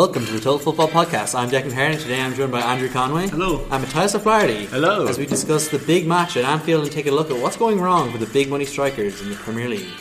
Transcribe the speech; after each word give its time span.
Welcome 0.00 0.24
to 0.24 0.32
the 0.32 0.40
Total 0.40 0.58
Football 0.58 0.88
Podcast. 0.88 1.38
I'm 1.38 1.50
Declan 1.50 1.76
and 1.76 2.00
today 2.00 2.22
I'm 2.22 2.32
joined 2.32 2.50
by 2.50 2.60
Andrew 2.60 2.88
Conway. 2.88 3.28
Hello. 3.28 3.66
I'm 3.70 3.82
Matthias 3.82 4.14
O'Flaherty. 4.14 4.64
Hello. 4.64 5.06
As 5.06 5.18
we 5.18 5.26
discuss 5.26 5.68
the 5.68 5.78
big 5.78 6.06
match 6.06 6.38
at 6.38 6.44
Anfield 6.46 6.84
and 6.84 6.90
take 6.90 7.04
a 7.04 7.10
look 7.10 7.30
at 7.30 7.36
what's 7.36 7.58
going 7.58 7.78
wrong 7.78 8.10
with 8.10 8.22
the 8.22 8.32
big 8.32 8.48
money 8.48 8.64
strikers 8.64 9.20
in 9.20 9.28
the 9.28 9.34
Premier 9.34 9.68
League. 9.68 9.92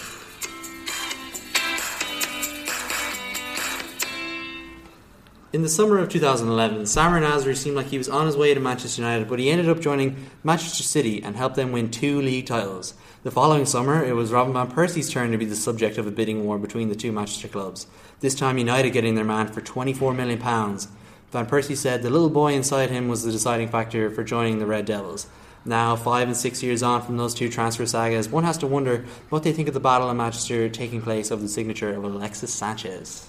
In 5.52 5.64
the 5.64 5.68
summer 5.68 5.98
of 5.98 6.08
2011, 6.08 6.84
Samir 6.84 7.22
Nasri 7.22 7.58
seemed 7.58 7.76
like 7.76 7.88
he 7.88 7.98
was 7.98 8.08
on 8.08 8.26
his 8.26 8.38
way 8.38 8.54
to 8.54 8.60
Manchester 8.62 9.02
United, 9.02 9.28
but 9.28 9.38
he 9.38 9.50
ended 9.50 9.68
up 9.68 9.82
joining 9.82 10.16
Manchester 10.46 10.84
City 10.84 11.22
and 11.22 11.36
helped 11.36 11.58
them 11.58 11.74
win 11.74 11.92
two 11.92 12.22
league 12.22 12.46
titles. 12.46 12.94
The 13.22 13.32
following 13.32 13.66
summer, 13.66 14.02
it 14.02 14.16
was 14.16 14.32
Robin 14.32 14.54
Van 14.54 14.72
Persie's 14.72 15.12
turn 15.12 15.34
to 15.34 15.38
be 15.38 15.44
the 15.44 15.54
subject 15.54 15.98
of 15.98 16.08
a 16.08 16.12
bidding 16.12 16.46
war 16.46 16.58
between 16.58 16.88
the 16.88 16.96
two 16.96 17.12
Manchester 17.12 17.50
clubs. 17.50 17.86
This 18.22 18.34
time, 18.34 18.58
United 18.58 18.92
getting 18.92 19.16
their 19.16 19.26
man 19.26 19.48
for 19.48 19.60
£24 19.60 20.16
million. 20.16 20.40
Van 20.40 21.46
Persie 21.46 21.76
said 21.76 22.02
the 22.02 22.10
little 22.10 22.30
boy 22.30 22.54
inside 22.54 22.90
him 22.90 23.10
was 23.10 23.24
the 23.24 23.32
deciding 23.34 23.68
factor 23.68 24.10
for 24.10 24.24
joining 24.24 24.60
the 24.60 24.66
Red 24.66 24.86
Devils. 24.86 25.28
Now, 25.66 25.98
five 25.98 26.30
and 26.30 26.38
six 26.38 26.64
years 26.64 26.82
on 26.82 27.02
from 27.02 27.18
those 27.18 27.34
two 27.34 27.50
transfer 27.50 27.86
sagas, 27.86 28.30
one 28.30 28.46
has 28.46 28.58
to 28.60 28.68
wonder 28.68 29.04
what 29.28 29.44
they 29.44 29.52
think 29.52 29.68
of 29.68 29.74
the 29.74 29.82
battle 29.82 30.10
in 30.10 30.16
Manchester 30.16 30.70
taking 30.70 31.02
place 31.02 31.30
of 31.30 31.42
the 31.42 31.50
signature 31.50 31.94
of 31.94 32.06
Alexis 32.06 32.54
Sanchez. 32.54 33.28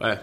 Well, 0.00 0.18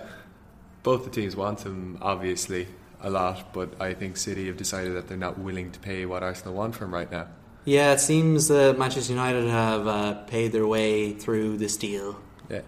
both 0.83 1.05
the 1.05 1.09
teams 1.09 1.37
want 1.37 1.61
him, 1.61 1.99
obviously, 2.01 2.67
a 2.99 3.09
lot, 3.09 3.53
but 3.53 3.81
I 3.81 3.93
think 3.93 4.17
City 4.17 4.47
have 4.47 4.57
decided 4.57 4.93
that 4.95 5.07
they're 5.07 5.15
not 5.15 5.39
willing 5.39 5.71
to 5.71 5.79
pay 5.79 6.05
what 6.05 6.21
Arsenal 6.21 6.53
want 6.53 6.75
for 6.75 6.83
him 6.83 6.93
right 6.93 7.09
now. 7.09 7.27
Yeah, 7.67 7.91
it 7.91 7.99
seems 7.99 8.47
that 8.47 8.79
Manchester 8.79 9.11
United 9.11 9.49
have 9.49 9.87
uh, 9.87 10.13
paid 10.23 10.53
their 10.53 10.65
way 10.65 11.11
through 11.11 11.57
this 11.57 11.75
deal, 11.75 12.15
Yeah. 12.49 12.61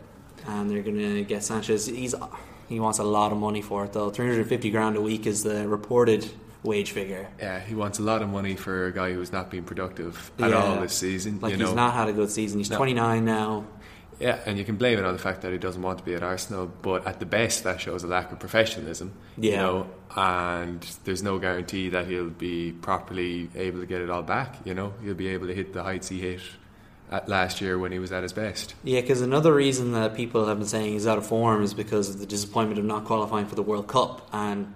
and 0.45 0.69
they're 0.69 0.83
going 0.83 0.97
to 0.97 1.23
get 1.23 1.41
Sanchez. 1.41 1.85
He's 1.85 2.13
he 2.67 2.81
wants 2.81 2.99
a 2.99 3.03
lot 3.05 3.31
of 3.31 3.37
money 3.37 3.61
for 3.61 3.85
it 3.85 3.93
though. 3.93 4.09
Three 4.09 4.27
hundred 4.27 4.45
fifty 4.47 4.69
grand 4.71 4.97
a 4.97 5.01
week 5.01 5.25
is 5.25 5.41
the 5.43 5.65
reported 5.69 6.29
wage 6.63 6.91
figure. 6.91 7.29
Yeah, 7.39 7.61
he 7.61 7.75
wants 7.75 7.99
a 7.99 8.03
lot 8.03 8.21
of 8.21 8.27
money 8.27 8.55
for 8.57 8.87
a 8.87 8.91
guy 8.91 9.13
who's 9.13 9.31
not 9.31 9.49
been 9.49 9.63
productive 9.63 10.31
at 10.37 10.49
Yeah. 10.49 10.57
all 10.61 10.81
this 10.81 10.97
season. 10.97 11.39
Like 11.41 11.53
he's 11.53 11.61
know? 11.61 11.73
not 11.73 11.93
had 11.93 12.09
a 12.09 12.13
good 12.13 12.29
season. 12.29 12.57
He's 12.59 12.69
No. 12.69 12.75
twenty 12.75 12.93
nine 12.93 13.23
now. 13.23 13.63
Yeah, 14.19 14.39
and 14.45 14.57
you 14.57 14.65
can 14.65 14.75
blame 14.75 14.99
it 14.99 15.05
on 15.05 15.13
the 15.13 15.19
fact 15.19 15.41
that 15.43 15.51
he 15.53 15.57
doesn't 15.57 15.81
want 15.81 15.99
to 15.99 16.03
be 16.03 16.13
at 16.13 16.23
Arsenal, 16.23 16.69
but 16.81 17.07
at 17.07 17.19
the 17.21 17.25
best, 17.25 17.63
that 17.63 17.79
shows 17.79 18.03
a 18.03 18.07
lack 18.07 18.31
of 18.33 18.39
professionalism. 18.39 19.13
You 19.37 19.51
Yeah. 19.51 19.61
know, 19.61 19.87
and 20.15 20.81
there's 21.05 21.23
no 21.23 21.39
guarantee 21.39 21.87
that 21.89 22.05
he'll 22.07 22.29
be 22.29 22.73
properly 22.73 23.49
able 23.55 23.79
to 23.79 23.85
get 23.85 24.01
it 24.01 24.09
all 24.09 24.21
back. 24.23 24.57
You 24.65 24.73
know, 24.73 24.93
he'll 25.01 25.13
be 25.13 25.29
able 25.29 25.47
to 25.47 25.53
hit 25.55 25.71
the 25.73 25.83
heights 25.83 26.09
he 26.09 26.19
hit 26.19 26.41
at 27.09 27.29
last 27.29 27.61
year 27.61 27.79
when 27.79 27.91
he 27.93 27.99
was 27.99 28.11
at 28.11 28.23
his 28.23 28.33
best. 28.33 28.75
Yeah, 28.83 28.99
because 29.01 29.21
another 29.21 29.53
reason 29.53 29.93
that 29.93 30.15
people 30.15 30.45
have 30.47 30.59
been 30.59 30.67
saying 30.67 30.91
he's 30.93 31.07
out 31.07 31.17
of 31.17 31.25
form 31.25 31.63
is 31.63 31.73
because 31.73 32.09
of 32.09 32.19
the 32.19 32.25
disappointment 32.25 32.77
of 32.77 32.85
not 32.85 33.05
qualifying 33.05 33.45
for 33.45 33.55
the 33.55 33.63
World 33.63 33.87
Cup, 33.87 34.27
and 34.33 34.73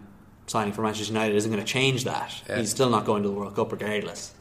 signing 0.48 0.74
for 0.74 0.82
Manchester 0.84 1.14
United 1.14 1.36
isn't 1.36 1.52
going 1.52 1.64
to 1.64 1.70
change 1.70 2.06
that. 2.06 2.34
Yeah. 2.48 2.60
He's 2.60 2.70
still 2.72 2.90
not 2.90 3.06
going 3.06 3.24
to 3.24 3.30
the 3.30 3.36
World 3.36 3.56
Cup 3.56 3.72
regardless. 3.74 4.34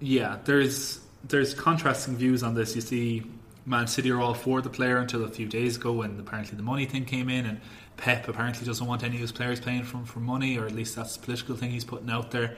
Yeah, 0.00 0.38
there's 0.44 1.00
there's 1.26 1.54
contrasting 1.54 2.16
views 2.16 2.42
on 2.42 2.54
this. 2.54 2.74
You 2.74 2.82
see, 2.82 3.22
Man 3.66 3.86
City 3.86 4.10
are 4.10 4.20
all 4.20 4.34
for 4.34 4.60
the 4.60 4.68
player 4.68 4.98
until 4.98 5.24
a 5.24 5.28
few 5.28 5.46
days 5.46 5.76
ago, 5.76 5.92
when 5.92 6.20
apparently 6.20 6.56
the 6.56 6.62
money 6.62 6.84
thing 6.84 7.04
came 7.04 7.28
in, 7.28 7.46
and 7.46 7.60
Pep 7.96 8.28
apparently 8.28 8.66
doesn't 8.66 8.86
want 8.86 9.02
any 9.02 9.14
of 9.14 9.20
his 9.20 9.32
players 9.32 9.60
playing 9.60 9.84
from 9.84 10.04
for 10.04 10.20
money, 10.20 10.58
or 10.58 10.66
at 10.66 10.72
least 10.72 10.96
that's 10.96 11.16
the 11.16 11.24
political 11.24 11.56
thing 11.56 11.70
he's 11.70 11.84
putting 11.84 12.10
out 12.10 12.30
there. 12.30 12.56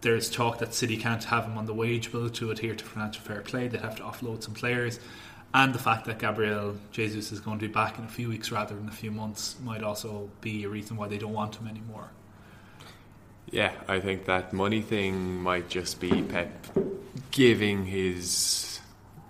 There's 0.00 0.30
talk 0.30 0.58
that 0.58 0.74
City 0.74 0.96
can't 0.96 1.22
have 1.24 1.44
him 1.44 1.58
on 1.58 1.66
the 1.66 1.74
wage 1.74 2.12
bill 2.12 2.30
to 2.30 2.50
adhere 2.50 2.74
to 2.74 2.84
financial 2.84 3.22
fair 3.22 3.40
play. 3.40 3.68
They'd 3.68 3.80
have 3.80 3.96
to 3.96 4.04
offload 4.04 4.42
some 4.42 4.54
players. 4.54 5.00
And 5.52 5.74
the 5.74 5.78
fact 5.78 6.04
that 6.04 6.18
Gabriel 6.18 6.76
Jesus 6.92 7.32
is 7.32 7.40
going 7.40 7.58
to 7.58 7.66
be 7.66 7.72
back 7.72 7.98
in 7.98 8.04
a 8.04 8.08
few 8.08 8.28
weeks 8.28 8.52
rather 8.52 8.74
than 8.74 8.88
a 8.88 8.92
few 8.92 9.10
months 9.10 9.56
might 9.62 9.82
also 9.82 10.30
be 10.40 10.64
a 10.64 10.68
reason 10.68 10.96
why 10.96 11.08
they 11.08 11.18
don't 11.18 11.32
want 11.32 11.56
him 11.56 11.66
anymore. 11.66 12.10
Yeah, 13.50 13.72
I 13.88 13.98
think 13.98 14.26
that 14.26 14.52
money 14.52 14.82
thing 14.82 15.42
might 15.42 15.68
just 15.68 16.00
be 16.00 16.22
Pep 16.22 16.50
giving 17.30 17.86
his 17.86 18.77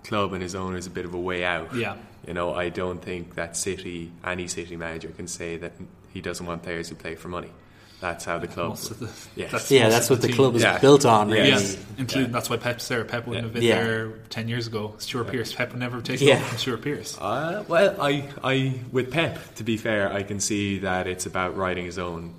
club 0.09 0.33
and 0.33 0.43
his 0.43 0.55
owners 0.55 0.87
a 0.87 0.91
bit 0.91 1.05
of 1.05 1.15
a 1.15 1.19
way 1.21 1.45
out. 1.45 1.75
Yeah. 1.75 1.97
You 2.27 2.35
know, 2.35 2.55
I 2.55 2.69
don't 2.69 3.01
think 3.01 3.37
that 3.37 3.57
City, 3.57 4.11
any 4.25 4.49
City 4.49 4.77
manager 4.77 5.09
can 5.09 5.29
say 5.29 5.57
that 5.59 5.73
he 6.13 6.21
doesn't 6.21 6.45
want 6.45 6.63
players 6.63 6.89
who 6.89 6.95
play 6.97 7.15
for 7.15 7.29
money. 7.29 7.51
That's 8.01 8.25
how 8.25 8.39
the 8.39 8.47
club. 8.47 8.69
Most 8.71 9.01
the, 9.01 9.11
Yeah. 9.35 9.49
that's 9.53 9.71
Yeah, 9.71 9.89
that's 9.89 10.07
of 10.07 10.11
what 10.11 10.21
the 10.23 10.29
team. 10.29 10.37
club 10.37 10.55
is 10.55 10.63
Yeah. 10.63 10.79
built 10.79 11.05
on. 11.05 11.31
Really. 11.31 11.49
Yes, 11.49 11.77
including 11.99 12.31
that's 12.31 12.49
why 12.49 12.57
Pep's 12.57 12.87
there. 12.87 13.05
Pep 13.05 13.27
wouldn't 13.27 13.43
Yeah. 13.43 13.47
have 13.49 13.53
been 13.55 13.63
Yeah. 13.63 13.83
there 13.85 14.09
ten 14.31 14.47
years 14.49 14.67
ago. 14.69 14.95
Stuart 14.99 15.25
Pearce. 15.29 15.53
Pep 15.53 15.71
would 15.73 15.81
never 15.81 15.97
have 15.97 16.05
taken 16.05 16.27
Yeah. 16.29 16.35
over 16.37 16.45
from 16.45 16.59
Stuart 16.59 16.83
Pearce. 16.83 17.19
Uh, 17.21 17.65
well, 17.67 17.97
I, 18.01 18.29
I, 18.45 18.75
with 18.93 19.11
Pep, 19.11 19.57
to 19.57 19.65
be 19.65 19.77
fair, 19.77 20.13
I 20.13 20.23
can 20.23 20.39
see 20.39 20.79
that 20.81 21.07
it's 21.09 21.27
about 21.27 21.57
writing 21.57 21.87
his 21.87 21.99
own, 21.99 22.35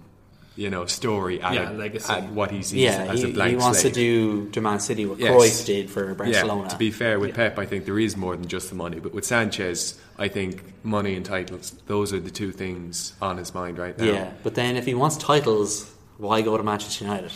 you 0.59 0.69
know, 0.69 0.85
story 0.85 1.41
at, 1.41 1.53
Yeah, 1.53 1.71
a- 1.71 1.73
legacy. 1.73 2.11
at 2.11 2.29
what 2.31 2.51
he 2.51 2.61
sees 2.61 2.81
Yeah, 2.81 3.05
as 3.13 3.21
he, 3.21 3.29
a 3.29 3.33
blank 3.33 3.51
he 3.51 3.55
wants 3.55 3.79
slate. 3.79 3.93
to 3.93 3.99
do 3.99 4.49
to 4.49 4.59
Man 4.61 4.79
City 4.81 5.05
what 5.05 5.17
Yes. 5.17 5.31
Cruyff 5.33 5.65
did 5.65 5.89
for 5.89 6.13
Barcelona. 6.13 6.63
Yeah, 6.63 6.67
to 6.67 6.77
be 6.77 6.91
fair 6.91 7.17
with 7.17 7.33
Pep, 7.33 7.57
I 7.57 7.65
think 7.65 7.85
there 7.85 7.97
is 7.97 8.17
more 8.17 8.35
than 8.35 8.47
just 8.47 8.67
the 8.69 8.75
money. 8.75 8.99
But 8.99 9.13
with 9.13 9.23
Sanchez, 9.25 9.97
I 10.17 10.27
think 10.27 10.63
money 10.83 11.15
and 11.15 11.25
titles, 11.25 11.71
those 11.87 12.11
are 12.13 12.19
the 12.19 12.29
two 12.29 12.51
things 12.51 13.13
on 13.21 13.37
his 13.37 13.53
mind 13.53 13.77
right 13.77 13.97
now. 13.97 14.03
Yeah, 14.05 14.31
but 14.43 14.55
then 14.55 14.75
if 14.75 14.85
he 14.85 14.93
wants 14.93 15.15
titles, 15.15 15.89
why 16.17 16.41
go 16.41 16.57
to 16.57 16.63
Manchester 16.63 17.05
United? 17.05 17.31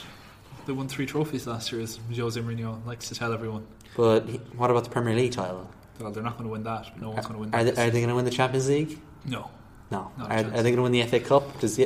They 0.66 0.74
won 0.74 0.90
three 0.90 1.06
trophies 1.06 1.48
last 1.48 1.72
year, 1.72 1.82
as 1.82 2.00
Jose 2.14 2.40
Mourinho 2.42 2.86
likes 2.86 3.08
to 3.10 3.16
tell 3.16 3.32
everyone. 3.32 3.66
But 3.96 4.28
he, 4.28 4.38
what 4.58 4.70
about 4.70 4.84
the 4.84 4.90
Premier 4.90 5.16
League 5.16 5.32
title? 5.32 5.70
Well, 6.00 6.12
they're 6.12 6.24
not 6.24 6.34
going 6.38 6.46
to 6.50 6.52
win 6.52 6.64
that. 6.64 7.00
No 7.00 7.12
one's 7.12 7.26
going 7.28 7.36
to 7.36 7.40
win 7.40 7.54
Are 7.56 7.64
they, 7.64 7.72
are 7.72 7.90
they 7.90 8.00
going 8.00 8.10
to 8.10 8.16
win 8.16 8.26
the 8.26 8.32
Champions 8.32 8.68
League? 8.68 9.00
no, 9.26 9.50
No. 9.94 10.12
Not 10.18 10.32
Are, 10.32 10.38
are 10.38 10.44
they 10.44 10.72
going 10.74 10.78
to 10.78 10.82
win 10.84 10.92
the 10.92 11.04
FA 11.04 11.20
Cup? 11.20 11.60
Does 11.60 11.76
he, 11.78 11.86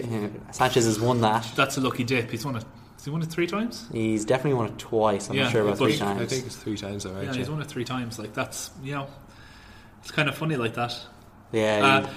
Sanchez 0.52 0.86
has 0.86 1.00
won 1.00 1.22
that. 1.22 1.46
that's 1.56 1.78
a 1.78 1.82
lucky 1.82 2.04
dip. 2.04 2.32
He's 2.32 2.46
won 2.46 2.56
it. 2.56 2.66
Has 2.96 3.06
he 3.06 3.12
won 3.12 3.22
it 3.22 3.26
three 3.30 3.48
times? 3.48 3.88
He's 3.92 4.26
definitely 4.26 4.56
won 4.56 4.68
it 4.68 4.78
twice. 4.80 5.30
I'm 5.30 5.36
Yeah, 5.36 5.44
not 5.44 5.52
sure 5.52 5.62
about 5.62 5.78
but 5.78 5.86
three 5.86 5.98
times. 5.98 6.22
I 6.22 6.26
think 6.26 6.46
it's 6.48 6.56
three 6.56 6.78
times 6.78 7.06
alright. 7.06 7.26
yeah, 7.26 7.34
he's 7.34 7.50
won 7.50 7.62
it 7.62 7.68
three 7.68 7.86
times. 7.86 8.18
Like 8.18 8.34
that's 8.34 8.72
you 8.82 8.94
know, 8.96 9.08
it's 10.02 10.12
kind 10.12 10.30
of 10.30 10.36
funny 10.36 10.56
like 10.56 10.74
that. 10.76 10.96
yeah, 11.52 11.86
Uh, 11.86 12.10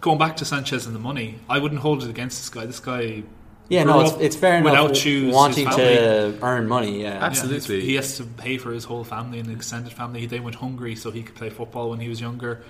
going 0.00 0.18
back 0.18 0.36
to 0.38 0.44
Sanchez 0.44 0.86
and 0.86 0.94
the 0.94 1.00
money, 1.00 1.38
I 1.48 1.58
wouldn't 1.58 1.80
hold 1.80 2.02
it 2.02 2.10
against 2.10 2.38
this 2.38 2.48
guy. 2.50 2.66
This 2.66 2.80
guy 2.80 3.22
yeah. 3.68 3.84
No, 3.84 4.00
it's, 4.02 4.12
it's 4.20 4.36
fair 4.36 4.56
enough. 4.56 4.64
without 4.72 4.96
shoes, 4.96 5.26
his 5.26 5.34
wanting 5.34 5.70
to 5.70 6.38
earn 6.42 6.68
money. 6.68 7.02
Yeah, 7.02 7.24
Absolutely. 7.24 7.76
Yeah, 7.78 7.82
he 7.84 7.94
has 7.94 8.16
to 8.18 8.24
pay 8.24 8.58
for 8.58 8.72
his 8.72 8.84
whole 8.84 9.04
family 9.04 9.38
and 9.38 9.50
extended 9.50 9.92
family. 9.94 10.26
They 10.26 10.40
went 10.40 10.56
hungry 10.56 10.94
so 10.94 11.10
he 11.10 11.22
could 11.22 11.36
play 11.36 11.48
football 11.48 11.88
when 11.90 12.00
he 12.00 12.08
was 12.08 12.20
younger. 12.20 12.62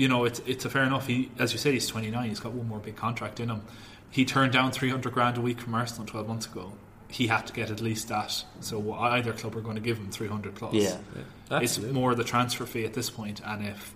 You 0.00 0.08
know, 0.08 0.24
it's 0.24 0.40
it's 0.46 0.64
a 0.64 0.70
fair 0.70 0.84
enough. 0.84 1.06
He, 1.06 1.30
as 1.38 1.52
you 1.52 1.58
said, 1.58 1.72
he's 1.74 1.86
29. 1.86 2.28
He's 2.28 2.40
got 2.40 2.52
one 2.52 2.66
more 2.68 2.78
big 2.78 2.96
contract 2.96 3.38
in 3.40 3.48
him. 3.50 3.62
He 4.10 4.24
turned 4.24 4.52
down 4.52 4.72
300 4.72 5.12
grand 5.12 5.36
a 5.36 5.40
week 5.40 5.60
from 5.60 5.74
Arsenal 5.74 6.06
12 6.06 6.26
months 6.26 6.46
ago. 6.46 6.72
He 7.08 7.26
had 7.26 7.46
to 7.48 7.52
get 7.52 7.70
at 7.70 7.80
least 7.80 8.08
that. 8.08 8.44
So 8.60 8.92
either 8.94 9.32
club 9.32 9.56
are 9.56 9.60
going 9.60 9.76
to 9.76 9.82
give 9.82 9.98
him 9.98 10.10
300 10.10 10.54
plus. 10.54 10.74
yeah. 10.74 10.96
it's 11.16 11.50
Absolutely. 11.50 11.94
more 12.00 12.14
the 12.14 12.24
transfer 12.24 12.64
fee 12.66 12.84
at 12.84 12.94
this 12.94 13.10
point. 13.10 13.40
And 13.44 13.66
if 13.66 13.94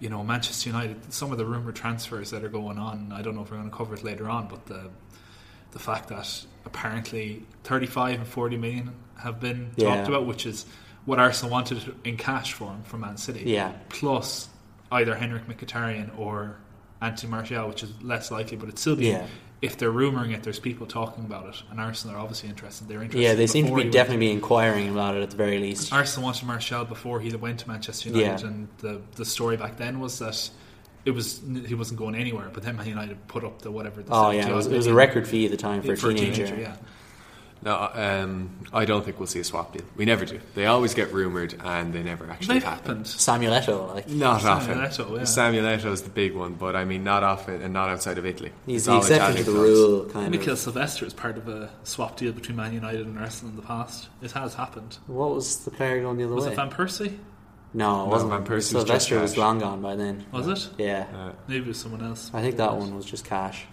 you 0.00 0.08
know 0.08 0.22
Manchester 0.24 0.70
United, 0.70 1.12
some 1.12 1.32
of 1.32 1.38
the 1.38 1.44
rumored 1.44 1.76
transfers 1.76 2.30
that 2.30 2.42
are 2.44 2.48
going 2.48 2.78
on, 2.78 3.12
I 3.12 3.20
don't 3.22 3.34
know 3.36 3.42
if 3.42 3.50
we're 3.50 3.58
going 3.58 3.70
to 3.70 3.76
cover 3.76 3.94
it 3.94 4.02
later 4.02 4.28
on, 4.30 4.48
but 4.48 4.66
the 4.66 4.90
the 5.72 5.78
fact 5.78 6.08
that 6.08 6.46
apparently 6.64 7.44
35 7.64 8.18
and 8.20 8.26
40 8.26 8.56
million 8.56 8.92
have 9.18 9.38
been 9.40 9.70
Yeah. 9.76 9.96
talked 9.96 10.08
about, 10.08 10.26
which 10.26 10.46
is 10.46 10.64
what 11.04 11.18
Arsenal 11.18 11.50
wanted 11.52 11.94
in 12.04 12.16
cash 12.16 12.52
for 12.54 12.70
him 12.72 12.82
from 12.84 13.00
Man 13.00 13.16
City. 13.16 13.42
Yeah. 13.50 13.72
Plus 13.88 14.48
either 14.92 15.14
Henrikh 15.16 15.46
Mkhitaryan 15.46 16.16
or 16.18 16.56
Anthony 17.00 17.30
Martial, 17.30 17.68
which 17.68 17.82
is 17.82 17.90
less 18.02 18.30
likely, 18.30 18.56
but 18.56 18.68
it's 18.68 18.80
still 18.80 18.96
being. 18.96 19.14
Yeah. 19.16 19.26
If 19.60 19.78
they're 19.78 19.92
rumouring 19.92 20.32
it, 20.32 20.42
there's 20.42 20.58
people 20.58 20.86
talking 20.88 21.24
about 21.24 21.46
it, 21.48 21.62
and 21.70 21.78
Arsenal 21.80 22.16
are 22.16 22.18
obviously 22.18 22.48
interested. 22.48 22.88
They're 22.88 23.00
interested. 23.02 23.22
Yeah, 23.22 23.34
they 23.34 23.46
seem 23.46 23.66
to 23.68 23.74
be 23.76 23.84
definitely 23.90 24.26
be 24.26 24.32
inquiring 24.32 24.88
about 24.88 25.14
it 25.16 25.22
at 25.22 25.30
the 25.30 25.36
very 25.36 25.60
least. 25.60 25.92
Arsenal 25.92 26.24
wanted 26.24 26.46
Martial 26.46 26.84
before 26.84 27.20
he 27.20 27.30
went 27.36 27.60
to 27.60 27.68
Manchester 27.68 28.08
United, 28.08 28.40
Yeah. 28.40 28.46
and 28.48 28.68
the 28.78 29.00
the 29.14 29.24
story 29.24 29.56
back 29.56 29.76
then 29.76 30.00
was 30.00 30.18
that 30.18 30.50
it 31.04 31.12
was 31.12 31.40
he 31.66 31.76
wasn't 31.76 31.98
going 32.00 32.16
anywhere. 32.16 32.50
But 32.52 32.64
then 32.64 32.74
Man 32.76 32.88
United 32.88 33.28
put 33.28 33.44
up 33.44 33.62
the 33.62 33.70
whatever. 33.70 34.02
The 34.02 34.12
Oh 34.12 34.30
yeah, 34.32 34.48
it 34.48 34.52
was, 34.52 34.66
it 34.66 34.76
was 34.76 34.88
a 34.88 34.94
record 34.94 35.28
fee 35.28 35.44
at 35.44 35.52
the 35.52 35.56
time 35.56 35.80
for 35.82 35.92
a 35.92 35.96
teenager. 35.96 36.56
yeah. 36.56 36.74
No, 37.64 37.90
um, 37.94 38.50
I 38.72 38.84
don't 38.84 39.04
think 39.04 39.20
we'll 39.20 39.28
see 39.28 39.38
a 39.38 39.44
swap 39.44 39.72
deal. 39.72 39.82
We 39.96 40.04
never 40.04 40.24
do. 40.24 40.40
They 40.56 40.66
always 40.66 40.94
get 40.94 41.12
rumoured 41.12 41.54
and 41.64 41.92
they 41.92 42.02
never 42.02 42.28
actually 42.28 42.54
They've 42.54 42.64
happen. 42.64 42.84
happened. 42.88 43.06
Samuel 43.06 43.52
Eto'o, 43.54 43.94
like 43.94 44.08
Not 44.08 44.40
Samuel 44.40 44.80
often. 44.82 45.06
Eto'o, 45.06 45.18
yeah. 45.18 45.24
Samuel 45.24 45.64
Eto'o's 45.66 46.02
the 46.02 46.10
big 46.10 46.34
one, 46.34 46.54
but 46.54 46.74
I 46.74 46.84
mean, 46.84 47.04
not 47.04 47.22
often 47.22 47.62
and 47.62 47.72
not 47.72 47.88
outside 47.88 48.18
of 48.18 48.26
Italy. 48.26 48.50
he's 48.66 48.78
It's 48.78 48.86
the 48.86 48.92
all 48.92 48.98
exception 48.98 49.36
to 49.36 49.40
Italian 49.42 49.46
the 49.46 49.52
clubs. 49.52 49.68
rule, 49.80 50.04
kind 50.10 50.30
Mikael 50.32 50.52
of. 50.54 50.58
Silvestre 50.58 51.06
is 51.06 51.14
part 51.14 51.36
of 51.38 51.46
a 51.48 51.70
swap 51.84 52.16
deal 52.16 52.32
between 52.32 52.56
Man 52.56 52.72
United 52.72 53.06
and 53.06 53.16
Arsenal 53.18 53.50
in 53.50 53.56
the 53.56 53.62
past. 53.62 54.08
It 54.22 54.32
has 54.32 54.54
happened. 54.54 54.98
What 55.06 55.32
was 55.32 55.64
the 55.64 55.70
player 55.70 56.00
going 56.02 56.18
the 56.18 56.24
other 56.24 56.34
Was 56.34 56.46
way? 56.46 56.52
it 56.52 56.56
Van 56.56 56.68
Persie? 56.70 57.16
no, 57.74 58.04
it 58.04 58.08
wasn't 58.08 58.32
Van 58.32 58.44
Persie 58.44 58.48
was 58.56 58.66
Silvestre 58.70 59.14
just 59.14 59.22
was 59.22 59.30
cash. 59.32 59.38
long 59.38 59.58
gone 59.60 59.80
by 59.80 59.94
then. 59.94 60.26
Was 60.32 60.48
it? 60.48 60.68
Yeah, 60.78 61.06
Uh, 61.14 61.32
Maybe 61.46 61.60
it 61.64 61.68
was 61.68 61.78
someone 61.78 62.02
else. 62.04 62.28
I 62.34 62.42
think 62.42 62.56
that 62.56 62.76
one 62.76 62.94
was 62.96 63.04
just 63.06 63.24
cash. 63.24 63.66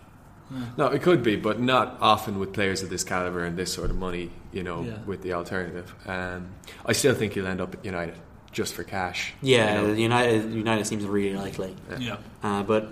No, 0.77 0.87
it 0.87 1.01
could 1.01 1.21
be, 1.23 1.35
but 1.35 1.59
not 1.59 1.97
often 2.01 2.39
with 2.39 2.53
players 2.53 2.81
of 2.81 2.89
this 2.89 3.03
caliber 3.03 3.43
and 3.45 3.55
this 3.57 3.71
sort 3.73 3.89
of 3.91 3.97
money. 3.97 4.31
You 4.51 4.63
know, 4.63 4.81
Yeah. 4.81 4.93
with 5.05 5.21
the 5.21 5.33
alternative. 5.33 5.93
Um, 6.07 6.47
I 6.85 6.93
still 6.93 7.13
think 7.13 7.33
he'll 7.33 7.45
end 7.47 7.61
up 7.61 7.75
at 7.75 7.85
United. 7.85 8.15
just 8.51 8.73
for 8.73 8.83
cash. 8.83 9.33
Yeah, 9.43 9.81
you 9.81 9.87
know? 9.87 9.93
United 9.93 10.51
United 10.53 10.87
seems 10.87 11.05
really 11.05 11.35
likely. 11.37 11.75
Yeah. 11.99 12.17
Uh, 12.41 12.63
but 12.63 12.89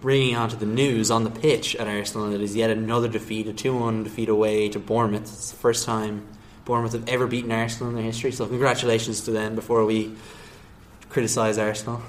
bringing 0.00 0.36
on 0.36 0.48
to 0.50 0.56
the 0.56 0.66
news 0.66 1.10
on 1.10 1.24
the 1.24 1.30
pitch 1.30 1.74
at 1.74 1.88
Arsenal, 1.88 2.32
it 2.32 2.40
is 2.40 2.54
yet 2.54 2.70
another 2.70 3.08
defeat, 3.08 3.48
a 3.48 3.52
2 3.52 3.76
1 3.76 4.04
defeat 4.04 4.28
away 4.28 4.68
to 4.68 4.78
Bournemouth. 4.78 5.22
It's 5.22 5.50
the 5.50 5.56
first 5.56 5.84
time 5.84 6.22
Bournemouth 6.64 6.92
have 6.92 7.08
ever 7.08 7.26
beaten 7.26 7.50
Arsenal 7.50 7.88
in 7.90 7.96
their 7.96 8.04
history, 8.04 8.30
so 8.30 8.46
congratulations 8.46 9.22
to 9.22 9.32
them 9.32 9.56
before 9.56 9.84
we 9.84 10.14
criticise 11.08 11.58
Arsenal. 11.58 12.00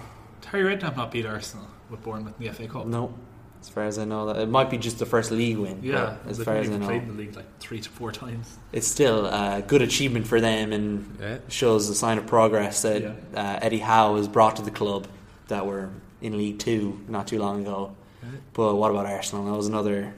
Harry 0.46 0.64
Redknapp 0.76 0.96
not 0.96 1.12
beat 1.12 1.26
Arsenal 1.26 1.66
with 1.90 2.04
Bournemouth 2.04 2.36
in 2.40 2.46
the 2.46 2.54
FA 2.54 2.68
Cup. 2.68 2.86
No, 2.86 3.14
as 3.62 3.70
far 3.70 3.84
as 3.84 3.98
I 4.00 4.06
know, 4.06 4.26
that 4.28 4.38
it 4.38 4.50
might 4.50 4.70
be 4.70 4.78
just 4.78 4.98
the 5.00 5.06
first 5.06 5.32
league 5.32 5.58
win. 5.58 5.80
Yeah, 5.84 6.16
as 6.28 6.44
far 6.44 6.56
as 6.56 6.70
I 6.70 6.78
know, 6.78 6.86
played 6.86 7.04
in 7.04 7.08
the 7.10 7.14
league 7.14 7.36
like 7.36 7.60
three 7.60 7.80
to 7.80 7.90
four 7.90 8.12
times. 8.12 8.58
it's 8.74 8.88
still 8.88 9.28
a 9.28 9.64
good 9.66 9.82
achievement 9.82 10.28
for 10.28 10.42
them 10.42 10.72
and 10.74 11.18
Yeah. 11.22 11.38
shows 11.48 11.88
a 11.90 11.96
sign 11.96 12.18
of 12.18 12.26
progress 12.26 12.82
that 12.82 13.02
Yeah. 13.02 13.14
uh, 13.36 13.60
Eddie 13.62 13.80
Howe 13.80 14.16
has 14.18 14.28
brought 14.28 14.56
to 14.58 14.62
the 14.64 14.72
club 14.72 15.08
that 15.48 15.66
were 15.68 15.90
in 16.22 16.38
League 16.38 16.60
Two 16.60 17.00
not 17.08 17.28
too 17.28 17.40
long 17.40 17.62
ago. 17.62 17.92
But 18.54 18.76
what 18.76 18.92
about 18.92 19.06
Arsenal? 19.08 19.46
That 19.46 19.56
was 19.58 19.68
another 19.68 20.14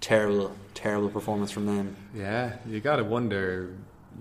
terrible, 0.00 0.52
terrible 0.74 1.08
performance 1.10 1.50
from 1.50 1.66
them. 1.66 1.96
Yeah, 2.14 2.52
you 2.66 2.80
got 2.80 2.96
to 2.96 3.04
wonder 3.04 3.70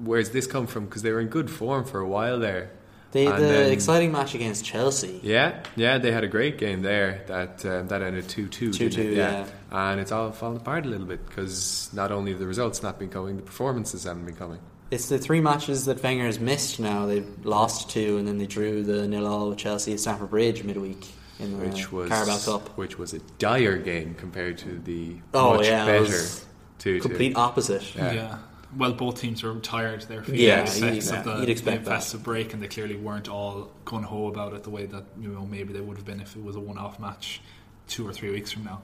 where's 0.03 0.29
this 0.31 0.47
come 0.47 0.67
from 0.67 0.85
because 0.85 1.01
they 1.03 1.11
were 1.11 1.19
in 1.21 1.27
good 1.27 1.49
form 1.49 1.83
for 1.85 1.99
a 1.99 2.07
while 2.07 2.39
there. 2.39 2.71
They, 3.13 3.27
And 3.27 3.37
the 3.37 3.47
then- 3.47 3.71
exciting 3.71 4.11
match 4.11 4.33
against 4.35 4.65
Chelsea. 4.65 5.19
Yeah, 5.23 5.63
yeah, 5.75 5.99
they 5.99 6.11
had 6.11 6.23
a 6.23 6.27
great 6.27 6.57
game 6.57 6.81
there. 6.81 7.23
That 7.27 7.63
um, 7.65 7.87
that 7.87 8.01
ended 8.01 8.27
two 8.27 8.47
two. 8.47 8.71
2-2, 8.71 9.15
yeah. 9.15 9.45
and 9.71 9.99
it's 10.01 10.11
all 10.11 10.31
fallen 10.31 10.57
apart 10.57 10.85
a 10.85 10.89
little 10.89 11.05
bit 11.05 11.25
because 11.27 11.89
not 11.93 12.11
only 12.11 12.31
have 12.31 12.39
the 12.39 12.47
results 12.47 12.81
not 12.83 12.97
been 12.99 13.09
coming, 13.09 13.37
the 13.37 13.43
performances 13.43 14.03
haven't 14.05 14.25
been 14.25 14.35
coming. 14.35 14.59
It's 14.91 15.09
the 15.09 15.17
three 15.19 15.41
matches 15.41 15.85
that 15.85 16.01
Wenger 16.03 16.25
has 16.25 16.39
missed 16.39 16.79
now. 16.79 17.05
They've 17.05 17.27
lost 17.45 17.89
two 17.89 18.17
and 18.17 18.27
then 18.27 18.37
they 18.39 18.45
drew 18.47 18.83
the 18.83 19.07
nil 19.07 19.25
all 19.27 19.49
with 19.49 19.57
Chelsea 19.59 19.93
at 19.93 19.99
Stamford 19.99 20.29
Bridge 20.29 20.63
midweek 20.63 21.07
in 21.39 21.51
the 21.57 21.65
which 21.65 21.91
was 21.91 22.09
Carabao 22.09 22.37
Cup. 22.39 22.69
which 22.77 22.99
was 22.99 23.13
a 23.13 23.19
dire 23.39 23.77
game 23.77 24.13
compared 24.15 24.57
to 24.59 24.79
the 24.79 25.17
Oh, 25.33 25.55
much 25.57 25.65
yeah, 25.67 25.83
it 25.83 25.87
better 25.87 26.01
was 26.01 26.45
two 26.79 26.99
Complete 26.99 27.35
opposite. 27.35 27.95
Yeah. 27.95 28.11
Yeah. 28.11 28.37
Well, 28.77 28.93
both 28.93 29.19
teams 29.19 29.43
were 29.43 29.53
tired. 29.59 30.01
They're 30.03 30.23
feeling 30.23 30.41
Yeah, 30.41 30.63
the 30.63 30.87
effects 30.87 31.11
of 31.11 31.23
the, 31.23 31.39
you'd 31.39 31.49
expect 31.49 31.85
the 31.85 31.91
festive 31.91 32.23
break, 32.23 32.53
and 32.53 32.61
they 32.63 32.67
clearly 32.67 32.95
weren't 32.95 33.29
all 33.29 33.69
gun 33.85 34.03
ho 34.03 34.27
about 34.27 34.53
it 34.53 34.63
the 34.63 34.69
way 34.69 34.85
that 34.87 35.03
you 35.19 35.29
know 35.29 35.45
maybe 35.45 35.73
they 35.73 35.81
would 35.81 35.97
have 35.97 36.05
been 36.05 36.21
if 36.21 36.35
it 36.35 36.43
was 36.43 36.55
a 36.55 36.59
one-off 36.59 36.99
match 36.99 37.41
two 37.87 38.07
or 38.07 38.13
three 38.13 38.31
weeks 38.31 38.51
from 38.51 38.63
now. 38.63 38.81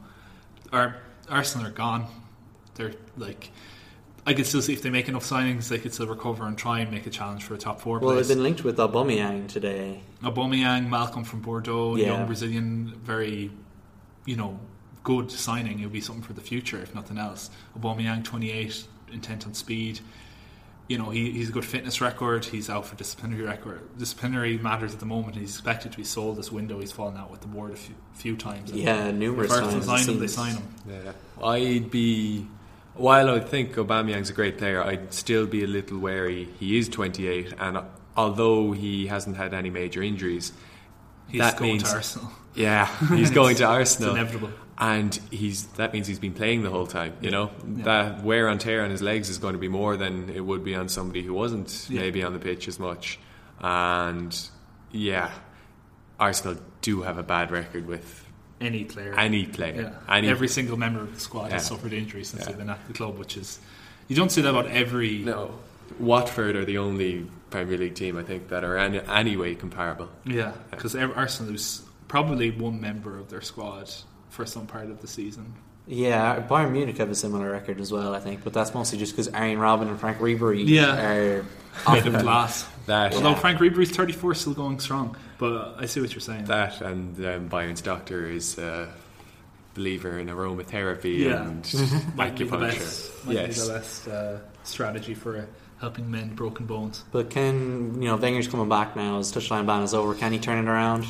Our 0.71 0.97
Arsenal 1.30 1.68
are 1.68 1.71
gone. 1.71 2.07
They're 2.75 2.94
like. 3.18 3.51
I 4.27 4.33
could 4.33 4.45
still 4.45 4.62
see 4.62 4.74
if 4.74 4.83
they 4.83 4.89
make 4.91 5.07
enough 5.07 5.24
signings, 5.24 5.69
they 5.69 5.80
could 5.80 5.94
still 5.94 6.06
recover 6.06 6.45
and 6.45 6.56
try 6.56 6.81
and 6.81 6.92
make 6.92 7.07
a 7.07 7.09
challenge 7.09 7.44
for 7.45 7.56
a 7.56 7.57
top 7.57 7.80
four 7.81 7.97
Well, 8.00 8.13
place. 8.13 8.27
they've 8.27 8.35
been 8.38 8.44
linked 8.44 8.63
with 8.63 8.77
Aubameyang 8.77 9.47
today. 9.47 10.01
Aubameyang, 10.21 10.88
Malcom 10.89 11.25
from 11.25 11.39
Bordeaux, 11.42 11.95
Yeah. 11.95 12.07
young 12.07 12.25
Brazilian, 12.27 12.94
very, 13.01 13.50
you 14.25 14.35
know, 14.35 14.59
good 15.03 15.31
signing. 15.31 15.80
It 15.80 15.83
would 15.85 15.94
be 15.94 16.01
something 16.01 16.21
for 16.21 16.33
the 16.33 16.42
future, 16.42 16.80
if 16.80 16.94
nothing 16.94 17.18
else. 17.18 17.50
Aubameyang, 17.80 18.24
28, 18.24 18.85
intent 19.13 19.45
on 19.45 19.53
speed. 19.53 20.00
You 20.88 20.97
know, 20.97 21.11
he, 21.11 21.31
he's 21.31 21.50
a 21.50 21.51
good 21.51 21.65
fitness 21.65 22.01
record. 22.01 22.45
He's 22.45 22.67
out 22.67 22.85
for 22.88 22.95
disciplinary 22.95 23.44
record. 23.44 23.81
Disciplinary 24.00 24.57
matters 24.57 24.91
at 24.94 25.00
the 25.00 25.06
moment. 25.06 25.35
He's 25.35 25.51
expected 25.51 25.91
to 25.91 25.97
be 25.97 26.03
sold 26.03 26.38
this 26.38 26.51
window. 26.51 26.79
He's 26.79 26.91
fallen 26.91 27.15
out 27.15 27.29
with 27.29 27.41
the 27.41 27.47
board 27.47 27.71
a 27.71 27.75
few, 27.75 27.94
few 28.13 28.35
times. 28.35 28.71
Yeah, 28.71 29.11
numerous 29.11 29.51
times. 29.51 29.75
Arsenal 29.75 29.83
it 29.83 29.85
sign 30.00 30.13
him, 30.15 30.19
they 30.19 30.27
sign 30.27 30.56
him. 30.56 30.75
Yeah. 30.89 31.45
I'd 31.47 31.91
be 31.91 32.47
while 32.95 33.29
I 33.29 33.39
think 33.39 33.75
Aubameyang's 33.75 34.29
a 34.31 34.33
great 34.33 34.57
player, 34.57 34.83
I'd 34.83 35.13
still 35.13 35.45
be 35.45 35.63
a 35.63 35.67
little 35.67 36.00
wary. 36.00 36.50
He 36.59 36.77
is 36.79 36.89
28, 36.89 37.53
and 37.59 37.79
although 38.17 38.71
he 38.73 39.07
hasn't 39.07 39.38
had 39.38 39.53
any 39.53 39.69
major 39.69 40.01
injuries, 40.01 40.51
He's 41.29 41.39
That 41.41 41.57
going 41.57 41.73
means- 41.73 41.83
to 41.91 41.95
Arsenal. 41.95 42.31
yeah, 42.56 42.88
he's 43.15 43.29
going 43.29 43.56
to 43.57 43.61
It's 43.63 43.69
Arsenal. 43.69 44.15
inevitable. 44.15 44.50
And 44.80 45.14
he's 45.30 45.66
that 45.78 45.92
means 45.94 46.08
he's 46.08 46.20
been 46.20 46.34
playing 46.34 46.64
the 46.64 46.70
whole 46.70 46.88
time. 46.88 47.14
You 47.22 47.31
know 47.31 47.52
Yeah. 47.76 47.84
that 47.84 48.24
wear 48.24 48.48
and 48.48 48.60
tear 48.62 48.84
on 48.84 48.90
his 48.90 49.02
legs 49.02 49.30
is 49.30 49.38
going 49.38 49.54
to 49.54 49.60
be 49.60 49.68
more 49.68 49.98
than 49.98 50.30
it 50.30 50.40
would 50.42 50.64
be 50.64 50.74
on 50.76 50.88
somebody 50.90 51.22
who 51.24 51.34
wasn't 51.34 51.88
Yeah. 51.90 52.02
maybe 52.02 52.24
on 52.24 52.34
the 52.34 52.40
pitch 52.40 52.68
as 52.68 52.80
much. 52.80 53.20
And 53.60 54.38
yeah, 54.92 55.31
Arsenal 56.20 56.58
do 56.81 57.02
have 57.02 57.18
a 57.18 57.24
bad 57.24 57.52
record 57.52 57.88
with 57.88 58.26
Any 58.62 58.84
player. 58.86 59.14
any 59.18 59.46
player. 59.46 59.94
Yeah. 60.10 60.16
Any 60.16 60.28
Every 60.30 60.48
single 60.48 60.78
member 60.78 61.02
of 61.02 61.14
the 61.14 61.20
squad 61.20 61.52
has 61.52 61.66
suffered 61.68 61.94
injuries 61.94 62.30
since 62.30 62.42
Yeah. 62.44 62.48
they've 62.50 62.58
been 62.58 62.70
at 62.70 62.86
the 62.88 62.94
club, 62.94 63.18
which 63.18 63.38
is. 63.38 63.60
You 64.08 64.16
don't 64.16 64.31
see 64.31 64.42
that 64.42 64.50
about 64.50 64.68
every. 64.68 65.20
no. 65.20 65.52
Watford 66.00 66.56
are 66.56 66.66
the 66.66 66.78
only 66.78 67.26
Premier 67.50 67.76
League 67.78 67.96
team 67.96 68.16
I 68.16 68.22
think 68.24 68.50
that 68.50 68.64
are 68.64 68.78
any, 68.78 69.00
anyway 69.02 69.56
comparable. 69.56 70.08
Yeah, 70.24 70.52
because 70.70 70.96
Arsenal 70.96 71.52
lose 71.52 71.81
probably 72.08 72.52
one 72.52 72.80
member 72.80 73.18
of 73.18 73.30
their 73.30 73.42
squad 73.42 73.90
for 74.30 74.46
some 74.46 74.66
part 74.68 74.90
of 74.90 75.02
the 75.02 75.08
season. 75.08 75.54
Yeah, 75.88 76.46
Bayern 76.48 76.72
Munich 76.72 76.98
have 77.00 77.10
a 77.10 77.16
similar 77.16 77.52
record 77.52 77.80
as 77.81 77.92
well, 77.92 78.14
I 78.14 78.20
think, 78.20 78.44
but 78.44 78.54
that's 78.54 78.74
mostly 78.76 79.00
just 79.00 79.14
because 79.14 79.28
Arjen 79.30 79.58
Robben 79.58 79.88
and 79.88 80.00
Frank 80.00 80.20
Ribery 80.20 80.64
Yeah. 80.68 81.04
are 81.04 81.36
Made 81.92 82.06
of 82.06 82.14
often 82.16 82.22
glass. 82.22 82.68
That 82.86 83.14
Although 83.16 83.36
Frank 83.36 83.60
Ribery's 83.60 83.90
34 83.96 84.36
still 84.36 84.54
going 84.54 84.80
strong, 84.80 85.16
but 85.40 85.76
I 85.80 85.86
see 85.88 86.00
what 86.02 86.12
you're 86.12 86.20
saying. 86.20 86.46
that 86.46 86.81
and 86.81 87.18
um, 87.26 87.50
Bayern's 87.50 87.81
doctor 87.81 88.30
is 88.30 88.58
a 88.60 88.90
believer 89.74 90.20
in 90.20 90.28
aromatherapy 90.28 91.20
Yeah. 91.20 91.42
and 91.48 92.16
might 92.16 92.38
be 92.38 92.44
the 92.46 92.56
acupuncture. 92.56 92.60
best, 92.80 93.26
might 93.26 93.34
yes. 93.36 93.62
be 93.62 93.68
the 93.68 93.74
best 93.80 94.08
uh, 94.08 94.38
strategy 94.64 95.14
for 95.16 95.38
uh, 95.38 95.46
helping 95.80 96.10
men 96.12 96.36
broken 96.36 96.66
bones. 96.68 97.04
But 97.12 97.30
can 97.31 98.00
you 98.02 98.10
know 98.10 98.18
Wenger's 98.18 98.48
coming 98.48 98.70
back 98.70 98.96
now? 98.96 99.18
His 99.20 99.31
touchline 99.31 99.66
ban 99.66 99.81
is 99.84 99.94
over. 99.94 100.14
Can 100.14 100.31
he 100.34 100.40
turn 100.40 100.68
it 100.68 100.70
around 100.70 101.06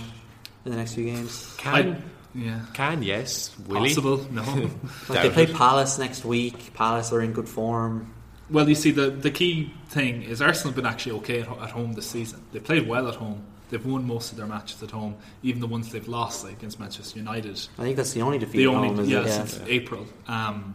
in 0.65 0.71
the 0.71 0.77
next 0.77 0.93
few 0.93 1.05
games? 1.05 1.53
Can 1.57 1.75
I- 1.75 2.01
yeah, 2.35 2.61
can 2.73 3.01
yes, 3.03 3.57
will 3.67 3.83
he? 3.83 3.89
possible. 3.89 4.17
No. 4.31 4.43
Like 5.09 5.21
they 5.23 5.29
play. 5.29 5.45
Palace 5.47 5.97
next 5.97 6.23
week. 6.25 6.73
Palace 6.73 7.11
are 7.11 7.21
in 7.21 7.33
good 7.33 7.49
form. 7.49 8.13
well, 8.49 8.67
you 8.69 8.75
see, 8.75 8.91
the 8.91 9.09
the 9.09 9.31
key 9.31 9.73
thing 9.89 10.23
is 10.23 10.41
Arsenal 10.41 10.69
have 10.71 10.75
been 10.75 10.85
actually 10.85 11.13
okay 11.19 11.41
at, 11.41 11.47
at 11.47 11.71
home 11.71 11.93
this 11.93 12.07
season. 12.09 12.41
They 12.51 12.59
played 12.59 12.87
well 12.87 13.07
at 13.07 13.15
home. 13.15 13.43
They've 13.69 13.85
won 13.85 14.05
most 14.07 14.31
of 14.31 14.37
their 14.37 14.47
matches 14.47 14.81
at 14.81 14.89
home, 14.91 15.15
even 15.43 15.61
the 15.61 15.67
ones 15.67 15.91
they've 15.91 16.07
lost, 16.07 16.43
like 16.43 16.53
against 16.53 16.79
Manchester 16.79 17.19
United. 17.19 17.59
I 17.77 17.83
think 17.83 17.97
that's 17.97 18.13
the 18.13 18.21
only 18.23 18.39
defeat 18.39 18.57
the 18.57 18.63
at 18.63 18.75
only 18.75 18.87
home, 18.87 18.99
is 19.01 19.09
yeah, 19.09 19.19
it? 19.19 19.25
Yeah. 19.27 19.45
since 19.45 19.59
April. 19.67 20.07
Um, 20.27 20.73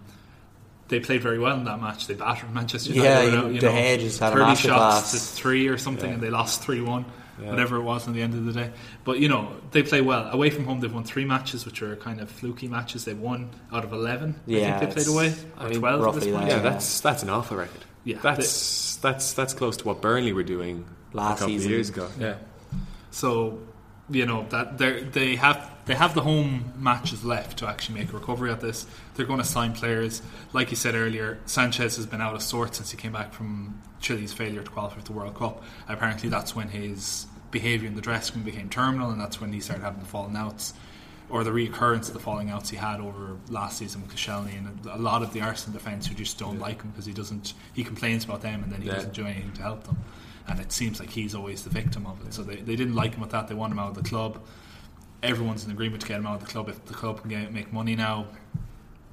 they 0.87 1.00
played 1.00 1.21
very 1.23 1.38
well 1.40 1.57
in 1.57 1.64
that 1.64 1.81
match. 1.81 2.07
They 2.07 2.14
battered 2.14 2.52
Manchester 2.55 2.93
Yeah, 2.93 3.23
United. 3.23 3.25
you- 3.25 3.37
without, 3.37 3.55
you 3.55 3.61
De 3.61 3.67
know, 3.67 3.73
Gea 3.73 3.99
just 3.99 4.21
had 4.21 4.33
thirty 4.33 4.45
master 4.45 4.69
shots 4.69 5.11
class. 5.11 5.12
to 5.12 5.19
three 5.43 5.67
or 5.69 5.76
something, 5.79 6.07
Yeah. 6.09 6.14
and 6.14 6.23
they 6.23 6.31
lost 6.31 6.62
three 6.62 6.81
one, 6.83 7.05
Yeah. 7.41 7.50
whatever 7.50 7.76
it 7.76 7.83
was. 7.83 8.07
In 8.07 8.12
the 8.12 8.23
end 8.23 8.35
of 8.35 8.45
the 8.45 8.53
day, 8.53 8.71
but 9.05 9.19
you 9.19 9.29
know 9.29 9.53
they 9.73 9.83
play 9.83 10.00
well 10.00 10.29
away 10.31 10.50
from 10.50 10.64
home. 10.67 10.81
They've 10.81 10.93
won 10.93 11.05
three 11.05 11.25
matches, 11.25 11.67
which 11.67 11.83
are 11.83 11.97
kind 11.97 12.21
of 12.21 12.31
fluky 12.31 12.69
matches. 12.69 13.05
They've 13.05 13.19
won 13.19 13.50
out 13.73 13.83
of 13.85 13.93
eleven. 13.93 14.37
I 14.47 14.50
Yeah, 14.50 14.79
think 14.79 14.95
they 14.95 15.03
played 15.03 15.07
it's- 15.09 15.09
away 15.09 15.35
I 15.59 15.69
mean, 15.69 15.81
twelve 15.81 16.00
at 16.00 16.05
roughly 16.05 16.21
this 16.21 16.37
point. 16.37 16.49
Yeah, 16.49 16.57
Yeah. 16.57 16.62
that's 16.62 17.00
that's 17.00 17.23
an 17.25 17.31
awful 17.31 17.57
record. 17.57 17.85
Yeah, 18.05 18.19
That's 18.23 18.97
that's 18.97 19.33
that's 19.33 19.55
close 19.55 19.76
to 19.79 19.85
what 19.87 20.00
Burnley 20.00 20.33
were 20.33 20.43
doing 20.45 20.85
Last 21.12 21.37
a 21.37 21.41
couple 21.41 21.55
season. 21.55 21.67
of 21.69 21.71
years 21.73 21.88
ago. 21.88 22.09
Yeah, 22.21 22.35
So, 23.11 23.61
you 24.11 24.26
know 24.26 24.47
that 24.50 24.79
they 24.79 25.03
they 25.05 25.37
have 25.37 25.71
they 25.87 25.95
have 25.95 26.14
the 26.14 26.23
home 26.23 26.73
matches 26.79 27.25
left 27.25 27.59
to 27.59 27.69
actually 27.69 27.99
make 28.00 28.11
a 28.11 28.12
recovery 28.17 28.50
at 28.50 28.61
this. 28.61 28.87
They're 29.14 29.26
going 29.26 29.41
to 29.41 29.45
sign 29.47 29.73
players, 29.75 30.23
like 30.53 30.71
you 30.71 30.76
said 30.76 30.95
earlier. 30.95 31.38
Sanchez 31.47 31.97
has 31.97 32.07
been 32.07 32.21
out 32.21 32.35
of 32.35 32.43
sorts 32.43 32.79
since 32.79 32.91
he 32.91 32.97
came 32.97 33.12
back 33.12 33.33
from 33.33 33.81
Chile's 34.00 34.33
failure 34.33 34.62
to 34.62 34.71
qualify 34.71 34.97
for 35.00 35.05
the 35.05 35.12
World 35.12 35.35
Cup. 35.35 35.62
Apparently, 35.88 36.29
that's 36.29 36.57
when 36.57 36.69
his 36.69 37.26
behaviour 37.50 37.87
in 37.87 37.95
the 37.95 38.00
dressing 38.00 38.37
room 38.37 38.45
became 38.45 38.69
terminal, 38.69 39.11
and 39.11 39.21
that's 39.21 39.41
when 39.41 39.53
he 39.53 39.61
started 39.61 39.83
having 39.83 40.00
the 40.00 40.07
falling 40.07 40.37
outs. 40.37 40.73
Or 41.31 41.43
the 41.43 41.50
reoccurrence 41.50 42.09
of 42.09 42.12
the 42.14 42.21
falling 42.21 42.50
outs 42.50 42.69
he 42.71 42.76
had 42.76 43.00
over 43.00 43.37
last 43.49 43.79
season 43.79 44.03
with 44.03 44.14
Koscielny 44.14 44.59
and 44.59 44.85
a 44.87 44.99
lot 44.99 45.23
of 45.23 45.33
the 45.33 45.41
Arsenal 45.41 45.79
defence 45.79 46.07
who 46.07 46.14
just 46.14 46.38
don't 46.38 46.59
like 46.61 46.83
him 46.83 46.91
because 46.91 47.07
he 47.07 47.14
doesn't. 47.14 47.55
He 47.73 47.83
complains 47.83 48.25
about 48.25 48.43
them 48.43 48.62
and 48.62 48.71
then 48.71 48.83
he 48.83 48.88
Yeah. 48.88 48.97
doesn't 48.97 49.14
do 49.14 49.25
anything 49.26 49.53
to 49.55 49.62
help 49.62 49.85
them 49.85 49.97
and 50.47 50.61
it 50.61 50.71
seems 50.71 51.00
like 51.00 51.09
he's 51.09 51.35
always 51.35 51.64
the 51.64 51.71
victim 51.71 52.07
of 52.07 52.25
it. 52.26 52.35
So 52.35 52.43
they, 52.43 52.57
they 52.57 52.76
didn't 52.76 52.95
like 52.95 53.14
him 53.14 53.23
with 53.23 53.31
that. 53.31 53.49
They 53.49 53.55
want 53.55 53.73
him 53.73 53.79
out 53.79 53.88
of 53.88 53.95
the 53.95 54.09
club. 54.09 54.38
Everyone's 55.25 55.64
in 55.64 55.71
agreement 55.71 56.02
to 56.02 56.09
get 56.09 56.19
him 56.21 56.26
out 56.26 56.37
of 56.37 56.40
the 56.47 56.47
club. 56.52 56.69
If 56.69 56.85
the 56.85 56.95
club 56.95 57.21
can 57.21 57.31
get, 57.31 57.52
make 57.52 57.73
money 57.73 57.97
now, 57.97 58.26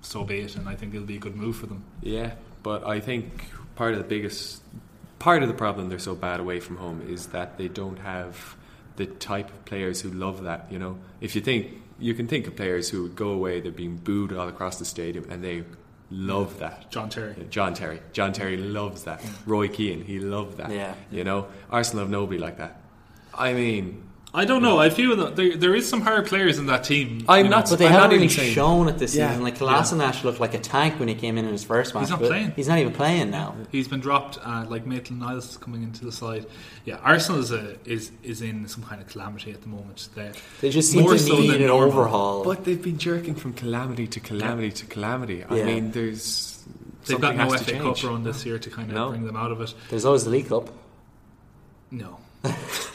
so 0.01 0.24
be 0.24 0.39
it. 0.41 0.56
And 0.56 0.68
I 0.68 0.75
think 0.75 0.94
it'll 0.94 1.08
be 1.08 1.15
a 1.15 1.20
good 1.20 1.36
move 1.36 1.56
for 1.56 1.68
them. 1.68 1.84
yeah. 2.01 2.34
But 2.63 2.86
I 2.86 3.00
think 3.00 3.46
part 3.75 3.94
of 3.94 3.98
the 3.98 4.03
biggest 4.06 4.62
part 5.18 5.41
of 5.41 5.48
the 5.48 5.56
problem 5.56 5.89
they're 5.89 5.98
so 5.98 6.13
bad 6.13 6.39
away 6.39 6.60
from 6.60 6.77
home 6.77 7.01
is 7.08 7.27
that 7.27 7.58
they 7.58 7.68
don't 7.68 7.98
have 8.00 8.56
the 8.98 9.08
type 9.08 9.50
of 9.50 9.65
players 9.65 10.01
who 10.01 10.12
love 10.12 10.44
that. 10.44 10.68
You 10.72 10.77
know, 10.77 11.00
if 11.22 11.36
you 11.36 11.41
think 11.41 11.82
you 11.98 12.13
can 12.13 12.27
think 12.27 12.46
of 12.46 12.56
players 12.56 12.89
who 12.89 13.01
would 13.03 13.15
go 13.15 13.30
away, 13.30 13.62
they're 13.62 13.72
being 13.72 13.98
booed 13.98 14.32
all 14.34 14.48
across 14.48 14.77
the 14.77 14.86
stadium, 14.86 15.25
and 15.30 15.44
they 15.44 15.63
love 16.12 16.60
that. 16.60 16.91
John 16.91 17.10
Terry. 17.10 17.34
John 17.50 17.74
Terry. 17.74 18.00
John 18.13 18.32
Terry 18.34 18.58
loves 18.58 19.06
that. 19.06 19.24
Roy 19.48 19.68
Keane, 19.68 20.03
he 20.03 20.20
loved 20.20 20.58
that. 20.58 20.70
Yeah. 20.70 20.94
You 21.10 21.24
know, 21.24 21.48
Arsenal 21.72 22.03
have 22.03 22.12
nobody 22.12 22.39
like 22.39 22.58
that. 22.58 22.80
I 23.34 23.53
mean, 23.53 24.03
I 24.34 24.46
don't 24.46 24.62
know. 24.62 24.80
I 24.80 24.90
feel 24.90 25.14
that 25.18 25.36
there, 25.36 25.58
there 25.58 25.76
is 25.76 25.90
some 25.90 26.00
hard 26.00 26.26
players 26.26 26.58
in 26.58 26.68
that 26.68 26.86
team. 26.86 27.26
I'm 27.28 27.50
not- 27.50 27.70
But 27.70 27.80
they 27.80 27.86
I'm 27.88 27.92
haven't 27.92 28.12
even 28.12 28.22
really 28.22 28.30
saying- 28.30 28.54
shown 28.54 28.88
it 28.88 28.98
this 28.98 29.14
Yeah. 29.14 29.28
season. 29.28 29.44
Like 29.44 29.58
Kolasinac 29.58 30.24
looked 30.24 30.40
like 30.40 30.54
a 30.54 30.58
tank 30.60 31.00
when 31.00 31.10
he 31.10 31.16
came 31.16 31.38
in 31.38 31.44
in 31.44 31.52
his 31.52 31.66
first 31.66 31.94
match. 31.94 32.04
He's 32.04 32.10
not 32.12 32.22
but 32.22 32.30
playing. 32.30 32.54
He's 32.56 32.70
not 32.70 32.80
even 32.80 32.94
playing 32.94 33.30
now. 33.30 33.56
He's 33.74 33.90
been 33.90 34.00
dropped. 34.00 34.40
Uh, 34.42 34.64
like 34.70 34.86
Maitland 34.88 35.22
Niles 35.22 35.50
is 35.50 35.58
coming 35.58 35.84
into 35.84 36.06
the 36.06 36.14
side. 36.14 36.46
Yeah, 36.86 36.96
Arsenal 37.04 37.42
is 37.42 37.52
a, 37.52 37.76
is 37.84 38.12
is 38.24 38.42
in 38.42 38.68
some 38.70 38.84
kind 38.84 39.02
of 39.02 39.08
calamity 39.10 39.52
at 39.52 39.62
the 39.64 39.68
moment. 39.68 40.08
They 40.16 40.32
They 40.62 40.70
just 40.70 40.92
seem 40.92 41.02
More 41.02 41.12
to 41.14 41.20
so 41.20 41.38
need 41.38 41.50
than 41.52 41.62
an 41.64 41.68
normal. 41.68 41.90
overhaul. 42.00 42.44
But 42.46 42.64
they've 42.64 42.82
been 42.82 42.98
jerking 43.00 43.36
from 43.36 43.52
calamity 43.52 44.08
to 44.08 44.20
calamity 44.22 44.72
to 44.72 44.86
calamity. 44.86 45.44
I 45.44 45.58
Yeah. 45.58 45.66
mean, 45.66 45.92
there's 45.92 46.64
they've 47.06 47.20
something 47.20 47.36
got 47.36 47.36
no 47.36 47.52
has 47.52 47.62
to 47.64 47.66
FA 47.66 47.72
change. 47.84 48.02
Cup 48.02 48.10
run 48.10 48.24
this 48.24 48.46
year 48.46 48.58
to 48.60 48.70
kind 48.70 48.88
of 48.90 48.96
No. 48.96 49.10
bring 49.10 49.26
them 49.26 49.36
out 49.36 49.52
of 49.52 49.60
it. 49.60 49.74
There's 49.90 50.06
always 50.06 50.24
the 50.24 50.30
League 50.30 50.48
Cup. 50.48 50.70
No. 51.92 52.18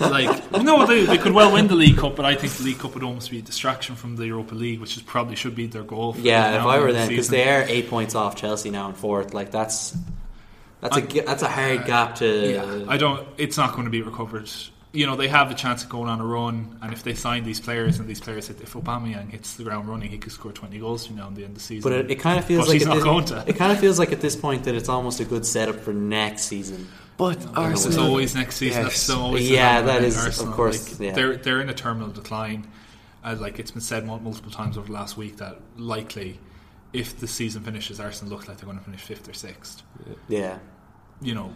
Like 0.00 0.50
no, 0.52 0.86
they, 0.86 1.04
they 1.04 1.18
could 1.18 1.32
well 1.32 1.52
win 1.52 1.68
the 1.68 1.74
League 1.76 1.96
Cup, 1.98 2.16
but 2.16 2.24
I 2.24 2.34
think 2.34 2.52
the 2.54 2.64
League 2.64 2.78
Cup 2.78 2.94
would 2.94 3.04
almost 3.04 3.30
be 3.30 3.38
a 3.38 3.42
distraction 3.42 3.94
from 3.94 4.16
the 4.16 4.26
Europa 4.26 4.54
League, 4.54 4.80
which 4.80 4.96
is 4.96 5.02
probably 5.02 5.36
should 5.36 5.54
be 5.54 5.66
their 5.66 5.84
goal. 5.84 6.14
For 6.14 6.20
Yeah, 6.20 6.58
if 6.60 6.66
I 6.66 6.80
were 6.80 6.92
them, 6.92 7.08
because 7.08 7.28
they 7.28 7.48
are 7.48 7.62
eight 7.62 7.88
points 7.88 8.14
off 8.14 8.34
Chelsea 8.36 8.70
now 8.70 8.88
in 8.88 8.94
fourth. 8.94 9.34
Like 9.34 9.50
that's 9.52 9.96
that's 10.80 10.96
a 10.96 11.00
I- 11.00 11.06
ga- 11.06 11.24
that's 11.24 11.42
a 11.42 11.48
hard 11.48 11.80
uh, 11.80 11.84
gap 11.84 12.14
to. 12.16 12.52
Yeah, 12.52 12.84
I 12.88 12.96
don't. 12.96 13.26
It's 13.38 13.56
not 13.56 13.72
going 13.72 13.84
to 13.84 13.90
be 13.90 14.02
recovered. 14.02 14.50
You 14.92 15.04
know, 15.04 15.14
they 15.14 15.28
have 15.28 15.50
a 15.50 15.54
chance 15.54 15.84
of 15.84 15.90
going 15.90 16.08
on 16.08 16.20
a 16.20 16.24
run, 16.24 16.78
and 16.80 16.92
if 16.92 17.02
they 17.02 17.12
sign 17.14 17.44
these 17.44 17.60
players 17.60 17.98
and 17.98 18.08
these 18.08 18.20
players, 18.20 18.48
hit, 18.48 18.62
if 18.62 18.72
Aubameyang 18.72 19.30
hits 19.30 19.54
the 19.54 19.62
ground 19.62 19.88
running, 19.88 20.10
he 20.10 20.16
could 20.18 20.32
score 20.32 20.52
twenty 20.52 20.78
goals 20.78 21.02
between 21.02 21.18
now 21.18 21.28
and 21.28 21.36
the 21.36 21.42
end 21.42 21.50
of 21.50 21.54
the 21.58 21.60
season. 21.60 21.88
But 21.88 21.98
it, 21.98 22.10
it 22.10 22.14
kind 22.16 22.38
of 22.38 22.46
feels 22.46 22.62
But 22.64 22.68
like 22.70 22.78
he's 22.78 22.86
not 22.86 22.94
this, 22.94 23.04
going 23.04 23.24
to. 23.26 23.44
It 23.46 23.56
kind 23.56 23.72
of 23.72 23.78
feels 23.78 23.98
like 23.98 24.12
at 24.12 24.20
this 24.22 24.34
point 24.34 24.64
that 24.64 24.74
it's 24.74 24.88
almost 24.88 25.20
a 25.20 25.24
good 25.24 25.44
setup 25.46 25.76
for 25.80 25.92
next 25.92 26.44
season. 26.44 26.88
But 27.16 27.46
Arsenal, 27.56 28.06
always 28.08 28.34
next 28.34 28.56
season. 28.56 28.82
Yes. 28.84 29.06
That's 29.06 29.10
always 29.10 29.48
Yeah, 29.50 29.80
that 29.82 30.02
is, 30.04 30.40
in 30.40 30.48
of 30.48 30.54
course, 30.54 30.92
Like, 30.92 31.00
yeah. 31.08 31.12
They're 31.14 31.36
they're 31.36 31.60
in 31.60 31.70
a 31.70 31.74
terminal 31.74 32.10
decline. 32.10 32.66
Uh, 33.24 33.34
like 33.38 33.58
it's 33.58 33.70
been 33.70 33.80
said 33.80 34.04
multiple 34.06 34.52
times 34.52 34.76
over 34.78 34.86
the 34.86 34.92
last 34.92 35.16
week 35.16 35.38
that 35.38 35.56
likely, 35.76 36.38
if 36.92 37.18
the 37.18 37.26
season 37.26 37.62
finishes, 37.62 37.98
Arsenal 37.98 38.32
look 38.36 38.46
like 38.46 38.58
they're 38.58 38.66
going 38.66 38.78
to 38.78 38.84
finish 38.84 39.00
fifth 39.00 39.28
or 39.28 39.32
sixth. 39.32 39.82
Yeah, 40.28 40.58
You 41.20 41.34
know, 41.34 41.52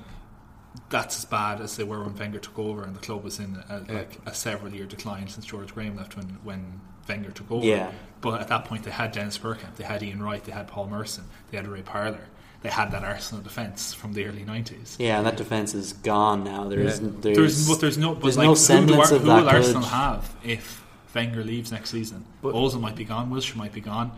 that's 0.88 1.19
as 1.19 1.25
bad 1.26 1.61
as 1.61 1.76
they 1.76 1.85
were 1.85 2.02
when 2.02 2.17
Wenger 2.17 2.38
took 2.40 2.59
over, 2.59 2.83
and 2.83 2.95
the 2.97 3.00
club 3.00 3.23
was 3.23 3.38
in 3.38 3.62
a, 3.69 3.85
Yeah. 3.87 3.95
like 3.99 4.19
a 4.26 4.35
several 4.35 4.73
year 4.75 4.87
decline 4.87 5.29
since 5.29 5.47
George 5.47 5.73
Graham 5.75 5.97
left 5.97 6.17
when 6.17 6.38
when 6.43 6.81
Wenger 7.09 7.31
took 7.31 7.50
over. 7.50 7.64
Yeah. 7.67 7.93
But 8.21 8.40
at 8.40 8.49
that 8.49 8.64
point, 8.64 8.83
they 8.85 8.90
had 8.90 9.12
Dennis 9.12 9.38
Bergkamp, 9.38 9.76
they 9.76 9.85
had 9.85 10.02
Ian 10.02 10.23
Wright, 10.23 10.43
they 10.43 10.52
had 10.52 10.67
Paul 10.69 10.88
Merson, 10.88 11.25
they 11.50 11.57
had 11.57 11.69
Ray 11.69 11.83
Parlour. 11.83 12.26
They 12.62 12.69
had 12.69 12.90
that 12.93 13.05
Arsenal 13.05 13.43
defence 13.43 13.95
from 13.95 14.12
the 14.12 14.26
early 14.26 14.45
nineties. 14.45 14.97
yeah, 14.99 15.17
and 15.19 15.26
that 15.26 15.37
defense 15.38 15.75
is 15.75 15.95
gone 15.95 16.45
now. 16.45 16.69
There 16.69 16.81
Yeah. 16.81 16.88
isn't. 16.90 17.23
There's, 17.23 17.37
There's, 17.37 17.69
but 17.69 17.81
there's 17.81 17.97
no, 17.99 18.14
but 18.14 18.23
there's 18.25 18.37
like, 18.37 18.45
no 18.45 18.50
who, 18.50 18.55
do 18.57 18.61
semblance 18.61 19.11
Ar- 19.11 19.17
of 19.17 19.23
who 19.23 19.29
that 19.29 19.43
will 19.45 19.49
Arsenal 19.49 19.83
have 19.83 20.35
if 20.45 20.85
Wenger 21.14 21.43
leaves 21.43 21.73
next 21.73 21.90
season? 21.90 22.25
But- 22.43 22.55
Ozil 22.55 22.81
might 22.81 22.97
be 22.97 23.05
gone, 23.05 23.31
Wilshere 23.31 23.57
might 23.57 23.73
be 23.73 23.81
gone. 23.81 24.12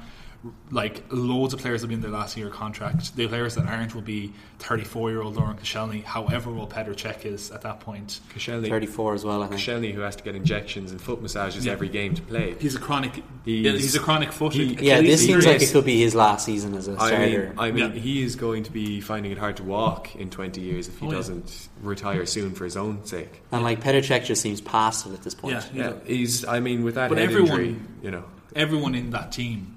Like 0.73 1.05
loads 1.11 1.55
of 1.55 1.61
players 1.61 1.83
will 1.83 1.89
be 1.89 1.95
in 1.95 2.01
their 2.01 2.11
last 2.11 2.37
year 2.37 2.49
contract. 2.49 3.15
The 3.15 3.29
players 3.29 3.55
that 3.55 3.67
aren't 3.67 3.95
will 3.95 4.03
be 4.03 4.33
34 4.59 5.11
year 5.11 5.23
old 5.23 5.37
Laurent 5.37 5.61
Koscielny. 5.61 6.03
However, 6.03 6.51
old 6.51 6.71
Petr 6.71 6.95
Cech 6.97 7.25
is 7.25 7.53
at 7.53 7.63
that 7.63 7.79
point. 7.79 8.19
Koscielny, 8.35 8.69
34 8.69 9.15
as 9.15 9.25
well. 9.25 9.43
I 9.45 9.47
think. 9.47 9.61
Koscielny, 9.61 9.93
who 9.95 10.01
has 10.01 10.17
to 10.17 10.25
get 10.25 10.35
injections 10.35 10.91
and 10.91 11.01
foot 11.01 11.23
massages 11.23 11.65
Yeah. 11.65 11.73
every 11.73 11.89
game 11.89 12.15
to 12.15 12.23
play. 12.23 12.57
He's 12.59 12.75
a 12.75 12.81
chronic. 12.81 13.23
He's- 13.45 13.81
He's, 13.81 13.95
a 13.95 14.01
chronic 14.01 14.33
foot. 14.33 14.53
he- 14.55 14.75
Yeah, 14.81 15.01
this 15.01 15.21
He 15.21 15.29
seems 15.29 15.47
like 15.47 15.63
is. 15.63 15.71
it 15.71 15.73
could 15.73 15.85
be 15.85 16.01
his 16.01 16.15
last 16.17 16.45
season 16.45 16.75
as 16.75 16.89
a 16.89 16.97
starter. 16.97 17.19
mean, 17.19 17.53
I 17.59 17.71
mean, 17.71 17.93
Yeah. 17.95 18.01
he 18.01 18.23
is 18.23 18.35
going 18.35 18.65
to 18.65 18.73
be 18.73 19.01
finding 19.01 19.31
it 19.31 19.39
hard 19.39 19.57
to 19.59 19.63
walk 19.63 20.17
in 20.17 20.29
20 20.29 20.61
years 20.61 20.89
if 20.89 20.99
he 20.99 21.07
Oh, 21.07 21.11
doesn't 21.13 21.69
retire 21.83 22.27
soon 22.27 22.53
for 22.53 22.65
his 22.65 22.77
own 22.77 23.05
sake. 23.05 23.43
and 23.53 23.63
like 23.63 23.81
Petr 23.81 23.99
Cech 24.01 24.25
just 24.25 24.43
seems 24.43 24.61
past 24.61 25.07
it 25.07 25.13
at 25.13 25.23
this 25.23 25.35
point. 25.35 25.65
Yeah. 25.73 25.85
Yeah, 25.85 25.93
he's. 26.05 26.45
I 26.45 26.59
mean, 26.59 26.83
with 26.83 26.97
that 26.97 27.11
But 27.11 27.19
head 27.19 27.29
everyone- 27.29 27.51
injury, 27.61 27.77
you 28.03 28.11
know, 28.11 28.25
everyone 28.57 28.95
in 28.97 29.11
that 29.11 29.31
team. 29.31 29.72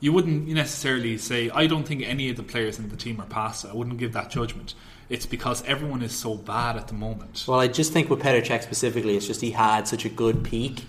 You 0.00 0.12
wouldn't 0.12 0.46
necessarily 0.48 1.18
say, 1.18 1.50
I 1.50 1.66
don't 1.66 1.84
think 1.84 2.02
any 2.06 2.30
of 2.30 2.36
the 2.36 2.42
players 2.42 2.78
in 2.78 2.88
the 2.88 2.96
team 2.96 3.20
are 3.20 3.26
past. 3.26 3.64
I 3.66 3.72
wouldn't 3.74 3.98
give 3.98 4.12
that 4.12 4.30
judgment. 4.30 4.74
It's 5.08 5.26
because 5.26 5.64
everyone 5.64 6.02
is 6.02 6.12
so 6.12 6.36
bad 6.36 6.76
at 6.76 6.86
the 6.88 6.94
moment. 6.94 7.44
Well, 7.48 7.58
I 7.58 7.66
just 7.66 7.92
think 7.92 8.08
with 8.10 8.20
Petr 8.20 8.44
Cech 8.44 8.62
specifically, 8.62 9.16
it's 9.16 9.26
just 9.26 9.40
he 9.40 9.50
had 9.52 9.88
such 9.88 10.04
a 10.04 10.08
good 10.08 10.44
peak. 10.44 10.84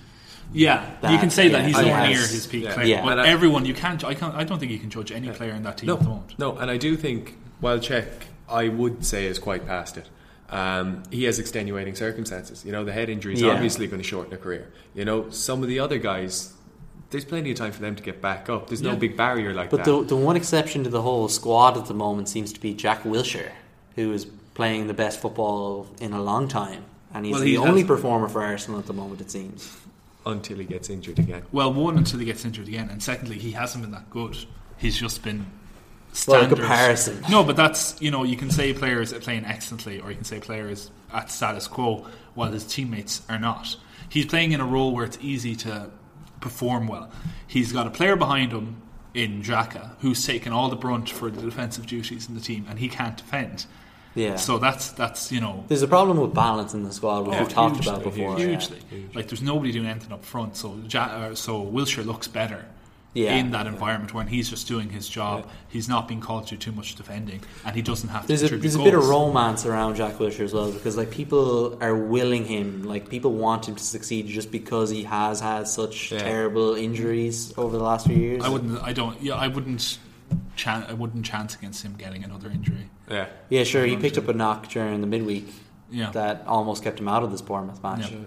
Yeah, 0.51 0.89
That- 1.01 1.12
you 1.12 1.18
can 1.20 1.30
say 1.30 1.48
that 1.50 1.62
yeah, 1.62 1.68
he's 1.68 1.78
he 1.78 1.82
nowhere 1.84 1.96
has- 1.98 2.10
near 2.10 2.28
his 2.28 2.48
peak 2.48 2.63
yeah. 2.66 2.74
player. 2.74 2.86
Yeah. 2.88 3.04
But 3.06 3.20
I- 3.20 3.28
everyone, 3.30 3.66
you 3.66 3.74
can't. 3.74 4.04
I 4.04 4.13
can't. 4.13 4.36
I 4.36 4.44
don't 4.44 4.60
think 4.60 4.72
you 4.72 4.80
can 4.80 4.89
judge 4.89 5.12
any 5.12 5.30
player 5.30 5.51
in 5.54 5.63
that 5.63 5.78
team 5.78 5.89
at 5.89 6.00
the 6.00 6.04
no, 6.04 6.10
moment. 6.10 6.34
no, 6.39 6.58
and 6.58 6.70
I 6.70 6.78
do 6.78 6.96
think 6.98 7.38
while 7.62 7.80
Cech, 7.80 8.06
I 8.50 8.68
would 8.68 9.06
say 9.06 9.25
is 9.28 9.39
quite 9.39 9.66
past 9.66 9.98
it. 9.98 10.08
Um, 10.50 11.04
he 11.12 11.25
has 11.25 11.38
extenuating 11.38 11.94
circumstances. 11.96 12.66
You 12.66 12.72
know, 12.72 12.84
the 12.84 12.92
head 12.92 13.10
injury 13.10 13.36
is 13.36 13.42
Yeah. 13.42 13.51
obviously 13.51 13.86
going 13.86 14.01
to 14.01 14.08
shorten 14.08 14.34
a 14.34 14.38
career. 14.38 14.68
You 14.96 15.06
know, 15.06 15.30
some 15.30 15.62
of 15.62 15.70
the 15.70 15.80
other 15.80 16.00
guys, 16.00 16.54
there's 17.12 17.25
plenty 17.25 17.51
of 17.51 17.58
time 17.58 17.72
for 17.72 17.82
them 17.82 17.96
to 17.96 18.04
get 18.04 18.22
back 18.22 18.50
up. 18.50 18.68
There's 18.68 18.82
no 18.82 18.92
Yeah. 18.92 18.96
big 18.96 19.18
barrier 19.18 19.54
like 19.54 19.70
But 19.70 19.78
that. 19.84 19.86
But 19.92 20.01
the 20.01 20.16
the 20.16 20.16
one 20.16 20.36
exception 20.36 20.84
to 20.84 20.89
the 20.89 21.01
whole 21.01 21.28
squad 21.28 21.78
at 21.78 21.86
the 21.88 21.94
moment 21.94 22.30
seems 22.30 22.54
to 22.54 22.60
be 22.60 22.74
Jack 22.74 23.04
Wilshere, 23.04 23.51
who 23.96 24.12
is 24.13 24.25
playing 24.54 24.88
the 24.88 24.94
best 24.94 25.20
football 25.22 25.88
in 26.01 26.13
a 26.13 26.22
long 26.22 26.48
time, 26.48 26.84
and 27.13 27.25
he's 27.25 27.34
Well, 27.34 27.42
the 27.42 27.50
he 27.51 27.58
only 27.58 27.84
performer 27.84 28.28
for 28.28 28.44
Arsenal 28.44 28.80
at 28.80 28.86
the 28.88 28.94
moment. 28.94 29.22
It 29.22 29.32
seems. 29.32 29.75
until 30.25 30.58
he 30.58 30.66
gets 30.66 30.89
injured 30.89 31.18
again. 31.18 31.42
Well, 31.51 31.74
one 31.74 31.98
until 31.98 32.20
he 32.20 32.25
gets 32.25 32.44
injured 32.46 32.68
again, 32.68 32.89
and 32.92 33.01
secondly, 33.01 33.39
he 33.39 33.51
hasn't 33.54 33.84
been 33.84 33.92
that 33.92 34.10
good. 34.12 34.38
He's 34.78 34.98
just 35.00 35.24
been 35.24 35.39
Well, 35.39 35.46
standard. 36.13 36.60
comparison. 36.60 37.24
No, 37.30 37.44
but 37.44 37.56
that's 37.56 37.96
you 38.00 38.12
know 38.12 38.24
you 38.24 38.36
can 38.36 38.51
say 38.51 38.74
players 38.74 39.12
are 39.13 39.20
playing 39.20 39.46
excellently, 39.46 40.00
or 40.01 40.10
you 40.12 40.16
can 40.18 40.25
say 40.25 40.39
players 40.39 40.92
at 41.13 41.32
status 41.32 41.68
quo 41.68 42.06
while 42.36 42.51
his 42.51 42.63
teammates 42.66 43.22
are 43.30 43.39
not. 43.39 43.78
He's 44.10 44.25
playing 44.25 44.51
in 44.51 44.60
a 44.62 44.66
role 44.66 44.94
where 44.94 45.06
it's 45.06 45.18
easy 45.22 45.56
to 45.56 45.89
perform 46.41 46.88
well. 46.88 47.10
He's 47.48 47.72
got 47.72 47.88
a 47.88 47.89
player 47.89 48.15
behind 48.15 48.51
him 48.51 48.81
in 49.13 49.41
Xhaka 49.41 49.91
who's 50.00 50.25
taken 50.25 50.53
all 50.53 50.69
the 50.69 50.75
brunt 50.75 51.10
for 51.10 51.29
the 51.29 51.41
defensive 51.41 51.86
duties 51.88 52.27
in 52.29 52.36
the 52.36 52.41
team, 52.41 52.65
and 52.69 52.79
he 52.79 52.88
can't 52.88 53.17
defend. 53.17 53.65
Yeah. 54.15 54.36
So 54.36 54.58
that's 54.58 54.91
that's 54.91 55.31
you 55.31 55.39
know 55.39 55.65
There's 55.67 55.81
a 55.84 55.88
problem 55.88 56.19
with 56.19 56.34
balance 56.34 56.74
in 56.74 56.84
the 56.84 56.91
squad, 56.91 57.27
which 57.27 57.39
we've 57.39 57.50
talked 57.50 57.75
hugely, 57.75 57.91
about 57.91 58.03
before. 58.03 58.38
hugely. 58.38 58.79
Yeah. 58.91 59.00
Like 59.13 59.27
there's 59.27 59.41
nobody 59.41 59.72
doing 59.72 59.88
anything 59.88 60.12
up 60.12 60.25
front, 60.25 60.55
so 60.55 60.77
ja- 60.89 61.03
uh, 61.03 61.36
so 61.36 61.63
Wilshere 61.65 62.05
looks 62.05 62.27
better 62.27 62.65
Yeah. 63.13 63.36
in 63.38 63.50
that 63.51 63.66
environment 63.66 64.13
when 64.13 64.28
he's 64.28 64.50
just 64.50 64.68
doing 64.68 64.89
his 64.89 65.10
job. 65.10 65.50
He's 65.68 65.89
not 65.89 66.08
being 66.08 66.22
called 66.22 66.46
to 66.48 66.56
do 66.56 66.58
too 66.58 66.72
much 66.72 66.94
defending, 66.96 67.42
and 67.66 67.75
he 67.75 67.82
doesn't 67.82 68.10
have 68.10 68.22
to 68.22 68.28
There's 68.28 68.44
a, 68.44 68.50
contribute 68.50 68.62
there's 68.62 68.75
a 68.75 68.84
bit 68.84 68.94
of 68.94 69.08
romance 69.10 69.66
around 69.66 69.96
Jack 69.96 70.13
Wilshere 70.16 70.42
as 70.42 70.54
well 70.54 70.72
because 70.72 70.96
like 70.96 71.10
people 71.10 71.78
are 71.82 71.96
willing 71.96 72.46
him, 72.46 72.84
like 72.84 73.10
people 73.10 73.34
want 73.34 73.68
him 73.68 73.75
to 73.75 73.84
succeed 73.84 74.28
just 74.28 74.51
because 74.51 74.92
he 74.92 75.04
has 75.04 75.39
had 75.39 75.68
such 75.68 76.12
Yeah. 76.12 76.20
terrible 76.20 76.75
injuries 76.75 77.51
over 77.58 77.78
the 77.78 77.84
last 77.84 78.06
few 78.06 78.16
years. 78.16 78.44
I 78.44 78.50
wouldn't. 78.50 78.82
I 78.84 78.94
don't. 78.94 79.20
Yeah, 79.22 79.36
I 79.36 79.48
wouldn't. 79.48 79.98
Chan- 80.56 80.86
I 80.88 80.94
wouldn't 80.94 81.25
chance 81.25 81.56
against 81.56 81.82
him 81.84 81.96
getting 81.98 82.24
another 82.24 82.50
injury. 82.51 82.89
Yeah. 83.10 83.25
Yeah, 83.50 83.63
sure. 83.63 83.86
He 83.86 83.98
picked 83.98 84.20
up 84.20 84.28
a 84.28 84.34
knock 84.34 84.68
during 84.70 85.01
the 85.01 85.08
midweek 85.08 85.51
Yeah. 85.89 86.12
that 86.12 86.44
almost 86.46 86.84
kept 86.84 87.00
him 87.00 87.08
out 87.08 87.24
of 87.24 87.32
this 87.32 87.42
Bournemouth 87.42 87.82
match. 87.82 88.12
Yeah. 88.12 88.18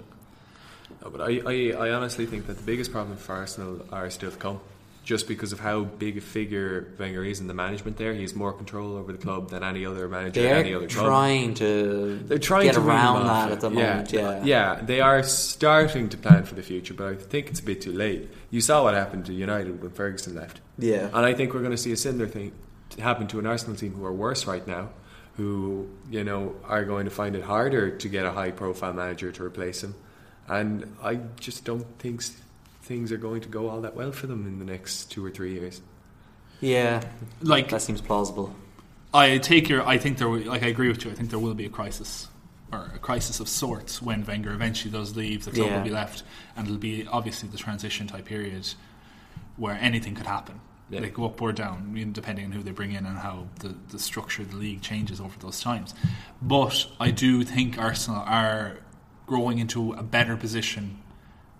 No, 1.03 1.11
but 1.11 1.21
I, 1.21 1.41
I, 1.47 1.89
I 1.89 1.93
honestly 1.93 2.27
think 2.27 2.47
that 2.49 2.57
the 2.57 2.62
biggest 2.65 2.91
problem 2.91 3.17
for 3.17 3.35
Arsenal 3.35 3.87
are 3.93 4.11
still 4.11 4.31
to 4.33 4.37
come. 4.37 4.61
Just 5.04 5.26
because 5.26 5.52
of 5.52 5.59
how 5.59 5.82
big 5.82 6.16
a 6.16 6.21
figure 6.21 6.92
Wenger 6.97 7.25
is 7.25 7.40
in 7.40 7.49
the 7.49 7.54
management 7.54 7.97
there, 7.97 8.14
he 8.14 8.23
has 8.23 8.37
more 8.37 8.52
control 8.52 8.97
over 8.97 9.11
the 9.11 9.18
club 9.18 9.50
than 9.50 9.64
any 9.64 9.85
other 9.85 10.06
manager 10.09 10.40
They 10.40 10.49
at 10.49 10.56
are 10.56 10.61
any 10.61 10.75
other 10.75 10.87
club. 10.87 11.06
trying 11.06 11.54
to 11.54 12.21
They're 12.25 12.38
trying 12.38 12.66
get 12.66 12.75
to 12.75 12.82
around 12.82 13.26
that 13.26 13.49
it. 13.50 13.54
at 13.54 13.61
the 13.62 13.71
yeah, 13.71 13.88
moment. 13.88 14.12
Yeah, 14.12 14.44
yeah, 14.44 14.80
they 14.80 15.00
are 15.00 15.25
starting 15.25 16.09
to 16.11 16.16
plan 16.16 16.44
for 16.44 16.54
the 16.54 16.62
future, 16.62 16.94
but 16.94 17.09
I 17.09 17.16
think 17.16 17.49
it's 17.49 17.59
a 17.59 17.64
bit 17.64 17.80
too 17.80 17.92
late. 17.92 18.30
You 18.50 18.61
saw 18.61 18.85
what 18.85 18.94
happened 18.94 19.26
to 19.26 19.32
United 19.32 19.82
when 19.82 19.90
Ferguson 19.90 20.37
left, 20.37 20.61
yeah. 20.78 21.09
and 21.12 21.26
I 21.26 21.35
think 21.35 21.52
we're 21.52 21.61
going 21.61 21.73
to 21.73 21.76
see 21.76 21.90
a 21.90 21.97
similar 21.97 22.28
thing 22.28 22.52
happen 23.00 23.26
to 23.26 23.40
an 23.40 23.47
Arsenal 23.47 23.75
team 23.75 23.94
who 23.94 24.04
are 24.04 24.12
worse 24.12 24.47
right 24.47 24.64
now, 24.68 24.90
who 25.37 25.88
you 26.11 26.23
know 26.23 26.54
are 26.64 26.85
going 26.85 27.06
to 27.06 27.11
find 27.11 27.35
it 27.35 27.42
harder 27.42 27.90
to 27.90 28.09
get 28.09 28.25
a 28.25 28.30
high-profile 28.30 28.92
manager 28.92 29.32
to 29.32 29.42
replace 29.42 29.82
him, 29.82 29.97
and 30.47 30.94
I 31.02 31.18
just 31.40 31.64
don't 31.64 31.87
think 31.99 32.23
things 32.83 33.12
are 33.12 33.17
going 33.17 33.41
to 33.43 33.49
go 33.49 33.69
all 33.69 33.81
that 33.83 33.95
well 33.95 34.12
for 34.12 34.27
them 34.27 34.47
in 34.47 34.59
the 34.59 34.65
next 34.65 35.11
two 35.11 35.25
or 35.25 35.31
three 35.31 35.55
years. 35.55 35.81
Yeah, 36.61 37.03
Like 37.41 37.71
that 37.71 37.83
seems 37.83 38.01
plausible. 38.01 38.55
I 39.15 39.39
take 39.39 39.69
your. 39.69 39.87
I 39.87 39.99
think 39.99 40.19
there. 40.19 40.29
Will, 40.29 40.41
like 40.45 40.62
I 40.62 40.69
agree 40.69 40.89
with 40.89 41.05
you. 41.05 41.11
I 41.11 41.15
think 41.15 41.31
there 41.31 41.39
will 41.39 41.55
be 41.55 41.67
a 41.67 41.69
crisis, 41.69 42.29
or 42.73 42.91
a 42.95 42.99
crisis 42.99 43.41
of 43.41 43.49
sorts 43.49 44.01
when 44.01 44.25
Wenger 44.25 44.53
eventually 44.53 44.91
does 44.91 45.17
leave. 45.17 45.45
The 45.45 45.51
club 45.51 45.67
Yeah. 45.67 45.77
will 45.79 45.85
be 45.85 45.91
left, 45.91 46.23
and 46.57 46.67
it'll 46.67 46.79
be 46.79 47.07
obviously 47.07 47.49
the 47.49 47.59
transition 47.59 48.07
type 48.07 48.25
period 48.25 48.69
where 49.57 49.75
anything 49.81 50.15
could 50.15 50.27
happen. 50.27 50.61
Yeah. 50.89 51.01
They 51.01 51.11
go 51.11 51.25
up 51.27 51.41
or 51.43 51.53
down, 51.53 51.95
depending 52.12 52.45
on 52.47 52.53
who 52.53 52.62
they 52.62 52.71
bring 52.71 52.93
in 52.93 53.05
and 53.07 53.19
how 53.19 53.49
the, 53.61 53.75
the 53.91 53.99
structure 53.99 54.43
of 54.43 54.51
the 54.51 54.57
league 54.57 54.83
changes 54.83 55.21
over 55.21 55.39
those 55.41 55.61
times. 55.61 55.95
But 56.41 56.87
I 57.01 57.11
do 57.11 57.43
think 57.45 57.79
Arsenal 57.79 58.23
are 58.27 58.79
growing 59.27 59.59
into 59.59 59.93
a 59.93 60.03
better 60.03 60.37
position 60.37 60.99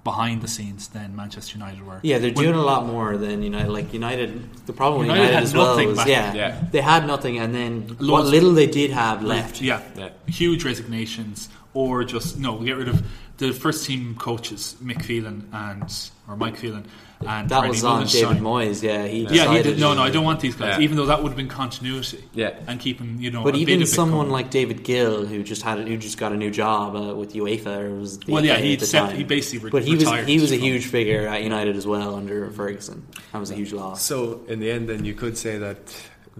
behind 0.04 0.42
the 0.42 0.49
scenes 0.49 0.88
than 0.88 1.14
Manchester 1.14 1.56
United 1.59 1.87
were. 1.87 2.00
Yeah, 2.02 2.18
they're 2.18 2.32
When- 2.32 2.44
doing 2.47 2.56
a 2.56 2.62
lot 2.62 2.87
more 2.87 3.16
than 3.16 3.42
United. 3.42 3.71
Like 3.71 3.92
United, 3.94 4.66
the 4.66 4.73
problem 4.73 4.99
with 5.00 5.06
United 5.09 5.23
United, 5.23 5.35
had 5.35 5.42
as 5.44 5.54
well 5.54 5.66
nothing 5.71 5.88
was 5.90 5.99
back- 5.99 6.06
yeah, 6.09 6.35
Yeah. 6.35 6.62
they 6.73 6.80
had 6.80 7.06
nothing, 7.06 7.38
and 7.38 7.54
then 7.54 7.97
what 8.00 8.26
little 8.26 8.52
they 8.52 8.66
did 8.66 8.90
have 8.90 9.23
left. 9.23 9.61
Yeah, 9.61 9.80
Yeah. 9.97 10.09
huge 10.26 10.64
resignations, 10.64 11.49
or 11.75 12.02
just 12.04 12.38
no, 12.38 12.52
we'll 12.54 12.64
get 12.64 12.76
rid 12.76 12.88
of 12.88 13.02
the 13.38 13.52
first 13.52 13.87
team 13.87 14.16
coaches, 14.18 14.75
Mick 14.85 15.02
Phelan 15.04 15.49
and 15.52 15.85
or 16.32 16.36
Mike 16.36 16.56
Phelan, 16.56 16.86
and 17.20 17.48
That 17.48 17.60
Brendan 17.60 17.68
was 17.68 17.84
on 17.84 18.02
Meulensteen. 18.04 18.12
David 18.28 18.42
Moyes. 18.42 18.82
Yeah, 18.82 19.06
he 19.06 19.22
Yeah, 19.30 19.54
he 19.56 19.62
did. 19.62 19.78
No, 19.78 19.94
no, 19.94 20.02
I 20.02 20.10
don't 20.10 20.24
want 20.24 20.40
these 20.40 20.56
guys. 20.56 20.78
Yeah. 20.78 20.84
Even 20.84 20.96
though 20.96 21.06
that 21.06 21.22
would 21.22 21.28
have 21.28 21.36
been 21.36 21.48
continuity. 21.48 22.24
Yeah. 22.34 22.58
and 22.66 22.80
keeping 22.80 23.18
you 23.20 23.30
know. 23.30 23.44
But 23.44 23.54
a 23.54 23.58
even 23.58 23.82
of 23.82 23.88
someone 23.88 24.26
going. 24.26 24.30
like 24.32 24.50
David 24.50 24.82
Gill, 24.82 25.26
who 25.26 25.42
just 25.42 25.62
had 25.62 25.78
who 25.86 25.96
just 25.96 26.18
got 26.18 26.32
a 26.32 26.36
new 26.36 26.50
job 26.50 26.96
uh, 26.96 27.14
with 27.14 27.34
UEFA, 27.34 27.78
or 27.84 27.94
was 27.96 28.18
the 28.18 28.32
Well, 28.32 28.44
yeah, 28.44 28.56
he 28.56 28.72
at 28.74 28.80
the 28.80 28.86
stepped- 28.86 29.08
time. 29.10 29.16
he 29.18 29.24
basically 29.24 29.64
re- 29.66 29.70
but 29.70 29.84
he 29.84 29.94
was 29.94 30.10
he 30.26 30.40
was 30.40 30.50
a 30.52 30.56
huge 30.56 30.86
figure 30.86 31.26
at 31.28 31.42
United 31.42 31.76
as 31.76 31.86
well 31.86 32.14
under 32.14 32.50
Ferguson. 32.50 33.06
That 33.32 33.38
was 33.38 33.50
a 33.50 33.54
huge 33.54 33.72
loss. 33.72 34.02
So 34.02 34.40
in 34.48 34.58
the 34.60 34.70
end, 34.70 34.88
then 34.88 35.04
you 35.04 35.14
could 35.14 35.36
say 35.36 35.58
that 35.58 35.78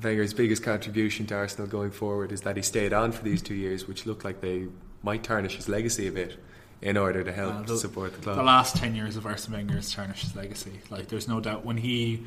Wenger's 0.03 0.33
biggest 0.35 0.63
contribution 0.63 1.27
to 1.27 1.35
Arsenal 1.35 1.67
going 1.69 1.91
forward 1.91 2.33
is 2.33 2.41
that 2.43 2.57
he 2.57 2.63
stayed 2.63 2.93
on 2.95 3.13
for 3.13 3.23
these 3.23 3.43
two 3.43 3.55
years, 3.55 3.87
which 3.87 4.07
looked 4.07 4.25
like 4.25 4.41
they 4.41 4.67
might 5.03 5.23
tarnish 5.23 5.57
his 5.57 5.69
legacy 5.69 6.07
a 6.07 6.13
bit 6.13 6.39
in 6.83 6.97
order 6.97 7.23
to 7.25 7.33
help 7.33 7.55
Uh, 7.55 7.63
the- 7.63 7.77
support 7.79 8.13
the 8.13 8.19
club. 8.21 8.37
The 8.37 8.43
last 8.43 8.77
ten 8.77 8.95
years 8.95 9.17
of 9.17 9.25
Arsene 9.25 9.55
Wenger 9.55 9.77
has 9.77 9.93
tarnished 9.93 10.23
his 10.25 10.35
legacy. 10.37 10.81
Like, 10.91 11.09
there's 11.09 11.29
no 11.29 11.41
doubt 11.41 11.65
when 11.65 11.77
he, 11.79 12.23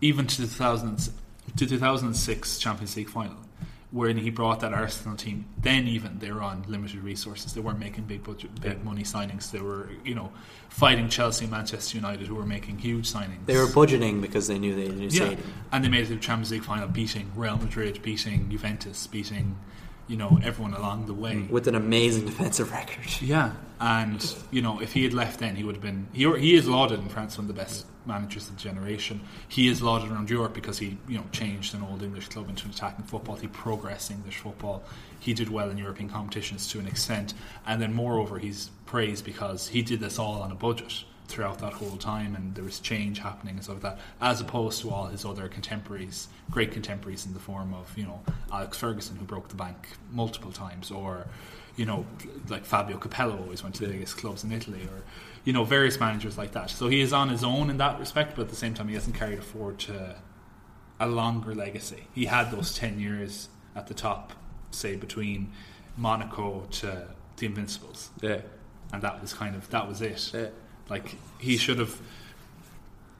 even 0.00 0.26
to 0.26 0.42
the 0.42 0.48
2000s, 0.48 1.10
to 1.56 1.66
2006 1.66 2.58
Champions 2.58 2.96
League 2.96 3.08
final, 3.08 3.36
when 3.92 4.16
he 4.16 4.28
brought 4.30 4.58
that 4.58 4.72
Arsenal 4.74 5.16
team, 5.16 5.44
then 5.62 5.86
even 5.86 6.18
they 6.18 6.32
were 6.32 6.42
on 6.42 6.64
limited 6.66 7.04
resources. 7.04 7.52
They 7.54 7.60
weren't 7.60 7.78
making 7.78 8.04
big 8.04 8.24
budget, 8.24 8.52
big 8.60 8.72
Yeah. 8.78 8.82
money 8.82 9.04
signings. 9.04 9.52
They 9.52 9.60
were, 9.60 9.88
you 10.04 10.16
know, 10.16 10.32
fighting 10.68 11.08
Chelsea 11.08 11.44
and 11.44 11.52
Manchester 11.52 11.96
United, 11.96 12.26
who 12.26 12.34
were 12.34 12.44
making 12.46 12.78
huge 12.78 13.06
signings. 13.12 13.46
They 13.46 13.56
were 13.56 13.66
budgeting 13.68 14.20
because 14.20 14.48
they 14.48 14.58
knew 14.58 14.74
they 14.74 14.86
had 14.86 14.90
a 14.90 14.96
new 14.96 15.04
yeah, 15.04 15.10
stadium. 15.26 15.42
and 15.70 15.84
they 15.84 15.88
made 15.88 16.00
it 16.00 16.06
to 16.08 16.14
the 16.14 16.20
Champions 16.20 16.50
League 16.50 16.64
final, 16.64 16.88
beating 16.88 17.30
Real 17.36 17.56
Madrid, 17.56 18.00
beating 18.02 18.50
Juventus, 18.50 19.06
beating, 19.06 19.54
you 20.06 20.16
know, 20.16 20.38
everyone 20.42 20.74
along 20.74 21.06
the 21.06 21.14
way. 21.14 21.34
Mm. 21.34 21.50
with 21.50 21.66
an 21.68 21.74
amazing 21.74 22.26
defensive 22.26 22.70
record. 22.70 23.20
Yeah, 23.20 23.52
and 23.80 24.34
you 24.50 24.62
know, 24.62 24.80
if 24.80 24.92
he 24.92 25.02
had 25.04 25.14
left 25.14 25.40
then, 25.40 25.56
he 25.56 25.64
would 25.64 25.76
have 25.76 25.82
been. 25.82 26.08
He, 26.12 26.30
he 26.38 26.54
is 26.54 26.68
lauded 26.68 27.00
in 27.00 27.08
France, 27.08 27.38
one 27.38 27.44
of 27.44 27.48
the 27.48 27.60
best 27.60 27.86
managers 28.06 28.48
of 28.48 28.56
the 28.56 28.62
generation. 28.62 29.20
He 29.48 29.68
is 29.68 29.80
lauded 29.80 30.10
around 30.10 30.28
Europe 30.28 30.52
because 30.52 30.78
he, 30.78 30.98
you 31.08 31.16
know, 31.16 31.24
changed 31.32 31.74
an 31.74 31.82
old 31.82 32.02
English 32.02 32.28
club 32.28 32.48
into 32.48 32.66
an 32.66 32.70
attacking 32.70 33.06
football. 33.06 33.36
He 33.36 33.48
progressed 33.48 34.10
English 34.10 34.38
football. 34.38 34.84
He 35.20 35.32
did 35.32 35.48
well 35.48 35.70
in 35.70 35.78
European 35.78 36.10
competitions 36.10 36.68
to 36.68 36.78
an 36.78 36.86
extent, 36.86 37.34
and 37.66 37.80
then 37.80 37.94
moreover, 37.94 38.38
he's 38.38 38.70
praised 38.86 39.24
because 39.24 39.68
he 39.68 39.82
did 39.82 40.00
this 40.00 40.18
all 40.18 40.42
on 40.42 40.52
a 40.52 40.54
budget 40.54 41.04
throughout 41.26 41.58
that 41.58 41.72
whole 41.74 41.96
time, 41.96 42.34
and 42.36 42.54
there 42.54 42.64
was 42.64 42.78
change 42.80 43.18
happening 43.18 43.54
and 43.54 43.64
stuff 43.64 43.82
like 43.82 43.96
that, 43.96 44.00
as 44.20 44.40
opposed 44.40 44.80
to 44.82 44.90
all 44.90 45.06
his 45.06 45.24
other 45.24 45.48
contemporaries, 45.48 46.28
great 46.50 46.72
contemporaries 46.72 47.26
in 47.26 47.32
the 47.32 47.40
form 47.40 47.72
of 47.74 47.96
you 47.96 48.04
know 48.04 48.20
Alex 48.52 48.78
Ferguson, 48.78 49.16
who 49.16 49.24
broke 49.24 49.48
the 49.48 49.54
bank 49.54 49.88
multiple 50.10 50.52
times, 50.52 50.90
or 50.90 51.26
you 51.76 51.86
know 51.86 52.06
like 52.48 52.64
Fabio 52.64 52.98
Capello 52.98 53.38
always 53.40 53.62
went 53.62 53.74
to 53.76 53.86
the 53.86 53.92
biggest 53.92 54.16
clubs 54.16 54.44
in 54.44 54.52
Italy, 54.52 54.82
or 54.82 55.02
you 55.44 55.52
know 55.52 55.64
various 55.64 55.98
managers 55.98 56.36
like 56.36 56.52
that. 56.52 56.70
So 56.70 56.88
he 56.88 57.00
is 57.00 57.12
on 57.12 57.28
his 57.30 57.42
own 57.42 57.70
in 57.70 57.78
that 57.78 57.98
respect, 57.98 58.36
but 58.36 58.42
at 58.42 58.48
the 58.50 58.56
same 58.56 58.74
time, 58.74 58.88
he 58.88 58.94
hasn't 58.94 59.16
carried 59.16 59.42
forward 59.42 59.78
to 59.80 60.16
a 61.00 61.06
longer 61.06 61.54
legacy. 61.54 62.04
He 62.14 62.26
had 62.26 62.50
those 62.50 62.74
ten 62.74 63.00
years 63.00 63.48
at 63.74 63.86
the 63.86 63.94
top, 63.94 64.32
say 64.70 64.94
between 64.94 65.52
Monaco 65.96 66.66
to 66.70 67.08
the 67.36 67.46
Invincibles, 67.46 68.10
yeah, 68.20 68.42
and 68.92 69.02
that 69.02 69.20
was 69.20 69.32
kind 69.32 69.56
of 69.56 69.68
that 69.70 69.88
was 69.88 70.02
it. 70.02 70.30
yeah. 70.34 70.48
Like 70.88 71.16
he 71.38 71.56
should 71.56 71.78
have. 71.78 71.98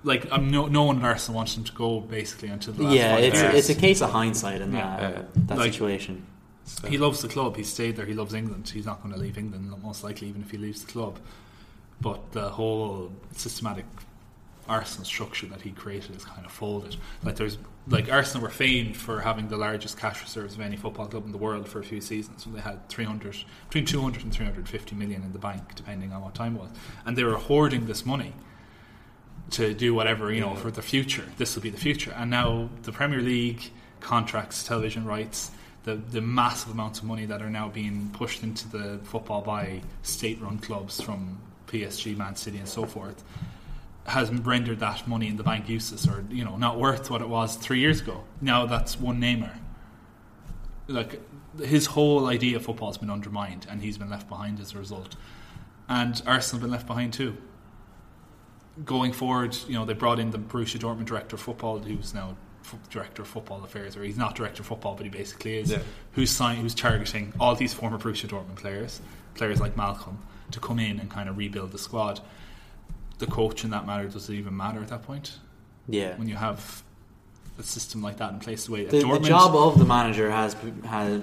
Like 0.03 0.31
um, 0.31 0.51
no, 0.51 0.67
no 0.67 0.85
one 0.85 0.99
at 0.99 1.05
Arsenal 1.05 1.37
wants 1.37 1.57
him 1.57 1.65
to 1.65 1.73
go 1.73 2.01
basically 2.01 2.49
until 2.49 2.75
the 2.75 2.83
last 2.83 2.95
Yeah, 2.95 3.15
five 3.15 3.25
it's 3.25 3.37
years. 3.41 3.55
it's 3.55 3.69
a 3.71 3.75
case 3.75 4.03
of 4.03 4.11
hindsight 4.11 4.61
in 4.61 4.73
that 4.73 5.01
Yeah. 5.01 5.23
that 5.47 5.57
Like- 5.59 5.73
situation. 5.73 6.27
So- 6.67 6.89
He 6.89 6.97
loves 6.99 7.21
the 7.23 7.29
club. 7.29 7.57
He 7.57 7.63
stayed 7.63 7.97
there. 7.97 8.07
He 8.07 8.15
loves 8.15 8.33
England. 8.35 8.71
He's 8.73 8.87
not 8.87 9.03
going 9.03 9.15
to 9.15 9.21
leave 9.21 9.37
England, 9.37 9.71
most 9.83 10.03
likely, 10.03 10.29
even 10.29 10.41
if 10.43 10.51
he 10.51 10.57
leaves 10.57 10.83
the 10.85 10.91
club. 10.91 11.19
But 12.01 12.33
the 12.33 12.49
whole 12.51 13.13
systematic 13.37 13.85
Arsenal 14.69 15.05
structure 15.05 15.47
that 15.47 15.63
he 15.63 15.71
created 15.71 16.17
is 16.17 16.25
kind 16.25 16.45
of 16.45 16.53
folded. 16.53 16.97
Like 17.23 17.37
there's 17.37 17.59
like 17.89 18.11
Arsenal 18.11 18.43
were 18.43 18.51
famed 18.51 18.97
for 18.97 19.21
having 19.21 19.49
the 19.49 19.57
largest 19.57 19.99
cash 19.99 20.23
reserves 20.23 20.55
of 20.55 20.61
any 20.61 20.77
football 20.77 21.07
club 21.07 21.27
in 21.27 21.33
the 21.33 21.39
world 21.39 21.69
for 21.69 21.81
a 21.81 21.85
few 21.85 22.01
seasons. 22.01 22.47
When 22.47 22.55
they 22.55 22.63
had 22.63 22.89
300, 22.89 23.45
between 23.69 23.85
200 23.85 24.23
and 24.23 24.33
350 24.33 24.95
million 24.97 25.23
in 25.23 25.33
the 25.33 25.39
bank, 25.39 25.75
depending 25.75 26.13
on 26.13 26.23
what 26.23 26.35
time 26.35 26.57
it 26.57 26.61
was, 26.61 26.71
and 27.05 27.17
they 27.17 27.25
were 27.25 27.37
hoarding 27.37 27.87
this 27.87 28.07
money 28.07 28.33
to 29.51 29.75
do 29.75 29.95
whatever 29.95 30.33
you 30.33 30.41
know 30.41 30.55
for 30.55 30.71
the 30.71 30.83
future. 30.83 31.25
This 31.37 31.55
will 31.55 31.63
be 31.63 31.71
the 31.71 31.79
future. 31.79 32.13
And 32.17 32.31
now 32.31 32.71
the 32.83 32.93
Premier 32.93 33.21
League 33.21 33.71
contracts, 34.01 34.65
television 34.65 35.05
rights, 35.05 35.51
the 35.85 35.97
the 35.97 36.23
massive 36.23 36.73
amounts 36.73 37.01
of 37.01 37.05
money 37.05 37.27
that 37.27 37.43
are 37.43 37.51
now 37.51 37.69
being 37.69 38.11
pushed 38.15 38.43
into 38.43 38.69
the 38.69 38.99
football 39.05 39.43
by 39.43 39.83
state-run 40.03 40.59
clubs 40.59 41.01
from 41.01 41.39
PSG, 41.67 42.17
Man 42.17 42.37
City, 42.37 42.59
and 42.59 42.69
so 42.69 42.87
forth, 42.87 43.23
has 44.07 44.31
rendered 44.31 44.81
that 44.81 45.09
money 45.09 45.29
in 45.29 45.37
the 45.37 45.43
bank 45.43 45.69
useless, 45.69 46.07
or 46.07 46.25
you 46.31 46.45
know, 46.45 46.57
not 46.57 46.79
worth 46.79 47.11
what 47.11 47.23
it 47.23 47.29
was 47.29 47.57
three 47.57 47.81
years 47.81 48.01
ago. 48.01 48.25
Now 48.41 48.67
that's 48.67 48.99
one 49.01 49.21
Neymar. 49.21 49.59
Like 50.87 51.21
his 51.59 51.87
whole 51.87 52.27
idea 52.27 52.57
of 52.57 52.65
football 52.65 52.89
has 52.89 52.99
been 52.99 53.11
undermined, 53.11 53.67
and 53.71 53.83
he's 53.83 53.99
been 53.99 54.11
left 54.11 54.29
behind 54.29 54.61
as 54.61 54.75
a 54.75 54.79
result. 54.79 55.17
And 55.89 56.21
Arsenal 56.27 56.61
have 56.61 56.63
been 56.63 56.71
left 56.71 56.87
behind 56.87 57.13
too 57.13 57.37
going 58.85 59.13
forward, 59.13 59.57
you 59.69 59.75
know, 59.75 59.85
they 59.85 59.93
brought 59.93 60.19
in 60.19 60.31
the 60.31 60.39
Borussia 60.39 60.79
Dortmund 60.79 61.05
director 61.07 61.37
of 61.37 61.43
football, 61.43 61.79
who's 61.79 62.15
now 62.15 62.37
director 62.91 63.23
of 63.23 63.29
football 63.29 63.63
affairs, 63.63 63.97
or 63.97 64.03
he's 64.03 64.17
not 64.17 64.35
director 64.35 64.63
of 64.63 64.67
football, 64.67 64.95
but 64.95 65.05
he 65.05 65.11
basically 65.11 65.59
is. 65.59 65.71
Yeah. 65.71 65.79
Who's 66.13 66.31
sign- 66.31 66.57
who's 66.57 66.75
targeting 66.75 67.33
all 67.39 67.55
these 67.55 67.75
former 67.75 67.99
Borussia 67.99 68.29
Dortmund 68.29 68.57
players, 68.57 69.01
players 69.35 69.61
like 69.61 69.77
Malcom, 69.77 70.17
to 70.51 70.61
come 70.61 70.79
in 70.79 70.99
and 70.99 71.11
kind 71.11 71.29
of 71.29 71.37
rebuild 71.37 71.73
the 71.73 71.79
squad. 71.79 72.21
The 73.19 73.27
coach 73.27 73.65
in 73.65 73.71
that 73.71 73.87
matter 73.87 74.09
does 74.09 74.29
it 74.29 74.35
even 74.35 74.57
matter 74.57 74.81
at 74.81 74.89
that 74.89 75.03
point 75.03 75.39
Yeah. 75.89 76.17
when 76.17 76.29
you 76.29 76.37
have 76.37 76.83
a 77.59 77.63
system 77.63 78.03
like 78.03 78.17
that 78.19 78.33
in 78.33 78.41
place. 78.41 78.67
The 78.67 78.73
way 78.73 78.85
The, 78.87 78.99
the 79.01 79.19
job 79.21 79.55
of 79.55 79.79
the 79.79 79.85
manager 79.85 80.31
has 80.31 80.57
has 80.85 81.23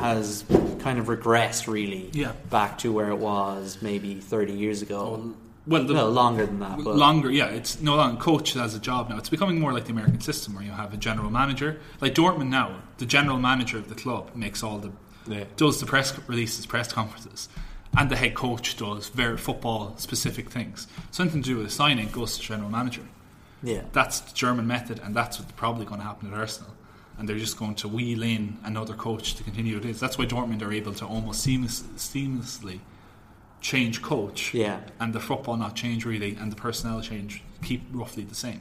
has 0.00 0.44
kind 0.80 0.98
of 0.98 1.06
regressed 1.06 1.66
really 1.66 2.10
Yeah. 2.12 2.32
back 2.50 2.78
to 2.78 2.90
where 2.92 3.10
it 3.10 3.18
was 3.18 3.78
maybe 3.82 4.14
30 4.14 4.52
years 4.54 4.80
ago. 4.82 5.34
well, 5.66 5.84
the, 5.84 5.92
well, 5.94 6.10
longer 6.10 6.46
than 6.46 6.58
that, 6.60 6.78
but 6.82 6.96
longer 6.96 7.30
yeah 7.30 7.46
it's 7.46 7.80
no 7.80 7.94
longer 7.94 8.20
coach 8.20 8.54
has 8.54 8.74
a 8.74 8.80
job 8.80 9.08
now 9.10 9.16
it's 9.18 9.28
becoming 9.28 9.60
more 9.60 9.72
like 9.72 9.84
the 9.84 9.92
american 9.92 10.20
system 10.20 10.54
where 10.54 10.64
you 10.64 10.72
have 10.72 10.92
a 10.92 10.96
general 10.96 11.30
manager 11.30 11.78
like 12.00 12.14
dortmund 12.16 12.48
now 12.48 12.74
the 12.98 13.06
general 13.06 13.38
manager 13.38 13.78
of 13.78 13.88
the 13.88 13.94
club 13.94 14.34
makes 14.34 14.62
all 14.64 14.78
the 14.78 14.90
Yeah. 15.28 15.44
does 15.56 15.78
the 15.78 15.86
press 15.86 16.18
releases 16.26 16.66
press 16.66 16.92
conferences 16.92 17.48
and 17.96 18.10
the 18.10 18.16
head 18.16 18.34
coach 18.34 18.76
does 18.76 19.08
very 19.08 19.36
football 19.36 19.94
specific 19.98 20.50
things. 20.50 20.86
Something 21.10 21.42
to 21.42 21.48
do 21.50 21.56
with 21.58 21.66
a 21.66 21.70
signing 21.70 22.08
goes 22.08 22.34
to 22.34 22.38
the 22.38 22.44
general 22.44 22.70
manager. 22.70 23.02
Yeah. 23.64 23.82
that's 23.92 24.18
the 24.18 24.34
german 24.34 24.66
method 24.66 25.00
and 25.04 25.14
that's 25.14 25.38
what's 25.38 25.52
probably 25.52 25.84
going 25.84 26.00
to 26.00 26.06
happen 26.06 26.32
at 26.32 26.38
arsenal. 26.38 26.72
And 27.16 27.28
they're 27.28 27.38
just 27.38 27.58
going 27.58 27.76
to 27.76 27.88
wheel 27.88 28.22
in 28.22 28.58
another 28.64 28.94
coach 28.94 29.34
to 29.34 29.44
continue 29.44 29.76
it 29.76 29.84
is. 29.84 30.00
That's 30.00 30.18
why 30.18 30.26
dortmund 30.26 30.62
are 30.62 30.72
able 30.72 30.94
to 30.94 31.06
almost 31.06 31.42
seamless, 31.42 31.82
seamlessly 31.96 32.80
change 33.60 34.02
coach. 34.02 34.52
Yeah. 34.52 34.80
and 35.00 35.12
the 35.12 35.20
football 35.20 35.56
not 35.56 35.76
change 35.76 36.04
really, 36.04 36.36
and 36.36 36.50
the 36.50 36.56
personnel 36.56 37.00
change 37.00 37.42
keep 37.62 37.82
roughly 37.92 38.24
the 38.24 38.34
same, 38.34 38.60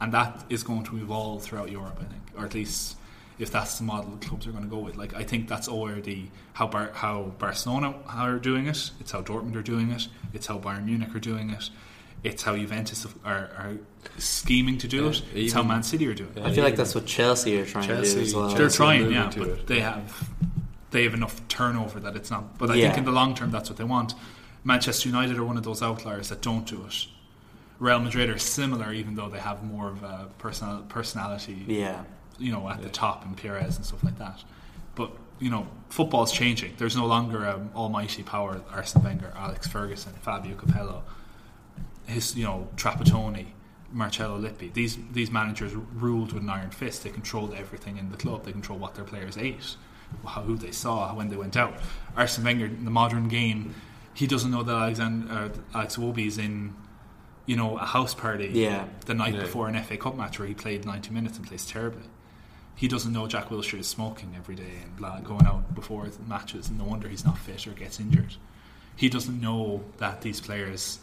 and 0.00 0.12
that 0.12 0.44
is 0.50 0.62
going 0.62 0.82
to 0.84 0.96
evolve 0.96 1.42
throughout 1.42 1.70
Europe, 1.70 1.96
I 2.00 2.04
think, 2.04 2.22
or 2.36 2.44
at 2.44 2.54
least 2.54 2.96
if 3.38 3.50
that's 3.50 3.78
the 3.78 3.84
model 3.84 4.10
the 4.16 4.26
clubs 4.26 4.46
are 4.46 4.52
going 4.52 4.64
to 4.64 4.70
go 4.70 4.78
with. 4.78 4.96
Like 4.96 5.14
I 5.14 5.24
think 5.24 5.48
that's 5.48 5.68
already 5.68 6.30
how 6.52 6.66
Bar- 6.68 6.92
how 6.94 7.32
Barcelona 7.38 7.94
are 8.08 8.38
doing 8.38 8.66
it. 8.66 8.90
It's 9.00 9.12
how 9.12 9.22
Dortmund 9.22 9.56
are 9.56 9.62
doing 9.62 9.90
it. 9.90 10.08
It's 10.32 10.46
how 10.46 10.58
Bayern 10.58 10.84
Munich 10.84 11.14
are 11.14 11.20
doing 11.20 11.50
it. 11.50 11.70
It's 12.22 12.42
how 12.42 12.56
Juventus 12.56 13.06
are, 13.24 13.50
are 13.58 13.76
scheming 14.16 14.78
to 14.78 14.88
do 14.88 15.04
Yeah, 15.04 15.10
it. 15.10 15.22
It's 15.34 15.52
how 15.52 15.62
Man 15.62 15.82
City 15.82 16.06
are 16.06 16.14
doing 16.14 16.30
it. 16.36 16.42
I 16.42 16.52
feel 16.54 16.64
like 16.64 16.76
that's 16.76 16.94
what 16.94 17.04
Chelsea 17.06 17.60
are 17.60 17.66
trying 17.66 17.88
to 17.88 18.02
do 18.02 18.20
as 18.20 18.34
well. 18.34 18.48
They're 18.48 18.58
Chelsea 18.60 18.76
trying, 18.76 19.10
yeah, 19.12 19.30
but 19.36 19.48
it. 19.48 19.66
they 19.66 19.80
have 19.80 20.30
they 20.90 21.02
have 21.02 21.12
enough 21.14 21.46
turnover 21.48 21.98
that 22.00 22.14
it's 22.16 22.30
not. 22.30 22.56
But 22.56 22.70
I 22.70 22.76
Yeah. 22.76 22.86
think 22.86 22.98
in 22.98 23.04
the 23.04 23.10
long 23.12 23.34
term, 23.34 23.50
that's 23.50 23.68
what 23.68 23.76
they 23.76 23.84
want. 23.84 24.14
Manchester 24.62 25.08
United 25.08 25.36
are 25.36 25.44
one 25.44 25.56
of 25.58 25.64
those 25.64 25.82
outliers 25.82 26.28
that 26.30 26.40
don't 26.40 26.66
do 26.66 26.82
it. 26.86 27.06
Real 27.80 27.98
Madrid 27.98 28.30
are 28.30 28.38
similar, 28.38 28.92
even 28.92 29.16
though 29.16 29.28
they 29.28 29.40
have 29.40 29.62
more 29.64 29.88
of 29.88 30.02
a 30.04 30.28
personal 30.38 30.82
personality, 30.88 31.64
yeah. 31.66 32.04
You 32.38 32.52
know, 32.52 32.68
at 32.68 32.82
the 32.82 32.88
top 32.88 33.24
and 33.24 33.36
Pires 33.36 33.76
and 33.76 33.84
stuff 33.84 34.02
like 34.04 34.18
that. 34.18 34.42
But 34.94 35.10
you 35.40 35.50
know, 35.50 35.66
football's 35.88 36.32
changing. 36.32 36.74
There's 36.78 36.96
no 36.96 37.06
longer 37.06 37.44
an 37.44 37.70
almighty 37.74 38.22
power. 38.22 38.60
Arsene 38.72 39.02
Wenger, 39.02 39.32
Alex 39.36 39.66
Ferguson, 39.66 40.12
Fabio 40.22 40.54
Capello, 40.54 41.02
his 42.06 42.36
you 42.36 42.44
know 42.44 42.68
Trapattoni, 42.76 43.46
Marcello 43.92 44.38
Lippi. 44.38 44.72
These 44.72 44.98
these 45.12 45.30
managers 45.30 45.74
ruled 45.74 46.32
with 46.32 46.42
an 46.42 46.50
iron 46.50 46.70
fist. 46.70 47.02
They 47.02 47.10
controlled 47.10 47.54
everything 47.54 47.96
in 47.98 48.10
the 48.10 48.16
club. 48.16 48.44
They 48.44 48.52
controlled 48.52 48.80
what 48.80 48.94
their 48.94 49.04
players 49.04 49.36
ate, 49.36 49.76
how, 50.26 50.42
who 50.42 50.56
they 50.56 50.70
saw, 50.70 51.14
when 51.14 51.28
they 51.28 51.36
went 51.36 51.56
out. 51.56 51.74
Arsene 52.16 52.44
Wenger 52.44 52.66
in 52.66 52.84
the 52.84 52.90
modern 52.90 53.28
game, 53.28 53.74
he 54.14 54.26
doesn't 54.26 54.50
know 54.50 54.62
that 54.62 54.74
Alexander 54.74 55.32
uh, 55.32 55.48
Alex 55.78 55.96
Iwobi's 55.96 56.38
in. 56.38 56.74
You 57.46 57.56
know, 57.56 57.76
a 57.76 57.84
house 57.84 58.14
party 58.14 58.48
Yeah. 58.54 58.86
the 59.04 59.12
night 59.12 59.34
Yeah. 59.34 59.42
before 59.42 59.68
an 59.68 59.74
FA 59.74 59.98
Cup 59.98 60.16
match 60.16 60.38
where 60.38 60.48
he 60.48 60.54
played 60.54 60.86
90 60.86 61.10
minutes 61.10 61.36
and 61.36 61.46
plays 61.46 61.66
terribly. 61.66 62.00
He 62.76 62.88
doesn't 62.88 63.12
know 63.12 63.26
Jack 63.26 63.48
Wilshere 63.50 63.80
is 63.80 63.86
smoking 63.86 64.34
every 64.36 64.56
day 64.56 64.78
and 64.82 64.96
blah, 64.96 65.20
going 65.20 65.46
out 65.46 65.74
before 65.74 66.08
matches, 66.26 66.68
and 66.68 66.78
no 66.78 66.84
wonder 66.84 67.08
he's 67.08 67.24
not 67.24 67.38
fit 67.38 67.66
or 67.66 67.70
gets 67.70 68.00
injured. 68.00 68.34
He 68.96 69.08
doesn't 69.08 69.40
know 69.40 69.84
that 69.98 70.22
these 70.22 70.40
players 70.40 70.98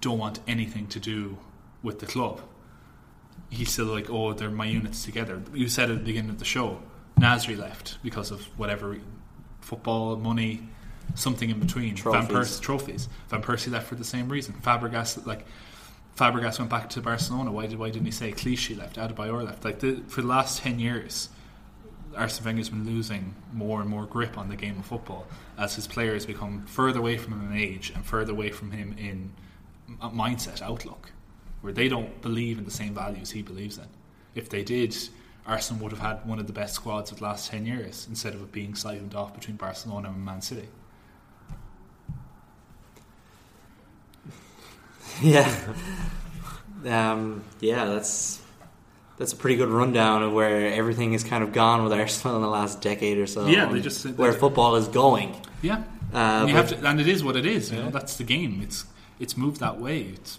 don't 0.00 0.18
want 0.18 0.40
anything 0.46 0.86
to 0.88 1.00
do 1.00 1.38
with 1.82 1.98
the 2.00 2.06
club. 2.06 2.40
He's 3.50 3.70
still 3.70 3.86
like, 3.86 4.10
oh, 4.10 4.34
they're 4.34 4.50
my 4.50 4.66
units 4.66 5.04
together. 5.04 5.40
You 5.54 5.68
said 5.68 5.90
at 5.90 5.98
the 5.98 6.04
beginning 6.04 6.30
of 6.30 6.38
the 6.38 6.44
show, 6.44 6.80
Nasri 7.18 7.56
left 7.56 7.98
because 8.02 8.30
of 8.30 8.44
whatever 8.58 8.98
football, 9.60 10.16
money, 10.16 10.68
something 11.14 11.50
in 11.50 11.58
between. 11.58 11.94
Trophies. 11.94 12.28
Van 12.28 12.36
Persie 12.36 12.60
trophies. 12.60 13.08
Van 13.28 13.42
Persie 13.42 13.70
left 13.70 13.86
for 13.86 13.94
the 13.94 14.04
same 14.04 14.28
reason. 14.28 14.54
Fabregas 14.62 15.24
like 15.26 15.46
Fabregas 16.18 16.58
went 16.58 16.68
back 16.68 16.90
to 16.90 17.00
Barcelona. 17.00 17.52
Why 17.52 17.66
did 17.66 17.78
why 17.78 17.90
didn't 17.90 18.06
he 18.06 18.10
say 18.10 18.32
Clichy 18.32 18.74
left? 18.74 18.96
Adebayor 18.96 19.44
left. 19.44 19.64
Like 19.64 19.78
the, 19.78 20.02
for 20.08 20.20
the 20.20 20.26
last 20.26 20.58
ten 20.58 20.80
years, 20.80 21.28
Arsene 22.16 22.44
Wenger's 22.44 22.70
been 22.70 22.84
losing 22.84 23.36
more 23.52 23.80
and 23.80 23.88
more 23.88 24.04
grip 24.04 24.36
on 24.36 24.48
the 24.48 24.56
game 24.56 24.80
of 24.80 24.86
football 24.86 25.28
as 25.56 25.76
his 25.76 25.86
players 25.86 26.26
become 26.26 26.66
further 26.66 26.98
away 26.98 27.18
from 27.18 27.34
him 27.34 27.52
in 27.52 27.56
age 27.56 27.90
and 27.94 28.04
further 28.04 28.32
away 28.32 28.50
from 28.50 28.72
him 28.72 28.96
in 28.98 29.32
mindset, 30.00 30.60
outlook, 30.60 31.12
where 31.60 31.72
they 31.72 31.88
don't 31.88 32.20
believe 32.20 32.58
in 32.58 32.64
the 32.64 32.70
same 32.70 32.94
values 32.94 33.30
he 33.30 33.42
believes 33.42 33.78
in. 33.78 33.86
If 34.34 34.48
they 34.48 34.64
did, 34.64 34.96
Arsenal 35.46 35.84
would 35.84 35.92
have 35.92 36.00
had 36.00 36.26
one 36.26 36.40
of 36.40 36.48
the 36.48 36.52
best 36.52 36.74
squads 36.74 37.12
of 37.12 37.18
the 37.18 37.24
last 37.24 37.48
ten 37.48 37.64
years 37.64 38.06
instead 38.08 38.34
of 38.34 38.42
it 38.42 38.50
being 38.50 38.74
siphoned 38.74 39.14
off 39.14 39.34
between 39.34 39.56
Barcelona 39.56 40.08
and 40.08 40.24
Man 40.24 40.42
City. 40.42 40.68
Yeah. 45.22 45.50
Um, 46.86 47.44
yeah, 47.60 47.84
that's 47.86 48.40
that's 49.16 49.32
a 49.32 49.36
pretty 49.36 49.56
good 49.56 49.68
rundown 49.68 50.22
of 50.22 50.32
where 50.32 50.72
everything 50.72 51.10
has 51.12 51.24
kind 51.24 51.42
of 51.42 51.52
gone 51.52 51.82
with 51.82 51.92
Arsenal 51.92 52.36
in 52.36 52.42
the 52.42 52.48
last 52.48 52.80
decade 52.80 53.18
or 53.18 53.26
so. 53.26 53.46
Yeah, 53.48 53.66
they 53.66 53.80
just- 53.80 54.04
they 54.04 54.10
where 54.12 54.30
ju- 54.32 54.38
football 54.38 54.76
is 54.76 54.86
going. 54.86 55.34
Yeah, 55.60 55.82
Uh, 56.12 56.44
you 56.48 56.54
have 56.54 56.68
to, 56.68 56.86
and 56.88 57.00
it 57.00 57.08
is 57.08 57.24
what 57.24 57.34
it 57.36 57.44
is. 57.44 57.70
You 57.72 57.78
Yeah. 57.78 57.84
know, 57.86 57.90
that's 57.90 58.16
the 58.16 58.24
game. 58.24 58.60
It's 58.62 58.84
it's 59.18 59.36
moved 59.36 59.58
that 59.58 59.80
way. 59.80 60.02
It's, 60.02 60.38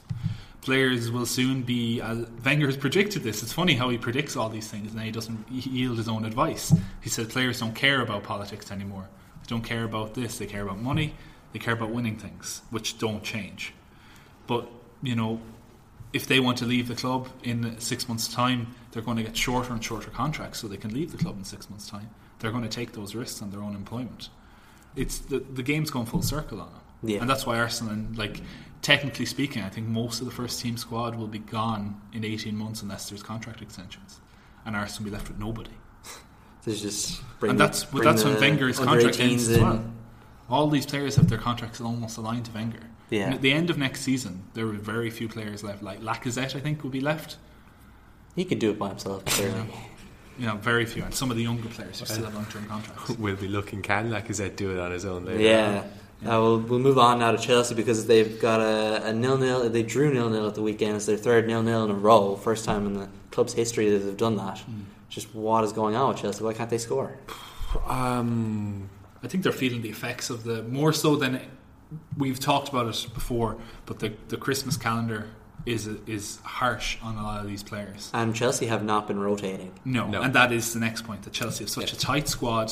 players 0.62 1.12
will 1.12 1.26
soon 1.26 1.64
be. 1.64 2.00
Uh, 2.00 2.24
Wenger 2.46 2.68
has 2.68 2.78
predicted 2.78 3.22
this. 3.24 3.44
It's 3.44 3.52
funny 3.52 3.74
how 3.74 3.90
he 3.90 3.98
predicts 3.98 4.38
all 4.38 4.48
these 4.50 4.70
things, 4.70 4.92
and 4.92 4.98
then 5.00 5.06
he 5.06 5.12
doesn't 5.12 5.46
yield 5.52 5.98
his 5.98 6.08
own 6.08 6.24
advice. 6.24 6.74
He 7.02 7.10
said 7.10 7.28
players 7.30 7.60
don't 7.60 7.76
care 7.76 8.00
about 8.02 8.24
politics 8.24 8.72
anymore. 8.72 9.10
They 9.44 9.48
don't 9.50 9.64
care 9.64 9.84
about 9.84 10.14
this. 10.14 10.38
They 10.38 10.46
care 10.46 10.62
about 10.64 10.80
money. 10.82 11.16
They 11.52 11.60
care 11.60 11.74
about 11.74 11.90
winning 11.90 12.16
things, 12.18 12.62
which 12.70 12.98
don't 12.98 13.24
change. 13.24 13.74
But 14.50 14.68
you 15.04 15.16
know, 15.16 15.40
if 16.12 16.26
they 16.26 16.40
want 16.40 16.58
to 16.58 16.66
leave 16.66 16.88
the 16.88 16.96
club 16.96 17.30
in 17.44 17.80
six 17.80 18.10
months' 18.10 18.28
time, 18.28 18.74
they're 18.92 19.04
going 19.04 19.18
to 19.18 19.24
get 19.24 19.38
shorter 19.38 19.72
and 19.72 19.82
shorter 19.84 20.10
contracts, 20.10 20.58
so 20.60 20.68
they 20.68 20.76
can 20.86 20.92
leave 20.92 21.12
the 21.12 21.20
club 21.20 21.38
in 21.38 21.44
six 21.44 21.70
months' 21.70 21.88
time. 21.88 22.10
They're 22.40 22.50
going 22.52 22.64
to 22.64 22.76
take 22.80 22.94
those 22.94 23.14
risks 23.14 23.44
on 23.44 23.52
their 23.52 23.62
own 23.62 23.76
employment. 23.76 24.30
It's 24.96 25.20
the 25.20 25.38
the 25.40 25.62
game's 25.62 25.92
gone 25.92 26.08
full 26.08 26.24
circle 26.24 26.60
on 26.62 26.70
them, 26.74 26.82
Yeah. 27.04 27.22
and 27.22 27.30
that's 27.30 27.46
why 27.46 27.60
Arsenal, 27.60 27.96
like 28.16 28.42
technically 28.82 29.28
speaking, 29.28 29.62
I 29.62 29.70
think 29.70 29.88
most 29.88 30.20
of 30.20 30.26
the 30.26 30.34
first 30.34 30.60
team 30.60 30.78
squad 30.78 31.14
will 31.16 31.28
be 31.28 31.44
gone 31.60 32.02
in 32.12 32.26
eighteen 32.26 32.58
months 32.58 32.82
unless 32.82 33.08
there's 33.08 33.22
contract 33.22 33.62
extensions, 33.62 34.20
and 34.66 34.76
Arsenal 34.76 35.04
will 35.04 35.12
be 35.12 35.16
left 35.18 35.30
with 35.30 35.38
nobody. 35.40 35.76
There's 36.66 36.82
just 36.82 37.22
and 37.42 37.52
the- 37.52 37.64
that's 37.66 37.84
but 37.86 38.04
that's 38.04 38.24
when 38.24 38.40
Wenger's 38.40 38.80
contract 38.80 39.18
18s 39.18 39.22
ends 39.32 39.48
as 39.50 39.60
well. 39.60 39.84
All 40.50 40.68
these 40.70 40.88
players 40.88 41.16
have 41.18 41.30
their 41.30 41.38
contracts 41.38 41.80
almost 41.80 42.18
aligned 42.18 42.46
to 42.46 42.52
Wenger. 42.52 42.86
Yeah. 43.10 43.26
And 43.26 43.34
at 43.34 43.41
the 43.41 43.52
end 43.52 43.69
of 43.69 43.78
next 43.78 44.02
season, 44.02 44.43
there 44.54 44.65
were 44.65 44.74
very 44.74 45.10
few 45.10 45.28
players 45.28 45.63
left. 45.63 45.82
Like 45.82 46.02
Lacazette, 46.02 46.56
I 46.56 46.60
think, 46.60 46.84
will 46.84 46.91
be 46.91 47.02
left. 47.02 47.38
He 48.36 48.45
could 48.45 48.60
do 48.60 48.69
it 48.69 48.80
by 48.80 48.89
himself. 48.89 49.26
Clearly. 49.26 49.65
You 50.38 50.45
know, 50.45 50.56
very 50.56 50.86
few, 50.86 51.04
and 51.04 51.13
some 51.13 51.32
of 51.32 51.38
the 51.38 51.43
younger 51.43 51.67
players 51.67 52.00
who 52.00 52.06
still 52.06 52.24
have 52.24 52.34
long-term 52.34 52.65
contracts. 52.67 53.10
We'll 53.19 53.36
be 53.36 53.50
looking. 53.50 53.82
Can 53.82 54.10
Lacazette 54.10 54.56
do 54.56 54.72
it 54.72 54.80
on 54.80 54.91
his 54.91 55.04
own? 55.04 55.26
Later 55.26 55.41
Yeah. 55.41 55.84
Uh, 56.22 56.39
we'll, 56.39 56.60
we'll 56.60 56.80
move 56.80 56.98
on 56.98 57.19
now 57.19 57.32
to 57.32 57.38
Chelsea 57.38 57.76
because 57.76 58.06
they've 58.06 58.39
got 58.41 58.60
a, 58.60 59.08
a 59.08 59.13
nil 59.13 59.38
nil. 59.38 59.69
They 59.69 59.84
drew 59.84 60.13
nil 60.13 60.30
nil 60.30 60.48
at 60.48 60.56
the 60.56 60.62
weekend. 60.62 60.98
It's 60.98 61.06
their 61.06 61.17
third 61.17 61.48
nil 61.48 61.63
nil 61.63 61.86
in 61.86 61.91
a 61.91 61.93
row. 61.93 62.36
First 62.36 62.65
time 62.65 62.86
in 62.86 62.93
the 62.93 63.10
club's 63.32 63.54
history 63.54 63.89
that 63.89 64.00
they've 64.00 64.17
done 64.17 64.36
that. 64.38 64.62
Just 65.10 65.34
what 65.34 65.63
is 65.63 65.74
going 65.74 65.95
on 65.95 66.10
with 66.10 66.17
Chelsea? 66.22 66.43
Why 66.43 66.54
can't 66.54 66.69
they 66.69 66.78
score? 66.78 67.17
Um, 67.88 68.89
I 69.22 69.28
think 69.28 69.43
they're 69.43 69.52
feeling 69.52 69.84
the 69.84 69.89
effects 69.89 70.32
of 70.32 70.43
the 70.43 70.63
more 70.63 70.91
so 70.91 71.15
than 71.15 71.39
we've 72.17 72.39
talked 72.39 72.69
about 72.69 72.88
it 72.88 73.08
before. 73.13 73.58
But 73.86 73.99
the 73.99 74.13
the 74.28 74.38
Christmas 74.38 74.78
calendar 74.78 75.28
is 75.65 75.88
is 76.08 76.39
harsh 76.43 76.97
on 77.04 77.17
a 77.17 77.23
lot 77.23 77.41
of 77.41 77.47
these 77.47 77.63
players. 77.63 78.10
And 78.13 78.34
Chelsea 78.36 78.67
have 78.67 78.84
not 78.84 79.08
been 79.08 79.19
rotating. 79.19 79.71
No, 79.86 80.08
No. 80.08 80.21
and 80.21 80.34
that 80.34 80.52
is 80.52 80.73
the 80.73 80.80
next 80.80 81.04
point. 81.04 81.23
That 81.23 81.34
Chelsea 81.34 81.63
have 81.63 81.69
such 81.69 81.93
a 81.93 81.97
tight 81.97 82.28
squad 82.28 82.71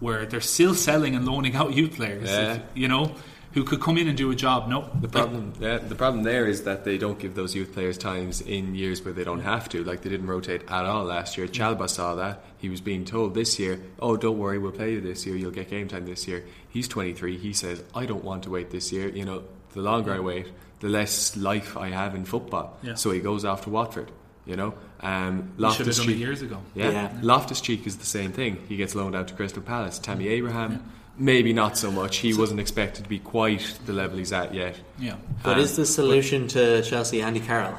where 0.00 0.26
they're 0.26 0.40
still 0.40 0.74
selling 0.74 1.14
and 1.14 1.26
loaning 1.26 1.54
out 1.56 1.74
youth 1.74 1.96
players. 1.96 2.28
Yeah. 2.30 2.54
if- 2.54 2.62
you 2.74 2.88
know, 2.88 3.12
who 3.52 3.64
could 3.64 3.80
come 3.82 3.98
in 3.98 4.08
and 4.08 4.16
do 4.16 4.30
a 4.30 4.34
job. 4.34 4.66
No, 4.66 4.88
The 5.02 5.08
problem, 5.08 5.52
yeah, 5.60 5.76
the 5.76 5.94
problem 5.94 6.22
there 6.22 6.46
is 6.46 6.62
that 6.62 6.84
they 6.84 6.96
don't 6.96 7.18
give 7.18 7.34
those 7.34 7.54
youth 7.54 7.74
players 7.74 7.98
times 7.98 8.40
in 8.40 8.74
years 8.74 9.04
where 9.04 9.12
they 9.12 9.24
don't 9.24 9.40
have 9.40 9.68
to. 9.70 9.84
Like 9.84 10.00
they 10.00 10.08
didn't 10.08 10.26
rotate 10.28 10.62
at 10.68 10.86
all 10.86 11.04
last 11.04 11.36
year. 11.36 11.46
Mm. 11.46 11.52
Chalobah 11.52 11.90
saw 11.90 12.14
that. 12.14 12.44
He 12.56 12.70
was 12.70 12.80
being 12.80 13.04
told 13.04 13.34
this 13.34 13.58
year, 13.58 13.78
"Oh, 13.98 14.16
don't 14.16 14.38
worry, 14.38 14.56
we'll 14.58 14.72
play 14.72 14.92
you 14.94 15.00
this 15.02 15.26
year. 15.26 15.36
You'll 15.36 15.50
get 15.50 15.68
game 15.68 15.86
time 15.88 16.06
this 16.06 16.26
year." 16.26 16.44
He's 16.72 16.88
23. 16.88 17.36
He 17.38 17.52
says, 17.52 17.82
"I 17.94 18.06
don't 18.06 18.24
want 18.24 18.42
to 18.44 18.50
wait 18.50 18.70
this 18.70 18.92
year. 18.92 19.08
You 19.08 19.24
know, 19.24 19.42
the 19.74 19.80
longer 19.82 20.12
I 20.14 20.20
wait, 20.20 20.46
the 20.80 20.88
less 20.88 21.36
life 21.36 21.76
I 21.76 21.88
have 21.90 22.14
in 22.14 22.24
football." 22.24 22.78
Yeah. 22.82 22.94
So 22.94 23.10
he 23.10 23.20
goes 23.20 23.44
off 23.44 23.62
to 23.64 23.70
Watford. 23.70 24.10
You 24.44 24.56
know, 24.56 24.74
um, 25.00 25.52
we 25.56 25.70
should 25.70 25.86
have 25.86 25.86
Loftus 25.86 26.04
Cheek. 26.04 26.18
years 26.18 26.42
ago. 26.42 26.58
Yeah. 26.74 26.90
Yeah. 26.90 27.12
Loftus 27.22 27.60
Cheek 27.60 27.86
is 27.86 27.98
the 27.98 28.06
same 28.06 28.32
thing. 28.32 28.58
He 28.68 28.76
gets 28.76 28.94
loaned 28.96 29.14
out 29.14 29.28
to 29.28 29.34
Crystal 29.34 29.62
Palace. 29.62 30.00
Tammy 30.00 30.26
Abraham, 30.28 30.82
maybe 31.16 31.52
not 31.52 31.76
so 31.78 31.92
much. 31.92 32.16
He 32.16 32.34
wasn't 32.34 32.58
expected 32.58 33.04
to 33.04 33.08
be 33.08 33.20
quite 33.20 33.78
the 33.86 33.92
level 33.92 34.18
he's 34.18 34.32
at 34.32 34.52
yet. 34.52 34.74
Yeah, 34.98 35.14
But 35.44 35.58
Um, 35.58 35.60
is 35.60 35.76
the 35.76 35.86
solution 35.86 36.48
to 36.48 36.82
Chelsea 36.82 37.22
Andy 37.22 37.38
Carroll? 37.40 37.74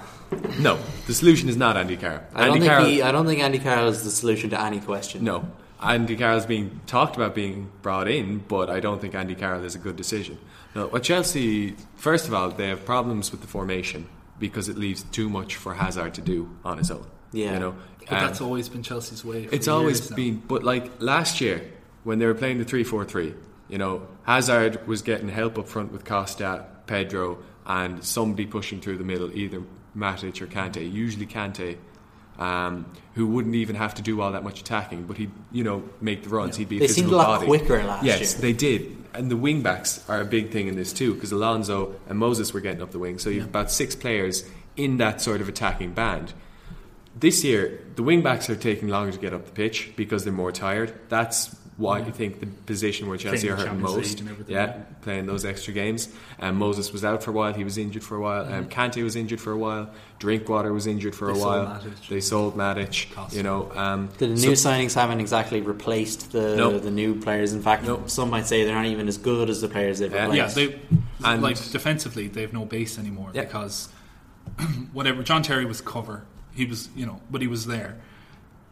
No, 0.60 0.80
the 1.06 1.14
solution 1.14 1.50
is 1.50 1.58
not 1.58 1.76
Andy 1.76 1.98
Carroll. 1.98 2.22
I 2.34 2.46
don't 2.46 2.48
Andy 2.56 2.60
think 2.62 2.70
Carroll, 2.72 2.86
he, 2.86 3.02
I 3.02 3.12
don't 3.12 3.26
think 3.28 3.42
Andy 3.42 3.60
Carroll 3.60 3.90
is 3.90 4.04
the 4.04 4.10
solution 4.12 4.50
to 4.52 4.62
any 4.62 4.80
question. 4.80 5.24
no, 5.26 5.46
Andy 5.84 6.16
Carroll's 6.16 6.46
being 6.46 6.80
talked 6.86 7.16
about 7.16 7.36
being 7.36 7.72
brought 7.82 8.08
in, 8.08 8.40
but 8.40 8.70
I 8.70 8.80
don't 8.80 9.02
think 9.02 9.16
Andy 9.16 9.36
Carroll 9.36 9.64
is 9.64 9.76
a 9.76 9.80
good 9.80 9.96
decision. 9.96 10.38
No, 10.76 10.88
well, 10.88 11.02
Chelsea, 11.02 11.76
first 11.96 12.28
of 12.28 12.34
all, 12.34 12.50
they 12.50 12.70
have 12.70 12.86
problems 12.86 13.32
with 13.32 13.42
the 13.42 13.48
formation 13.48 14.08
because 14.40 14.70
it 14.70 14.78
leaves 14.78 15.04
too 15.04 15.30
much 15.30 15.56
for 15.56 15.74
Hazard 15.74 16.14
to 16.16 16.22
do 16.22 16.50
on 16.66 16.78
his 16.78 16.90
own. 16.90 17.06
Yeah. 17.32 17.54
you 17.54 17.60
know, 17.60 17.76
but 18.00 18.14
Um, 18.14 18.26
that's 18.26 18.42
always 18.42 18.70
been 18.70 18.84
Chelsea's 18.84 19.24
way. 19.26 19.48
It's 19.52 19.68
always 19.68 20.10
now. 20.10 20.16
been, 20.16 20.38
but 20.48 20.64
like 20.64 20.92
last 21.00 21.42
year 21.42 21.62
when 22.04 22.20
they 22.20 22.26
were 22.26 22.36
playing 22.36 22.58
the 22.60 22.66
three-four-three, 22.66 23.34
you 23.70 23.78
know, 23.78 24.08
Hazard 24.24 24.86
was 24.88 25.02
getting 25.02 25.30
help 25.30 25.58
up 25.58 25.68
front 25.68 25.92
with 25.92 26.06
Costa, 26.06 26.66
Pedro, 26.86 27.40
and 27.66 28.04
somebody 28.04 28.46
pushing 28.46 28.82
through 28.82 28.98
the 28.98 29.04
middle, 29.04 29.36
either 29.36 29.64
Matic 29.96 30.42
or 30.42 30.48
Kante. 30.48 30.92
Usually 30.92 31.26
Kante, 31.26 31.78
um, 32.44 32.86
who 33.16 33.28
wouldn't 33.28 33.56
even 33.56 33.76
have 33.76 33.94
to 33.96 34.02
do 34.02 34.20
all 34.22 34.32
that 34.34 34.44
much 34.44 34.60
attacking, 34.60 35.06
but 35.06 35.18
he'd 35.18 35.32
you 35.52 35.64
know 35.64 35.84
make 36.02 36.24
the 36.24 36.30
runs. 36.30 36.58
He'd 36.58 36.70
be 36.70 36.80
They 36.80 36.88
physical 36.88 37.10
seemed 37.10 37.14
a 37.14 37.18
lot 37.18 37.40
body. 37.40 37.48
quicker 37.48 37.84
last 37.84 38.04
yes, 38.06 38.34
year. 38.34 38.42
they 38.42 38.54
did. 38.54 38.98
And 39.14 39.30
the 39.30 39.38
wing 39.38 39.62
backs 39.62 40.04
are 40.10 40.20
a 40.22 40.26
big 40.26 40.52
thing 40.52 40.68
in 40.68 40.76
this 40.76 40.92
too, 40.92 41.14
because 41.14 41.32
Alonso 41.32 41.96
and 42.10 42.18
Moses 42.18 42.54
were 42.54 42.62
getting 42.62 42.82
up 42.82 42.92
the 42.92 43.00
wing. 43.00 43.20
So 43.20 43.30
you've 43.30 43.46
about 43.46 43.70
six 43.72 43.96
players 43.96 44.44
in 44.76 44.98
that 44.98 45.22
sort 45.22 45.40
of 45.40 45.48
attacking 45.48 45.94
band. 45.94 46.34
This 47.16 47.44
year, 47.44 47.80
the 47.96 48.02
wing 48.02 48.24
backs 48.24 48.50
are 48.50 48.56
taking 48.56 48.88
longer 48.90 49.12
to 49.12 49.20
get 49.20 49.34
up 49.34 49.46
the 49.46 49.52
pitch 49.52 49.92
because 49.96 50.24
they're 50.24 50.34
more 50.34 50.52
tired. 50.52 50.94
That's 51.10 51.56
why 51.78 52.00
I 52.00 52.12
think 52.12 52.40
the 52.40 52.46
position 52.46 53.08
where 53.10 53.18
Chelsea 53.18 53.48
Playing 53.48 53.54
are 53.54 53.56
the 53.56 53.62
hurting 53.70 53.82
Champions 53.84 53.96
most. 53.98 54.10
League 54.12 54.20
and 54.20 54.30
everything, 54.30 54.54
Yeah, 54.56 54.66
yeah. 54.66 54.82
playing 55.02 55.26
those 55.26 55.44
extra 55.44 55.74
games. 55.74 56.08
Um, 56.40 56.56
Moses 56.58 56.94
was 56.94 57.04
out 57.04 57.24
for 57.24 57.32
a 57.32 57.34
while. 57.34 57.52
He 57.54 57.64
was 57.64 57.78
injured 57.80 58.04
for 58.04 58.16
a 58.16 58.22
while. 58.22 58.46
Um, 58.54 58.70
Kante 58.70 59.04
was 59.04 59.16
injured 59.16 59.42
for 59.42 59.52
a 59.52 59.58
while. 59.58 59.90
Drinkwater 60.20 60.72
was 60.72 60.86
injured 60.86 61.16
for 61.16 61.34
They 61.34 61.40
a 61.40 61.44
while. 61.44 61.66
Matic. 61.66 62.08
They 62.10 62.22
sold 62.22 62.56
Matic. 62.56 63.12
Cost. 63.14 63.36
You 63.36 63.42
know, 63.42 63.72
um, 63.76 64.10
The 64.20 64.28
new 64.28 64.56
so- 64.56 64.70
signings 64.70 64.94
haven't 64.94 65.20
exactly 65.20 65.62
replaced 65.62 66.32
the 66.32 66.56
No. 66.56 66.78
the 66.78 66.92
new 66.92 67.16
players. 67.20 67.54
In 67.54 67.62
fact, 67.64 67.86
No. 67.86 68.04
some 68.06 68.30
might 68.30 68.46
say 68.46 68.64
they're 68.66 68.76
not 68.76 68.86
even 68.86 69.08
as 69.08 69.18
good 69.18 69.50
as 69.50 69.62
the 69.62 69.68
players 69.68 69.98
they've 70.00 70.14
Yeah. 70.14 70.26
replaced. 70.28 70.56
Yeah, 70.58 70.68
they 70.68 70.80
And- 71.24 71.42
like 71.42 71.58
defensively 71.72 72.28
they 72.28 72.42
have 72.42 72.54
no 72.54 72.66
base 72.66 73.00
anymore 73.00 73.32
Yeah. 73.34 73.46
because 73.46 73.90
whatever 74.94 75.24
John 75.24 75.42
Terry 75.42 75.66
was 75.66 75.82
cover, 75.82 76.24
he 76.54 76.66
was 76.66 76.90
you 76.96 77.06
know, 77.06 77.20
but 77.32 77.42
he 77.42 77.48
was 77.48 77.66
there. 77.66 77.98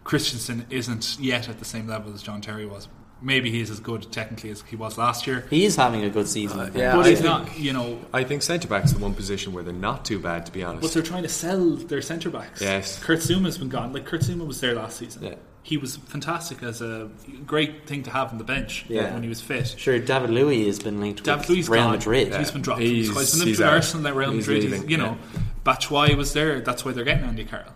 Christensen 0.04 0.66
isn't 0.70 1.18
yet 1.20 1.48
at 1.50 1.60
the 1.60 1.66
same 1.66 1.88
level 1.88 2.14
as 2.14 2.22
John 2.24 2.42
Terry 2.42 2.66
was. 2.66 2.88
Maybe 3.24 3.52
he's 3.52 3.70
as 3.70 3.80
good 3.80 4.12
technically 4.12 4.50
as 4.50 4.62
he 4.64 4.76
was 4.76 4.98
last 4.98 5.28
year, 5.28 5.46
he 5.52 5.64
is 5.64 5.76
having 5.76 6.04
a 6.04 6.10
good 6.10 6.28
season. 6.28 6.60
I 6.60 6.64
uh, 6.64 6.66
think. 6.66 6.78
yeah, 6.78 6.96
but 6.96 7.06
I 7.06 7.10
he's 7.10 7.22
think- 7.22 7.30
not. 7.30 7.60
You 7.60 7.74
know, 7.74 8.00
I 8.12 8.24
think 8.24 8.42
centre 8.42 8.68
back's 8.68 8.94
the 8.94 9.00
one 9.00 9.14
position 9.14 9.54
where 9.54 9.64
they're 9.64 9.74
not 9.74 10.06
too 10.06 10.18
bad, 10.18 10.48
to 10.48 10.52
be 10.52 10.64
honest. 10.64 10.82
but 10.82 10.92
they're 10.92 11.04
trying 11.04 11.22
to 11.22 11.30
sell 11.30 11.76
their 11.76 12.02
centre 12.02 12.32
backs. 12.32 12.62
Yes. 12.62 12.98
Kurt 13.04 13.20
Zouma's 13.20 13.60
been 13.60 13.70
gone. 13.70 13.94
Like 13.94 14.06
Kurt 14.06 14.22
Zouma 14.22 14.48
was 14.48 14.60
there 14.60 14.74
last 14.74 14.98
season. 14.98 15.24
Yeah. 15.24 15.36
He 15.62 15.78
was 15.78 15.98
fantastic 15.98 16.64
as 16.64 16.82
a 16.82 17.12
great 17.46 17.86
thing 17.86 18.02
to 18.04 18.10
have 18.10 18.32
on 18.32 18.40
the 18.40 18.44
bench 18.44 18.86
Yeah. 18.90 19.14
when 19.14 19.22
he 19.22 19.30
was 19.30 19.40
fit. 19.40 19.76
Sure, 19.78 20.00
David 20.00 20.32
Luiz 20.32 20.66
has 20.66 20.80
been 20.80 21.00
linked 21.00 21.24
David 21.24 21.42
with 21.42 21.50
Luiz 21.50 21.70
Real 21.70 21.84
gone. 21.84 21.92
Madrid. 21.92 22.34
He's 22.36 22.50
been 22.50 22.64
dropped. 22.64 22.82
He's- 22.82 22.92
He's, 22.92 23.08
he's 23.10 23.14
been 23.14 23.48
he's 23.50 23.60
linked 23.60 23.60
with. 23.60 23.68
Arsenal 23.68 24.08
at 24.08 24.16
Real 24.16 24.32
He's 24.32 24.48
Madrid. 24.48 24.64
leaving, 24.64 24.90
you 24.90 24.98
know, 24.98 25.20
Batshuayi 25.64 26.18
was 26.18 26.34
there. 26.34 26.60
That's 26.62 26.84
why 26.84 26.94
they're 26.94 27.04
getting 27.06 27.26
Andy 27.26 27.46
Carroll. 27.46 27.72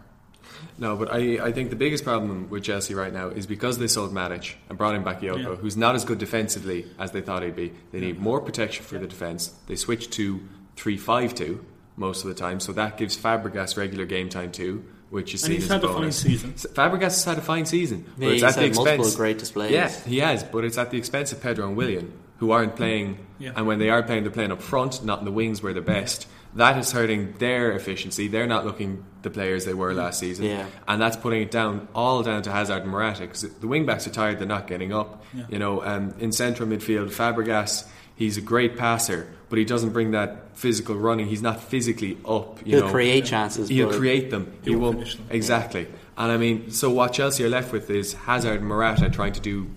No, 0.77 0.95
but 0.97 1.13
I, 1.13 1.45
I 1.45 1.51
think 1.53 1.69
the 1.69 1.75
biggest 1.77 2.03
problem 2.03 2.49
with 2.49 2.63
Chelsea 2.63 2.93
right 2.93 3.13
now 3.13 3.29
is 3.29 3.47
because 3.47 3.77
they 3.77 3.87
sold 3.87 4.13
Matic 4.13 4.55
and 4.67 4.77
brought 4.77 4.95
in 4.95 5.03
Bakayoko, 5.03 5.37
Yeah. 5.41 5.55
who's 5.55 5.77
not 5.77 5.95
as 5.95 6.03
good 6.03 6.17
defensively 6.17 6.85
as 6.99 7.11
they 7.11 7.21
thought 7.21 7.43
he'd 7.43 7.55
be. 7.55 7.71
They 7.91 7.99
need 8.01 8.19
more 8.19 8.41
protection 8.41 8.83
for 8.83 8.97
the 8.97 9.07
defence. 9.07 9.53
They 9.67 9.75
switched 9.77 10.11
to 10.13 10.41
3 10.75 10.97
5 10.97 11.33
2 11.35 11.65
most 11.95 12.23
of 12.23 12.27
the 12.27 12.35
time, 12.35 12.59
so 12.59 12.73
that 12.73 12.97
gives 12.97 13.17
Fabregas 13.17 13.77
regular 13.77 14.05
game 14.05 14.27
time 14.27 14.51
too, 14.51 14.83
which 15.11 15.33
is 15.33 15.43
And 15.43 15.47
seen 15.53 15.55
he's 15.61 15.63
as 15.65 15.71
had 15.71 15.83
a 15.83 15.87
a 15.87 15.89
fine 15.93 16.01
bonus. 16.01 16.17
season. 16.17 16.53
Fabregas 16.53 17.01
has 17.01 17.23
had 17.23 17.37
a 17.37 17.41
fine 17.41 17.65
season, 17.65 18.05
but 18.17 18.25
Yeah, 18.25 18.31
it's 18.33 18.41
he's 18.41 18.43
at 18.43 18.55
the 18.55 18.61
had 18.63 18.75
multiple 18.75 18.95
expense. 19.05 19.15
great 19.15 19.37
displays. 19.37 19.71
Yeah, 19.71 19.89
he 19.89 20.19
has, 20.19 20.43
but 20.43 20.65
it's 20.65 20.77
at 20.77 20.91
the 20.91 20.97
expense 20.97 21.31
of 21.31 21.41
Pedro 21.41 21.67
and 21.67 21.77
Willian, 21.77 22.11
who 22.39 22.51
aren't 22.51 22.73
mm. 22.73 22.77
playing. 22.77 23.25
Yeah. 23.39 23.51
And 23.55 23.65
when 23.65 23.79
they 23.79 23.89
are 23.89 24.03
playing, 24.03 24.23
they're 24.23 24.31
playing 24.31 24.51
up 24.51 24.61
front, 24.61 25.05
not 25.05 25.19
in 25.19 25.25
the 25.25 25.31
wings 25.31 25.63
where 25.63 25.71
they're 25.71 25.81
best. 25.81 26.27
That 26.55 26.77
is 26.77 26.91
hurting 26.91 27.33
their 27.37 27.73
efficiency. 27.73 28.27
They're 28.27 28.47
not 28.47 28.65
looking 28.65 29.05
the 29.23 29.29
players 29.29 29.65
they 29.65 29.73
were 29.73 29.93
last 29.93 30.19
season, 30.19 30.45
Yeah. 30.45 30.65
and 30.87 31.01
that's 31.01 31.17
putting 31.17 31.41
it 31.41 31.51
down 31.51 31.87
all 31.93 32.23
down 32.23 32.43
to 32.43 32.51
Hazard 32.51 32.83
and 32.83 32.91
Morata 32.91 33.21
because 33.21 33.41
the 33.41 33.67
wing 33.67 33.85
backs 33.85 34.07
are 34.07 34.11
tired. 34.11 34.39
They're 34.39 34.47
not 34.47 34.67
getting 34.67 34.93
up. 34.93 35.23
Yeah. 35.33 35.43
You 35.49 35.59
know, 35.59 35.83
um, 35.83 36.13
in 36.19 36.31
central 36.31 36.67
midfield, 36.69 37.09
Fabregas. 37.11 37.85
He's 38.17 38.37
a 38.37 38.41
great 38.41 38.77
passer, 38.77 39.27
but 39.49 39.59
he 39.59 39.65
doesn't 39.65 39.89
bring 39.89 40.11
that 40.11 40.55
physical 40.57 40.95
running. 40.95 41.25
He's 41.27 41.41
not 41.41 41.61
physically 41.61 42.17
up. 42.25 42.59
You 42.65 42.77
He'll 42.77 42.85
know, 42.85 42.91
create 42.91 43.25
chances. 43.25 43.67
He'll 43.67 43.91
create 43.91 44.29
them. 44.31 44.53
He 44.63 44.69
He, 44.69 44.75
won't 44.77 44.97
won't 44.99 45.17
them. 45.17 45.27
exactly. 45.31 45.87
And 46.17 46.31
I 46.31 46.37
mean, 46.37 46.71
so 46.71 46.89
what 46.89 47.11
Chelsea 47.11 47.43
are 47.43 47.49
left 47.49 47.73
with 47.73 47.89
is 47.89 48.13
Hazard 48.13 48.59
and 48.59 48.67
Morata 48.69 49.09
trying 49.09 49.33
to 49.33 49.41
do 49.41 49.67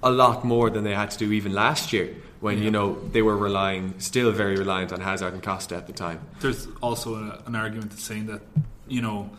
a 0.00 0.12
lot 0.12 0.44
more 0.44 0.70
than 0.70 0.84
they 0.84 0.94
had 0.94 1.10
to 1.10 1.18
do 1.18 1.32
even 1.32 1.52
last 1.54 1.92
year, 1.92 2.14
when 2.40 2.62
you 2.62 2.70
know 2.70 2.94
they 3.12 3.22
were 3.22 3.36
relying, 3.36 3.98
still 3.98 4.30
very 4.32 4.56
reliant 4.56 4.92
on 4.92 5.00
Hazard 5.00 5.32
and 5.34 5.42
Costa 5.42 5.76
at 5.76 5.86
the 5.86 5.92
time. 5.92 6.20
There's 6.40 6.66
also 6.80 7.14
a, 7.16 7.42
an 7.46 7.54
argument 7.56 7.90
that's 7.90 8.02
saying 8.04 8.26
that 8.26 8.42
you 8.86 9.02
know 9.02 9.30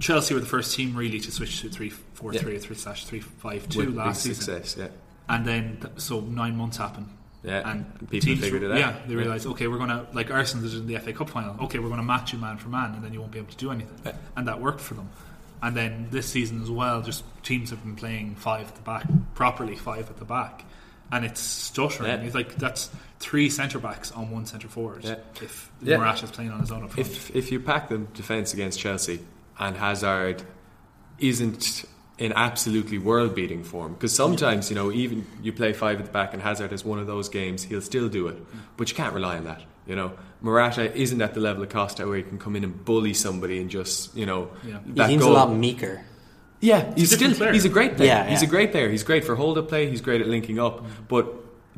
Chelsea 0.00 0.34
were 0.34 0.40
the 0.40 0.46
first 0.46 0.74
team 0.76 0.94
really 0.94 1.20
to 1.20 1.30
switch 1.32 1.60
to 1.62 1.68
three 1.68 1.90
four 1.90 2.32
Yeah. 2.34 2.40
three 2.40 2.56
or 2.56 2.58
three 2.58 2.76
slash 2.76 3.04
three 3.06 3.20
five 3.20 3.68
two 3.68 3.86
with 3.86 3.94
last 3.96 4.22
season, 4.22 4.42
success, 4.42 4.76
yeah, 4.78 4.88
and 5.28 5.46
then 5.46 5.78
th- 5.80 5.94
so 5.98 6.20
nine 6.20 6.56
months 6.56 6.76
happened. 6.76 7.08
yeah. 7.42 7.68
And 7.70 7.86
people 8.10 8.20
teams, 8.20 8.40
figured 8.40 8.62
it 8.62 8.72
out. 8.72 8.78
Yeah, 8.78 8.96
they 9.06 9.14
realised, 9.14 9.46
okay, 9.46 9.66
we're 9.68 9.78
going 9.78 9.90
to, 9.90 10.06
like 10.12 10.30
Arsenal 10.30 10.68
did 10.68 10.74
in 10.78 10.86
the 10.86 10.98
FA 10.98 11.12
Cup 11.12 11.30
final, 11.30 11.56
okay, 11.64 11.78
we're 11.78 11.88
going 11.88 12.00
to 12.00 12.06
match 12.06 12.32
you 12.32 12.38
man 12.38 12.56
for 12.58 12.68
man, 12.68 12.94
and 12.94 13.04
then 13.04 13.12
you 13.14 13.20
won't 13.20 13.32
be 13.32 13.38
able 13.38 13.50
to 13.50 13.56
do 13.56 13.70
anything. 13.70 13.98
Yeah. 14.04 14.12
And 14.36 14.48
that 14.48 14.60
worked 14.60 14.80
for 14.80 14.94
them. 14.94 15.08
And 15.62 15.74
then 15.76 16.08
this 16.10 16.26
season 16.28 16.60
as 16.62 16.70
well, 16.70 17.00
just 17.02 17.24
teams 17.42 17.70
have 17.70 17.82
been 17.82 17.96
playing 17.96 18.34
five 18.34 18.68
at 18.68 18.74
the 18.74 18.82
back, 18.82 19.06
properly 19.34 19.76
five 19.76 20.10
at 20.10 20.18
the 20.18 20.24
back. 20.24 20.64
And 21.12 21.24
it's 21.24 21.40
stuttering. 21.40 22.10
Yeah. 22.10 22.26
It's 22.26 22.34
like 22.34 22.56
that's 22.56 22.90
three 23.18 23.48
centre 23.48 23.78
backs 23.78 24.10
on 24.12 24.30
one 24.30 24.46
centre 24.46 24.68
forward. 24.68 25.04
Yeah. 25.04 25.16
If 25.40 25.70
Yeah. 25.80 25.98
Morata's 25.98 26.30
playing 26.30 26.50
on 26.50 26.60
his 26.60 26.70
own 26.70 26.84
up 26.84 26.92
front. 26.92 27.08
If 27.08 27.34
if 27.34 27.52
you 27.52 27.60
pack 27.60 27.88
the 27.88 27.98
defence 27.98 28.52
against 28.52 28.78
Chelsea 28.78 29.20
and 29.58 29.76
Hazard 29.76 30.42
isn't 31.18 31.84
in 32.18 32.32
absolutely 32.32 32.98
world 32.98 33.34
beating 33.34 33.62
form, 33.62 33.92
because 33.92 34.14
sometimes 34.14 34.70
you 34.70 34.76
know 34.76 34.90
even 34.90 35.26
you 35.42 35.52
play 35.52 35.72
five 35.72 35.98
at 35.98 36.06
the 36.06 36.12
back 36.12 36.32
and 36.32 36.42
Hazard 36.42 36.72
is 36.72 36.84
one 36.84 36.98
of 36.98 37.06
those 37.06 37.28
games, 37.28 37.62
he'll 37.64 37.80
still 37.82 38.08
do 38.08 38.28
it, 38.28 38.36
mm. 38.36 38.58
but 38.76 38.88
you 38.88 38.94
can't 38.96 39.14
rely 39.14 39.36
on 39.36 39.44
that. 39.44 39.62
You 39.86 39.94
know, 39.94 40.12
Morata 40.40 40.92
isn't 40.94 41.22
at 41.22 41.34
the 41.34 41.40
level 41.40 41.62
of 41.62 41.68
Costa 41.68 42.06
where 42.06 42.16
he 42.16 42.22
can 42.22 42.38
come 42.38 42.56
in 42.56 42.64
and 42.64 42.84
bully 42.84 43.14
somebody 43.14 43.60
and 43.60 43.70
just 43.70 44.16
you 44.16 44.26
know 44.26 44.50
Yeah. 44.64 44.80
He 44.84 44.92
that 44.92 45.08
seems 45.08 45.24
a 45.24 45.30
lot 45.30 45.52
meeker. 45.52 46.04
Yeah, 46.60 46.86
he's 46.92 46.94
He's 46.94 47.12
a 47.12 47.16
still 47.16 47.28
different 47.28 47.38
player. 47.38 47.52
he's 47.52 47.64
a 47.64 47.68
great 47.68 47.96
player. 47.96 48.08
Yeah, 48.08 48.26
He's 48.28 48.42
yeah. 48.42 48.48
a 48.48 48.50
great 48.50 48.70
player. 48.72 48.88
He's 48.88 49.02
great 49.02 49.24
for 49.24 49.34
hold 49.34 49.58
up 49.58 49.68
play. 49.68 49.88
He's 49.90 50.00
great 50.00 50.20
at 50.20 50.26
linking 50.28 50.58
up. 50.58 50.84
But 51.08 51.26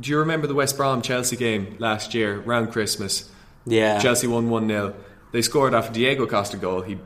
do 0.01 0.11
you 0.11 0.19
remember 0.19 0.47
the 0.47 0.55
West 0.55 0.77
Brom 0.77 1.03
Chelsea 1.03 1.37
game 1.37 1.77
last 1.79 2.15
year 2.15 2.41
around 2.43 2.69
Christmas? 2.73 3.31
Yeah. 3.67 3.99
Chelsea 3.99 4.27
won 4.29 4.49
1 4.51 4.69
0. 4.69 4.95
They 5.33 5.43
scored 5.43 5.75
off 5.75 5.91
a 5.91 5.93
Diego 5.93 6.27
Costa 6.27 6.57
goal. 6.57 6.83
He 6.83 6.99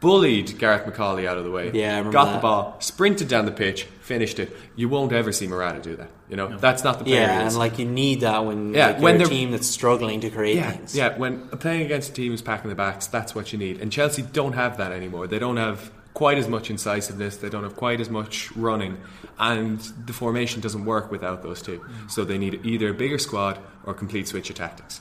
bullied 0.00 0.58
Gareth 0.58 0.84
McAuley 0.86 1.26
out 1.26 1.38
of 1.38 1.44
the 1.44 1.50
way. 1.50 1.70
Yeah, 1.74 1.94
I 1.94 1.98
remember 1.98 2.12
Got 2.12 2.24
that. 2.26 2.32
the 2.34 2.38
ball, 2.40 2.76
sprinted 2.80 3.28
down 3.28 3.44
the 3.46 3.52
pitch, 3.52 3.84
finished 4.00 4.38
it. 4.38 4.56
You 4.76 4.88
won't 4.88 5.12
ever 5.12 5.32
see 5.32 5.46
Morata 5.48 5.80
do 5.80 5.96
that. 5.96 6.08
You 6.30 6.36
know, 6.36 6.56
that's 6.56 6.84
not 6.84 6.98
the 6.98 7.04
player 7.04 7.20
Yeah, 7.20 7.40
he 7.40 7.46
and 7.46 7.56
like 7.56 7.78
you 7.78 7.84
need 7.84 8.20
that 8.20 8.44
when, 8.44 8.74
Yeah, 8.74 8.86
like, 8.86 8.94
you're 8.96 9.02
when 9.02 9.14
a 9.16 9.18
they're- 9.18 9.26
team 9.26 9.50
that's 9.50 9.66
struggling 9.66 10.20
to 10.20 10.30
create 10.30 10.56
yeah, 10.56 10.70
things. 10.70 10.96
yeah. 10.96 11.16
When 11.18 11.48
playing 11.48 11.82
against 11.82 12.10
a 12.10 12.12
team 12.12 12.30
who's 12.32 12.42
packing 12.42 12.68
the 12.70 12.76
backs, 12.76 13.06
that's 13.06 13.34
what 13.34 13.52
you 13.52 13.58
need. 13.58 13.80
And 13.80 13.90
Chelsea 13.92 14.22
don't 14.22 14.52
have 14.52 14.76
that 14.78 14.92
anymore. 14.92 15.26
They 15.26 15.38
don't 15.38 15.56
have 15.56 15.90
quite 16.18 16.36
as 16.36 16.48
much 16.48 16.68
incisiveness. 16.68 17.36
They 17.36 17.48
don't 17.48 17.62
have 17.62 17.76
quite 17.76 18.00
as 18.00 18.10
much 18.10 18.50
running, 18.56 18.98
and 19.38 19.78
the 20.04 20.12
formation 20.12 20.60
doesn't 20.60 20.84
work 20.84 21.12
without 21.12 21.44
those 21.44 21.62
two. 21.62 21.78
Mm. 21.78 22.10
So 22.10 22.24
they 22.24 22.38
need 22.38 22.66
either 22.66 22.88
a 22.88 22.94
bigger 22.94 23.18
squad 23.18 23.60
or 23.84 23.94
complete 23.94 24.26
switch 24.26 24.50
of 24.50 24.56
tactics, 24.56 25.00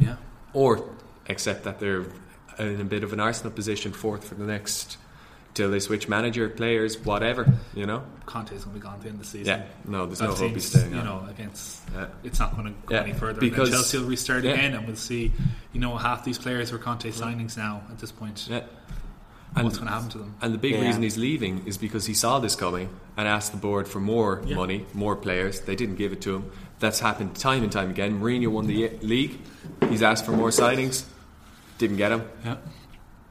yeah. 0.00 0.16
or 0.54 0.88
accept 1.28 1.64
that 1.64 1.80
they're 1.80 2.06
in 2.58 2.80
a 2.80 2.84
bit 2.84 3.04
of 3.04 3.12
an 3.12 3.20
Arsenal 3.20 3.52
position, 3.52 3.92
fourth 3.92 4.24
for 4.26 4.34
the 4.36 4.44
next 4.44 4.96
till 5.52 5.70
they 5.70 5.80
switch 5.80 6.08
manager, 6.08 6.48
players, 6.48 6.96
whatever. 6.98 7.46
You 7.74 7.84
know. 7.84 8.02
Conte's 8.24 8.64
going 8.64 8.74
to 8.74 8.80
be 8.80 8.82
gone 8.82 8.94
at 8.94 9.00
the 9.02 9.08
end 9.08 9.16
of 9.16 9.24
the 9.24 9.28
season. 9.28 9.60
Yeah. 9.60 9.66
No, 9.84 10.06
there's 10.06 10.20
That 10.20 10.30
no 10.30 10.34
hope 10.34 10.52
he's 10.52 10.64
staying. 10.64 10.92
you 10.92 10.98
on. 11.00 11.04
know, 11.04 11.26
against 11.28 11.82
Yeah. 11.94 12.06
it's 12.24 12.38
not 12.38 12.56
going 12.56 12.68
to 12.68 12.74
go 12.86 12.94
Yeah, 12.94 13.02
any 13.02 13.12
further. 13.12 13.38
because- 13.40 13.68
Chelsea 13.70 13.98
will 13.98 14.06
restart 14.08 14.44
yeah. 14.44 14.52
again, 14.52 14.72
and 14.74 14.86
we'll 14.86 14.96
see. 14.96 15.30
You 15.74 15.80
know, 15.80 15.94
half 15.98 16.24
these 16.24 16.38
players 16.38 16.72
are 16.72 16.78
Conte 16.78 17.10
signings 17.10 17.58
now 17.58 17.82
at 17.90 17.98
this 17.98 18.12
point. 18.12 18.48
Yeah. 18.50 18.64
What's 19.64 19.78
going 19.78 19.88
to 19.88 19.92
happen 19.94 20.08
to 20.10 20.18
them? 20.18 20.34
And 20.42 20.52
the 20.52 20.58
big 20.58 20.72
Yeah. 20.72 20.82
reason 20.86 21.02
he's 21.02 21.16
leaving 21.16 21.62
is 21.66 21.78
because 21.78 22.06
he 22.06 22.14
saw 22.14 22.38
this 22.38 22.54
coming 22.56 22.90
and 23.16 23.26
asked 23.26 23.52
the 23.52 23.58
board 23.58 23.88
for 23.88 24.00
more 24.00 24.42
Yeah. 24.44 24.56
money, 24.56 24.86
more 24.92 25.16
players. 25.16 25.60
They 25.60 25.74
didn't 25.76 25.96
give 25.96 26.12
it 26.12 26.20
to 26.22 26.34
him. 26.36 26.44
That's 26.78 27.00
happened 27.00 27.36
time 27.36 27.62
and 27.62 27.72
time 27.72 27.90
again. 27.90 28.20
Mourinho 28.20 28.48
won 28.48 28.66
the 28.66 28.90
league. 29.00 29.38
He's 29.88 30.02
asked 30.02 30.26
for 30.26 30.32
more 30.32 30.50
signings. 30.50 31.04
Didn't 31.78 31.96
get 31.96 32.12
him. 32.12 32.22
Yeah. 32.44 32.56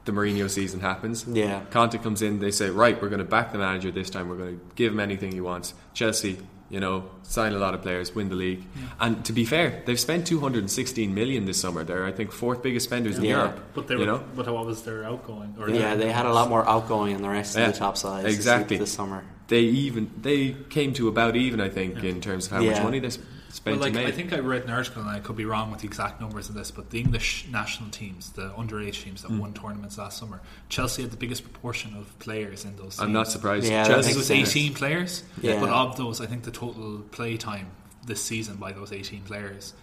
The 0.04 0.12
Mourinho 0.12 0.48
season 0.50 0.80
happens. 0.80 1.24
Yeah. 1.28 1.60
Conte 1.70 1.98
comes 1.98 2.22
in. 2.22 2.38
They 2.40 2.50
say, 2.52 2.70
right, 2.70 3.00
we're 3.00 3.08
going 3.08 3.18
to 3.18 3.24
back 3.24 3.52
the 3.52 3.58
manager 3.58 3.90
this 3.90 4.10
time. 4.10 4.28
We're 4.28 4.36
going 4.36 4.56
to 4.58 4.64
give 4.74 4.92
him 4.92 5.00
anything 5.00 5.32
he 5.32 5.40
wants. 5.40 5.74
Chelsea, 5.94 6.38
you 6.68 6.80
know, 6.80 7.04
sign 7.22 7.52
a 7.52 7.58
lot 7.58 7.74
of 7.74 7.82
players, 7.82 8.14
win 8.14 8.28
the 8.28 8.34
league. 8.34 8.64
And 8.98 9.24
to 9.26 9.32
be 9.32 9.44
fair, 9.44 9.82
they've 9.86 10.00
spent 10.00 10.26
216 10.26 11.14
million 11.14 11.44
this 11.44 11.60
summer. 11.60 11.84
They're, 11.84 12.04
I 12.04 12.12
think, 12.12 12.32
fourth 12.32 12.62
biggest 12.62 12.84
spenders 12.86 13.18
in 13.18 13.24
Yeah. 13.24 13.30
Europe. 13.38 13.60
But 13.74 13.86
they 13.86 13.94
you 13.94 14.00
were, 14.00 14.06
know, 14.06 14.24
but 14.34 14.48
what 14.52 14.66
was 14.66 14.82
their 14.82 15.04
outgoing? 15.04 15.54
Or 15.60 15.68
Yeah, 15.70 15.94
their- 15.94 16.06
they 16.06 16.12
had 16.12 16.26
a 16.26 16.32
lot 16.32 16.48
more 16.48 16.68
outgoing 16.68 17.12
than 17.14 17.22
the 17.22 17.28
rest 17.28 17.56
Yeah, 17.56 17.66
of 17.68 17.72
the 17.74 17.78
top 17.78 17.96
sides 17.96 18.24
this- 18.24 18.34
exactly. 18.34 18.76
this 18.78 18.92
summer. 18.92 19.22
they 19.48 19.60
even 19.60 20.10
they 20.20 20.56
came 20.70 20.92
to 20.94 21.06
about 21.06 21.36
even. 21.36 21.60
I 21.60 21.68
think 21.68 22.02
in 22.02 22.20
terms 22.20 22.46
of 22.46 22.52
how 22.52 22.62
much 22.62 22.82
money 22.82 22.98
they 22.98 23.10
s- 23.56 23.58
spent 23.58 23.76
Well, 23.76 23.86
like 23.86 23.92
to 23.92 23.98
make. 23.98 24.08
I 24.08 24.10
think 24.12 24.32
I 24.32 24.38
read 24.38 24.64
an 24.64 24.70
article, 24.70 25.02
and 25.02 25.10
I 25.10 25.20
could 25.20 25.36
be 25.36 25.44
wrong 25.44 25.70
with 25.70 25.80
the 25.80 25.86
exact 25.86 26.20
numbers 26.20 26.48
of 26.48 26.54
this, 26.54 26.70
but 26.70 26.90
the 26.90 27.00
English 27.00 27.46
national 27.50 27.90
teams, 27.90 28.30
the 28.30 28.50
underage 28.50 29.02
teams 29.02 29.22
that 29.22 29.28
hmm. 29.28 29.38
won 29.38 29.54
tournaments 29.54 29.98
last 29.98 30.18
summer, 30.18 30.40
Chelsea 30.68 31.02
had 31.02 31.10
the 31.10 31.16
biggest 31.16 31.42
proportion 31.42 31.96
of 31.96 32.18
players 32.18 32.64
in 32.64 32.76
those. 32.76 32.96
Teams. 32.96 33.00
I'm 33.00 33.12
not 33.12 33.28
surprised. 33.28 33.66
Yeah, 33.66 33.82
that 33.82 33.88
Chelsea 33.88 34.10
It 34.10 34.16
makes 34.16 34.16
was 34.16 34.26
sense. 34.26 34.56
18 34.56 34.74
players, 34.74 35.22
Yeah. 35.40 35.60
but 35.60 35.70
of 35.70 35.96
those, 35.96 36.20
I 36.20 36.26
think 36.26 36.44
the 36.44 36.50
total 36.50 37.00
play 37.10 37.36
time 37.36 37.68
this 38.06 38.22
season 38.22 38.56
by 38.56 38.72
those 38.72 38.92
18 38.92 39.22
players 39.22 39.74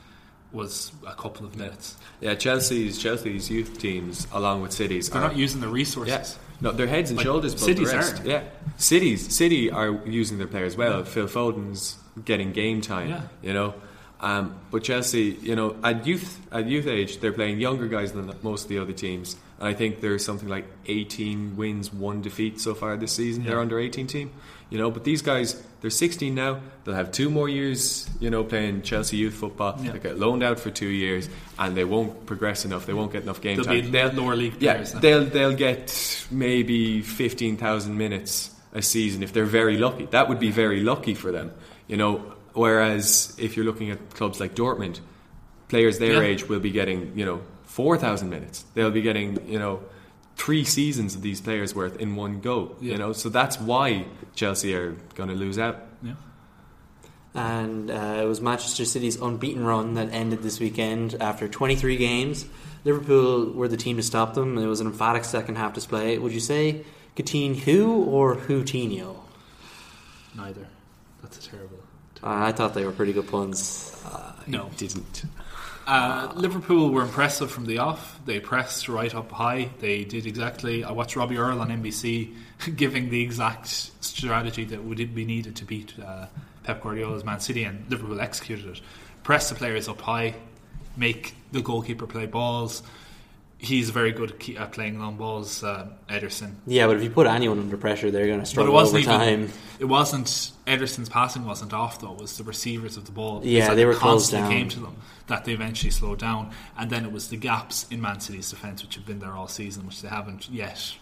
was 0.53 0.91
a 1.05 1.15
couple 1.15 1.45
of 1.45 1.55
minutes. 1.55 1.97
Yeah, 2.21 2.36
Chelsea's 2.36 2.99
Chelsea's 2.99 3.49
youth 3.49 3.79
teams, 3.79 4.27
along 4.31 4.62
with 4.62 4.71
cities, 4.71 5.09
They're 5.09 5.21
are 5.21 5.27
not 5.27 5.36
using 5.36 5.62
the 5.62 5.67
resources. 5.67 6.13
yeah, 6.13 6.62
no, 6.62 6.71
they're 6.71 6.88
heads 6.88 7.09
and 7.09 7.17
Like, 7.17 7.25
shoulders 7.25 7.53
above 7.53 7.65
City's 7.65 7.91
are. 7.91 8.25
Yeah, 8.25 8.43
cities 8.77 9.36
City 9.36 9.71
are 9.71 9.89
using 10.05 10.38
their 10.38 10.47
players 10.47 10.77
well. 10.77 11.03
Phil 11.03 11.27
Foden's 11.27 11.97
getting 12.23 12.52
game 12.52 12.82
time. 12.82 13.10
Yeah. 13.10 13.21
You 13.41 13.54
know, 13.54 13.73
um, 14.23 14.56
but 14.71 14.84
Chelsea, 14.86 15.38
you 15.41 15.56
know, 15.56 15.76
at 15.84 16.08
youth 16.08 16.39
at 16.52 16.65
youth 16.65 16.88
age, 16.88 17.19
they're 17.19 17.34
playing 17.34 17.60
younger 17.60 17.88
guys 17.88 18.13
than 18.13 18.34
most 18.41 18.63
of 18.63 18.69
the 18.69 18.80
other 18.80 18.93
teams. 18.93 19.36
And 19.60 19.67
I 19.67 19.73
think 19.73 19.99
there's 19.99 20.23
something 20.23 20.47
like 20.47 20.65
18 20.86 21.58
wins, 21.58 21.93
one 21.93 22.21
defeat 22.21 22.62
so 22.62 22.73
far 22.73 22.95
this 22.95 23.12
season. 23.12 23.43
They're 23.43 23.60
under 23.60 23.80
18 23.80 24.08
team. 24.08 24.32
You 24.69 24.80
know, 24.80 24.89
but 24.89 25.04
these 25.04 25.21
guys, 25.21 25.62
they're 25.82 25.89
16 25.89 26.34
now. 26.34 26.62
They'll 26.84 26.95
have 26.95 27.12
two 27.12 27.30
more 27.30 27.47
years, 27.47 28.10
you 28.19 28.30
know, 28.30 28.43
playing 28.43 28.82
Chelsea 28.82 29.17
youth 29.17 29.36
football. 29.36 29.78
Yeah. 29.80 29.91
They 29.91 29.99
get 29.99 30.17
loaned 30.17 30.41
out 30.41 30.60
for 30.60 30.71
two 30.71 30.88
years, 30.88 31.30
and 31.60 31.78
they 31.78 31.84
won't 31.84 32.26
progress 32.26 32.65
enough. 32.65 32.86
They 32.86 32.93
won't 32.93 33.12
get 33.12 33.23
enough 33.23 33.39
game 33.41 33.58
They'll 33.58 33.65
time. 33.65 33.91
be 33.91 34.04
lower 34.19 34.36
league 34.36 34.56
yeah, 34.60 34.82
they'll 34.84 35.26
they'll 35.26 35.56
get 35.56 36.26
maybe 36.32 37.02
15,000 37.02 37.97
minutes 37.97 38.49
a 38.73 38.82
season 38.82 39.21
if 39.21 39.34
they're 39.34 39.45
very 39.45 39.78
lucky. 39.78 40.06
That 40.08 40.30
would 40.30 40.39
be 40.39 40.49
very 40.49 40.82
lucky 40.82 41.13
for 41.13 41.32
them, 41.32 41.52
you 41.93 41.97
know. 41.97 42.12
Whereas 42.53 43.36
if 43.39 43.56
you're 43.56 43.65
looking 43.65 43.89
at 43.91 43.99
clubs 44.13 44.39
like 44.39 44.53
Dortmund, 44.56 44.99
players 45.69 45.97
their 45.99 46.13
Yeah. 46.21 46.29
age 46.29 46.49
will 46.49 46.60
be 46.60 46.69
getting, 46.71 46.99
you 47.19 47.25
know, 47.25 47.39
4,000 47.65 48.29
minutes. 48.29 48.65
They'll 48.75 48.91
be 48.91 49.01
getting, 49.01 49.27
you 49.53 49.58
know, 49.60 49.79
three 50.36 50.63
seasons 50.63 51.15
of 51.15 51.21
these 51.21 51.41
players 51.41 51.73
worth 51.75 51.95
in 52.03 52.15
one 52.15 52.41
go. 52.41 52.75
Yeah. 52.82 52.91
You 52.93 52.97
know, 52.99 53.13
so 53.13 53.29
that's 53.29 53.60
why 53.60 54.06
Chelsea 54.36 54.73
are 54.75 54.91
going 55.15 55.29
to 55.29 55.36
lose 55.36 55.58
out. 55.58 55.77
yeah. 56.03 56.13
And 57.36 57.89
uh, 57.89 58.21
it 58.23 58.27
was 58.27 58.39
Manchester 58.41 58.86
City's 58.86 59.19
unbeaten 59.19 59.63
run 59.63 59.95
that 59.95 60.10
ended 60.13 60.43
this 60.43 60.60
weekend 60.60 61.15
after 61.19 61.47
23 61.47 61.97
games. 61.97 62.45
Liverpool 62.86 63.51
were 63.53 63.67
the 63.67 63.77
team 63.77 63.97
to 63.97 64.03
stop 64.03 64.36
them. 64.36 64.58
It 64.60 64.67
was 64.67 64.79
an 64.82 64.88
emphatic 64.88 65.23
second 65.25 65.56
half 65.56 65.73
display. 65.73 66.19
Would 66.19 66.34
you 66.34 66.39
say 66.39 66.86
Coutinho 67.15 67.88
or 68.06 68.36
Coutinho? 68.36 69.15
Neither. 70.36 70.67
That's 71.23 71.38
a 71.43 71.49
terrible. 71.49 71.72
Uh, 72.23 72.45
I 72.47 72.51
thought 72.53 72.73
they 72.73 72.86
were 72.86 72.93
pretty 72.93 73.13
good 73.13 73.27
puns. 73.27 73.89
No. 74.47 74.69
Didn't. 74.77 75.23
Uh, 75.86 76.31
Liverpool 76.36 76.91
were 76.91 77.01
impressive 77.01 77.51
from 77.51 77.65
the 77.65 77.79
off. 77.79 78.19
They 78.25 78.39
pressed 78.39 78.88
right 78.88 79.13
up 79.13 79.31
high. 79.31 79.69
They 79.79 80.05
did 80.05 80.25
exactly. 80.25 80.83
I 80.83 80.91
watched 80.91 81.15
Robbie 81.15 81.38
Earle 81.38 81.59
on 81.59 81.69
NBC 81.69 82.33
giving 82.75 83.09
the 83.09 83.21
exact 83.21 83.67
strategy 83.67 84.63
that 84.65 84.83
would 84.83 85.13
be 85.13 85.25
needed 85.25 85.55
to 85.57 85.65
beat 85.65 85.93
uh, 85.99 86.27
Pep 86.63 86.81
Guardiola's 86.81 87.25
Man 87.25 87.39
City, 87.41 87.65
and 87.65 87.86
Liverpool 87.89 88.21
executed 88.21 88.65
it. 88.67 88.81
Press 89.23 89.49
the 89.49 89.55
players 89.55 89.89
up 89.89 89.99
high, 89.99 90.36
make 90.95 91.36
the 91.51 91.62
goalkeeper 91.62 92.07
play 92.07 92.25
balls. 92.25 92.83
He's 93.63 93.91
very 93.91 94.12
good 94.12 94.34
at 94.58 94.73
playing 94.73 94.99
long 94.99 95.15
balls, 95.15 95.63
uh, 95.63 95.88
Ederson. 96.10 96.56
Yeah, 96.67 96.88
but 96.88 96.97
if 96.97 97.04
you 97.04 97.10
put 97.10 97.28
anyone 97.28 97.60
under 97.60 97.78
pressure, 97.78 98.12
they're 98.12 98.28
going 98.28 98.39
to 98.39 98.41
But 98.41 98.47
it 98.47 98.52
struggle 98.52 98.73
wasn't 98.73 99.08
over 99.08 99.23
even. 99.23 99.47
time. 99.47 99.58
It 99.80 99.86
wasn't 99.86 100.52
Ederson's 100.67 101.08
passing 101.08 101.45
wasn't 101.45 101.71
off 101.73 101.99
though. 102.02 102.12
It 102.13 102.19
was 102.19 102.38
the 102.38 102.43
receivers 102.43 102.97
of 102.97 103.06
the 103.06 103.13
ball. 103.13 103.39
Yeah, 103.43 103.73
they 103.73 103.86
were 103.86 103.93
constantly 103.93 104.49
down. 104.49 104.58
came 104.60 104.69
to 104.69 104.80
them 104.82 104.97
that 105.28 105.45
they 105.45 105.54
eventually 105.54 105.91
slowed 105.91 106.19
down, 106.19 106.52
and 106.78 106.89
then 106.89 107.06
it 107.06 107.12
was 107.13 107.30
the 107.30 107.38
gaps 107.38 107.86
in 107.89 108.02
Man 108.02 108.19
City's 108.19 108.49
defence 108.49 108.84
which 108.84 108.95
have 108.95 109.06
been 109.06 109.19
there 109.19 109.32
all 109.34 109.47
season, 109.47 109.86
which 109.86 110.02
they 110.02 110.10
haven't 110.10 110.49
yet 110.49 110.95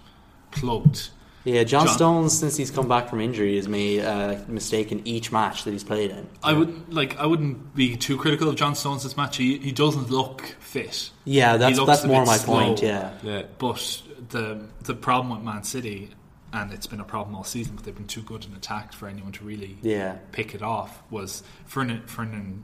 plugged. 0.51 1.09
Yeah, 1.43 1.63
John, 1.63 1.87
John- 1.87 1.95
Stones, 1.95 2.37
since 2.37 2.55
he's 2.55 2.69
come 2.69 2.87
back 2.87 3.09
from 3.09 3.19
injury, 3.19 3.55
has 3.55 3.67
made 3.67 3.99
a 3.99 4.45
mistake 4.47 4.91
in 4.91 5.05
each 5.07 5.31
match 5.31 5.63
that 5.63 5.71
he's 5.71 5.83
played 5.83 6.11
in. 6.11 6.27
I 6.43 6.53
would 6.53 6.93
like. 6.93 7.17
I 7.19 7.25
wouldn't 7.25 7.73
be 7.75 7.97
too 7.97 8.17
critical 8.17 8.47
of 8.47 8.55
John 8.55 8.75
Stones 8.75 9.03
this 9.03 9.17
match. 9.17 9.37
He 9.37 9.57
he 9.57 9.71
doesn't 9.71 10.09
look 10.11 10.41
fit. 10.59 11.09
Yeah, 11.25 11.57
that's 11.57 11.83
that's 11.85 12.05
more 12.05 12.25
my 12.25 12.37
slow. 12.37 12.59
point. 12.59 12.81
Yeah, 12.83 13.11
Yeah. 13.23 13.43
But 13.57 14.01
the 14.29 14.67
the 14.83 14.93
problem 14.93 15.35
with 15.35 15.43
Man 15.43 15.63
City, 15.63 16.11
and 16.53 16.71
it's 16.71 16.85
been 16.87 16.99
a 16.99 17.03
problem 17.05 17.35
all 17.35 17.43
season, 17.43 17.75
but 17.75 17.85
they've 17.85 17.95
been 17.95 18.05
too 18.07 18.21
good 18.21 18.45
in 18.45 18.53
attack 18.53 18.93
for 18.93 19.07
anyone 19.07 19.31
to 19.33 19.43
really 19.43 19.77
yeah, 19.81 20.17
pick 20.31 20.53
it 20.53 20.61
off. 20.61 21.01
Was 21.09 21.41
Fernan, 21.65 22.03
Fernan, 22.05 22.63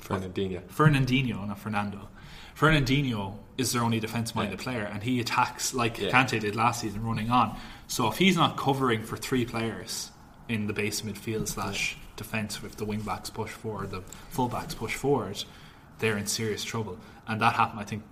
Fernandinho. 0.00 0.62
Fernandinho, 0.68 1.46
not 1.48 1.58
Fernando. 1.58 2.08
Fernandinho 2.56 3.34
is 3.58 3.72
their 3.72 3.82
only 3.82 4.00
defence-minded 4.00 4.58
Yeah. 4.58 4.62
player, 4.62 4.84
and 4.84 5.02
he 5.02 5.20
attacks 5.20 5.74
like 5.74 5.98
Yeah. 5.98 6.10
Kante 6.10 6.40
did 6.40 6.56
last 6.56 6.80
season, 6.80 7.04
running 7.04 7.30
on. 7.30 7.56
So 7.86 8.08
if 8.08 8.16
he's 8.18 8.36
not 8.36 8.56
covering 8.56 9.02
for 9.02 9.16
three 9.16 9.44
players 9.44 10.10
in 10.48 10.66
the 10.66 10.72
base 10.72 11.02
midfield 11.02 11.48
slash 11.48 11.96
defence, 12.16 12.62
with 12.62 12.76
the 12.76 12.84
wing 12.84 13.00
backs 13.00 13.28
push 13.30 13.50
forward, 13.50 13.90
the 13.90 14.02
full 14.30 14.48
backs 14.48 14.74
push 14.74 14.94
forward, 14.94 15.44
they're 15.98 16.16
in 16.16 16.26
serious 16.26 16.64
trouble. 16.64 16.98
And 17.28 17.40
that 17.40 17.54
happened, 17.54 17.80
I 17.80 17.84
think. 17.84 18.02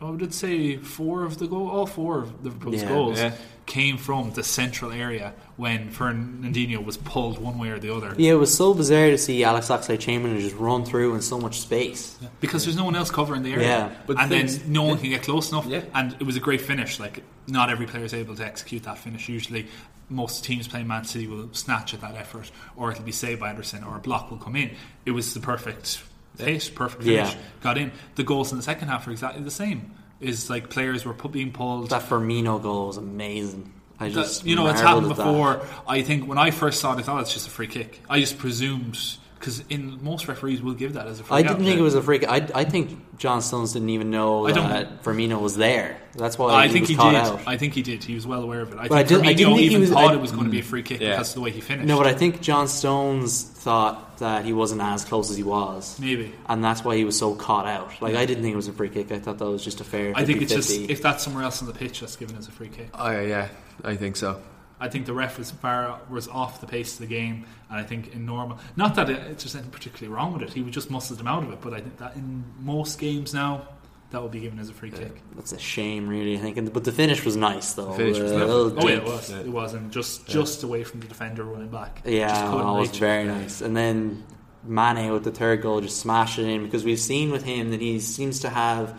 I 0.00 0.10
would 0.10 0.34
say 0.34 0.76
four 0.76 1.24
of 1.24 1.38
the 1.38 1.46
goal, 1.46 1.68
all 1.70 1.86
four 1.86 2.18
of 2.22 2.44
Liverpool's 2.44 2.82
Yeah. 2.82 2.88
goals 2.88 3.18
Yeah. 3.18 3.32
came 3.64 3.96
from 3.96 4.30
the 4.32 4.42
central 4.44 4.92
area 4.92 5.32
when 5.56 5.88
Fernandinho 5.90 6.84
was 6.84 6.98
pulled 6.98 7.38
one 7.40 7.58
way 7.58 7.70
or 7.70 7.78
the 7.78 7.94
other. 7.94 8.14
yeah. 8.18 8.32
It 8.32 8.34
was 8.34 8.54
so 8.54 8.74
bizarre 8.74 9.08
to 9.10 9.16
see 9.18 9.42
Alex 9.42 9.68
Oxlade-Chamberlain 9.68 10.38
just 10.38 10.54
run 10.56 10.84
through 10.84 11.14
in 11.14 11.22
so 11.22 11.38
much 11.38 11.60
space. 11.60 12.16
because 12.40 12.64
there's 12.64 12.76
no 12.76 12.84
one 12.84 12.94
else 12.94 13.10
covering 13.10 13.42
the 13.42 13.52
area, 13.52 13.66
Yeah, 13.66 13.90
but 14.06 14.20
and 14.20 14.28
things- 14.28 14.58
then 14.58 14.72
no 14.72 14.82
one 14.82 14.98
can 14.98 15.08
get 15.08 15.22
close 15.22 15.50
enough. 15.50 15.66
Yeah. 15.66 15.80
And 15.94 16.14
it 16.20 16.24
was 16.24 16.36
a 16.36 16.40
great 16.40 16.60
finish. 16.60 17.00
Like 17.00 17.22
not 17.46 17.70
every 17.70 17.86
player 17.86 18.04
is 18.04 18.12
able 18.12 18.34
to 18.36 18.44
execute 18.44 18.82
that 18.82 18.98
finish. 18.98 19.28
Usually, 19.30 19.66
most 20.10 20.44
teams 20.44 20.68
playing 20.68 20.86
Man 20.86 21.04
City 21.04 21.26
will 21.26 21.48
snatch 21.52 21.94
at 21.94 22.00
that 22.02 22.14
effort, 22.16 22.50
or 22.76 22.92
it'll 22.92 23.02
be 23.02 23.12
saved 23.12 23.40
by 23.40 23.52
Ederson, 23.52 23.84
or 23.84 23.96
a 23.96 24.00
block 24.00 24.30
will 24.30 24.38
come 24.38 24.54
in. 24.56 24.70
It 25.06 25.12
was 25.12 25.32
the 25.34 25.40
perfect 25.40 26.02
hit, 26.44 26.72
perfect 26.74 27.02
finish. 27.04 27.32
Yeah. 27.34 27.38
Got 27.62 27.78
in. 27.78 27.92
The 28.14 28.22
goals 28.24 28.50
in 28.52 28.58
the 28.58 28.62
second 28.62 28.88
half 28.88 29.06
are 29.06 29.10
exactly 29.10 29.42
the 29.42 29.50
same. 29.50 29.92
Is 30.20 30.48
like 30.48 30.70
players 30.70 31.04
were 31.04 31.12
pu- 31.14 31.28
being 31.28 31.52
pulled. 31.52 31.90
That 31.90 32.02
Firmino 32.02 32.60
goal 32.62 32.86
was 32.88 32.96
amazing. 32.96 33.72
I 34.00 34.08
That- 34.08 34.14
just 34.14 34.44
you 34.46 34.56
know, 34.56 34.66
it's 34.68 34.80
happened 34.80 35.10
at 35.10 35.16
that. 35.16 35.24
before. 35.24 35.60
I 35.86 36.02
think 36.02 36.26
when 36.28 36.38
I 36.38 36.50
first 36.50 36.80
saw 36.80 36.94
it, 36.94 36.98
I 36.98 37.02
thought 37.02 37.20
it's 37.22 37.32
just 37.34 37.46
a 37.48 37.50
free 37.50 37.66
kick. 37.66 38.00
I 38.08 38.20
just 38.20 38.38
presumed 38.38 38.98
because 39.38 39.62
in 39.68 40.02
most 40.02 40.28
referees 40.28 40.62
will 40.62 40.72
give 40.72 40.94
that 40.94 41.06
as 41.06 41.20
a 41.20 41.24
free 41.24 41.36
I 41.36 41.42
kick. 41.42 41.50
didn't 41.52 41.66
think 41.66 41.78
it 41.78 41.82
was 41.82 41.94
a 41.94 42.02
freak. 42.02 42.26
I, 42.26 42.46
I 42.54 42.64
think 42.64 43.18
John 43.18 43.42
Stones 43.42 43.74
didn't 43.74 43.90
even 43.90 44.10
know 44.10 44.46
I 44.46 44.52
don't- 44.52 44.70
that 44.70 45.02
Firmino 45.04 45.38
was 45.40 45.56
there. 45.56 45.98
That's 46.14 46.38
why 46.38 46.52
I 46.54 46.66
he 46.66 46.72
think 46.72 46.82
was 46.84 46.88
he 46.90 46.96
caught 46.96 47.12
did. 47.12 47.20
out. 47.20 47.40
I 47.46 47.58
think 47.58 47.74
he 47.74 47.82
did. 47.82 48.02
He 48.02 48.14
was 48.14 48.26
well 48.26 48.42
aware 48.42 48.62
of 48.62 48.72
it. 48.72 48.78
I 48.78 48.88
But 48.88 48.98
I 48.98 49.04
think 49.04 49.08
did- 49.08 49.28
I 49.28 49.34
Firmino 49.34 49.36
didn't 49.36 49.46
think 49.56 49.58
he 49.60 49.66
even 49.66 49.80
was- 49.82 49.90
thought 49.90 50.10
I- 50.10 50.14
it 50.14 50.20
was 50.20 50.32
going 50.32 50.44
to 50.44 50.50
be 50.50 50.60
a 50.60 50.62
free 50.62 50.82
kick 50.82 51.00
Yeah. 51.02 51.10
because 51.10 51.28
of 51.28 51.34
the 51.34 51.40
way 51.42 51.50
he 51.50 51.60
finished. 51.60 51.86
no, 51.86 51.98
but 51.98 52.06
I 52.06 52.14
think 52.14 52.40
John 52.40 52.68
Stones 52.68 53.42
thought 53.42 54.05
that 54.18 54.44
he 54.44 54.52
wasn't 54.52 54.80
as 54.80 55.04
close 55.04 55.30
as 55.30 55.36
he 55.36 55.42
was. 55.42 55.98
maybe. 56.00 56.32
and 56.48 56.62
that's 56.64 56.84
why 56.84 56.96
he 56.96 57.04
was 57.04 57.18
so 57.18 57.34
caught 57.34 57.66
out. 57.66 58.00
Like 58.00 58.14
I 58.14 58.26
didn't 58.26 58.42
think 58.42 58.52
it 58.52 58.56
was 58.56 58.68
a 58.68 58.72
free 58.72 58.88
kick. 58.88 59.12
I 59.12 59.18
thought 59.18 59.38
that 59.38 59.46
was 59.46 59.64
just 59.64 59.80
a 59.80 59.84
fair. 59.84 60.12
I 60.14 60.24
think 60.24 60.42
it's 60.42 60.52
just 60.52 60.70
50-50. 60.70 60.90
if 60.90 61.02
that's 61.02 61.24
somewhere 61.24 61.44
else 61.44 61.60
on 61.62 61.68
the 61.68 61.74
pitch, 61.74 62.00
that's 62.00 62.16
given 62.16 62.36
as 62.36 62.48
a 62.48 62.52
free 62.52 62.68
kick. 62.68 62.88
Oh, 62.94 63.20
yeah, 63.20 63.48
I 63.84 63.96
think 63.96 64.16
so. 64.16 64.40
I 64.78 64.88
think 64.90 65.06
the 65.06 65.14
ref 65.14 65.38
was 65.38 65.50
far 65.50 66.00
was 66.10 66.28
off 66.28 66.60
the 66.60 66.66
pace 66.66 66.94
of 66.94 66.98
the 67.00 67.06
game, 67.06 67.46
and 67.70 67.78
I 67.78 67.82
think 67.82 68.14
in 68.14 68.26
normal, 68.26 68.58
not 68.76 68.94
that 68.96 69.08
it, 69.08 69.18
it's 69.30 69.42
just 69.42 69.54
anything 69.54 69.70
particularly 69.70 70.14
wrong 70.14 70.34
with 70.34 70.42
it. 70.42 70.52
He 70.52 70.60
would 70.60 70.74
just 70.74 70.90
muscle 70.90 71.16
them 71.16 71.26
out 71.26 71.42
of 71.44 71.50
it. 71.50 71.60
But 71.62 71.72
I 71.72 71.80
think 71.80 71.96
that 71.96 72.14
in 72.14 72.44
most 72.60 72.98
games 72.98 73.32
now, 73.32 73.68
that 74.10 74.22
would 74.22 74.30
be 74.30 74.40
given 74.40 74.58
as 74.58 74.68
a 74.68 74.72
free 74.72 74.90
kick. 74.90 75.20
that's 75.34 75.52
a 75.52 75.58
shame, 75.58 76.08
really. 76.08 76.36
I 76.36 76.40
think, 76.40 76.72
but 76.72 76.84
the 76.84 76.92
finish 76.92 77.24
was 77.24 77.36
nice 77.36 77.72
though. 77.74 77.90
The 77.92 77.96
finish 77.96 78.18
was 78.18 78.32
Uh, 78.32 78.46
lovely. 78.46 78.72
little 78.74 78.84
Oh 78.84 78.88
yeah, 78.88 78.96
it 78.96 79.04
was. 79.04 79.30
Yeah. 79.30 79.38
It 79.40 79.48
was, 79.48 79.74
and 79.74 79.90
just 79.92 80.26
just 80.26 80.62
away 80.62 80.84
from 80.84 81.00
the 81.00 81.06
defender 81.08 81.44
running 81.44 81.68
back. 81.68 82.02
Yeah, 82.04 82.28
couldn't 82.50 82.66
no, 82.66 82.76
it 82.76 82.80
was 82.80 82.88
reach. 82.90 82.98
very 83.00 83.24
nice. 83.24 83.60
And 83.60 83.76
then 83.76 84.24
Mane 84.64 85.12
with 85.12 85.24
the 85.24 85.30
third 85.32 85.62
goal 85.62 85.80
just 85.80 85.98
smashed 85.98 86.38
it 86.38 86.46
in 86.46 86.62
because 86.64 86.84
we've 86.84 86.98
seen 87.00 87.30
with 87.30 87.44
him 87.44 87.70
that 87.70 87.80
he 87.80 88.00
seems 88.00 88.40
to 88.40 88.48
have 88.48 88.98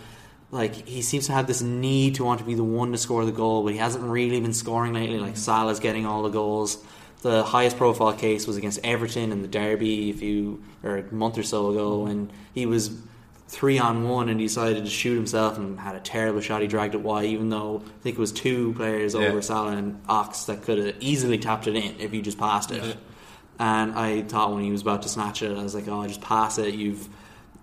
like 0.51 0.87
he 0.87 1.01
seems 1.01 1.27
to 1.27 1.33
have 1.33 1.45
this 1.47 1.61
need 1.61 2.15
to 2.15 2.23
want 2.23 2.39
to 2.39 2.45
be 2.45 2.53
the 2.55 2.63
one 2.63 2.91
to 2.91 2.97
score 2.97 3.25
the 3.25 3.31
goal, 3.33 3.63
but 3.63 3.73
he 3.73 3.79
hasn't 3.79 4.03
really 4.03 4.39
been 4.39 4.53
scoring 4.53 4.93
lately. 4.93 5.19
Like 5.19 5.35
Salah's 5.37 5.79
getting 5.79 6.05
all 6.05 6.23
the 6.23 6.29
goals. 6.29 6.77
The 7.21 7.43
highest 7.43 7.77
profile 7.77 8.13
case 8.13 8.45
was 8.45 8.57
against 8.57 8.79
Everton 8.83 9.31
in 9.31 9.41
the 9.41 9.47
derby 9.47 10.11
a 10.11 10.13
few 10.13 10.63
or 10.83 10.97
a 10.97 11.13
month 11.13 11.37
or 11.37 11.43
so 11.43 11.71
ago, 11.71 12.05
and 12.05 12.31
he 12.53 12.65
was 12.65 12.91
three 13.49 13.79
on 13.79 14.07
one 14.07 14.27
and 14.29 14.39
he 14.39 14.45
decided 14.47 14.83
to 14.83 14.89
shoot 14.89 15.15
himself 15.15 15.57
and 15.57 15.79
had 15.79 15.95
a 15.95 15.99
terrible 16.01 16.41
shot. 16.41 16.61
He 16.61 16.67
dragged 16.67 16.95
it 16.95 17.01
wide, 17.01 17.25
even 17.25 17.49
though 17.49 17.81
I 17.85 18.01
think 18.03 18.17
it 18.17 18.19
was 18.19 18.31
two 18.33 18.73
players 18.73 19.13
Yeah. 19.13 19.21
over 19.27 19.41
Salah 19.41 19.71
and 19.77 20.01
Ox 20.09 20.43
that 20.45 20.63
could 20.63 20.77
have 20.79 20.95
easily 20.99 21.37
tapped 21.37 21.67
it 21.67 21.75
in 21.75 21.95
if 21.99 22.11
he 22.11 22.21
just 22.21 22.37
passed 22.37 22.71
it. 22.71 22.83
Yeah. 22.83 22.93
And 23.59 23.93
I 23.93 24.21
thought 24.23 24.53
when 24.53 24.63
he 24.63 24.71
was 24.71 24.81
about 24.81 25.01
to 25.03 25.09
snatch 25.09 25.41
it, 25.41 25.57
I 25.57 25.63
was 25.63 25.73
like, 25.73 25.87
"Oh, 25.87 26.05
just 26.07 26.21
pass 26.21 26.57
it. 26.59 26.75
You've 26.75 27.07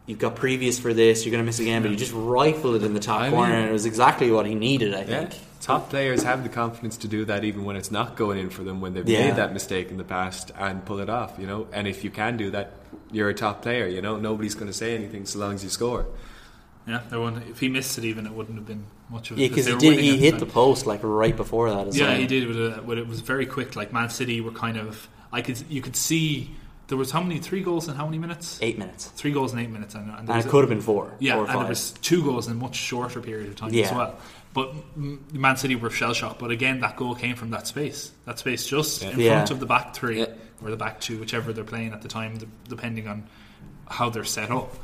you've 0.06 0.18
got 0.18 0.34
previous 0.36 0.78
for 0.78 0.92
this. 0.92 1.24
You're 1.24 1.30
going 1.30 1.42
to 1.42 1.46
miss 1.46 1.60
again." 1.60 1.82
But 1.82 1.90
he 1.92 1.96
just 1.96 2.12
rifled 2.14 2.76
it 2.76 2.82
in 2.82 2.94
the 2.94 3.00
top 3.00 3.20
I 3.20 3.30
corner, 3.30 3.52
mean- 3.52 3.60
and 3.60 3.68
it 3.68 3.72
was 3.72 3.86
exactly 3.86 4.30
what 4.30 4.44
he 4.46 4.54
needed. 4.54 4.92
I 4.94 5.00
Yeah. 5.00 5.04
think. 5.04 5.30
Top 5.60 5.88
players 5.90 6.22
have 6.24 6.42
the 6.42 6.48
confidence 6.50 6.96
to 6.98 7.08
do 7.08 7.24
that 7.26 7.42
even 7.44 7.64
when 7.64 7.76
it's 7.76 7.90
not 7.90 8.16
going 8.16 8.38
in 8.38 8.50
for 8.50 8.62
them, 8.64 8.80
when 8.82 8.92
they've 8.94 9.06
made 9.06 9.36
that 9.36 9.52
mistake 9.54 9.90
in 9.90 9.96
the 9.96 10.04
past 10.04 10.50
and 10.58 10.84
pull 10.84 10.98
it 10.98 11.08
off, 11.08 11.34
you 11.38 11.46
know. 11.46 11.66
And 11.72 11.86
if 11.88 12.02
you 12.04 12.10
can 12.10 12.36
do 12.36 12.50
that, 12.50 12.72
you're 13.12 13.28
a 13.28 13.34
top 13.34 13.62
player, 13.62 13.86
you 13.86 14.02
know. 14.02 14.16
Nobody's 14.16 14.54
going 14.54 14.66
to 14.66 14.72
say 14.72 14.94
anything 14.94 15.26
so 15.26 15.38
long 15.38 15.54
as 15.54 15.62
you 15.64 15.70
score. 15.70 16.06
Yeah, 16.86 17.00
there 17.08 17.18
wouldn't, 17.20 17.48
if 17.48 17.60
he 17.60 17.68
missed 17.68 17.96
it, 17.98 18.04
even 18.04 18.26
it 18.26 18.32
wouldn't 18.32 18.58
have 18.58 18.66
been 18.66 18.84
much 19.08 19.30
of. 19.30 19.38
Yeah, 19.38 19.48
because 19.48 19.66
he 19.66 19.74
did. 19.76 19.98
He 19.98 20.18
hit 20.18 20.32
time. 20.32 20.40
the 20.40 20.46
post 20.46 20.86
like 20.86 21.00
right 21.02 21.34
before 21.36 21.70
that 21.70 21.88
as 21.88 21.98
Yeah, 21.98 22.08
well. 22.08 22.16
he 22.18 22.26
did. 22.26 22.46
With 22.46 22.58
uh, 22.58 22.80
a, 22.80 22.82
but 22.82 22.98
it 22.98 23.06
was 23.06 23.20
very 23.20 23.46
quick. 23.46 23.74
Like 23.76 23.92
Man 23.92 24.10
City 24.10 24.40
were 24.40 24.52
kind 24.52 24.76
of. 24.76 25.08
I 25.32 25.40
could. 25.40 25.58
You 25.70 25.80
could 25.80 25.96
see 25.96 26.50
there 26.88 26.98
was 26.98 27.10
how 27.10 27.22
many 27.22 27.38
three 27.38 27.62
goals 27.62 27.88
in 27.88 27.94
how 27.94 28.04
many 28.04 28.18
minutes? 28.18 28.58
Eight 28.60 28.78
minutes, 28.78 29.06
Three 29.06 29.32
goals 29.32 29.54
in 29.54 29.58
eight 29.60 29.70
minutes, 29.70 29.94
and, 29.94 30.10
and, 30.10 30.18
and 30.20 30.28
was 30.28 30.44
it 30.44 30.48
a- 30.48 30.50
could 30.50 30.60
have 30.60 30.68
been 30.68 30.82
four. 30.82 31.14
Yeah, 31.18 31.36
four 31.36 31.44
or 31.44 31.50
and 31.50 31.60
there 31.60 31.68
was 31.68 31.92
two 31.92 32.22
goals 32.22 32.46
in 32.48 32.52
a 32.52 32.56
much 32.56 32.76
shorter 32.76 33.20
period 33.22 33.48
of 33.48 33.56
time 33.56 33.74
as 33.74 33.90
well. 33.90 34.18
But 34.52 34.74
Man 35.32 35.56
City 35.56 35.74
were 35.74 35.88
shell 35.90 36.12
shocked. 36.12 36.38
But 36.38 36.50
again, 36.50 36.80
that 36.80 36.96
goal 36.96 37.14
came 37.14 37.34
from 37.34 37.50
that 37.52 37.66
space. 37.66 38.12
That 38.26 38.38
space 38.38 38.66
just 38.66 39.02
in 39.02 39.18
Yeah. 39.18 39.36
front 39.36 39.50
of 39.52 39.58
the 39.60 39.66
back 39.66 39.94
three 39.96 40.20
Yeah. 40.20 40.26
Or 40.64 40.70
the 40.70 40.76
back 40.76 41.00
two, 41.00 41.18
whichever 41.20 41.52
they're 41.52 41.62
playing 41.64 41.92
at 41.92 42.02
the 42.02 42.08
time, 42.08 42.38
d- 42.38 42.46
depending 42.68 43.06
on 43.06 43.24
how 43.86 44.10
they're 44.10 44.24
set 44.24 44.50
up. 44.50 44.74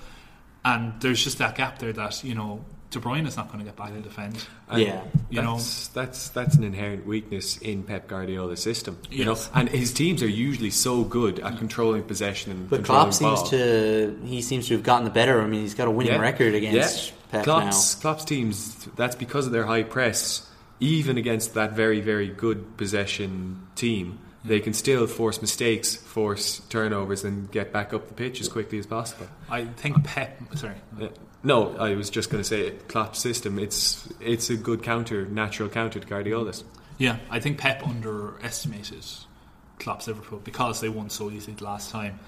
And 0.65 1.01
there's 1.01 1.25
just 1.25 1.39
that 1.39 1.57
gap 1.57 1.79
there 1.79 1.93
that 1.95 2.23
you 2.23 2.35
know 2.35 2.63
De 2.91 2.99
Bruyne 2.99 3.27
is 3.27 3.37
not 3.37 3.47
going 3.49 3.61
to 3.61 3.65
get 3.65 3.77
back 3.77 3.91
and 3.91 4.03
defend. 4.03 4.45
And 4.69 4.83
Yeah. 4.83 5.01
You 5.31 5.41
know- 5.43 5.57
that's, 5.57 5.89
that's 5.89 6.29
that's 6.31 6.57
an 6.57 6.65
inherent 6.65 7.07
weakness 7.07 7.57
in 7.59 7.83
Pep 7.85 8.09
Guardiola's 8.09 8.61
system. 8.61 8.99
You 9.11 9.25
know, 9.25 9.37
and 9.55 9.69
his 9.69 9.93
teams 9.93 10.23
are 10.23 10.29
usually 10.29 10.71
so 10.71 11.05
good 11.05 11.39
at 11.41 11.57
controlling 11.57 12.03
possession 12.03 12.51
and 12.53 12.69
But 12.69 12.77
controlling 12.79 13.13
Klopp 13.13 13.15
seems 13.15 13.41
ball. 13.41 13.51
to. 13.51 14.21
He 14.27 14.43
seems 14.43 14.67
to 14.69 14.75
have 14.75 14.83
gotten 14.83 15.05
the 15.05 15.11
better. 15.13 15.41
I 15.41 15.47
mean, 15.47 15.63
he's 15.63 15.75
got 15.75 15.89
a 15.89 15.91
winning 15.91 16.13
Yeah. 16.15 16.21
record 16.21 16.55
against 16.55 17.09
yeah. 17.09 17.15
Pep 17.31 17.45
Klopp's, 17.45 17.95
Klopp's 17.95 18.25
teams. 18.25 18.75
That's 18.97 19.15
because 19.17 19.47
of 19.47 19.53
their 19.53 19.65
high 19.65 19.85
press. 19.85 20.47
Even 20.83 21.17
against 21.19 21.55
that 21.55 21.73
very 21.73 22.01
very 22.01 22.29
good 22.29 22.77
possession 22.77 23.67
team, 23.77 24.19
they 24.45 24.61
can 24.61 24.73
still 24.73 25.07
force 25.07 25.41
mistakes, 25.41 25.97
force 25.97 26.61
turnovers, 26.71 27.25
and 27.25 27.51
get 27.51 27.73
back 27.73 27.93
up 27.93 28.09
the 28.09 28.15
pitch 28.15 28.41
as 28.41 28.49
quickly 28.49 28.79
as 28.79 28.87
possible. 28.87 29.27
I 29.51 29.67
think 29.67 30.03
Pep. 30.05 30.39
Sorry. 30.57 30.77
No, 31.43 31.77
I 31.77 31.95
was 31.95 32.11
just 32.11 32.31
going 32.31 32.43
to 32.43 32.49
say 32.49 32.71
Klopp's 32.89 33.19
system. 33.19 33.59
It's 33.59 34.09
it's 34.21 34.51
a 34.51 34.57
good 34.57 34.83
counter, 34.83 35.27
natural 35.27 35.69
counter 35.69 36.01
to 36.01 36.07
Guardiola's. 36.07 36.65
Yeah, 36.99 37.17
I 37.31 37.41
think 37.41 37.59
Pep 37.59 37.87
underestimated 37.87 39.05
Klopp's 39.79 40.07
Liverpool 40.07 40.41
because 40.43 40.81
they 40.81 40.89
won 40.89 41.11
so 41.11 41.31
easily 41.31 41.55
the 41.55 41.65
last 41.65 41.91
time. 41.91 42.21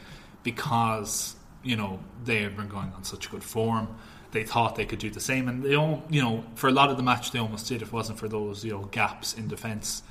Because 0.43 1.37
you 1.63 1.77
know 1.77 2.01
they 2.25 2.43
had 2.43 2.57
been 2.57 2.69
going 2.69 2.93
on 2.95 3.05
such 3.05 3.31
good 3.31 3.45
form, 3.45 3.89
they 4.33 4.45
thought 4.45 4.77
they 4.77 4.87
could 4.87 4.99
do 4.99 5.11
the 5.11 5.21
same, 5.21 5.49
and 5.49 5.63
they 5.63 5.77
all 5.77 6.03
you 6.11 6.21
know 6.21 6.45
for 6.55 6.69
a 6.69 6.73
lot 6.73 6.91
of 6.91 6.97
the 6.97 7.03
match 7.03 7.31
they 7.31 7.39
almost 7.39 7.69
did. 7.69 7.81
If 7.83 7.89
it 7.89 7.95
wasn't 7.95 8.19
for 8.19 8.29
those 8.29 8.65
you 8.65 8.73
know 8.73 8.85
gaps 8.85 9.35
in 9.35 9.49
defence, 9.49 10.03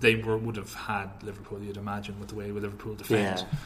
they 0.00 0.16
were 0.16 0.36
would 0.36 0.56
have 0.56 0.74
had 0.74 1.10
Liverpool. 1.22 1.60
You'd 1.62 1.76
imagine 1.76 2.18
with 2.18 2.30
the 2.30 2.34
way 2.34 2.50
Liverpool 2.50 2.94
defend. 2.94 3.40
Yeah. 3.40 3.58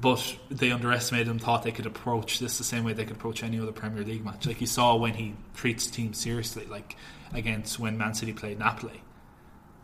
but 0.00 0.36
they 0.50 0.70
underestimated 0.70 1.28
him. 1.28 1.38
Thought 1.38 1.64
they 1.64 1.72
could 1.72 1.86
approach 1.86 2.38
this 2.38 2.58
the 2.58 2.64
same 2.64 2.84
way 2.84 2.92
they 2.92 3.04
could 3.04 3.16
approach 3.16 3.42
any 3.42 3.58
other 3.60 3.72
Premier 3.72 4.04
League 4.04 4.24
match. 4.24 4.46
Like 4.46 4.60
you 4.60 4.66
saw 4.66 4.94
when 4.96 5.14
he 5.14 5.34
treats 5.54 5.88
teams 5.88 6.18
seriously, 6.18 6.66
like 6.66 6.96
against 7.32 7.78
when 7.78 7.98
Man 7.98 8.14
City 8.14 8.32
played 8.32 8.58
Napoli. 8.58 9.02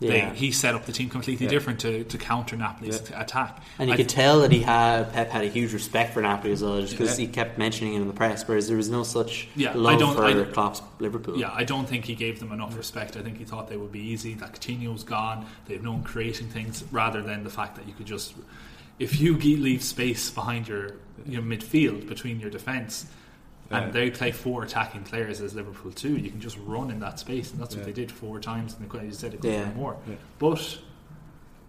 They, 0.01 0.19
Yeah. 0.19 0.35
he 0.35 0.51
set 0.51 0.75
up 0.75 0.87
the 0.87 0.93
team 0.93 1.09
completely 1.09 1.47
Yeah. 1.47 1.51
different 1.51 1.79
to, 1.81 2.03
to 2.05 2.19
counter 2.19 2.57
Napoli's 2.57 3.01
Yeah. 3.11 3.21
attack. 3.23 3.63
And 3.79 3.89
you 3.89 3.95
I 3.95 3.97
could 3.97 4.09
tell 4.09 4.41
that 4.41 4.51
he 4.51 4.61
had 4.61 5.13
Pep 5.13 5.31
had 5.31 5.45
a 5.45 5.49
huge 5.49 5.73
respect 5.73 6.13
for 6.15 6.21
Napoli 6.21 6.53
as 6.53 6.63
well, 6.63 6.81
just 6.81 6.99
because 6.99 7.17
he 7.17 7.27
kept 7.29 7.59
mentioning 7.59 7.95
it 7.95 8.01
in 8.01 8.09
the 8.09 8.13
press. 8.13 8.47
Whereas 8.47 8.67
there 8.67 8.77
was 8.77 8.91
no 8.91 9.05
such 9.05 9.49
Yeah, 9.55 9.71
I 9.71 9.75
love 9.75 9.99
don't- 10.01 10.17
for 10.17 10.25
I- 10.25 10.45
Klopp's 10.45 10.83
Liverpool. 10.99 11.39
Yeah, 11.39 11.53
I 11.55 11.63
don't 11.65 11.89
think 11.89 12.05
he 12.07 12.15
gave 12.17 12.41
them 12.41 12.51
enough 12.51 12.77
respect. 12.77 13.17
I 13.17 13.23
think 13.23 13.39
he 13.39 13.45
thought 13.45 13.69
they 13.69 13.77
would 13.77 13.93
be 13.93 14.01
easy. 14.01 14.35
That 14.35 14.53
Coutinho's 14.53 15.05
gone. 15.05 15.47
They've 15.67 15.83
known 15.83 16.03
creating 16.03 16.49
things 16.49 16.85
rather 16.91 17.23
than 17.23 17.45
the 17.45 17.51
fact 17.51 17.77
that 17.77 17.87
you 17.87 17.95
could 17.95 18.07
just, 18.07 18.35
if 18.99 19.21
you 19.21 19.37
leave 19.39 19.83
space 19.83 20.29
behind 20.31 20.67
your 20.69 20.97
your 21.27 21.43
midfield 21.43 22.09
between 22.09 22.41
your 22.41 22.51
defence, 22.51 23.07
Yeah. 23.71 23.79
and 23.85 23.93
they 23.93 24.11
play 24.11 24.31
four 24.31 24.63
attacking 24.63 25.05
players 25.05 25.41
as 25.41 25.55
Liverpool 25.55 25.91
too, 25.91 26.17
you 26.17 26.31
can 26.31 26.41
just 26.41 26.59
run 26.67 26.91
in 26.91 27.01
that 27.01 27.19
space, 27.19 27.51
and 27.53 27.61
that's 27.61 27.75
what 27.75 27.85
they 27.87 27.93
did 27.93 28.13
four 28.13 28.39
times. 28.39 28.75
And 28.75 28.85
they 28.85 28.89
could, 28.89 29.03
you 29.05 29.13
said, 29.13 29.35
it 29.35 29.41
could 29.41 29.51
Yeah. 29.53 29.65
have 29.65 29.77
more. 29.77 29.97
Yeah. 30.07 30.17
But 30.39 30.79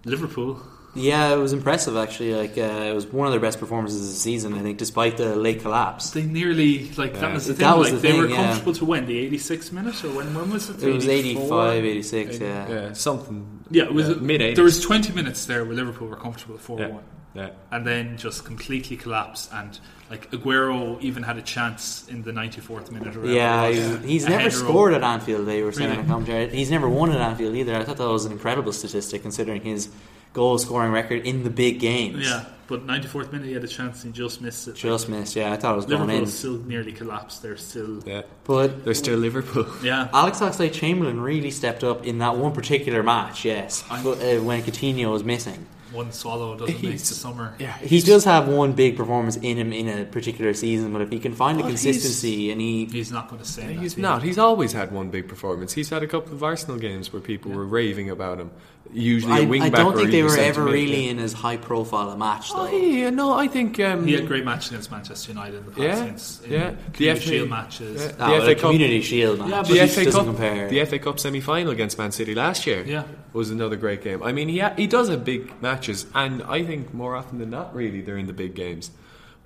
Liverpool, 0.04 0.62
Yeah, 0.96 1.34
it 1.34 1.38
was 1.38 1.52
impressive 1.54 1.98
actually. 1.98 2.34
Like 2.34 2.58
uh, 2.58 2.62
it 2.90 2.94
was 2.96 3.06
one 3.08 3.28
of 3.28 3.34
their 3.34 3.40
best 3.42 3.60
performances 3.60 4.02
of 4.02 4.08
the 4.08 4.14
season, 4.20 4.54
I 4.54 4.62
think, 4.62 4.78
despite 4.78 5.18
the 5.18 5.36
late 5.36 5.62
collapse. 5.62 6.12
they 6.12 6.24
nearly 6.24 6.90
like 6.98 7.14
Yeah. 7.14 7.20
that 7.22 7.34
was 7.34 7.48
the 7.48 7.54
That 7.54 7.70
thing. 7.72 7.80
was 7.80 7.92
like 7.92 8.02
the 8.02 8.08
they 8.08 8.12
thing, 8.14 8.22
were 8.22 8.30
yeah. 8.30 8.36
comfortable 8.36 8.74
to 8.74 8.86
win 8.86 9.06
the 9.06 9.18
86th 9.30 9.72
minute, 9.74 10.04
or 10.06 10.10
when 10.10 10.34
when 10.34 10.50
was 10.52 10.70
it? 10.70 10.82
It 10.82 10.94
was 10.94 11.08
84? 11.08 11.44
85, 11.72 11.86
86, 11.86 12.36
Eighty- 12.36 12.46
yeah. 12.46 12.70
Yeah, 12.70 12.94
something. 12.94 13.46
Yeah, 13.72 13.84
it 13.84 13.94
was 13.94 14.10
uh, 14.10 14.16
mid 14.22 14.40
80s. 14.42 14.56
There 14.56 14.64
was 14.64 14.80
20 14.82 15.12
minutes 15.14 15.46
there 15.46 15.66
where 15.66 15.76
Liverpool 15.76 16.08
were 16.08 16.16
comfortable 16.16 16.56
at 16.56 16.62
4 16.62 16.80
Yeah. 16.80 16.88
1. 16.88 17.04
Yeah. 17.36 17.50
and 17.70 17.86
then 17.86 18.16
just 18.16 18.46
completely 18.46 18.96
collapsed. 18.96 19.52
And 19.54 19.78
like 20.10 20.32
Aguero 20.32 21.02
even 21.02 21.22
had 21.24 21.36
a 21.38 21.42
chance 21.42 22.06
in 22.08 22.24
the 22.24 22.32
94th 22.32 22.92
minute. 22.92 23.14
Or 23.18 23.26
Yeah, 23.26 23.68
he's, 23.70 24.04
he's 24.06 24.26
never 24.30 24.50
scored 24.50 24.94
up. 24.94 25.04
at 25.04 25.14
Anfield. 25.16 25.46
They 25.46 25.62
were 25.62 25.74
saying 25.74 25.90
Really? 25.90 26.04
in 26.04 26.08
commentary. 26.08 26.48
He's 26.56 26.72
never 26.72 26.88
won 26.88 27.12
at 27.12 27.20
Anfield 27.20 27.54
either. 27.58 27.76
I 27.76 27.84
thought 27.84 27.98
that 27.98 28.08
was 28.08 28.24
an 28.24 28.32
incredible 28.32 28.72
statistic 28.72 29.22
considering 29.22 29.64
his 29.64 29.90
goal 30.36 30.58
scoring 30.60 30.92
record 30.92 31.26
in 31.26 31.44
the 31.44 31.50
big 31.50 31.80
games. 31.80 32.28
Yeah, 32.28 32.46
but 32.68 32.86
94th 32.86 33.32
minute 33.32 33.48
he 33.48 33.54
had 33.54 33.64
a 33.64 33.68
chance 33.68 34.04
and 34.04 34.14
he 34.14 34.22
just 34.22 34.42
missed 34.42 34.68
it. 34.68 34.76
just 34.76 35.10
missed. 35.10 35.36
Yeah, 35.36 35.52
I 35.54 35.56
thought 35.56 35.74
it 35.74 35.78
was 35.78 35.86
going 35.86 36.02
Liverpool 36.02 36.24
in. 36.24 36.30
still 36.30 36.58
nearly 36.58 36.92
collapsed. 36.92 37.42
They're 37.42 37.58
still 37.58 38.04
Yeah. 38.06 38.24
But 38.44 38.84
They're 38.84 38.94
still 38.94 39.18
Liverpool. 39.18 39.66
yeah. 39.84 40.10
Alex 40.14 40.40
Oxlade-Chamberlain 40.42 41.20
really 41.20 41.52
stepped 41.52 41.84
up 41.84 42.06
in 42.06 42.20
that 42.20 42.38
one 42.38 42.52
particular 42.52 43.02
match. 43.02 43.46
Yes, 43.46 43.84
but, 43.90 44.22
uh, 44.22 44.42
when 44.44 44.62
Coutinho 44.62 45.12
was 45.12 45.24
missing. 45.24 45.66
One 45.92 46.12
swallow 46.12 46.58
doesn't 46.58 46.84
make 46.84 46.98
the 46.98 47.06
summer. 47.06 47.56
Yeah. 47.58 47.78
He 47.78 48.02
does 48.02 48.26
have 48.26 48.50
one 48.50 48.74
big 48.74 48.98
performance 48.98 49.38
in 49.38 49.56
him 49.58 49.72
in 49.72 49.88
a 49.88 50.04
particular 50.04 50.54
season, 50.54 50.92
but 50.92 51.02
if 51.02 51.10
he 51.10 51.20
can 51.20 51.34
find 51.34 51.58
the 51.58 51.64
consistency 51.64 52.52
and 52.52 52.60
he 52.60 52.86
He's 52.86 53.14
not 53.14 53.30
going 53.30 53.42
to 53.42 53.48
say 53.48 53.62
in 53.62 53.76
that 53.78 53.82
He's 53.82 53.98
not. 53.98 54.22
He's 54.22 54.38
always 54.38 54.74
had 54.74 54.92
one 54.92 55.10
big 55.10 55.30
performance. 55.30 55.72
He's 55.72 55.90
had 55.90 56.04
a 56.04 56.08
couple 56.08 56.34
of 56.34 56.44
Arsenal 56.44 56.78
games 56.80 57.14
where 57.14 57.22
people 57.22 57.52
were 57.52 57.66
raving 57.66 58.10
about 58.10 58.40
him. 58.40 58.52
Usually 58.94 59.34
I, 59.34 59.40
a 59.40 59.46
wing 59.48 59.62
I 59.62 59.70
back 59.70 59.80
don't 59.80 59.94
or 59.94 59.98
think 59.98 60.12
they 60.12 60.24
were 60.24 60.38
ever 60.38 60.64
really 60.64 61.06
yeah. 61.06 61.12
in 61.12 61.20
as 61.20 61.34
high 61.34 61.58
profile 61.58 62.12
a 62.12 62.18
match 62.18 62.52
though. 62.54 62.68
Oh, 62.68 62.72
yeah, 62.78 63.10
no, 63.10 63.34
I 63.34 63.48
think. 63.48 63.78
Um, 63.80 64.06
He 64.08 64.14
had 64.14 64.26
great 64.28 64.46
matches 64.46 64.70
against 64.70 64.90
Manchester 64.92 65.32
United 65.32 65.58
in 65.58 65.66
the 65.66 65.72
past. 65.72 65.82
Yeah, 65.82 66.04
against, 66.04 66.46
in 66.46 66.52
yeah. 66.52 66.76
The 66.94 67.08
The 67.10 67.16
FA 67.16 67.22
Shield 67.22 67.50
matches. 67.50 68.02
yeah. 68.02 68.08
Yeah. 68.08 68.16
Ah, 68.20 68.26
the 68.28 68.32
well, 68.32 68.40
FA 68.42 68.46
the 68.48 68.56
Cup- 68.56 68.72
Community 68.72 69.02
Shield 69.02 69.40
match 69.40 69.50
Yeah, 69.50 69.62
but 69.64 69.68
the 69.70 69.88
FA 69.88 70.04
doesn't 70.06 70.12
Cup, 70.14 70.26
compare. 70.26 70.70
the 70.70 70.86
FA 70.86 71.00
Cup 71.00 71.20
semi 71.20 71.42
final 71.42 71.72
against 71.72 71.98
Man 71.98 72.12
City 72.12 72.36
last 72.36 72.66
year 72.68 72.84
Yeah. 72.86 73.04
was 73.34 73.50
another 73.50 73.76
great 73.76 74.02
game. 74.02 74.24
I 74.24 74.32
mean, 74.32 74.48
he 74.48 74.60
ha- 74.60 74.74
he 74.78 74.88
does 74.88 75.10
have 75.10 75.26
big 75.26 75.62
matches, 75.62 76.06
and 76.14 76.42
I 76.44 76.64
think 76.64 76.94
more 76.94 77.16
often 77.16 77.40
than 77.40 77.50
not, 77.50 77.76
really, 77.76 78.00
they're 78.02 78.18
in 78.18 78.28
the 78.28 78.34
big 78.34 78.56
games. 78.56 78.92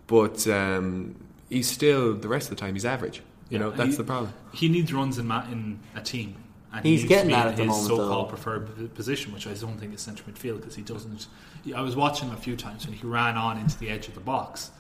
But 0.06 0.48
um, 0.48 1.16
he's 1.50 1.70
still 1.72 2.14
the 2.14 2.28
rest 2.28 2.52
of 2.52 2.58
the 2.58 2.62
time 2.62 2.74
he's 2.76 2.86
average. 2.86 3.18
You 3.50 3.58
Yeah, 3.58 3.60
know, 3.60 3.72
that's 3.72 3.92
he- 3.92 3.96
the 3.98 4.04
problem. 4.04 4.34
He 4.54 4.68
needs 4.70 4.94
runs 4.94 5.18
in, 5.18 5.26
ma- 5.28 5.46
in 5.52 5.80
a 5.96 6.02
team. 6.02 6.36
And 6.72 6.86
He's 6.86 7.02
he 7.02 7.08
getting 7.08 7.32
that 7.32 7.48
at 7.48 7.56
the 7.56 7.64
his 7.64 7.72
moment, 7.72 7.88
so-called 7.88 8.28
though. 8.28 8.30
preferred 8.30 8.94
position, 8.94 9.34
which 9.34 9.48
I 9.48 9.54
don't 9.54 9.78
think 9.80 9.94
is 9.94 10.02
centre 10.02 10.24
midfield 10.24 10.58
because 10.58 10.76
he 10.76 10.84
doesn't. 10.84 11.28
I 11.76 11.82
was 11.82 11.96
watching 11.96 12.28
him 12.30 12.36
a 12.36 12.40
few 12.40 12.56
times 12.56 12.86
when 12.86 12.96
he 12.96 13.06
ran 13.08 13.38
on 13.38 13.58
into 13.58 13.78
the 13.80 13.90
edge 13.90 14.08
of 14.08 14.14
the 14.14 14.20
box. 14.20 14.72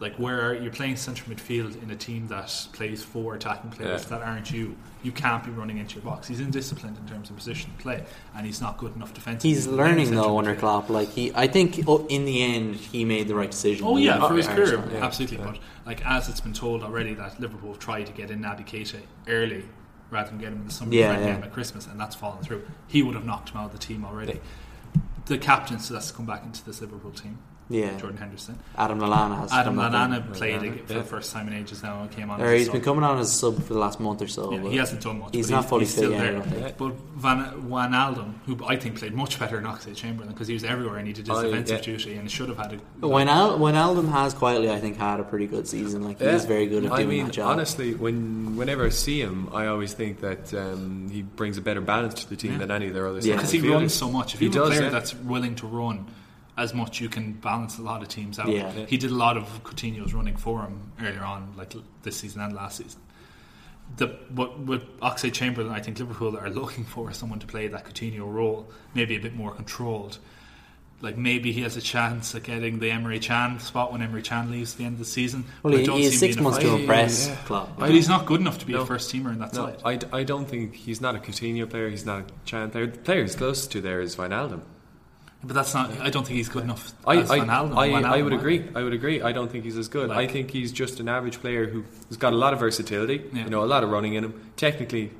Like 0.00 0.16
where 0.16 0.40
are 0.40 0.54
you're 0.54 0.72
playing 0.72 0.96
centre 0.96 1.22
midfield 1.26 1.80
in 1.80 1.92
a 1.92 1.94
team 1.94 2.26
that 2.26 2.66
plays 2.72 3.04
four 3.04 3.36
attacking 3.36 3.70
players 3.70 4.02
Yeah. 4.02 4.08
that 4.18 4.22
aren't 4.26 4.50
you, 4.50 4.76
you 5.04 5.12
can't 5.12 5.44
be 5.44 5.52
running 5.52 5.78
into 5.78 5.94
your 5.94 6.02
box. 6.02 6.26
He's 6.26 6.40
indisciplined 6.40 6.98
in 6.98 7.06
terms 7.06 7.30
of 7.30 7.36
position 7.36 7.70
play, 7.78 8.02
and 8.36 8.44
he's 8.44 8.60
not 8.60 8.78
good 8.78 8.96
enough 8.96 9.14
defensively. 9.14 9.50
He's 9.50 9.68
learning 9.68 10.10
though 10.10 10.36
under. 10.36 10.56
Klopp. 10.56 10.90
Like 10.90 11.10
he, 11.10 11.30
I 11.36 11.46
think 11.46 11.84
oh, 11.86 12.04
in 12.08 12.24
the 12.24 12.42
end 12.42 12.74
he 12.74 13.04
made 13.04 13.28
the 13.28 13.36
right 13.36 13.52
decision. 13.52 13.86
Oh 13.86 13.96
yeah, 13.98 14.26
for 14.26 14.34
his 14.34 14.48
career, 14.48 14.82
yeah. 14.92 15.04
absolutely. 15.04 15.38
Yeah. 15.38 15.44
But 15.44 15.58
like 15.86 16.04
as 16.04 16.28
it's 16.28 16.40
been 16.40 16.52
told 16.52 16.82
already 16.82 17.14
that 17.14 17.38
Liverpool 17.38 17.76
tried 17.76 18.06
to 18.06 18.12
get 18.12 18.32
in 18.32 18.40
Naby 18.40 18.66
Keita 18.66 18.96
early 19.28 19.64
rather 20.12 20.28
than 20.30 20.38
get 20.38 20.48
him 20.52 20.60
in 20.60 20.66
the 20.66 20.70
summer 20.72 20.92
Yeah, 20.94 21.18
yeah. 21.18 21.34
game 21.34 21.42
at 21.42 21.52
Christmas, 21.52 21.86
and 21.86 21.98
that's 21.98 22.14
fallen 22.14 22.42
through. 22.44 22.62
He 22.86 23.02
would 23.02 23.14
have 23.14 23.24
knocked 23.24 23.50
him 23.50 23.56
out 23.56 23.66
of 23.66 23.72
the 23.72 23.78
team 23.78 24.04
already. 24.04 24.40
The 25.26 25.38
captain 25.38 25.78
has 25.78 25.88
to 26.08 26.12
come 26.14 26.26
back 26.26 26.44
into 26.44 26.64
this 26.64 26.80
Liverpool 26.80 27.12
team. 27.12 27.38
Yeah, 27.72 27.96
Jordan 27.98 28.18
Henderson. 28.18 28.58
Adam 28.76 29.00
Lallana 29.00 29.38
has 29.38 29.52
Adam 29.52 29.76
come. 29.76 29.92
Lallana 29.92 30.32
played 30.34 30.60
Lallana, 30.60 30.86
for 30.86 30.92
yeah. 30.92 30.98
the 30.98 31.04
first 31.04 31.32
time 31.32 31.48
in 31.48 31.54
ages 31.54 31.82
now 31.82 32.02
and 32.02 32.10
came 32.10 32.30
on. 32.30 32.40
Or 32.40 32.44
as 32.44 32.50
a 32.52 32.56
he's 32.58 32.66
sub. 32.66 32.72
been 32.74 32.82
coming 32.82 33.02
on 33.04 33.18
as 33.18 33.28
a 33.30 33.32
sub 33.32 33.62
for 33.64 33.72
the 33.72 33.78
last 33.78 33.98
month 33.98 34.20
or 34.20 34.28
so. 34.28 34.52
Yeah, 34.52 34.68
he 34.68 34.76
hasn't 34.76 35.00
done 35.02 35.18
much. 35.20 35.34
He's 35.34 35.48
but 35.50 35.56
not 35.56 35.68
fully 35.68 35.84
he's 35.86 35.94
still 35.94 36.10
fit 36.10 36.34
yet, 36.34 36.50
there. 36.50 36.60
don't. 36.60 36.78
But 36.78 36.92
Van 37.16 37.62
Wijnaldum, 37.70 38.34
who 38.46 38.58
I 38.66 38.76
think 38.76 38.98
played 38.98 39.14
much 39.14 39.38
better 39.38 39.56
than 39.56 39.64
Oxlade 39.64 39.96
Chamberlain 39.96 40.32
because 40.32 40.48
he 40.48 40.54
was 40.54 40.64
everywhere 40.64 40.98
and 40.98 41.06
he 41.06 41.12
did 41.14 41.26
his 41.26 41.36
Oh, 41.36 41.42
defensive 41.42 41.78
yeah. 41.78 41.82
duty 41.84 42.14
and 42.16 42.30
should 42.30 42.48
have 42.50 42.58
had 42.58 42.80
a. 43.00 43.06
When 43.08 43.28
Al, 43.28 43.58
when 43.58 43.74
Aldum 43.74 44.10
has 44.10 44.34
quietly, 44.34 44.70
I 44.70 44.78
think 44.78 44.98
had 44.98 45.18
a 45.20 45.24
pretty 45.24 45.46
good 45.46 45.66
season. 45.66 46.04
Like 46.04 46.18
he's 46.18 46.42
Yeah. 46.42 46.48
very 46.48 46.66
good 46.66 46.84
at 46.84 46.92
I 46.92 46.96
doing 46.98 47.08
mean, 47.08 47.24
that 47.26 47.32
job. 47.32 47.48
honestly, 47.50 47.94
when 47.94 48.56
whenever 48.56 48.84
I 48.84 48.90
see 48.90 49.20
him, 49.20 49.48
I 49.52 49.66
always 49.66 49.92
think 49.94 50.20
that 50.20 50.52
um, 50.52 51.08
he 51.10 51.22
brings 51.22 51.56
a 51.56 51.62
better 51.62 51.80
balance 51.80 52.14
to 52.22 52.28
the 52.28 52.36
team 52.36 52.52
Yeah. 52.52 52.58
than 52.58 52.70
any 52.70 52.88
of 52.88 52.94
their 52.94 53.06
other. 53.08 53.20
Yeah. 53.20 53.36
because 53.36 53.50
he 53.50 53.60
runs 53.60 53.94
so 53.94 54.10
much. 54.10 54.34
If 54.34 54.40
He 54.40 54.46
you 54.46 54.52
have 54.52 54.56
a 54.62 54.68
does, 54.68 54.68
player 54.76 54.82
yeah. 54.82 54.90
that's 54.90 55.14
willing 55.14 55.54
to 55.56 55.66
run 55.66 56.06
as 56.56 56.74
much, 56.74 57.00
you 57.00 57.08
can 57.08 57.32
balance 57.32 57.78
a 57.78 57.82
lot 57.82 58.02
of 58.02 58.08
teams 58.08 58.38
out. 58.38 58.48
Yeah. 58.48 58.72
Yeah. 58.74 58.86
He 58.86 58.96
did 58.98 59.10
a 59.10 59.14
lot 59.14 59.36
of 59.36 59.44
Coutinho's 59.64 60.12
running 60.14 60.36
for 60.36 60.60
him 60.62 60.92
earlier 61.00 61.22
on, 61.24 61.54
like 61.56 61.72
this 62.02 62.16
season 62.18 62.40
and 62.42 62.54
last 62.54 62.76
season. 62.78 63.00
The, 63.96 64.06
what 64.34 64.58
with 64.60 64.82
Oxlade 65.00 65.32
Chamberlain, 65.34 65.72
I 65.72 65.80
think 65.80 65.98
Liverpool 65.98 66.36
are 66.38 66.48
looking 66.50 66.84
for 66.84 67.12
someone 67.12 67.38
to 67.40 67.46
play 67.46 67.68
that 67.68 67.84
Coutinho 67.84 68.30
role, 68.32 68.70
maybe 68.94 69.16
a 69.16 69.20
bit 69.20 69.34
more 69.34 69.52
controlled. 69.52 70.18
Like 71.02 71.16
maybe 71.18 71.50
he 71.52 71.62
has 71.62 71.76
a 71.76 71.80
chance 71.80 72.32
at 72.36 72.44
getting 72.44 72.78
the 72.78 72.88
Emre 72.90 73.20
Can 73.20 73.58
spot 73.58 73.90
when 73.90 74.00
Emre 74.02 74.22
Can 74.22 74.50
leaves 74.52 74.72
at 74.74 74.78
the 74.78 74.84
end 74.84 74.92
of 74.94 74.98
the 75.00 75.04
season. 75.04 75.44
well, 75.62 75.72
But 75.74 75.80
he, 75.80 75.86
he 75.98 76.04
has 76.04 76.18
see 76.18 76.26
him 76.28 76.32
six 76.34 76.42
months 76.42 76.58
to 76.58 76.64
fight. 76.64 76.70
fight. 76.72 76.80
impress 76.80 77.28
Yeah. 77.28 77.36
Klopp. 77.44 77.78
But 77.78 77.90
he's 77.90 78.08
not 78.08 78.24
good 78.24 78.40
enough 78.40 78.58
to 78.58 78.66
be 78.66 78.72
No. 78.74 78.82
a 78.82 78.86
first 78.86 79.12
teamer 79.12 79.32
in 79.32 79.40
that 79.40 79.52
No, 79.52 79.66
side. 79.66 79.80
I, 79.84 79.96
d- 79.96 80.06
I 80.12 80.22
don't 80.22 80.46
think 80.48 80.74
he's 80.76 81.00
not 81.00 81.16
a 81.16 81.18
Coutinho 81.18 81.68
player. 81.68 81.90
He's 81.90 82.06
not 82.06 82.20
a 82.20 82.24
Can 82.46 82.70
player. 82.70 82.86
The 82.86 82.98
player 82.98 83.22
he's 83.22 83.34
close 83.34 83.66
to 83.66 83.80
there 83.80 84.00
is 84.00 84.14
Wijnaldum. 84.16 84.60
But 85.44 85.54
that's 85.54 85.74
not. 85.74 85.90
I 86.00 86.10
don't 86.10 86.24
think 86.24 86.36
he's 86.36 86.48
good 86.48 86.62
enough. 86.62 86.92
I, 87.06 87.14
I. 87.18 87.38
I, 87.38 88.18
I 88.18 88.22
would 88.22 88.32
agree. 88.32 88.64
I 88.76 88.82
would 88.82 88.92
agree. 88.92 89.22
I 89.22 89.32
don't 89.32 89.50
think 89.50 89.64
he's 89.64 89.76
as 89.76 89.88
good. 89.88 90.08
Like- 90.08 90.18
I 90.30 90.32
think 90.32 90.50
he's 90.52 90.70
just 90.72 91.00
an 91.00 91.08
average 91.08 91.40
player 91.40 91.66
who's 91.66 92.16
got 92.16 92.32
a 92.32 92.36
lot 92.36 92.52
of 92.52 92.60
versatility. 92.60 93.24
Yeah. 93.32 93.44
You 93.44 93.50
know, 93.50 93.64
a 93.64 93.66
lot 93.66 93.82
of 93.82 93.90
running 93.90 94.14
in 94.14 94.22
him. 94.24 94.52
Technically 94.56 95.10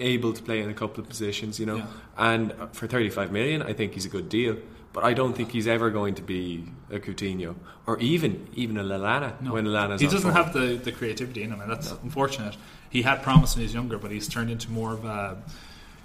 able 0.00 0.32
to 0.32 0.42
play 0.42 0.60
in 0.60 0.70
a 0.70 0.74
couple 0.74 1.02
of 1.02 1.08
positions. 1.08 1.58
You 1.60 1.66
know, 1.66 1.76
Yeah. 1.76 1.86
and 2.16 2.52
for 2.72 2.86
35 2.86 3.30
million, 3.32 3.62
I 3.62 3.72
think 3.72 3.94
he's 3.94 4.04
a 4.04 4.08
good 4.08 4.28
deal. 4.28 4.56
But 4.92 5.04
I 5.04 5.12
don't 5.12 5.34
think 5.36 5.52
he's 5.52 5.68
ever 5.68 5.90
going 5.90 6.14
to 6.16 6.22
be 6.22 6.64
a 6.90 6.98
Coutinho 6.98 7.54
or 7.86 7.98
even 8.00 8.48
even 8.54 8.76
a 8.78 8.82
Lallana 8.82 9.40
No. 9.40 9.52
when 9.52 9.66
Lallana's 9.66 10.00
he 10.00 10.08
doesn't 10.08 10.32
have 10.32 10.52
the, 10.52 10.76
the 10.82 10.90
creativity 10.92 11.42
in 11.42 11.52
him, 11.52 11.60
and 11.60 11.70
that's 11.70 11.92
unfortunate. 12.02 12.56
He 12.90 13.02
had 13.02 13.22
promise 13.22 13.54
when 13.54 13.60
he 13.60 13.66
was 13.66 13.74
younger, 13.74 13.98
but 13.98 14.10
he's 14.10 14.26
turned 14.26 14.50
into 14.50 14.70
more 14.70 14.94
of 14.94 15.04
a, 15.04 15.36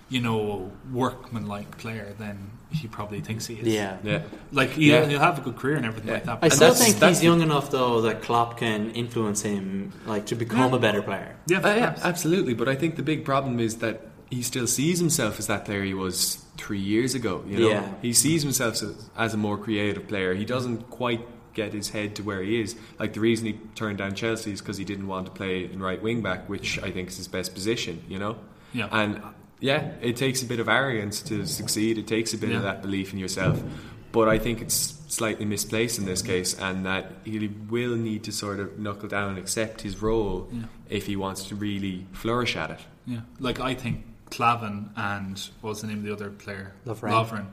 you 0.10 0.22
know, 0.22 0.72
workman-like 0.92 1.78
player 1.78 2.14
than 2.20 2.52
he 2.72 2.88
probably 2.88 3.22
thinks 3.22 3.46
he 3.46 3.56
is. 3.56 3.68
Yeah. 3.68 3.98
Yeah. 4.04 4.22
like 4.52 4.72
he'll, 4.72 5.02
Yeah. 5.02 5.06
he'll 5.08 5.20
have 5.20 5.38
a 5.38 5.42
good 5.42 5.56
career 5.58 5.76
and 5.76 5.86
everything 5.86 6.08
Yeah. 6.10 6.14
like 6.16 6.26
that. 6.26 6.38
I 6.42 6.50
but 6.50 6.54
still 6.54 6.74
think 6.74 6.98
he's 7.02 7.24
young 7.24 7.42
enough 7.42 7.70
though 7.72 8.02
that 8.02 8.22
Klopp 8.24 8.58
can 8.58 8.92
influence 8.92 9.42
him, 9.42 9.92
like 10.06 10.26
to 10.28 10.36
become 10.36 10.72
Yeah. 10.72 10.78
a 10.78 10.80
better 10.80 11.02
player. 11.02 11.36
yeah, 11.48 11.60
Uh, 11.60 11.76
yeah, 11.76 11.96
absolutely. 12.04 12.54
But 12.54 12.68
I 12.68 12.76
think 12.76 12.96
the 12.96 13.04
big 13.04 13.26
problem 13.26 13.60
is 13.60 13.78
that 13.78 14.08
he 14.30 14.42
still 14.42 14.66
sees 14.68 14.98
himself 15.00 15.38
as 15.40 15.46
that 15.48 15.66
player 15.66 15.84
he 15.84 15.94
was 15.94 16.44
three 16.58 16.80
years 16.80 17.14
ago. 17.14 17.44
You 17.48 17.60
know, 17.60 17.70
Yeah. 17.70 17.88
he 18.02 18.14
sees 18.14 18.42
himself 18.42 18.82
as, 18.82 19.10
as 19.18 19.34
a 19.34 19.38
more 19.38 19.58
creative 19.58 20.08
player. 20.08 20.34
He 20.34 20.46
doesn't 20.46 20.90
quite 20.90 21.22
get 21.54 21.74
his 21.74 21.90
head 21.90 22.16
to 22.16 22.24
where 22.24 22.42
he 22.42 22.60
is. 22.60 22.76
Like 23.00 23.14
the 23.14 23.20
reason 23.20 23.46
he 23.46 23.54
turned 23.76 24.00
down 24.00 24.16
Chelsea 24.16 24.52
is 24.52 24.60
because 24.62 24.78
he 24.78 24.86
didn't 24.86 25.08
want 25.08 25.28
to 25.28 25.32
play 25.32 25.66
in 25.72 25.80
right 25.80 26.02
wing 26.02 26.22
back, 26.24 26.50
which 26.50 26.80
I 26.82 26.90
think 26.90 27.10
is 27.10 27.18
his 27.18 27.28
best 27.28 27.54
position. 27.54 28.02
You 28.10 28.18
know, 28.18 28.38
Yeah. 28.74 28.88
and 28.92 29.22
yeah, 29.64 29.92
it 30.02 30.18
takes 30.18 30.42
a 30.44 30.46
bit 30.46 30.60
of 30.60 30.68
arrogance 30.68 31.22
to 31.24 31.46
succeed. 31.46 31.98
It 31.98 32.06
takes 32.08 32.34
a 32.34 32.38
bit 32.38 32.50
Yeah. 32.50 32.58
of 32.58 32.64
that 32.64 32.82
belief 32.82 33.14
in 33.14 33.20
yourself. 33.20 33.64
But 34.12 34.28
I 34.28 34.38
think 34.38 34.62
it's 34.62 34.78
slightly 35.08 35.46
misplaced 35.46 35.98
in 36.00 36.06
this 36.06 36.22
case, 36.22 36.54
and 36.60 36.86
that 36.86 37.04
he 37.24 37.48
will 37.70 37.96
need 37.96 38.24
to 38.26 38.32
sort 38.32 38.60
of 38.60 38.78
knuckle 38.78 39.08
down 39.10 39.30
and 39.30 39.38
accept 39.40 39.82
his 39.82 40.02
role 40.02 40.50
Yeah. 40.52 40.64
if 40.90 41.06
he 41.08 41.16
wants 41.16 41.46
to 41.50 41.56
really 41.56 42.06
flourish 42.12 42.56
at 42.56 42.70
it. 42.72 42.80
yeah. 43.06 43.22
Like 43.40 43.60
I 43.60 43.74
think 43.74 44.04
Klavan 44.32 44.90
and 44.96 45.40
what 45.62 45.70
was 45.72 45.82
the 45.82 45.88
name 45.88 46.00
of 46.00 46.04
the 46.04 46.14
other 46.14 46.30
player? 46.30 46.74
Lovren. 46.86 47.12
Lovren 47.12 47.46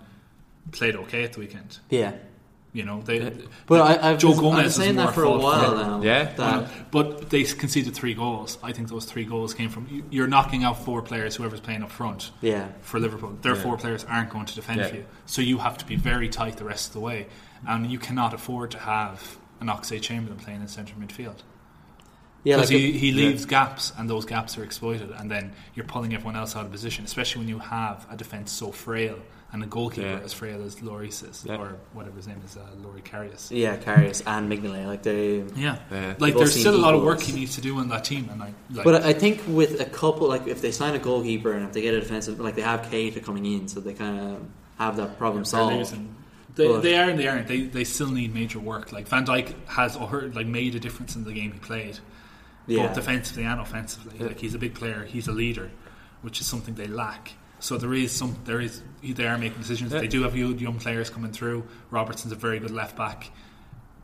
played 0.72 0.96
okay 0.96 1.22
at 1.24 1.32
the 1.34 1.40
weekend. 1.40 1.78
Yeah, 1.90 2.12
You 2.73 2.85
know, 2.85 3.03
they. 3.03 3.18
But 3.66 3.81
I, 3.81 4.11
I've 4.11 4.18
Joe 4.18 4.31
been, 4.31 4.39
Gomez 4.41 4.59
I've 4.59 4.62
been 4.64 4.71
saying 4.71 4.95
more 4.97 5.07
that 5.07 5.14
for 5.14 5.25
a 5.25 5.37
while 5.37 5.71
for- 5.71 5.77
now. 5.77 6.03
Yeah. 6.03 6.33
that 6.35 6.41
uh, 6.41 6.68
But 6.93 7.29
they 7.29 7.43
conceded 7.43 7.95
three 7.95 8.14
goals. 8.14 8.59
I 8.62 8.71
think 8.73 8.89
those 8.89 9.05
three 9.07 9.25
goals 9.25 9.55
came 9.55 9.71
from 9.71 9.89
you- 9.91 10.05
you're 10.09 10.29
knocking 10.29 10.62
out 10.62 10.85
four 10.85 11.03
players. 11.03 11.35
Whoever's 11.35 11.59
playing 11.61 11.83
up 11.83 11.91
front 11.91 12.31
yeah. 12.41 12.68
for 12.83 13.01
Liverpool, 13.01 13.37
their 13.43 13.57
Yeah. 13.57 13.62
four 13.62 13.77
players 13.77 14.05
aren't 14.05 14.31
going 14.31 14.47
to 14.47 14.55
defend 14.55 14.81
Yeah. 14.81 14.87
for 14.89 14.95
you. 14.97 15.05
So 15.27 15.43
you 15.43 15.59
have 15.59 15.79
to 15.79 15.85
be 15.85 15.97
very 15.97 16.29
tight 16.29 16.59
the 16.59 16.64
rest 16.64 16.89
of 16.89 16.93
the 16.93 17.01
way, 17.01 17.27
and 17.66 17.91
you 17.91 17.99
cannot 17.99 18.33
afford 18.35 18.71
to 18.71 18.79
have 18.79 19.37
an 19.61 19.66
Oxlade 19.66 20.03
Chamberlain 20.03 20.39
playing 20.39 20.61
in 20.61 20.68
centre 20.68 20.95
midfield. 20.95 21.39
Yeah, 22.45 22.57
because 22.57 22.71
like 22.71 22.81
he, 22.81 22.89
a- 22.89 22.93
he 22.99 23.11
yeah. 23.11 23.16
leaves 23.16 23.47
gaps 23.47 23.93
and 23.99 24.09
those 24.09 24.25
gaps 24.25 24.57
are 24.57 24.62
exploited 24.64 25.11
and 25.11 25.31
then 25.31 25.53
you're 25.75 25.85
pulling 25.85 26.14
everyone 26.14 26.37
else 26.37 26.57
out 26.57 26.64
of 26.64 26.73
position 26.73 27.05
especially 27.05 27.41
when 27.41 27.49
you 27.49 27.59
have 27.59 28.07
a 28.11 28.16
defence 28.16 28.51
so 28.51 28.73
frail 28.73 29.18
and 29.53 29.62
a 29.64 29.66
goalkeeper 29.66 30.07
Yeah. 30.07 30.20
as 30.24 30.32
frail 30.32 30.62
as 30.62 30.76
Lloris 30.76 31.28
is 31.28 31.44
Yeah. 31.46 31.57
or 31.57 31.76
whatever 31.92 32.16
his 32.16 32.28
name 32.28 32.40
is 32.44 32.57
uh, 32.57 32.61
Loris 32.82 33.03
Karius 33.03 33.51
yeah, 33.51 33.76
Karius 33.76 34.22
and 34.26 34.51
Mignolet, 34.51 34.86
like 34.86 35.03
they. 35.03 35.42
yeah 35.57 35.78
Yeah. 35.90 36.14
like 36.18 36.34
there's 36.36 36.55
still 36.59 36.76
a 36.76 36.82
lot 36.86 36.94
of 36.94 37.03
work 37.03 37.20
he 37.20 37.32
needs 37.32 37.55
to 37.57 37.61
do 37.61 37.76
on 37.78 37.88
that 37.88 38.05
team 38.05 38.28
and 38.32 38.42
I 38.42 38.53
like 38.72 38.84
But 38.84 39.03
I 39.05 39.12
think 39.12 39.42
with 39.48 39.80
a 39.80 39.84
couple, 39.86 40.28
like 40.28 40.46
if 40.46 40.61
they 40.62 40.70
sign 40.72 40.94
a 40.94 40.98
goalkeeper 41.01 41.53
and 41.53 41.64
if 41.66 41.72
they 41.72 41.82
get 41.82 41.94
a 41.94 42.01
defensive, 42.01 42.38
like 42.38 42.55
they 42.55 42.62
have 42.62 42.82
Keita 42.82 43.24
coming 43.24 43.44
in, 43.46 43.66
so 43.68 43.80
they 43.80 43.94
kind 43.94 44.20
of 44.20 44.42
have 44.78 44.96
that 44.98 45.18
problem 45.18 45.42
they're 45.42 45.44
solved. 45.46 45.96
They, 46.57 46.66
But- 46.68 46.82
they 46.82 46.96
are 46.98 47.09
and 47.11 47.18
they 47.18 47.28
aren't. 47.28 47.46
They, 47.46 47.62
they 47.62 47.84
still 47.84 48.11
need 48.11 48.34
major 48.34 48.59
work. 48.59 48.92
Like 48.92 49.07
Van 49.09 49.24
Dijk 49.24 49.55
has 49.68 49.96
or 49.96 50.22
like 50.34 50.46
made 50.46 50.74
a 50.74 50.80
difference 50.80 51.14
in 51.16 51.22
the 51.24 51.32
game 51.32 51.53
he 51.53 51.59
played, 51.61 51.98
Yeah, 52.66 52.86
both 52.86 52.94
defensively 52.96 53.44
and 53.44 53.61
offensively. 53.61 54.14
Yeah. 54.18 54.26
Like 54.26 54.38
he's 54.38 54.55
a 54.55 54.59
big 54.59 54.74
player. 54.74 55.05
He's 55.05 55.28
a 55.28 55.32
leader, 55.32 55.70
which 56.22 56.40
is 56.40 56.46
something 56.46 56.74
they 56.74 56.86
lack. 56.88 57.32
So 57.61 57.76
there 57.76 57.94
is 57.94 58.11
some. 58.11 58.36
There 58.44 58.61
is. 58.61 58.82
They 59.02 59.26
are 59.26 59.38
making 59.38 59.61
decisions. 59.61 59.92
Yeah. 59.92 60.00
They 60.00 60.08
do 60.08 60.22
have 60.22 60.36
young 60.36 60.58
young 60.58 60.78
players 60.78 61.11
coming 61.11 61.32
through. 61.32 61.66
Robertson's 61.90 62.32
a 62.32 62.36
very 62.36 62.58
good 62.58 62.70
left 62.70 62.96
back. 62.96 63.30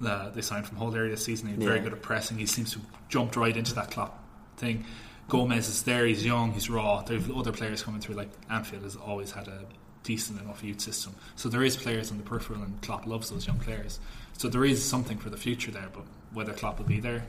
Uh, 0.04 0.28
they 0.30 0.42
signed 0.42 0.66
from 0.66 0.76
Hull 0.76 0.94
area 0.94 1.10
this 1.10 1.24
season. 1.24 1.48
He's 1.48 1.56
very 1.64 1.80
good 1.80 1.94
at 1.94 2.02
pressing. 2.02 2.36
He 2.36 2.44
seems 2.44 2.72
to 2.72 2.80
have 2.80 3.08
jumped 3.08 3.34
right 3.34 3.56
into 3.56 3.74
that 3.74 3.90
Klopp 3.90 4.22
thing. 4.58 4.84
Gomez 5.28 5.68
is 5.68 5.82
there. 5.82 6.06
He's 6.06 6.24
young. 6.24 6.52
He's 6.52 6.68
raw. 6.68 7.02
There's 7.02 7.24
other 7.34 7.50
players 7.50 7.82
coming 7.82 8.00
through. 8.00 8.16
Like 8.16 8.28
Anfield 8.50 8.82
has 8.82 8.94
always 8.94 9.32
had 9.32 9.48
a 9.48 9.64
decent 10.02 10.40
enough 10.40 10.62
youth 10.62 10.80
system. 10.80 11.14
So 11.34 11.48
there 11.48 11.64
is 11.64 11.76
players 11.76 12.10
on 12.10 12.18
the 12.18 12.22
peripheral, 12.22 12.62
and 12.62 12.80
Klopp 12.82 13.06
loves 13.06 13.30
those 13.30 13.46
young 13.46 13.58
players. 13.58 13.98
So 14.36 14.48
there 14.48 14.66
is 14.66 14.84
something 14.84 15.16
for 15.16 15.30
the 15.30 15.38
future 15.38 15.70
there. 15.70 15.88
But 15.92 16.04
whether 16.32 16.52
Klopp 16.52 16.78
will 16.78 16.86
be 16.86 17.00
there 17.00 17.24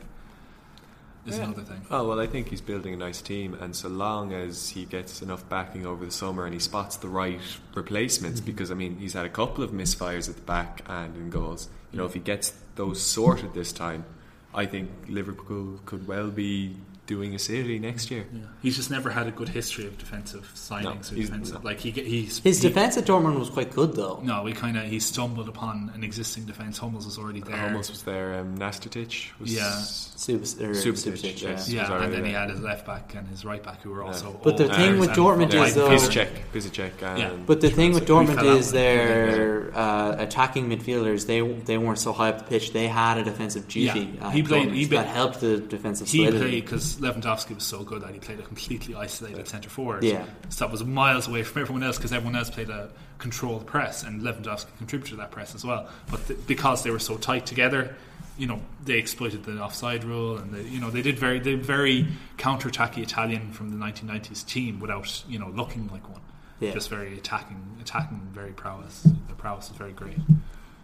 is 1.27 1.37
Yeah. 1.37 1.45
another 1.45 1.63
thing. 1.63 1.81
Oh 1.91 2.07
well, 2.07 2.19
I 2.19 2.27
think 2.27 2.49
he's 2.49 2.61
building 2.61 2.93
a 2.93 2.97
nice 2.97 3.21
team, 3.21 3.53
and 3.55 3.75
so 3.75 3.89
long 3.89 4.33
as 4.33 4.69
he 4.69 4.85
gets 4.85 5.21
enough 5.21 5.47
backing 5.49 5.85
over 5.85 6.05
the 6.05 6.11
summer 6.11 6.45
and 6.45 6.53
he 6.53 6.59
spots 6.59 6.97
the 6.97 7.07
right 7.07 7.39
replacements, 7.75 8.39
mm-hmm. 8.39 8.51
because 8.51 8.71
I 8.71 8.75
mean 8.75 8.97
he's 8.97 9.13
had 9.13 9.25
a 9.25 9.29
couple 9.29 9.63
of 9.63 9.71
misfires 9.71 10.29
at 10.29 10.35
the 10.35 10.41
back 10.41 10.81
and 10.87 11.15
in 11.15 11.29
goals. 11.29 11.69
You 11.91 11.99
know, 11.99 12.05
if 12.05 12.13
he 12.13 12.19
gets 12.19 12.53
those 12.75 13.01
sorted 13.01 13.53
this 13.53 13.71
time, 13.71 14.05
I 14.53 14.65
think 14.65 14.89
Liverpool 15.07 15.79
could 15.85 16.07
well 16.07 16.29
be 16.29 16.75
doing 17.07 17.33
a 17.33 17.39
city 17.39 17.79
next 17.79 18.11
year. 18.11 18.25
Yeah. 18.31 18.41
He's 18.61 18.75
just 18.75 18.91
never 18.91 19.09
had 19.09 19.25
a 19.27 19.31
good 19.31 19.49
history 19.49 19.87
of 19.87 19.97
defensive 19.97 20.51
signings 20.55 21.11
or 21.11 21.15
defensive. 21.15 21.55
no. 21.63 21.69
Like 21.69 21.79
he, 21.79 21.91
get- 21.91 22.05
he's 22.05 22.37
his 22.39 22.61
he- 22.61 22.67
defense 22.67 22.97
at 22.97 23.05
Dortmund 23.05 23.39
was 23.39 23.49
quite 23.49 23.71
good 23.71 23.95
though. 23.95 24.19
No, 24.23 24.43
we 24.43 24.53
kind 24.53 24.77
of 24.77 24.83
he 24.85 24.99
stumbled 24.99 25.47
upon 25.49 25.91
an 25.95 26.03
existing 26.03 26.45
defense. 26.45 26.77
Hummels 26.77 27.05
was 27.05 27.17
already 27.17 27.39
there. 27.39 27.63
Almost 27.63 27.89
was 27.89 28.03
there. 28.03 28.35
Um, 28.39 28.57
Nastatic 28.57 29.31
was 29.39 29.53
Yeah. 29.55 29.71
Subs- 29.71 30.59
or 30.61 30.71
Subasic, 30.71 31.13
Subasic, 31.13 31.41
yes. 31.41 31.43
yeah. 31.43 31.53
was 31.55 31.69
yeah, 31.89 32.03
and 32.03 32.13
then 32.13 32.25
he 32.25 32.31
had 32.33 32.49
his 32.49 32.59
left 32.61 32.85
back 32.85 33.15
and 33.15 33.27
his 33.27 33.45
right 33.45 33.63
back 33.63 33.81
who 33.81 33.91
were 33.91 34.01
Yeah. 34.01 34.07
also. 34.07 34.39
But 34.43 34.57
the 34.57 34.67
thing 34.67 34.99
with 34.99 35.11
Dortmund 35.11 35.53
is, 35.53 35.75
though- 35.75 35.89
decent. 35.89 36.11
Piszczek, 36.13 36.29
Piszczek, 36.53 37.01
and 37.03 37.19
Yeah. 37.19 37.31
But 37.45 37.61
the 37.61 37.69
thing 37.69 37.93
with 37.93 38.05
Dortmund 38.05 38.43
is 38.57 38.65
with- 38.67 38.71
their 38.73 39.71
uh, 39.75 40.15
attacking 40.19 40.67
midfielders. 40.69 41.25
They 41.25 41.41
they 41.41 41.77
weren't 41.77 41.99
so 41.99 42.11
high 42.13 42.29
up 42.29 42.39
the 42.39 42.43
pitch. 42.45 42.73
They 42.73 42.87
had 42.87 43.17
a 43.17 43.23
defensive 43.23 43.67
duty. 43.67 44.09
Yeah. 44.19 44.31
He 44.31 44.43
played- 44.43 44.69
Dortmund, 44.69 44.73
he 44.75 44.87
played- 44.87 44.99
that 45.01 45.07
helped 45.07 45.39
the 45.39 45.57
defensive 45.59 46.07
He 46.07 46.17
solidity. 46.25 46.39
played 46.49 46.65
because 46.65 46.96
Lewandowski 46.97 47.55
was 47.55 47.63
so 47.63 47.83
good 47.83 48.01
that 48.01 48.13
he 48.13 48.19
played 48.19 48.39
a 48.39 48.43
completely 48.43 48.95
isolated 48.95 49.47
centre 49.47 49.69
forward. 49.69 50.03
Yeah. 50.03 50.25
so 50.49 50.65
that 50.65 50.71
was 50.71 50.83
miles 50.83 51.27
away 51.27 51.43
from 51.43 51.61
everyone 51.61 51.83
else 51.83 51.97
because 51.97 52.13
everyone 52.13 52.35
else 52.35 52.49
played 52.49 52.69
a 52.69 52.89
controlled 53.17 53.65
press, 53.65 54.03
and 54.03 54.21
Lewandowski 54.21 54.75
contributed 54.77 55.11
to 55.11 55.17
that 55.17 55.31
press 55.31 55.55
as 55.55 55.65
well. 55.65 55.89
But 56.09 56.25
th- 56.27 56.39
because 56.47 56.83
they 56.83 56.91
were 56.91 56.99
so 56.99 57.17
tight 57.17 57.45
together, 57.45 57.95
you 58.37 58.45
know, 58.47 58.61
they 58.83 58.97
exploited 58.97 59.43
the 59.43 59.59
offside 59.59 60.03
rule, 60.03 60.37
and 60.37 60.53
they, 60.53 60.63
you 60.63 60.79
know 60.79 60.89
they 60.91 61.01
did 61.01 61.17
very 61.17 61.39
they 61.39 61.55
very 61.55 62.07
counter-attacky 62.37 62.99
Italian 62.99 63.51
from 63.51 63.71
the 63.71 63.77
1990s 63.83 64.45
team 64.45 64.79
without 64.79 65.23
you 65.27 65.39
know 65.39 65.49
looking 65.49 65.87
like 65.87 66.07
one. 66.09 66.21
Yeah. 66.59 66.71
Just 66.71 66.89
very 66.89 67.17
attacking, 67.17 67.77
attacking, 67.81 68.19
very 68.33 68.51
prowess. 68.51 69.03
Their 69.03 69.35
prowess 69.35 69.69
is 69.69 69.75
very 69.77 69.93
great. 69.93 70.17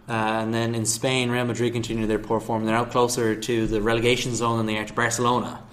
Uh, 0.08 0.12
and 0.12 0.54
then 0.54 0.76
in 0.76 0.86
Spain, 0.86 1.32
Real 1.32 1.46
Madrid 1.46 1.74
continue 1.74 2.06
their 2.06 2.20
poor 2.20 2.40
form. 2.40 2.66
They're 2.66 2.76
out 2.76 2.92
closer 2.92 3.36
to 3.36 3.68
the 3.68 3.82
relegation 3.82 4.36
zone 4.36 4.58
than 4.58 4.66
they 4.66 4.78
are 4.78 4.86
to 4.86 4.94
Barcelona. 4.94 5.64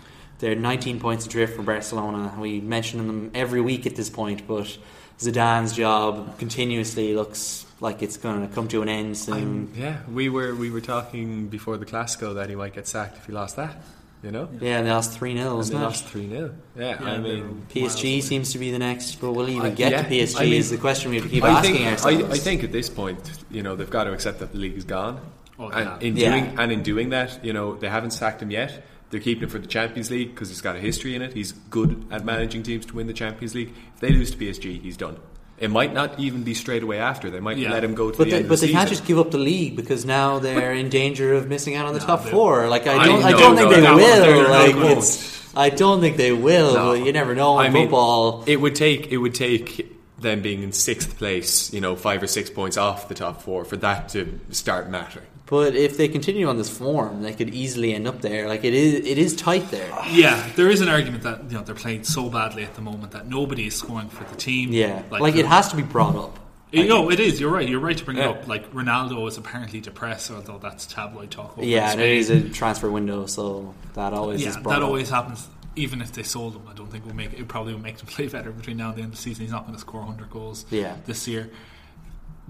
They're 0.41 0.55
19 0.55 1.01
points 1.01 1.27
adrift 1.27 1.55
from 1.55 1.67
Barcelona. 1.67 2.35
We 2.39 2.61
mention 2.61 3.07
them 3.07 3.31
every 3.35 3.61
week 3.61 3.87
at 3.87 3.95
this 3.95 4.09
point, 4.11 4.47
but 4.49 4.77
Zidane's 5.19 5.75
job 5.75 6.39
continuously 6.39 7.15
looks 7.15 7.67
like 7.81 8.03
it's 8.03 8.17
going 8.17 8.47
to 8.49 8.55
come 8.55 8.67
to 8.69 8.81
an 8.83 8.89
end 8.89 9.17
soon. 9.19 9.35
I'm- 9.35 9.73
yeah, 9.77 9.99
we 10.11 10.29
were 10.31 10.55
we 10.55 10.71
were 10.71 10.81
talking 10.81 11.49
before 11.49 11.77
the 11.77 11.87
Clasico 11.87 12.35
that 12.37 12.49
he 12.49 12.57
might 12.57 12.75
get 12.75 12.87
sacked 12.89 13.19
if 13.19 13.27
he 13.27 13.33
lost 13.33 13.57
that. 13.57 13.77
You 14.23 14.31
know, 14.31 14.51
yeah, 14.61 14.77
and 14.79 14.87
they 14.87 14.91
lost 14.93 15.13
3 15.19 15.35
0, 15.35 15.63
they 15.63 15.75
it? 15.75 15.79
lost 15.81 16.05
three 16.05 16.29
0 16.29 16.51
Yeah, 16.77 17.03
Yeah, 17.03 17.11
I 17.11 17.17
mean, 17.17 17.67
PSG 17.73 18.23
seems 18.23 18.53
to 18.53 18.59
be 18.59 18.71
the 18.71 18.79
next, 18.79 19.15
but 19.19 19.33
will 19.33 19.47
he 19.47 19.57
even 19.57 19.73
I- 19.73 19.75
get 19.75 19.93
yeah, 19.93 20.03
to 20.03 20.09
PSG? 20.11 20.41
I 20.41 20.45
mean- 20.45 20.53
is 20.55 20.69
the 20.69 20.77
question 20.77 21.11
we 21.11 21.17
have 21.17 21.25
to 21.25 21.31
keep 21.31 21.43
I 21.43 21.49
asking 21.49 21.75
think, 21.77 21.87
ourselves. 21.87 22.25
I, 22.25 22.35
I 22.35 22.37
think 22.39 22.63
at 22.63 22.71
this 22.71 22.91
point, 22.91 23.19
you 23.51 23.63
know, 23.63 23.77
they've 23.77 23.89
got 23.89 24.05
to 24.05 24.13
accept 24.13 24.41
that 24.41 24.53
the 24.53 24.59
league 24.59 24.77
is 24.77 24.85
gone. 24.85 25.23
Oh, 25.59 25.71
they 25.71 25.83
and 25.85 26.03
in 26.03 26.17
Yeah. 26.19 26.31
doing 26.33 26.59
and 26.59 26.71
in 26.71 26.83
doing 26.83 27.09
that, 27.11 27.43
you 27.43 27.55
know, 27.55 27.77
they 27.77 27.89
haven't 27.89 28.11
sacked 28.11 28.43
him 28.43 28.51
yet. 28.51 28.85
They're 29.11 29.21
keeping 29.21 29.45
him 29.45 29.49
for 29.51 29.59
the 29.59 29.67
Champions 29.67 30.11
League 30.11 30.31
because 30.35 30.49
he's 30.49 30.61
got 30.61 30.77
a 30.77 30.81
history 30.81 31.15
in 31.17 31.23
it. 31.23 31.33
He's 31.33 31.53
good 31.53 32.05
at 32.11 32.25
managing 32.25 32.63
teams 32.63 32.87
to 32.87 32.95
win 32.95 33.07
the 33.09 33.13
Champions 33.13 33.55
League. 33.55 33.75
If 33.95 34.01
they 34.01 34.11
lose 34.11 34.31
to 34.31 34.37
PSG, 34.39 34.81
he's 34.81 34.97
done. 34.97 35.19
It 35.59 35.71
might 35.71 35.93
not 35.93 36.19
even 36.19 36.43
be 36.43 36.55
straight 36.55 36.83
away 36.83 36.99
after. 36.99 37.29
They 37.29 37.41
might 37.41 37.59
Yeah. 37.59 37.71
let 37.73 37.85
him 37.85 37.95
go 37.95 38.11
to 38.11 38.17
But 38.17 38.25
the 38.25 38.31
they, 38.31 38.37
end 38.39 38.49
but 38.49 38.55
of 38.55 38.61
they 38.61 38.67
the 38.69 38.73
can't 38.73 38.89
just 38.89 39.05
give 39.05 39.19
up 39.19 39.31
the 39.31 39.39
league 39.39 39.77
because 39.77 40.07
now 40.07 40.39
they're 40.39 40.73
in 40.73 40.89
danger 40.89 41.35
of 41.35 41.49
missing 41.49 41.75
out 41.75 41.87
on 41.87 41.93
the 41.93 42.01
No, 42.01 42.07
top 42.07 42.25
four. 42.25 42.69
Like 42.69 42.87
I 42.87 42.95
I 42.97 43.05
don't, 43.07 43.23
I 43.25 43.31
know, 43.33 43.39
don't 43.39 43.55
no, 43.57 43.61
think 43.69 43.75
they 43.75 43.81
no, 43.83 43.97
will. 43.97 44.23
they're 44.23 44.49
like 44.49 44.75
going 44.75 44.99
it's, 44.99 45.55
I 45.57 45.69
don't 45.69 46.01
think 46.01 46.17
they 46.17 46.33
will. 46.33 46.75
No. 46.75 46.93
But 46.97 47.05
you 47.05 47.13
never 47.13 47.35
know 47.35 47.59
in 47.61 47.67
I 47.67 47.69
mean, 47.71 47.85
football. 47.87 48.45
It 48.47 48.57
would 48.61 48.75
take 48.75 49.09
it 49.09 49.19
would 49.19 49.35
take 49.35 49.97
them 50.19 50.41
being 50.41 50.63
in 50.63 50.73
sixth 50.73 51.19
place, 51.19 51.73
you 51.75 51.81
know, 51.81 51.97
five 51.97 52.23
or 52.23 52.27
six 52.27 52.49
points 52.49 52.77
off 52.77 53.09
the 53.09 53.15
top 53.15 53.43
four 53.43 53.65
for 53.67 53.77
that 53.79 54.09
to 54.11 54.39
start 54.51 54.89
mattering. 54.89 55.27
But 55.51 55.75
if 55.75 55.97
they 55.97 56.07
continue 56.09 56.47
on 56.49 56.57
this 56.59 56.71
form, 56.71 57.23
they 57.23 57.33
could 57.35 57.53
easily 57.53 57.93
end 57.93 58.07
up 58.07 58.21
there. 58.23 58.47
Like 58.49 58.65
it 58.65 58.73
is, 58.73 58.95
it 59.05 59.19
is 59.19 59.35
tight 59.35 59.69
there. 59.73 59.91
Yeah, 60.09 60.49
there 60.55 60.71
is 60.71 60.81
an 60.81 60.89
argument 60.89 61.25
that 61.25 61.43
you 61.51 61.59
know 61.59 61.65
they're 61.65 61.75
playing 61.75 62.05
so 62.05 62.31
badly 62.31 62.63
at 62.63 62.75
the 62.77 62.81
moment 62.83 63.11
that 63.13 63.27
nobody 63.29 63.67
is 63.67 63.75
scoring 63.75 64.09
for 64.09 64.23
the 64.25 64.37
team. 64.37 64.71
Yeah, 64.73 65.03
like, 65.11 65.35
the- 65.35 65.41
it 65.41 65.47
has 65.47 65.69
to 65.71 65.77
be 65.77 65.83
brought 65.83 66.15
up. 66.15 66.39
You 66.73 66.87
know, 66.87 67.11
it 67.11 67.19
is. 67.19 67.41
You're 67.41 67.51
right. 67.51 67.69
You're 67.69 67.81
right 67.81 67.97
to 67.99 68.05
bring 68.05 68.17
Yeah. 68.19 68.31
it 68.31 68.43
up. 68.43 68.47
Like 68.47 68.73
Ronaldo 68.73 69.27
is 69.27 69.37
apparently 69.37 69.81
depressed, 69.81 70.31
although 70.31 70.59
that's 70.59 70.87
tabloid 70.87 71.33
talk. 71.33 71.59
Over 71.59 71.67
Yeah, 71.67 71.91
and 71.91 72.01
it 72.01 72.11
is 72.11 72.31
a 72.31 72.49
transfer 72.49 72.89
window, 72.89 73.27
so 73.27 73.75
that 73.95 74.13
always 74.13 74.41
yeah, 74.41 74.51
is 74.51 74.57
brought 74.57 74.75
that 74.75 74.83
up. 74.83 74.87
always 74.87 75.11
happens. 75.11 75.49
Even 75.75 76.01
if 76.01 76.13
they 76.13 76.23
sold 76.23 76.55
him, 76.55 76.63
I 76.71 76.75
don't 76.75 76.87
think 76.89 77.05
it 77.05 77.09
will 77.09 77.17
make 77.17 77.33
it. 77.33 77.49
Probably 77.49 77.73
will 77.75 77.81
make 77.81 77.97
them 77.99 78.07
play 78.17 78.29
better 78.29 78.53
between 78.53 78.77
now 78.77 78.91
and 78.91 78.99
the 78.99 79.03
end 79.03 79.13
of 79.13 79.17
the 79.17 79.23
season. 79.23 79.43
He's 79.47 79.51
not 79.53 79.63
going 79.65 79.75
to 79.75 79.81
score 79.81 80.01
100 80.03 80.31
goals. 80.31 80.65
Yeah. 80.71 80.95
this 81.07 81.27
year. 81.27 81.51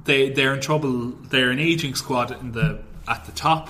They 0.05 0.29
they're 0.31 0.53
in 0.55 0.61
trouble. 0.61 1.13
They're 1.31 1.51
an 1.51 1.59
aging 1.59 1.95
squad 1.95 2.31
in 2.41 2.53
the 2.53 2.81
at 3.11 3.27
the 3.27 3.33
top, 3.33 3.69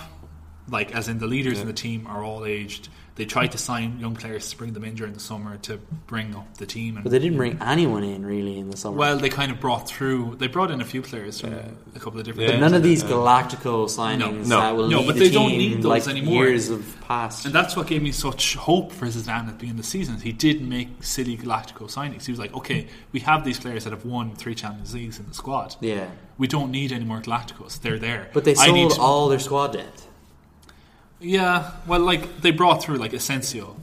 like 0.68 0.94
as 0.94 1.08
in 1.08 1.18
the 1.18 1.26
leaders 1.26 1.60
in 1.60 1.66
the 1.66 1.72
team 1.72 2.06
are 2.06 2.22
all 2.22 2.44
aged. 2.44 2.88
They 3.20 3.26
tried 3.26 3.52
to 3.52 3.58
sign 3.58 3.98
young 4.00 4.16
players 4.16 4.48
to 4.50 4.56
bring 4.56 4.72
them 4.72 4.82
in 4.82 4.94
during 4.94 5.12
the 5.12 5.20
summer 5.20 5.58
to 5.68 5.76
bring 6.06 6.34
up 6.34 6.56
the 6.56 6.64
team. 6.64 6.96
And 6.96 7.04
But 7.04 7.10
they 7.12 7.18
didn't 7.18 7.36
bring 7.36 7.58
anyone 7.60 8.02
in 8.02 8.24
really 8.24 8.58
in 8.58 8.70
the 8.70 8.78
summer. 8.78 8.96
well, 8.96 9.18
they 9.18 9.28
kind 9.28 9.52
of 9.52 9.60
brought 9.60 9.86
through. 9.86 10.36
They 10.38 10.46
brought 10.46 10.70
in 10.70 10.80
a 10.80 10.86
few 10.86 11.02
players 11.02 11.38
from 11.38 11.52
a 11.52 11.98
couple 11.98 12.18
of 12.18 12.24
different. 12.24 12.48
Yeah. 12.48 12.54
but 12.56 12.60
none 12.60 12.72
of 12.72 12.82
these 12.82 13.04
Uh, 13.04 13.08
Galactico 13.08 13.74
signings 13.98 14.46
No. 14.46 14.56
that 14.60 14.74
will 14.74 14.88
No, 14.88 15.00
lead 15.00 15.06
but 15.08 15.14
the 15.16 15.20
they 15.24 15.30
don't 15.30 15.50
need 15.52 15.82
those 15.82 16.06
like 16.06 16.08
anymore. 16.08 16.44
Years 16.46 16.70
have 16.70 17.00
passed. 17.06 17.44
And 17.44 17.54
that's 17.54 17.76
what 17.76 17.88
gave 17.88 18.00
me 18.02 18.10
such 18.10 18.54
hope 18.56 18.90
for 18.90 19.04
Zidane 19.08 19.48
at 19.48 19.58
the 19.58 19.66
end 19.68 19.78
of 19.78 19.84
the 19.84 19.90
season. 19.96 20.16
He 20.18 20.32
did 20.32 20.66
make 20.66 20.88
silly 21.02 21.36
Galactico 21.36 21.90
signings. 21.96 22.24
He 22.24 22.32
was 22.32 22.38
like, 22.40 22.54
okay, 22.54 22.86
we 23.12 23.20
have 23.20 23.44
these 23.44 23.60
players 23.60 23.84
that 23.84 23.90
have 23.92 24.06
won 24.06 24.34
three 24.34 24.54
Champions 24.54 24.94
Leagues 24.94 25.18
in 25.20 25.26
the 25.28 25.34
squad. 25.34 25.76
yeah, 25.82 26.06
We 26.38 26.46
don't 26.46 26.70
need 26.70 26.90
any 26.90 27.04
more 27.04 27.20
Galacticos. 27.20 27.82
They're 27.82 27.98
there. 27.98 28.30
but 28.32 28.44
they 28.44 28.54
I 28.56 28.70
need 28.70 28.92
sold 28.92 28.98
all 29.06 29.28
their 29.28 29.38
squad 29.40 29.74
depth. 29.74 30.06
Yeah, 31.20 31.72
well, 31.86 32.00
like 32.00 32.40
they 32.40 32.50
brought 32.50 32.82
through 32.82 32.96
like 32.96 33.12
Asensio. 33.12 33.76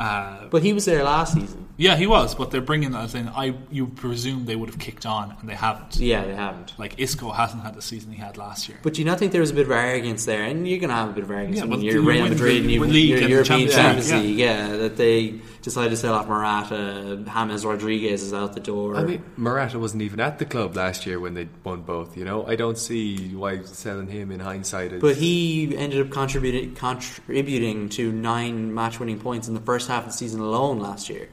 Uh, 0.00 0.46
But 0.50 0.62
he 0.62 0.72
was 0.72 0.84
there 0.84 1.02
last 1.02 1.34
season. 1.34 1.65
Yeah, 1.78 1.96
he 1.96 2.06
was, 2.06 2.34
but 2.34 2.50
they're 2.50 2.60
bringing 2.60 2.92
that 2.92 3.14
in. 3.14 3.28
I 3.28 3.54
you 3.70 3.88
presume 3.88 4.46
they 4.46 4.56
would 4.56 4.70
have 4.70 4.78
kicked 4.78 5.04
on, 5.04 5.36
and 5.40 5.48
they 5.48 5.54
haven't. 5.54 5.96
Yeah, 5.96 6.24
they 6.24 6.34
haven't. 6.34 6.72
Like 6.78 6.98
Isco 6.98 7.30
hasn't 7.30 7.62
had 7.62 7.74
the 7.74 7.82
season 7.82 8.12
he 8.12 8.18
had 8.18 8.38
last 8.38 8.68
year. 8.68 8.78
But 8.82 8.94
do 8.94 9.02
you 9.02 9.04
not 9.04 9.18
think 9.18 9.32
there 9.32 9.40
was 9.42 9.50
a 9.50 9.54
bit 9.54 9.66
of 9.66 9.72
arrogance 9.72 10.24
there? 10.24 10.42
And 10.42 10.66
you're 10.66 10.78
going 10.78 10.88
to 10.88 10.94
have 10.94 11.10
a 11.10 11.12
bit 11.12 11.24
of 11.24 11.30
arrogance 11.30 11.58
Yeah, 11.58 11.64
when 11.64 11.82
you're 11.82 11.96
you 11.96 12.08
Real 12.08 12.22
win 12.22 12.32
Madrid 12.32 12.62
and 12.62 12.70
you 12.70 12.84
league 12.84 13.10
you're 13.10 13.28
European 13.28 13.68
Champions 13.68 13.74
Champions 13.74 14.12
League, 14.12 14.22
League. 14.22 14.38
Yeah. 14.38 14.76
that 14.76 14.96
they 14.96 15.40
decided 15.62 15.90
to 15.90 15.96
sell 15.96 16.14
off 16.14 16.28
Morata. 16.28 17.22
James 17.26 17.64
Rodriguez 17.64 18.22
is 18.22 18.32
out 18.32 18.54
the 18.54 18.60
door. 18.60 18.96
I 18.96 19.04
mean, 19.04 19.22
Morata 19.36 19.78
wasn't 19.78 20.02
even 20.02 20.20
at 20.20 20.38
the 20.38 20.46
club 20.46 20.76
last 20.76 21.06
year 21.06 21.20
when 21.20 21.34
they 21.34 21.48
won 21.62 21.82
both. 21.82 22.16
You 22.16 22.24
know, 22.24 22.46
I 22.46 22.56
don't 22.56 22.78
see 22.78 23.34
why 23.34 23.62
selling 23.62 24.08
him 24.08 24.32
in 24.32 24.40
hindsight. 24.40 24.94
Is, 24.94 25.02
but 25.02 25.16
he 25.16 25.76
ended 25.76 26.00
up 26.00 26.10
contributing 26.10 26.74
contributing 26.74 27.88
to 27.90 28.12
nine 28.12 28.74
match-winning 28.74 29.20
points 29.20 29.48
in 29.48 29.54
the 29.54 29.60
first 29.60 29.88
half 29.88 30.04
of 30.06 30.12
the 30.12 30.16
season 30.16 30.40
alone 30.40 30.78
last 30.78 31.10
year. 31.10 31.28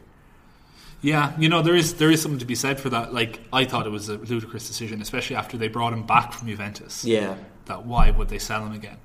Yeah, 1.03 1.33
you 1.37 1.49
know 1.49 1.61
there 1.61 1.75
is 1.75 1.95
there 1.95 2.09
is 2.09 2.21
something 2.21 2.39
to 2.39 2.45
be 2.45 2.55
said 2.55 2.79
for 2.79 2.89
that. 2.89 3.13
Like 3.13 3.41
I 3.51 3.65
thought 3.65 3.85
it 3.85 3.91
was 3.91 4.07
a 4.09 4.17
ludicrous 4.17 4.65
decision, 4.67 5.01
especially 5.01 5.35
after 5.35 5.57
they 5.57 5.67
brought 5.67 5.93
him 5.93 6.05
back 6.07 6.31
from 6.33 6.47
Juventus. 6.47 7.03
Yeah, 7.05 7.35
That 7.65 7.85
why 7.85 8.09
would 8.09 8.29
they 8.29 8.39
sell 8.39 8.65
him 8.65 8.71
again? 8.71 8.97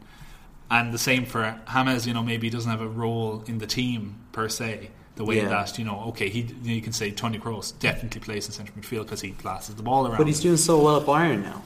And 0.70 0.94
the 0.94 0.98
same 0.98 1.24
for 1.26 1.60
James. 1.72 2.06
You 2.06 2.14
know, 2.14 2.22
maybe 2.22 2.46
he 2.46 2.50
doesn't 2.50 2.70
have 2.70 2.80
a 2.80 2.88
role 2.88 3.42
in 3.46 3.58
the 3.58 3.66
team 3.66 4.16
per 4.32 4.48
se. 4.48 4.90
The 5.16 5.24
way 5.24 5.38
Yeah. 5.38 5.48
that 5.48 5.76
you 5.78 5.84
know, 5.84 6.00
okay, 6.10 6.28
he 6.28 6.46
you 6.62 6.80
can 6.80 6.92
say 6.92 7.10
Toni 7.10 7.38
Kroos 7.40 7.76
definitely 7.80 8.20
plays 8.20 8.46
in 8.46 8.52
central 8.52 8.78
midfield 8.78 9.02
because 9.02 9.20
he 9.20 9.32
passes 9.32 9.74
the 9.74 9.82
ball 9.82 10.06
around. 10.06 10.18
but 10.18 10.28
he's 10.28 10.40
doing 10.40 10.56
so 10.56 10.78
well 10.80 10.98
at 11.00 11.06
Bayern 11.06 11.42
now. 11.42 11.62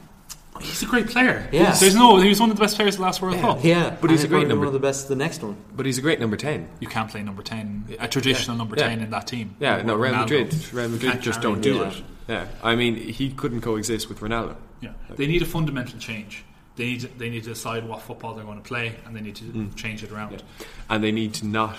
He's 0.61 0.83
a 0.83 0.87
great 0.87 1.09
player. 1.09 1.49
Yeah. 1.53 1.73
there's 1.73 1.95
no. 1.95 2.19
He 2.21 2.29
was 2.29 2.41
one 2.41 2.51
of 2.51 2.57
the 2.57 2.61
best 2.63 2.77
players 2.77 2.95
of 2.95 2.99
the 2.99 3.05
last 3.05 3.23
World 3.23 3.39
Cup. 3.41 3.65
Yeah, 3.65 3.97
But 4.01 4.11
he's 4.11 4.25
and 4.25 4.33
a 4.33 4.37
great 4.37 4.49
number- 4.49 4.67
One 4.67 4.75
of 4.75 4.81
the 4.81 4.87
best. 4.87 5.09
The 5.09 5.17
next 5.17 5.43
one. 5.43 5.57
but 5.75 5.87
he's 5.87 5.99
a 5.99 6.03
great 6.03 6.21
number 6.21 6.37
ten. 6.37 6.69
You 6.81 6.89
can't 6.89 7.11
play 7.11 7.23
number 7.23 7.43
ten, 7.43 7.85
a 7.99 8.09
traditional 8.09 8.57
number 8.57 8.77
Yeah. 8.79 8.89
ten 8.89 9.01
in 9.01 9.11
that 9.11 9.27
team. 9.27 9.57
Yeah, 9.61 9.83
no, 9.83 9.95
Real 9.97 10.13
Ronaldo. 10.13 10.19
Madrid, 10.21 10.73
Real 10.73 10.89
Madrid 10.89 11.21
just 11.23 11.41
don't 11.41 11.61
do 11.61 11.83
it. 11.83 12.03
Yeah, 12.29 12.47
I 12.63 12.77
mean, 12.77 12.97
he 12.97 13.31
couldn't 13.31 13.63
coexist 13.63 14.09
with 14.09 14.21
Ronaldo. 14.21 14.57
Yeah, 14.81 14.91
they 15.17 15.27
need 15.27 15.43
a 15.43 15.47
fundamental 15.47 15.99
change. 15.99 16.45
They 16.77 16.85
need 16.87 17.01
to, 17.01 17.09
they 17.19 17.29
need 17.29 17.43
to 17.45 17.51
decide 17.51 17.87
what 17.87 18.01
football 18.03 18.35
they're 18.35 18.45
going 18.45 18.57
to 18.63 18.67
play, 18.67 18.95
and 19.05 19.15
they 19.17 19.21
need 19.21 19.37
to 19.37 19.45
Mm. 19.45 19.75
change 19.77 20.03
it 20.03 20.11
around. 20.13 20.43
and 20.89 21.03
they 21.05 21.13
need 21.13 21.35
to 21.35 21.47
not 21.47 21.77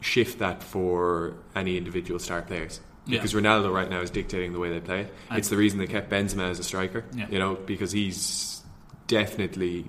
shift 0.00 0.38
that 0.40 0.62
for 0.62 1.34
any 1.56 1.76
individual 1.76 2.18
star 2.20 2.42
players. 2.42 2.80
Yeah. 3.06 3.18
Because 3.18 3.32
Ronaldo 3.34 3.72
right 3.72 3.90
now 3.90 4.00
is 4.00 4.10
dictating 4.10 4.52
the 4.52 4.58
way 4.60 4.70
they 4.70 4.80
play. 4.80 5.08
And- 5.28 5.38
it's 5.38 5.48
the 5.48 5.56
reason 5.56 5.78
they 5.78 5.86
kept 5.88 6.08
Benzema 6.10 6.50
as 6.50 6.58
a 6.58 6.64
striker. 6.64 7.04
Yeah. 7.14 7.26
You 7.30 7.38
know, 7.38 7.54
because 7.56 7.90
he's 7.92 8.62
definitely 9.08 9.86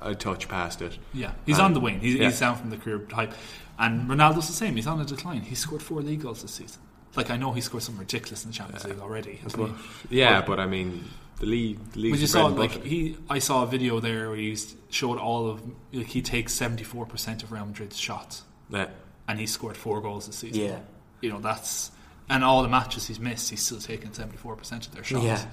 a 0.00 0.14
touch 0.14 0.48
past 0.48 0.82
it. 0.82 0.98
Yeah, 1.12 1.32
he's 1.46 1.58
Um, 1.58 1.66
on 1.66 1.72
the 1.74 1.80
wing. 1.80 2.00
He's, 2.00 2.14
yeah. 2.14 2.26
he's 2.26 2.38
down 2.40 2.56
from 2.56 2.70
the 2.70 2.76
career 2.76 2.98
type, 3.00 3.32
and 3.78 4.08
Ronaldo's 4.08 4.46
the 4.46 4.52
same. 4.52 4.76
He's 4.76 4.86
on 4.86 5.00
a 5.00 5.04
decline. 5.04 5.42
He 5.42 5.54
scored 5.54 5.82
four 5.82 6.00
league 6.02 6.22
goals 6.22 6.42
this 6.42 6.52
season. 6.52 6.80
Like 7.16 7.30
I 7.30 7.36
know 7.36 7.52
he 7.52 7.60
scored 7.60 7.82
some 7.82 7.98
ridiculous 7.98 8.44
in 8.44 8.50
the 8.50 8.56
Champions 8.56 8.84
League 8.84 9.00
already. 9.00 9.36
hasn't? 9.36 9.76
Yeah, 10.10 10.40
But- 10.40 10.46
but 10.46 10.60
I 10.60 10.66
mean, 10.66 11.04
the 11.40 11.46
league, 11.46 11.78
the 11.92 12.00
league's 12.00 12.18
But 12.18 12.20
you 12.20 12.26
saw 12.26 12.50
bread 12.50 12.50
and 12.50 12.58
like 12.76 12.84
he, 12.84 13.16
I 13.30 13.38
saw 13.38 13.62
a 13.62 13.66
video 13.66 13.98
there 14.00 14.28
where 14.28 14.36
he 14.36 14.56
showed 14.90 15.18
all 15.18 15.48
of 15.48 15.62
like 15.92 16.06
he 16.06 16.22
takes 16.22 16.52
seventy 16.52 16.84
four 16.84 17.06
percent 17.06 17.42
of 17.42 17.50
Real 17.50 17.64
Madrid's 17.66 17.96
shots, 17.98 18.42
Yeah. 18.70 18.88
and 19.26 19.38
he 19.40 19.46
scored 19.46 19.76
four 19.76 20.00
goals 20.00 20.26
this 20.26 20.36
season. 20.36 20.62
Yeah, 20.62 20.78
you 21.20 21.30
know 21.30 21.40
that's 21.40 21.90
and 22.30 22.44
all 22.44 22.62
the 22.62 22.68
matches 22.68 23.06
he's 23.06 23.18
missed, 23.20 23.50
he's 23.50 23.62
still 23.64 23.78
taking 23.78 24.12
seventy 24.12 24.36
four 24.38 24.56
percent 24.56 24.86
of 24.86 24.94
their 24.94 25.04
shots, 25.04 25.24
Yeah. 25.24 25.46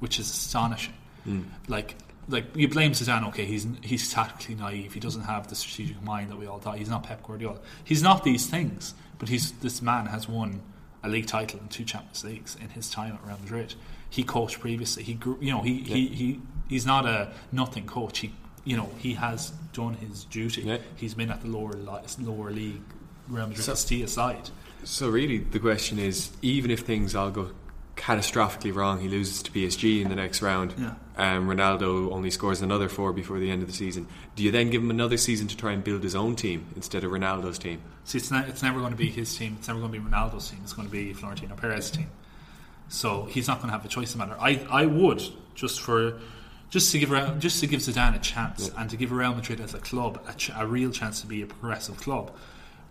which 0.00 0.18
is 0.18 0.28
astonishing. 0.30 0.94
Mm. 1.26 1.44
Like 1.68 1.96
like 2.28 2.54
you 2.56 2.68
blame 2.68 2.92
Zidane, 2.92 3.26
okay, 3.28 3.44
he's 3.44 3.66
he's 3.82 4.12
tactically 4.12 4.54
naive. 4.54 4.92
He 4.92 5.00
doesn't 5.00 5.22
have 5.22 5.48
the 5.48 5.54
strategic 5.54 6.00
mind 6.02 6.30
that 6.30 6.36
we 6.38 6.46
all 6.46 6.58
thought. 6.58 6.78
He's 6.78 6.88
not 6.88 7.02
Pep 7.04 7.22
Guardiola. 7.22 7.58
He's 7.84 8.02
not 8.02 8.24
these 8.24 8.46
things, 8.46 8.94
but 9.18 9.28
he's 9.28 9.52
this 9.52 9.82
man 9.82 10.06
has 10.06 10.28
won 10.28 10.62
a 11.04 11.08
league 11.08 11.26
title 11.26 11.58
and 11.60 11.68
two 11.70 11.84
Champions 11.84 12.24
Leagues 12.24 12.56
in 12.60 12.68
his 12.70 12.88
time 12.90 13.14
at 13.14 13.26
Real 13.26 13.38
Madrid. 13.40 13.74
He 14.08 14.22
coached 14.22 14.60
previously. 14.60 15.02
He 15.02 15.14
grew, 15.14 15.36
you 15.40 15.50
know 15.50 15.62
he, 15.62 15.78
he, 15.80 16.06
he 16.08 16.40
he's 16.68 16.86
not 16.86 17.06
a 17.06 17.32
nothing 17.50 17.86
coach. 17.86 18.18
He 18.20 18.32
you 18.64 18.76
know 18.76 18.88
he 18.98 19.14
has 19.14 19.50
done 19.72 19.94
his 19.94 20.24
duty. 20.26 20.62
Yeah. 20.62 20.78
He's 20.96 21.14
been 21.14 21.30
at 21.30 21.40
the 21.40 21.48
lower 21.48 21.72
lower 21.72 22.50
league 22.50 22.82
Real 23.28 23.46
Madrid 23.48 23.64
So- 23.64 23.74
side. 24.06 24.50
So 24.84 25.08
really, 25.08 25.38
the 25.38 25.58
question 25.58 25.98
is, 25.98 26.30
even 26.42 26.70
if 26.70 26.80
things 26.80 27.14
all 27.14 27.30
go 27.30 27.52
catastrophically 27.96 28.74
wrong, 28.74 29.00
he 29.00 29.08
loses 29.08 29.42
to 29.44 29.50
PSG 29.50 30.02
in 30.02 30.08
the 30.08 30.16
next 30.16 30.42
round. 30.42 30.74
Yeah. 30.78 30.94
Um, 31.16 31.46
Ronaldo 31.46 32.10
only 32.10 32.30
scores 32.30 32.60
another 32.62 32.88
four 32.88 33.12
before 33.12 33.38
the 33.38 33.50
end 33.50 33.62
of 33.62 33.68
the 33.68 33.74
season. 33.74 34.08
Do 34.34 34.42
you 34.42 34.50
then 34.50 34.70
give 34.70 34.82
him 34.82 34.90
another 34.90 35.16
season 35.16 35.46
to 35.48 35.56
try 35.56 35.72
and 35.72 35.84
build 35.84 36.02
his 36.02 36.14
own 36.14 36.34
team 36.34 36.66
instead 36.74 37.04
of 37.04 37.12
Ronaldo's 37.12 37.58
team? 37.58 37.80
See, 38.04 38.18
it's, 38.18 38.30
not, 38.30 38.48
it's 38.48 38.62
never 38.62 38.80
going 38.80 38.92
to 38.92 38.96
be 38.96 39.10
his 39.10 39.36
team. 39.36 39.56
It's 39.58 39.68
never 39.68 39.78
going 39.78 39.92
to 39.92 39.98
be 40.00 40.04
Ronaldo's 40.04 40.50
team. 40.50 40.60
It's 40.62 40.72
going 40.72 40.88
to 40.88 40.92
be 40.92 41.12
Florentino 41.12 41.54
Perez's 41.54 41.90
team. 41.90 42.10
So 42.88 43.24
he's 43.26 43.46
not 43.46 43.58
going 43.58 43.68
to 43.68 43.72
have 43.72 43.84
a 43.84 43.88
choice 43.88 44.12
in 44.14 44.18
the 44.18 44.26
matter. 44.26 44.40
I, 44.40 44.66
I 44.70 44.86
would 44.86 45.22
just 45.54 45.80
for 45.80 46.18
just 46.70 46.90
to 46.92 46.98
give 46.98 47.10
just 47.38 47.60
to 47.60 47.66
give 47.66 47.80
Zidane 47.80 48.16
a 48.16 48.18
chance 48.18 48.70
and 48.76 48.88
to 48.90 48.96
give 48.96 49.12
Real 49.12 49.34
Madrid 49.34 49.60
as 49.60 49.74
a 49.74 49.78
club 49.78 50.22
a, 50.26 50.32
ch- 50.32 50.50
a 50.56 50.66
real 50.66 50.90
chance 50.90 51.20
to 51.20 51.26
be 51.26 51.42
a 51.42 51.46
progressive 51.46 51.98
club. 51.98 52.32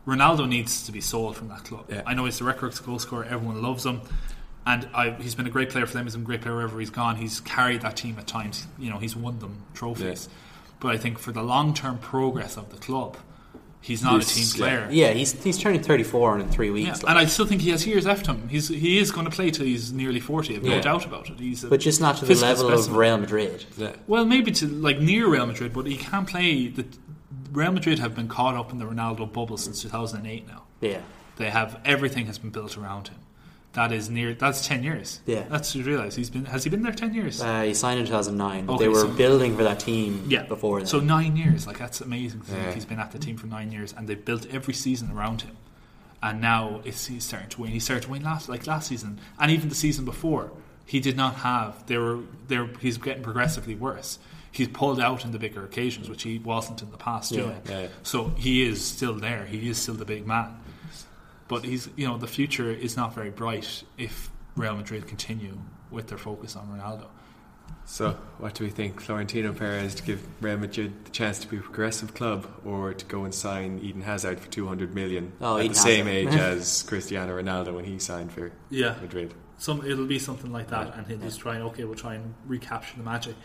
Ronaldo 0.08 0.48
needs 0.48 0.84
to 0.84 0.92
be 0.92 1.02
sold 1.02 1.36
from 1.38 1.48
that 1.50 1.64
club. 1.64 1.86
Yeah. 1.90 2.02
I 2.06 2.14
know 2.14 2.26
he's 2.26 2.40
the 2.40 2.46
record 2.46 2.74
goal 2.86 3.00
scorer. 3.00 3.24
Everyone 3.26 3.62
loves 3.62 3.86
him. 3.86 4.02
And 4.66 4.88
I, 4.94 5.12
he's 5.12 5.34
been 5.36 5.48
a 5.48 5.52
great 5.52 5.70
player 5.72 5.86
for 5.88 5.94
them. 5.94 6.06
He's 6.06 6.14
been 6.14 6.22
a 6.24 6.26
great 6.26 6.42
player 6.42 6.56
wherever 6.56 6.80
he's 6.80 6.90
gone. 6.92 7.16
He's 7.16 7.40
carried 7.40 7.82
that 7.82 7.98
team 7.98 8.18
at 8.20 8.28
times. 8.28 8.68
You 8.78 8.90
know, 8.92 8.98
he's 9.00 9.16
won 9.16 9.40
them 9.40 9.64
trophies. 9.74 10.30
But 10.80 10.94
I 10.94 10.98
think 10.98 11.18
for 11.20 11.32
the 11.32 11.42
long 11.44 11.74
term 11.74 11.98
progress 11.98 12.58
of 12.58 12.70
the 12.72 12.78
club, 12.78 13.18
he's 13.82 14.04
not 14.04 14.14
He's- 14.24 14.32
a 14.32 14.36
team 14.56 14.60
player. 14.62 14.88
yeah. 14.92 15.12
He's 15.14 15.32
he's 15.44 15.58
turning 15.58 15.82
thirty 15.82 16.04
four 16.04 16.38
in 16.40 16.48
three 16.50 16.68
Yeah, 16.68 16.74
weeks. 16.74 17.02
like. 17.04 17.10
and 17.10 17.18
I 17.20 17.26
still 17.26 17.46
think 17.48 17.62
he 17.62 17.70
has 17.72 17.86
years 17.88 18.06
left 18.06 18.28
him. 18.28 18.50
He's 18.50 18.68
he 18.68 19.00
is 19.00 19.12
going 19.12 19.26
to 19.26 19.32
play 19.32 19.50
till 19.52 19.66
he's 19.66 19.92
nearly 19.92 20.20
forty. 20.20 20.56
I've 20.56 20.64
no 20.64 20.72
Yeah. 20.76 20.82
doubt 20.82 21.06
about 21.06 21.30
it. 21.30 21.40
He's 21.40 21.64
but 21.64 21.80
just 21.80 22.00
not 22.02 22.18
to 22.18 22.26
the 22.26 22.36
level 22.36 22.70
specimen. 22.70 22.92
of 22.94 22.98
Real 22.98 23.18
Madrid. 23.18 23.66
Yeah. 23.78 23.94
Well, 24.08 24.26
maybe 24.26 24.52
to 24.52 24.68
like 24.68 25.00
near 25.00 25.28
Real 25.28 25.46
Madrid, 25.48 25.74
but 25.74 25.86
he 25.88 25.98
can't 25.98 26.28
play. 26.28 26.68
The 26.68 26.86
Real 27.52 27.72
Madrid 27.72 28.00
have 28.00 28.16
been 28.16 28.28
caught 28.28 28.56
up 28.56 28.72
in 28.72 28.78
the 28.80 28.86
Ronaldo 28.86 29.32
bubble 29.32 29.58
since 29.58 29.82
two 29.82 29.90
thousand 29.90 30.20
and 30.20 30.28
eight. 30.28 30.48
Now 30.48 30.64
Yeah, 30.80 31.02
they 31.38 31.50
have 31.50 31.80
everything 31.86 32.26
has 32.28 32.38
been 32.38 32.50
built 32.52 32.78
around 32.78 33.10
him. 33.10 33.18
That 33.74 33.92
is 33.94 34.10
near. 34.10 34.34
That's 34.34 34.68
ten 34.68 34.84
years. 34.84 35.22
Yeah. 35.26 35.44
that's 35.50 35.74
you 35.76 35.84
realize 35.84 36.16
he's 36.16 36.30
been. 36.30 36.46
Has 36.46 36.64
he 36.66 36.70
been 36.70 36.82
there 36.82 36.92
ten 36.94 37.14
years? 37.14 37.42
uh, 37.42 37.62
he 37.62 37.74
signed 37.74 38.00
in 38.00 38.06
two 38.06 38.12
thousand 38.12 38.38
nine, 38.38 38.70
Okay, 38.70 38.84
they 38.84 38.90
were 38.90 39.02
so- 39.02 39.08
building 39.14 39.56
for 39.56 39.64
that 39.64 39.80
team 39.80 40.26
yeah, 40.28 40.44
before 40.44 40.80
then. 40.80 40.88
So 40.88 41.00
nine 41.00 41.38
years, 41.38 41.66
like 41.68 41.78
that's 41.78 42.02
amazing. 42.02 42.42
To 42.42 42.52
Yeah. 42.54 42.72
he's 42.74 42.86
been 42.86 43.00
at 43.00 43.12
the 43.12 43.20
team 43.20 43.38
for 43.38 43.48
nine 43.48 43.72
years, 43.72 43.94
and 43.96 44.08
they've 44.08 44.24
built 44.24 44.46
every 44.52 44.74
season 44.74 45.12
around 45.12 45.42
him. 45.44 45.56
And 46.24 46.40
now 46.40 46.82
it's, 46.84 47.08
he's 47.08 47.24
starting 47.24 47.50
to 47.50 47.62
win. 47.62 47.72
He 47.72 47.80
started 47.80 48.04
to 48.04 48.12
win 48.12 48.24
last, 48.24 48.48
like 48.48 48.68
last 48.68 48.88
season, 48.90 49.20
and 49.40 49.50
even 49.52 49.70
the 49.70 49.76
season 49.76 50.06
before. 50.06 50.52
He 50.86 51.00
did 51.00 51.16
not 51.16 51.36
have. 51.36 51.86
They 51.88 51.98
were. 51.98 52.20
They 52.50 52.58
were 52.60 52.70
he's 52.82 52.98
getting 52.98 53.24
progressively 53.24 53.76
worse. 53.76 54.20
He's 54.52 54.68
pulled 54.68 55.00
out 55.00 55.24
in 55.24 55.32
the 55.32 55.40
bigger 55.40 55.64
occasions, 55.64 56.10
which 56.10 56.24
he 56.24 56.38
wasn't 56.40 56.82
in 56.82 56.92
the 56.92 56.98
past 56.98 57.32
Yeah. 57.32 57.42
doing. 57.42 57.62
Yeah. 57.70 57.88
So 58.04 58.30
he 58.38 58.64
is 58.68 58.84
still 58.86 59.14
there. 59.16 59.46
He 59.46 59.70
is 59.70 59.78
still 59.78 59.96
the 59.96 60.06
big 60.06 60.28
man. 60.28 60.58
But 61.48 61.64
he's, 61.66 61.90
you 61.96 62.08
know, 62.08 62.18
the 62.18 62.28
future 62.28 62.70
is 62.72 62.96
not 62.98 63.14
very 63.14 63.30
bright 63.30 63.84
if 63.98 64.30
Real 64.56 64.76
Madrid 64.76 65.08
continue 65.08 65.58
with 65.90 66.08
their 66.08 66.18
focus 66.18 66.56
on 66.56 66.68
Ronaldo. 66.68 67.06
So, 67.86 68.12
what 68.38 68.54
do 68.54 68.64
we 68.64 68.70
think? 68.70 69.02
Florentino 69.02 69.52
Perez 69.54 69.96
to 69.96 70.04
give 70.04 70.22
Real 70.42 70.58
Madrid 70.58 70.94
the 71.06 71.12
chance 71.12 71.40
to 71.40 71.48
be 71.48 71.58
a 71.58 71.62
progressive 71.62 72.14
club, 72.14 72.48
or 72.64 72.94
to 72.94 73.06
go 73.06 73.26
and 73.26 73.34
sign 73.34 73.80
Eden 73.82 74.02
Hazard 74.02 74.40
for 74.40 74.48
two 74.50 74.68
hundred 74.68 74.94
million 74.96 75.34
Oh, 75.42 75.58
at 75.58 75.64
Eden 75.66 75.74
the 75.74 75.80
same 75.80 76.06
Hazard. 76.06 76.34
age 76.34 76.40
as 76.40 76.84
Cristiano 76.84 77.42
Ronaldo 77.42 77.74
when 77.76 77.84
he 77.86 78.00
signed 78.00 78.32
for 78.32 78.52
Yeah, 78.70 78.96
Madrid? 79.02 79.34
some 79.58 79.86
it'll 79.86 80.06
be 80.06 80.20
something 80.20 80.52
like 80.54 80.70
that, 80.70 80.96
and 80.96 81.06
he'll 81.08 81.18
just 81.18 81.40
try 81.42 81.56
and 81.56 81.64
okay, 81.66 81.84
we'll 81.84 81.96
try 81.96 82.14
and 82.16 82.34
recapture 82.46 82.96
the 82.98 83.04
magic, 83.04 83.36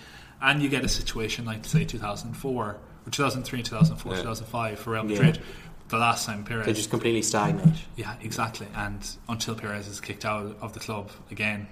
and 0.43 0.62
you 0.62 0.68
get 0.68 0.84
a 0.84 0.89
situation 0.89 1.45
like 1.45 1.64
say 1.64 1.84
2004 1.84 2.64
or 2.64 2.78
2003, 3.11 3.62
2004, 3.62 4.12
Yeah. 4.12 4.18
2005 4.18 4.78
for 4.78 4.91
Real 4.93 5.05
Yeah. 5.11 5.16
Madrid, 5.22 5.43
the 5.89 5.99
last 5.99 6.26
time 6.26 6.45
Perez. 6.45 6.66
they 6.66 6.72
just 6.72 6.91
completely 6.91 7.22
stagnate. 7.22 7.74
yeah, 7.97 8.14
exactly, 8.20 8.66
and 8.74 9.07
until 9.28 9.55
Perez 9.55 9.87
is 9.89 10.01
kicked 10.01 10.24
out 10.24 10.57
of 10.61 10.72
the 10.72 10.80
club 10.80 11.11
again, 11.30 11.68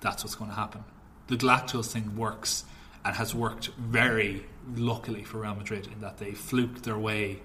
that's 0.00 0.24
what's 0.24 0.34
going 0.34 0.50
to 0.50 0.56
happen. 0.56 0.82
The 1.28 1.36
Galacticos 1.36 1.92
thing 1.92 2.16
works 2.16 2.64
and 3.04 3.14
has 3.16 3.34
worked 3.34 3.68
very 3.78 4.44
luckily 4.76 5.22
for 5.24 5.38
Real 5.38 5.54
Madrid 5.54 5.88
in 5.92 6.00
that 6.00 6.18
they 6.18 6.32
fluked 6.32 6.82
their 6.84 6.98
way 6.98 7.40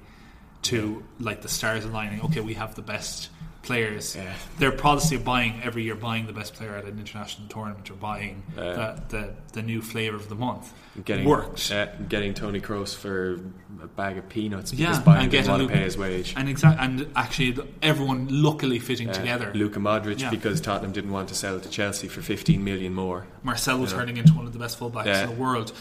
to 0.63 1.03
like 1.19 1.41
the 1.43 1.47
stars 1.49 1.85
aligning. 1.85 2.21
Okay, 2.21 2.41
we 2.41 2.55
have 2.55 2.75
the 2.75 2.81
best 2.81 3.29
players. 3.67 4.15
Yeah. 4.15 4.33
Their 4.59 4.71
policy 4.71 5.15
of 5.15 5.23
buying 5.23 5.61
every 5.63 5.83
year, 5.83 5.95
buying 5.95 6.25
the 6.25 6.33
best 6.33 6.53
player 6.55 6.75
at 6.75 6.85
an 6.85 6.97
international 6.99 7.47
tournament 7.49 7.89
or 7.91 7.95
buying 7.95 8.43
Yeah. 8.55 8.73
the, 8.73 9.03
the 9.17 9.33
the 9.53 9.61
new 9.61 9.81
flavour 9.81 10.15
of 10.15 10.29
the 10.29 10.35
month 10.35 10.71
Getting 11.05 11.25
worked. 11.25 11.71
uh, 11.71 11.87
getting 12.09 12.33
Toni 12.33 12.59
Kroos 12.59 12.95
for 12.95 13.39
a 13.83 13.87
bag 13.87 14.17
of 14.17 14.27
peanuts 14.29 14.71
because 14.71 14.97
Yeah, 14.97 15.03
Bayern 15.03 15.21
and 15.21 15.31
didn't 15.31 15.49
want 15.49 15.61
to 15.61 15.67
pay 15.69 15.83
his 15.83 15.97
wage. 15.97 16.33
And 16.35 16.49
exact 16.49 16.79
and 16.81 17.07
actually 17.15 17.57
everyone 17.83 18.27
luckily 18.29 18.79
fitting 18.79 19.09
Uh, 19.09 19.13
together. 19.13 19.51
Luka 19.53 19.79
Modric 19.79 20.19
Yeah. 20.19 20.29
because 20.31 20.59
Tottenham 20.59 20.91
didn't 20.93 21.11
want 21.11 21.29
to 21.29 21.35
sell 21.35 21.59
to 21.59 21.69
Chelsea 21.69 22.07
for 22.07 22.21
15 22.21 22.63
million 22.63 22.93
more. 22.95 23.27
Marcelo 23.43 23.81
You 23.81 23.85
know. 23.85 23.91
turning 23.91 24.17
into 24.17 24.33
one 24.33 24.47
of 24.47 24.53
the 24.53 24.59
best 24.59 24.79
fullbacks 24.79 25.05
Yeah. 25.05 25.23
in 25.23 25.29
the 25.29 25.35
world, 25.35 25.71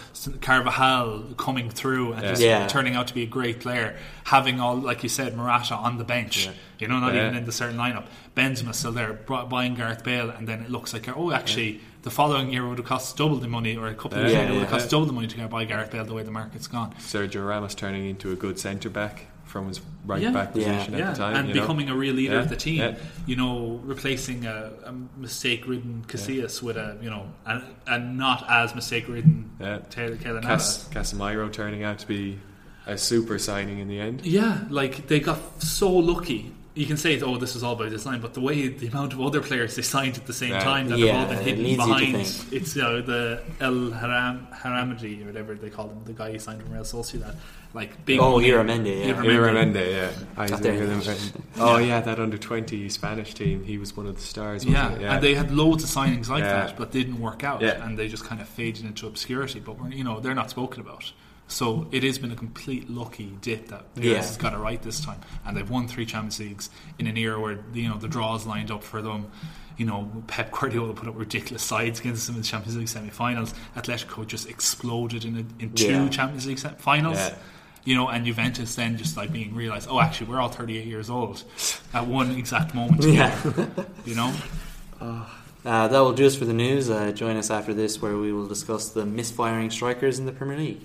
Carvajal 0.42 1.34
coming 1.36 1.70
through 1.70 2.12
and 2.12 2.22
Yeah. 2.22 2.28
just 2.30 2.42
Yeah. 2.42 2.66
turning 2.68 2.94
out 2.94 3.06
to 3.08 3.14
be 3.14 3.22
a 3.22 3.26
great 3.26 3.60
player, 3.60 3.96
having 4.24 4.60
all 4.60 4.76
like 4.76 5.02
you 5.02 5.08
said 5.08 5.36
Morata 5.36 5.74
on 5.74 5.98
the 5.98 6.04
bench, 6.04 6.46
Yeah. 6.46 6.52
You 6.78 6.88
know, 6.88 7.00
not 7.00 7.14
Yeah. 7.14 7.26
even 7.28 7.38
in 7.38 7.46
the 7.46 7.52
certain 7.52 7.78
lineup. 7.78 8.04
Benzema's 8.36 8.76
still 8.76 8.92
there, 8.92 9.14
brought- 9.14 9.48
buying 9.48 9.74
Gareth 9.74 10.04
Bale, 10.04 10.28
and 10.28 10.46
then 10.46 10.60
it 10.60 10.70
looks 10.70 10.92
like 10.92 11.08
oh, 11.16 11.32
actually, 11.32 11.80
the 12.06 12.10
following 12.12 12.52
year 12.52 12.66
would 12.68 12.78
have 12.78 12.86
cost 12.86 13.16
double 13.16 13.34
the 13.36 13.48
money, 13.48 13.76
or 13.76 13.88
a 13.88 13.94
couple 13.94 14.18
of 14.18 14.24
years 14.26 14.32
Yeah, 14.32 14.38
later, 14.42 14.50
it 14.52 14.54
would 14.54 14.62
have 14.62 14.70
yeah. 14.70 14.78
cost 14.78 14.90
double 14.90 15.06
the 15.06 15.12
money 15.12 15.26
to 15.26 15.36
go 15.36 15.48
buy 15.48 15.64
Gareth 15.64 15.90
Bale 15.90 16.04
the 16.04 16.14
way 16.14 16.22
the 16.22 16.30
market's 16.30 16.68
gone. 16.68 16.94
Sergio 17.00 17.46
Ramos 17.46 17.74
turning 17.74 18.08
into 18.08 18.30
a 18.30 18.36
good 18.36 18.60
centre 18.60 18.88
back 18.88 19.26
from 19.44 19.66
his 19.66 19.80
right 20.04 20.22
Yeah. 20.22 20.30
back 20.30 20.52
position 20.52 20.94
yeah, 20.94 21.08
at 21.10 21.14
the 21.16 21.20
time. 21.20 21.34
and 21.36 21.48
you 21.48 21.54
know. 21.54 21.60
becoming 21.62 21.88
a 21.90 21.96
real 21.96 22.14
leader 22.14 22.34
Yeah, 22.34 22.40
of 22.42 22.48
the 22.48 22.54
team. 22.56 22.78
yeah. 22.78 22.94
You 23.26 23.34
know, 23.34 23.80
replacing 23.82 24.46
a, 24.46 24.70
a 24.84 24.92
mistake-ridden 25.18 26.04
Casillas 26.06 26.62
with 26.62 26.76
a 26.76 26.96
you 27.02 27.10
know, 27.10 27.26
and, 27.44 27.62
and 27.88 28.16
not 28.16 28.44
as 28.48 28.72
mistake-ridden 28.76 29.50
Yeah. 29.58 29.78
Keylor 29.90 30.16
Keylor 30.16 30.42
Cas- 30.42 30.88
Casemiro 30.92 31.52
turning 31.52 31.82
out 31.82 31.98
to 32.00 32.06
be 32.06 32.38
a 32.86 32.96
super 32.96 33.36
signing 33.38 33.80
in 33.80 33.88
the 33.88 33.98
end. 33.98 34.24
Yeah, 34.24 34.60
like 34.70 35.08
they 35.08 35.18
got 35.18 35.60
so 35.60 35.90
lucky. 35.92 36.52
You 36.76 36.84
can 36.84 36.98
say, 36.98 37.18
"Oh, 37.22 37.38
this 37.38 37.56
is 37.56 37.62
all 37.62 37.74
by 37.74 37.88
design," 37.88 38.20
but 38.20 38.34
the 38.34 38.40
way 38.42 38.68
the 38.68 38.86
amount 38.88 39.14
of 39.14 39.20
other 39.22 39.40
players 39.40 39.74
they 39.76 39.82
signed 39.82 40.18
at 40.18 40.26
the 40.26 40.32
same 40.34 40.50
Yeah. 40.50 40.60
time 40.62 40.88
that 40.90 40.98
have 40.98 41.16
all 41.16 41.26
been 41.34 41.42
hidden 41.42 41.64
leads 41.64 41.78
you 41.78 41.82
to 41.82 41.86
behind 41.86 42.16
it's 42.52 42.76
you 42.76 42.82
know, 42.82 43.00
the 43.00 43.40
El 43.60 43.90
Haram 43.92 44.46
Haramadi 44.62 45.22
or 45.22 45.26
whatever 45.26 45.54
they 45.54 45.70
call 45.70 45.88
him, 45.88 45.98
the 46.04 46.12
guy 46.12 46.32
who 46.32 46.38
signed 46.38 46.60
from 46.62 46.72
Real 46.74 46.84
Sociedad, 46.84 47.34
like 47.72 48.04
big. 48.04 48.20
Oh, 48.20 48.32
money. 48.32 48.50
Iramendi, 48.50 49.06
yeah. 49.06 49.14
Iramendi. 49.14 49.72
Iramendi, 49.72 49.84
yeah. 49.92 50.42
Isaac 50.42 50.60
there. 50.60 50.74
Iramendi. 50.86 51.32
Oh 51.58 51.78
yeah, 51.78 52.00
that 52.02 52.18
under 52.20 52.36
twenty 52.36 52.88
Spanish 52.90 53.32
team. 53.32 53.64
He 53.64 53.78
was 53.78 53.96
one 53.96 54.06
of 54.06 54.16
the 54.16 54.20
stars. 54.22 54.66
Wasn't 54.66 54.74
Yeah, 54.74 54.98
he? 54.98 55.04
and 55.06 55.22
they 55.24 55.34
had 55.34 55.50
loads 55.50 55.82
of 55.82 55.88
signings 55.88 56.28
like 56.28 56.44
Yeah. 56.44 56.66
that, 56.66 56.76
but 56.76 56.92
they 56.92 57.02
didn't 57.02 57.20
work 57.20 57.42
out, 57.42 57.62
Yeah. 57.62 57.82
and 57.86 57.98
they 57.98 58.06
just 58.06 58.24
kind 58.26 58.40
of 58.42 58.48
faded 58.48 58.84
into 58.84 59.06
obscurity. 59.06 59.60
But 59.60 59.80
we're, 59.80 59.88
you 59.92 60.04
know, 60.04 60.20
they're 60.20 60.34
not 60.34 60.50
spoken 60.50 60.82
about. 60.82 61.10
So 61.48 61.86
it 61.92 62.02
has 62.02 62.18
been 62.18 62.32
a 62.32 62.36
complete 62.36 62.90
lucky 62.90 63.36
dip 63.40 63.68
that 63.68 63.94
Perez 63.94 64.06
Yeah. 64.10 64.16
has 64.16 64.36
got 64.36 64.52
it 64.52 64.56
right 64.58 64.82
this 64.82 65.00
time, 65.00 65.20
and 65.44 65.56
they've 65.56 65.68
won 65.70 65.86
three 65.86 66.04
Champions 66.04 66.40
Leagues 66.40 66.70
in 66.98 67.06
an 67.06 67.16
era 67.16 67.40
where 67.40 67.58
you 67.72 67.88
know 67.88 67.96
the 67.98 68.08
draws 68.08 68.46
lined 68.46 68.70
up 68.70 68.82
for 68.82 69.00
them. 69.00 69.30
You 69.76 69.84
know, 69.86 70.10
Pep 70.26 70.50
Guardiola 70.52 70.94
put 70.94 71.06
up 71.06 71.18
ridiculous 71.18 71.62
sides 71.62 72.00
against 72.00 72.26
them 72.26 72.36
in 72.36 72.40
the 72.42 72.46
Champions 72.48 72.78
League 72.78 72.88
semi-finals. 72.88 73.52
Atletico 73.76 74.26
just 74.26 74.48
exploded 74.48 75.24
in 75.26 75.36
a, 75.36 75.62
in 75.62 75.72
two 75.74 75.86
Yeah. 75.86 76.08
Champions 76.08 76.46
League 76.46 76.58
finals. 76.78 77.16
Yeah. 77.18 77.34
You 77.84 77.94
know, 77.94 78.08
and 78.08 78.24
Juventus 78.24 78.74
then 78.74 78.96
just 78.96 79.16
like 79.18 79.30
being 79.32 79.54
realised, 79.54 79.86
oh, 79.90 80.00
actually, 80.00 80.28
we're 80.30 80.40
all 80.40 80.48
38 80.48 80.86
years 80.86 81.08
old 81.10 81.44
at 81.94 82.06
one 82.06 82.32
exact 82.32 82.74
moment. 82.74 83.04
Yeah. 83.04 83.32
You 84.06 84.14
know, 84.16 84.32
Uh, 85.64 85.88
that 85.88 85.98
will 85.98 86.12
do 86.12 86.26
us 86.26 86.36
for 86.36 86.44
the 86.44 86.52
news. 86.52 86.88
Uh, 86.88 87.10
join 87.10 87.36
us 87.36 87.50
after 87.50 87.74
this, 87.74 88.00
where 88.00 88.16
we 88.16 88.32
will 88.32 88.46
discuss 88.46 88.90
the 88.90 89.04
misfiring 89.04 89.68
strikers 89.70 90.18
in 90.20 90.24
the 90.26 90.30
Premier 90.32 90.56
League. 90.56 90.82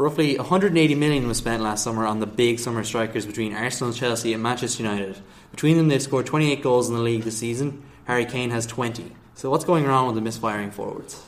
Roughly 0.00 0.38
180 0.38 0.94
million 0.94 1.28
was 1.28 1.36
spent 1.36 1.62
last 1.62 1.84
summer 1.84 2.06
on 2.06 2.20
the 2.20 2.26
big 2.26 2.58
summer 2.58 2.82
strikers 2.84 3.26
between 3.26 3.52
Arsenal, 3.52 3.92
Chelsea, 3.92 4.32
and 4.32 4.42
Manchester 4.42 4.82
United. 4.82 5.18
Between 5.50 5.76
them, 5.76 5.88
they've 5.88 6.00
scored 6.00 6.24
28 6.24 6.62
goals 6.62 6.88
in 6.88 6.94
the 6.94 7.02
league 7.02 7.24
this 7.24 7.36
season. 7.36 7.82
Harry 8.06 8.24
Kane 8.24 8.48
has 8.48 8.64
20. 8.64 9.14
So, 9.34 9.50
what's 9.50 9.66
going 9.66 9.84
wrong 9.84 10.06
with 10.06 10.14
the 10.14 10.22
misfiring 10.22 10.70
forwards? 10.70 11.22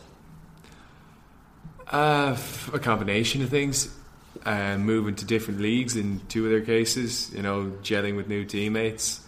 Uh, 1.86 2.34
a 2.72 2.78
combination 2.78 3.42
of 3.42 3.50
things. 3.50 3.94
Uh, 4.42 4.78
moving 4.78 5.16
to 5.16 5.26
different 5.26 5.60
leagues 5.60 5.94
in 5.94 6.22
two 6.28 6.46
of 6.46 6.50
their 6.50 6.62
cases, 6.62 7.30
you 7.34 7.42
know, 7.42 7.74
gelling 7.82 8.16
with 8.16 8.26
new 8.26 8.46
teammates, 8.46 9.20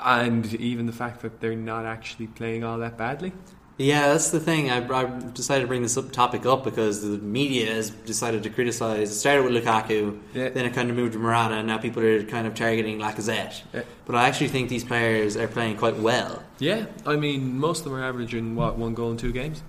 and 0.00 0.54
even 0.54 0.86
the 0.86 0.92
fact 0.92 1.22
that 1.22 1.40
they're 1.40 1.56
not 1.56 1.86
actually 1.86 2.28
playing 2.28 2.62
all 2.62 2.78
that 2.78 2.96
badly. 2.96 3.32
Yeah, 3.78 4.08
that's 4.08 4.30
the 4.30 4.40
thing. 4.40 4.70
I, 4.70 4.78
I 4.88 5.04
decided 5.34 5.60
to 5.62 5.66
bring 5.66 5.82
this 5.82 5.98
up, 5.98 6.10
topic 6.10 6.46
up 6.46 6.64
because 6.64 7.02
the 7.02 7.18
media 7.18 7.74
has 7.74 7.90
decided 7.90 8.42
to 8.44 8.50
criticise. 8.50 9.10
It 9.10 9.14
started 9.14 9.44
with 9.44 9.62
Lukaku, 9.62 10.18
Yeah. 10.32 10.48
then 10.48 10.64
it 10.64 10.72
kind 10.72 10.88
of 10.88 10.96
moved 10.96 11.12
to 11.12 11.18
Morata, 11.18 11.56
and 11.56 11.66
now 11.66 11.76
people 11.76 12.02
are 12.02 12.22
kind 12.24 12.46
of 12.46 12.54
targeting 12.54 12.98
Lacazette. 12.98 13.62
Yeah. 13.74 13.82
But 14.06 14.16
I 14.16 14.28
actually 14.28 14.48
think 14.48 14.70
these 14.70 14.84
players 14.84 15.36
are 15.36 15.46
playing 15.46 15.76
quite 15.76 15.96
well. 15.98 16.42
Yeah, 16.58 16.86
I 17.04 17.16
mean, 17.16 17.58
most 17.58 17.80
of 17.80 17.92
them 17.92 18.00
are 18.00 18.04
averaging 18.04 18.56
what 18.56 18.78
one 18.78 18.94
goal 18.94 19.10
in 19.10 19.18
two 19.18 19.30
games, 19.32 19.62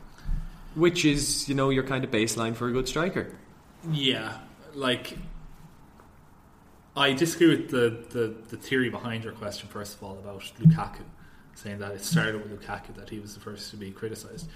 which 0.76 1.04
is 1.04 1.50
you 1.50 1.56
know 1.56 1.70
your 1.70 1.84
kind 1.84 2.06
of 2.06 2.10
baseline 2.12 2.56
for 2.56 2.70
a 2.70 2.72
good 2.72 2.88
striker. 2.88 3.28
Yeah, 3.92 4.38
like 4.74 5.18
I 6.96 7.12
disagree 7.14 7.50
with 7.50 7.70
the, 7.72 8.06
the, 8.18 8.34
the 8.50 8.58
theory 8.58 8.90
behind 8.90 9.24
your 9.26 9.34
question. 9.34 9.68
First 9.68 9.96
of 9.98 10.04
all, 10.04 10.14
about 10.14 10.40
Lukaku, 10.62 11.02
saying 11.58 11.80
that 11.80 11.92
it 11.92 12.04
started 12.04 12.36
with 12.42 12.62
Lukaku 12.62 12.96
that 12.96 13.10
he 13.10 13.20
was 13.20 13.34
the 13.34 13.40
first 13.40 13.72
to 13.72 13.78
be 13.78 13.90
criticised. 13.92 14.48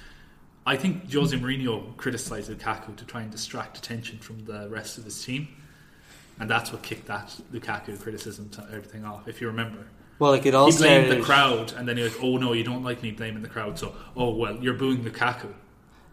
I 0.67 0.77
think 0.77 1.11
Jose 1.11 1.35
Mourinho 1.35 1.97
criticised 1.97 2.51
Lukaku 2.51 2.95
to 2.95 3.05
try 3.05 3.21
and 3.23 3.31
distract 3.31 3.77
attention 3.79 4.19
from 4.19 4.45
the 4.45 4.69
rest 4.69 4.99
of 4.99 5.03
his 5.05 5.23
team, 5.23 5.47
and 6.39 6.47
that's 6.47 6.71
what 6.71 6.83
kicked 6.83 7.07
that 7.07 7.35
Lukaku 7.51 7.99
criticism 7.99 8.49
to 8.49 8.61
everything 8.71 9.03
off. 9.03 9.27
If 9.27 9.41
you 9.41 9.47
remember, 9.47 9.87
Well, 10.19 10.31
like 10.31 10.45
it 10.45 10.53
all 10.53 10.71
he 10.71 10.77
blamed 10.77 11.05
started. 11.07 11.21
the 11.21 11.25
crowd, 11.25 11.73
and 11.73 11.87
then 11.87 11.97
he 11.97 12.03
was, 12.03 12.15
"Oh 12.21 12.37
no, 12.37 12.53
you 12.53 12.63
don't 12.63 12.83
like 12.83 13.01
me 13.01 13.09
blaming 13.09 13.41
the 13.41 13.49
crowd." 13.49 13.79
So, 13.79 13.95
oh 14.15 14.35
well, 14.35 14.55
you're 14.61 14.75
booing 14.75 15.03
Lukaku. 15.03 15.51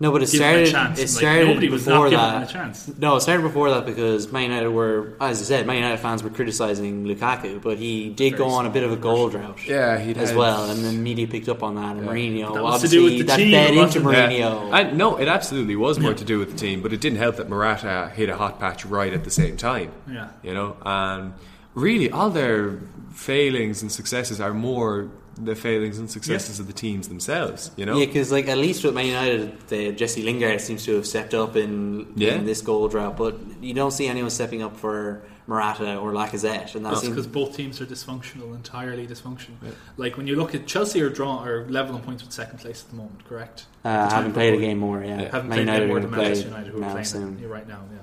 No, 0.01 0.13
but 0.13 0.23
it 0.23 0.31
Give 0.31 0.41
him 0.41 0.67
started. 0.67 0.93
It 0.97 1.01
Like, 1.01 1.09
started 1.09 1.47
nobody 1.49 1.69
was 1.71 1.85
before 1.85 2.09
not 2.09 2.11
that. 2.13 2.37
him 2.37 2.43
a 2.43 2.47
chance. 2.53 2.91
No, 2.99 3.17
it 3.17 3.21
started 3.23 3.43
before 3.43 3.71
that 3.71 3.85
because 3.85 4.31
Man 4.31 4.45
United 4.45 4.71
were, 4.71 5.15
as 5.21 5.41
I 5.41 5.45
said, 5.45 5.67
Man 5.67 5.75
United 5.77 5.97
fans 5.99 6.23
were 6.23 6.31
criticising 6.31 7.05
Lukaku, 7.05 7.61
but 7.61 7.79
he 7.79 8.09
did 8.11 8.37
Very 8.37 8.39
go 8.39 8.51
on 8.51 8.65
a 8.67 8.71
bit 8.71 8.85
of 8.85 8.93
a 8.93 8.97
goal 8.97 9.29
drought. 9.29 9.59
Yeah, 9.67 9.99
he'd 9.99 10.17
as 10.17 10.33
well, 10.33 10.71
and 10.71 10.85
the 10.85 10.93
media 10.93 11.27
picked 11.27 11.49
up 11.49 11.65
on 11.65 11.75
that. 11.75 11.97
And 11.97 12.05
Yeah. 12.07 12.13
Mourinho, 12.13 12.55
That 12.55 12.63
was 12.63 12.81
to 12.83 12.87
obviously, 12.87 12.99
do 12.99 13.05
with 13.05 13.13
the 13.19 13.23
that 13.25 13.37
team, 13.39 13.51
fed 13.51 13.71
into 13.71 13.81
wasn't- 13.81 14.05
Mourinho. 14.07 14.73
I, 14.73 14.83
no, 14.93 15.17
it 15.17 15.27
absolutely 15.27 15.75
was 15.75 15.99
more 15.99 16.13
Yeah. 16.13 16.17
to 16.19 16.25
do 16.25 16.39
with 16.39 16.53
the 16.53 16.57
team, 16.59 16.81
but 16.81 16.93
it 16.93 17.01
didn't 17.01 17.19
help 17.19 17.35
that 17.37 17.49
Morata 17.49 18.13
hit 18.15 18.29
a 18.29 18.37
hot 18.37 18.61
patch 18.61 18.87
right 18.87 19.13
at 19.13 19.25
the 19.25 19.31
same 19.31 19.57
time. 19.57 19.91
Yeah. 20.09 20.29
You 20.45 20.55
know, 20.55 20.77
and 20.87 21.33
really, 21.75 22.09
all 22.09 22.31
their 22.31 22.79
failings 23.13 23.83
and 23.83 23.91
successes 23.91 24.41
are 24.41 24.55
more 24.55 25.09
the 25.43 25.55
failings 25.55 25.99
and 25.99 26.11
successes 26.11 26.59
of 26.61 26.67
the 26.67 26.73
teams 26.73 27.09
themselves. 27.09 27.71
You 27.77 27.87
know, 27.87 27.99
Yeah, 27.99 28.07
because 28.07 28.33
like 28.33 28.49
at 28.49 28.59
least 28.59 28.85
with 28.85 28.95
Man 28.95 29.07
United, 29.07 29.61
the, 29.69 29.93
Jesse 29.93 30.23
Lingard 30.23 30.61
seems 30.61 30.85
to 30.87 30.95
have 30.97 31.07
stepped 31.07 31.35
up 31.35 31.57
in, 31.57 32.13
Yeah. 32.17 32.35
in 32.35 32.45
this 32.45 32.61
goal 32.63 32.89
drought, 32.89 33.17
but 33.17 33.37
you 33.61 33.75
don't 33.75 33.93
see 33.93 34.07
anyone 34.09 34.31
stepping 34.31 34.63
up 34.63 34.77
for 34.77 35.23
Morata 35.47 35.97
or 35.97 36.13
Lacazette, 36.13 36.75
and 36.75 36.85
that 36.85 36.91
That's 36.91 37.01
seems 37.01 37.15
because 37.15 37.27
both 37.27 37.57
teams 37.57 37.81
are 37.81 37.87
dysfunctional, 37.87 38.55
entirely 38.55 39.07
dysfunctional. 39.07 39.55
Like 39.97 40.17
when 40.19 40.27
you 40.27 40.37
look 40.37 40.55
at 40.55 40.67
Chelsea 40.67 41.01
are 41.01 41.09
draw 41.09 41.43
or 41.43 41.65
level 41.71 41.95
on 41.95 42.03
points 42.03 42.23
with 42.23 42.33
second 42.33 42.59
place 42.59 42.83
at 42.85 42.91
the 42.91 42.97
moment, 42.97 43.25
correct? 43.27 43.65
uh, 43.85 44.11
haven't 44.11 44.35
played 44.35 44.53
a 44.53 44.59
game 44.59 44.79
more. 44.79 45.03
Yeah, 45.03 45.21
Yeah. 45.23 45.31
Haven't 45.31 45.49
Man 45.49 45.57
played 45.57 45.61
United 45.61 45.89
more 45.89 45.97
are 45.97 46.01
than 46.01 46.11
Manchester 46.11 46.49
United 46.49 46.73
who 46.73 46.83
are 46.85 46.91
playing 46.91 47.05
soon. 47.07 47.39
it 47.43 47.47
right 47.47 47.67
now. 47.67 47.81
Yeah, 47.91 47.99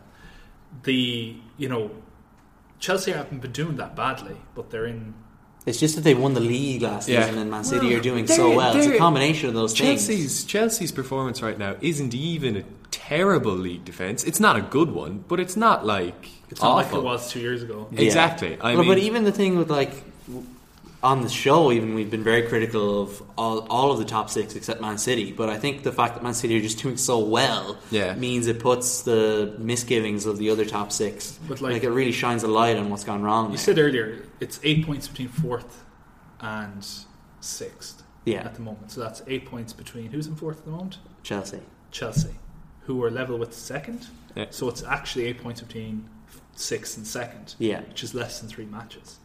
the 0.84 1.36
you 1.58 1.70
know 1.70 1.92
Chelsea 2.80 3.12
haven't 3.12 3.42
been 3.42 3.52
doing 3.52 3.76
that 3.78 3.96
badly, 3.96 4.38
but 4.56 4.70
they're 4.72 4.86
in. 4.86 5.14
It's 5.66 5.80
just 5.80 5.96
that 5.96 6.02
they 6.02 6.14
won 6.14 6.34
the 6.36 6.40
league 6.42 6.84
last 6.84 7.10
Yeah. 7.10 7.26
season, 7.26 7.40
and 7.40 7.50
Man 7.50 7.64
City 7.64 7.88
Well, 7.88 7.98
are 7.98 8.02
doing 8.02 8.28
so 8.28 8.56
well. 8.56 8.76
It's 8.76 8.86
a 8.86 8.98
combination 8.98 9.50
of 9.50 9.56
those 9.56 9.74
things. 9.78 10.06
Chelsea's 10.08 10.44
Chelsea's 10.44 10.92
performance 10.92 11.42
right 11.42 11.58
now 11.58 11.76
isn't 11.82 12.14
even 12.14 12.56
a 12.58 12.64
terrible 12.92 13.54
league 13.54 13.84
defense. 13.84 14.24
It's 14.24 14.40
not 14.40 14.56
a 14.58 14.62
good 14.62 14.92
one, 14.92 15.24
but 15.28 15.40
it's 15.40 15.58
not 15.58 15.86
like 15.86 16.30
It's 16.52 16.62
not 16.62 16.76
like 16.76 16.94
it 16.94 17.02
was 17.02 17.32
two 17.32 17.40
years 17.40 17.64
ago. 17.64 17.88
Yeah. 17.92 18.02
Exactly. 18.02 18.58
I 18.62 18.76
well, 18.76 18.84
mean, 18.84 18.88
but 18.90 18.98
even 19.00 19.24
the 19.24 19.32
thing 19.32 19.58
with 19.58 19.70
like 19.72 19.92
w- 20.28 20.46
on 21.06 21.22
the 21.22 21.30
show, 21.30 21.72
even 21.72 21.94
we've 21.96 22.10
been 22.10 22.24
very 22.24 22.42
critical 22.44 23.02
of 23.04 23.22
all, 23.38 23.60
all 23.70 23.92
of 23.92 24.00
the 24.00 24.06
top 24.06 24.30
six 24.30 24.56
except 24.56 24.82
Man 24.82 24.98
City. 24.98 25.32
But 25.32 25.50
I 25.50 25.58
think 25.58 25.84
the 25.84 25.92
fact 25.92 26.16
that 26.16 26.24
Man 26.24 26.34
City 26.34 26.58
are 26.58 26.62
just 26.62 26.82
doing 26.82 26.98
so 26.98 27.20
well 27.20 27.78
Yeah. 27.92 28.16
means 28.16 28.48
it 28.48 28.60
puts 28.60 29.04
the 29.04 29.56
misgivings 29.60 30.26
of 30.26 30.38
the 30.38 30.50
other 30.50 30.66
top 30.66 30.92
six. 30.92 31.40
But, 31.48 31.62
like- 31.62 31.74
like, 31.74 31.84
it 31.84 31.92
really 31.92 32.12
shines 32.12 32.44
a 32.44 32.48
light 32.48 32.76
on 32.78 32.90
what's 32.90 33.04
gone 33.04 33.22
wrong. 33.22 33.46
You 33.52 33.58
there. 33.58 33.66
said 33.66 33.80
earlier 33.80 34.24
it's 34.40 34.60
eight 34.64 34.86
points 34.86 35.08
between 35.08 35.28
fourth 35.30 35.84
and 36.42 36.86
sixth 37.40 38.04
yeah, 38.26 38.40
at 38.44 38.56
the 38.56 38.62
moment. 38.62 38.92
So 38.92 39.02
that's 39.02 39.22
eight 39.28 39.46
points 39.46 39.72
between 39.74 40.12
who's 40.12 40.28
in 40.28 40.36
fourth 40.36 40.58
at 40.60 40.66
the 40.66 40.72
moment? 40.72 40.98
Chelsea. 41.24 41.60
Chelsea, 41.92 42.34
who 42.82 43.04
are 43.04 43.12
level 43.12 43.38
with 43.38 43.54
second. 43.54 44.08
Yeah. 44.36 44.46
So 44.50 44.68
it's 44.68 44.84
actually 44.84 45.26
eight 45.26 45.42
points 45.42 45.62
between 45.62 46.10
sixth 46.56 46.98
and 46.98 47.06
second. 47.06 47.56
Yeah. 47.60 47.82
which 47.82 48.04
is 48.04 48.14
less 48.16 48.40
than 48.40 48.50
three 48.50 48.66
matches. 48.66 49.20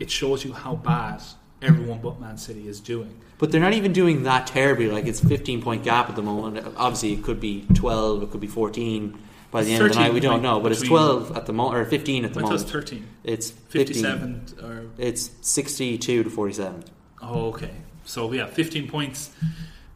It 0.00 0.10
shows 0.10 0.44
you 0.44 0.52
how 0.52 0.74
bad 0.76 1.22
everyone 1.62 2.00
but 2.00 2.20
Man 2.20 2.38
City 2.38 2.66
is 2.68 2.80
doing. 2.80 3.20
But 3.38 3.52
they're 3.52 3.60
not 3.60 3.74
even 3.74 3.92
doing 3.92 4.24
that 4.24 4.46
terribly. 4.46 4.88
Like 4.90 5.06
it's 5.06 5.20
15 5.20 5.62
point 5.62 5.84
gap 5.84 6.08
at 6.10 6.16
the 6.16 6.22
moment. 6.22 6.74
Obviously, 6.76 7.12
it 7.12 7.22
could 7.22 7.38
be 7.40 7.66
12, 7.74 8.22
it 8.24 8.30
could 8.30 8.40
be 8.40 8.46
14 8.46 9.18
by 9.50 9.62
the 9.62 9.70
It's 9.72 9.80
end 9.80 9.90
of 9.90 9.94
the 9.96 10.00
night. 10.00 10.14
We 10.14 10.20
don't 10.20 10.42
know, 10.42 10.60
but 10.60 10.72
it's 10.72 10.82
12 10.82 11.36
at 11.36 11.46
the 11.46 11.52
moment, 11.52 11.76
or 11.78 11.84
15 11.84 12.24
at 12.24 12.34
the 12.34 12.40
I 12.40 12.42
thought 12.42 12.50
it 12.50 12.52
was 12.52 12.64
13. 12.64 13.06
It's 13.24 13.50
57 13.50 14.46
or 14.62 14.86
It's 14.98 15.30
62 15.42 16.24
to 16.24 16.30
47. 16.30 16.84
oh 17.22 17.48
okay. 17.48 17.70
So 18.04 18.32
yeah, 18.32 18.46
15 18.46 18.88
points. 18.88 19.30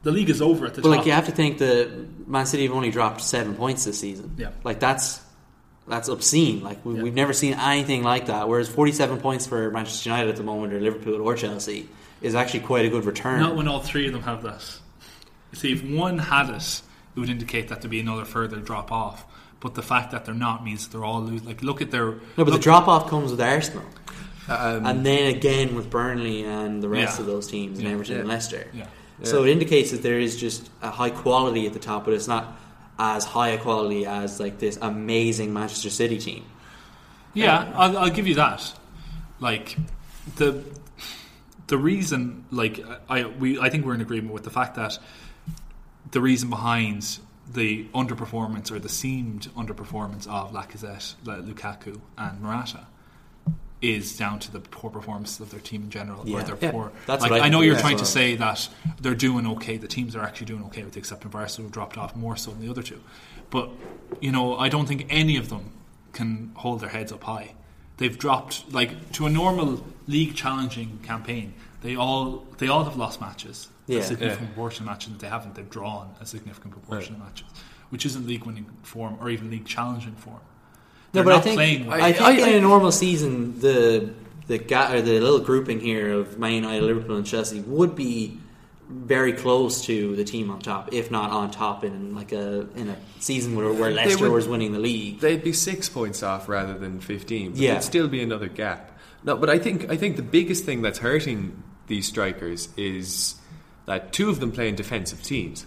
The 0.03 0.11
league 0.11 0.29
is 0.29 0.43
over 0.43 0.67
at 0.67 0.75
the 0.75 0.83
But 0.83 0.89
top. 0.89 0.97
like 0.99 1.07
you 1.07 1.13
have 1.13 1.27
to 1.27 1.33
think 1.33 1.59
that 1.59 2.29
Man 2.29 2.45
City 2.47 2.65
have 2.67 2.75
only 2.75 2.91
dropped 2.91 3.23
seven 3.23 3.55
points 3.55 3.85
this 3.85 3.99
season. 3.99 4.35
Yeah. 4.37 4.51
like 4.63 4.79
that's 4.81 5.21
that's 5.87 6.09
obscene. 6.09 6.63
Like 6.63 6.85
we, 6.85 6.95
Yeah. 6.97 7.03
we've 7.03 7.15
never 7.15 7.33
seen 7.33 7.55
anything 7.55 8.03
like 8.03 8.27
that. 8.27 8.49
Whereas 8.49 8.69
forty-seven 8.69 9.19
points 9.19 9.47
for 9.47 9.71
Manchester 9.71 10.11
United 10.11 10.31
at 10.31 10.37
the 10.37 10.43
moment, 10.43 10.73
or 10.73 10.81
Liverpool 10.81 11.21
or 11.21 11.35
Chelsea, 11.35 11.89
is 12.23 12.35
actually 12.35 12.61
quite 12.61 12.85
a 12.87 12.89
good 12.89 13.05
return. 13.05 13.41
Not 13.41 13.57
when 13.57 13.69
all 13.69 13.81
three 13.81 14.07
of 14.07 14.13
them 14.13 14.23
have 14.23 14.43
that. 14.43 14.63
You 15.53 15.59
see, 15.59 15.73
if 15.73 15.85
one 15.85 16.19
had 16.19 16.51
it, 16.51 16.83
it 17.17 17.21
would 17.21 17.31
indicate 17.31 17.69
that 17.69 17.81
there'd 17.83 17.91
be 17.91 18.01
another 18.01 18.25
further 18.25 18.57
drop 18.59 18.91
off. 18.91 19.25
But 19.61 19.75
the 19.75 19.83
fact 19.83 20.11
that 20.11 20.25
they're 20.25 20.35
not 20.35 20.65
means 20.65 20.87
that 20.87 20.93
they're 20.97 21.05
all 21.05 21.23
lose. 21.23 21.45
Like, 21.45 21.63
look 21.63 21.81
at 21.81 21.91
their. 21.91 22.13
no, 22.37 22.45
but 22.45 22.51
the 22.53 22.59
drop 22.59 22.89
off 22.89 23.09
comes 23.09 23.31
with 23.31 23.41
Arsenal, 23.41 23.85
Um, 24.49 24.85
and 24.85 25.07
then 25.07 25.35
again 25.35 25.75
with 25.75 25.89
Burnley 25.89 26.45
and 26.45 26.83
the 26.83 26.89
rest 26.89 27.17
Yeah. 27.19 27.21
of 27.23 27.27
those 27.27 27.47
teams, 27.47 27.79
and 27.79 27.87
Yeah. 27.89 27.95
Everton 27.95 28.19
and. 28.21 28.29
Leicester. 28.29 28.67
Yeah. 28.75 28.87
So 29.23 29.45
it 29.45 29.51
indicates 29.51 29.91
that 29.93 30.03
there 30.03 30.19
is 30.19 30.37
just 30.37 30.69
a 30.83 30.91
high 30.91 31.09
quality 31.11 31.67
at 31.67 31.73
the 31.73 31.79
top, 31.79 32.05
but 32.05 32.13
it's 32.15 32.27
not 32.29 32.59
as 32.99 33.25
high 33.25 33.51
a 33.51 33.59
quality 33.59 34.07
as 34.07 34.41
like 34.41 34.59
this 34.59 34.79
amazing 34.81 35.53
Manchester 35.53 35.91
City 35.91 36.19
team. 36.19 36.45
Yeah, 37.33 37.73
I'll, 37.75 37.99
I'll 37.99 38.11
give 38.11 38.27
you 38.27 38.37
that. 38.37 38.73
Like 39.41 39.77
the 40.37 40.63
the 41.67 41.79
reason, 41.79 42.45
like 42.51 42.81
I 43.09 43.25
we 43.25 43.59
I 43.59 43.71
think 43.71 43.85
we're 43.85 43.95
in 43.95 44.01
agreement 44.01 44.33
with 44.33 44.45
the 44.45 44.51
fact 44.51 44.77
that 44.77 44.99
the 46.11 46.21
reason 46.21 46.51
behind 46.51 47.19
the 47.53 47.85
underperformance 47.95 48.71
or 48.71 48.79
the 48.79 48.89
seemed 48.89 49.49
underperformance 49.55 50.27
of 50.27 50.53
Lacazette, 50.53 51.15
Lukaku, 51.25 52.01
and 52.17 52.41
Morata 52.41 52.87
is 53.93 54.17
down 54.17 54.39
to 54.41 54.51
the 54.53 54.61
poor 54.61 54.91
performance 54.91 55.39
of 55.41 55.51
their 55.51 55.61
team 55.61 55.83
in 55.85 55.91
general. 55.91 56.21
Or 56.23 56.27
Yeah. 56.27 56.43
their 56.43 56.59
Yeah, 56.61 56.71
poor. 56.71 56.93
that's 57.07 57.23
like, 57.23 57.31
what 57.31 57.41
I 57.41 57.47
I 57.47 57.49
know 57.49 57.61
you're 57.61 57.77
as 57.77 57.81
trying 57.81 57.97
to 57.99 58.05
say 58.07 58.37
that 58.37 58.69
they're 59.01 59.15
doing 59.15 59.47
okay. 59.55 59.77
The 59.77 59.89
teams 59.89 60.15
are 60.17 60.23
actually 60.23 60.47
doing 60.47 60.65
okay, 60.65 60.83
with 60.85 60.93
the 60.95 60.99
exception 61.01 61.29
of 61.29 61.35
Arsenal, 61.35 61.69
who 61.69 61.73
dropped 61.73 61.97
off 61.99 62.15
more 62.17 62.37
so 62.37 62.51
than 62.53 62.61
the 62.61 62.71
other 62.71 62.83
two. 62.83 63.01
But 63.51 63.71
you 64.21 64.33
know, 64.33 64.57
I 64.57 64.69
don't 64.69 64.87
think 64.87 65.07
any 65.11 65.37
of 65.37 65.49
them 65.49 65.73
can 66.13 66.53
hold 66.57 66.81
their 66.81 66.91
heads 66.91 67.13
up 67.13 67.25
high. 67.25 67.55
They've 67.97 68.17
dropped 68.19 68.73
like 68.73 69.13
to 69.13 69.27
a 69.27 69.31
normal 69.31 69.85
league 70.07 70.35
challenging 70.35 70.99
campaign. 71.03 71.55
They 71.83 71.95
all 71.97 72.47
they 72.59 72.69
all 72.69 72.85
have 72.85 72.97
lost 72.97 73.21
matches. 73.21 73.69
Yeah. 73.87 73.99
a 73.99 74.03
significant 74.03 74.41
Yeah. 74.41 74.47
proportion 74.55 74.85
of 74.85 74.87
matches 74.93 75.13
that 75.13 75.19
they 75.19 75.29
haven't. 75.29 75.55
They've 75.57 75.69
drawn 75.69 76.15
a 76.19 76.25
significant 76.25 76.73
proportion 76.73 77.17
of 77.17 77.21
matches, 77.21 77.47
which 77.91 78.07
isn't 78.07 78.27
league 78.27 78.45
winning 78.47 78.65
form 78.83 79.19
or 79.21 79.29
even 79.29 79.51
league 79.51 79.67
challenging 79.67 80.15
form. 80.15 80.41
No, 81.15 81.23
They're 81.23 81.25
but 81.25 81.33
I 81.35 81.41
think 81.41 81.57
playing 81.57 81.87
well. 81.87 82.03
I, 82.03 82.13
think 82.13 82.25
I- 82.41 82.49
in 82.51 82.55
a 82.57 82.61
normal 82.61 82.93
season, 82.93 83.61
the 83.61 84.11
the 84.47 84.59
ga- 84.59 84.93
or 84.93 85.01
the 85.01 85.21
little 85.21 85.41
grouping 85.41 85.81
here 85.81 86.13
of 86.13 86.39
Man 86.39 86.53
United, 86.53 86.83
Liverpool, 86.83 87.17
and 87.17 87.25
Chelsea 87.27 87.61
would 87.61 87.95
be 87.97 88.39
very 88.91 89.33
close 89.33 89.83
to 89.87 90.15
the 90.17 90.25
team 90.25 90.51
on 90.51 90.59
top, 90.59 90.93
if 90.93 91.11
not 91.11 91.31
on 91.31 91.51
top 91.51 91.85
in 91.85 92.15
like 92.15 92.33
a 92.33 92.67
in 92.77 92.91
a 92.91 92.97
season 93.21 93.57
where, 93.57 93.73
where 93.73 93.91
Leicester 93.91 94.25
would- 94.25 94.33
was 94.35 94.47
winning 94.49 94.73
the 94.73 94.79
league. 94.79 95.21
they'd 95.21 95.43
be 95.43 95.53
six 95.55 95.89
points 95.89 96.23
off 96.23 96.49
rather 96.49 96.77
than 96.79 97.01
fifteen. 97.01 97.53
But 97.53 97.61
Yeah. 97.61 97.71
there'd 97.73 97.85
still 97.85 98.09
be 98.09 98.21
another 98.23 98.49
gap. 98.49 98.91
No, 99.25 99.37
but 99.37 99.49
I 99.49 99.59
think 99.59 99.91
I 99.91 99.97
think 99.97 100.17
the 100.17 100.23
biggest 100.23 100.65
thing 100.65 100.83
that's 100.83 100.99
hurting 100.99 101.63
these 101.87 102.07
strikers 102.07 102.69
is 102.77 103.37
that 103.87 104.13
two 104.13 104.29
of 104.31 104.41
them 104.41 104.53
play 104.53 104.69
in 104.69 104.75
defensive 104.75 105.23
teams, 105.23 105.65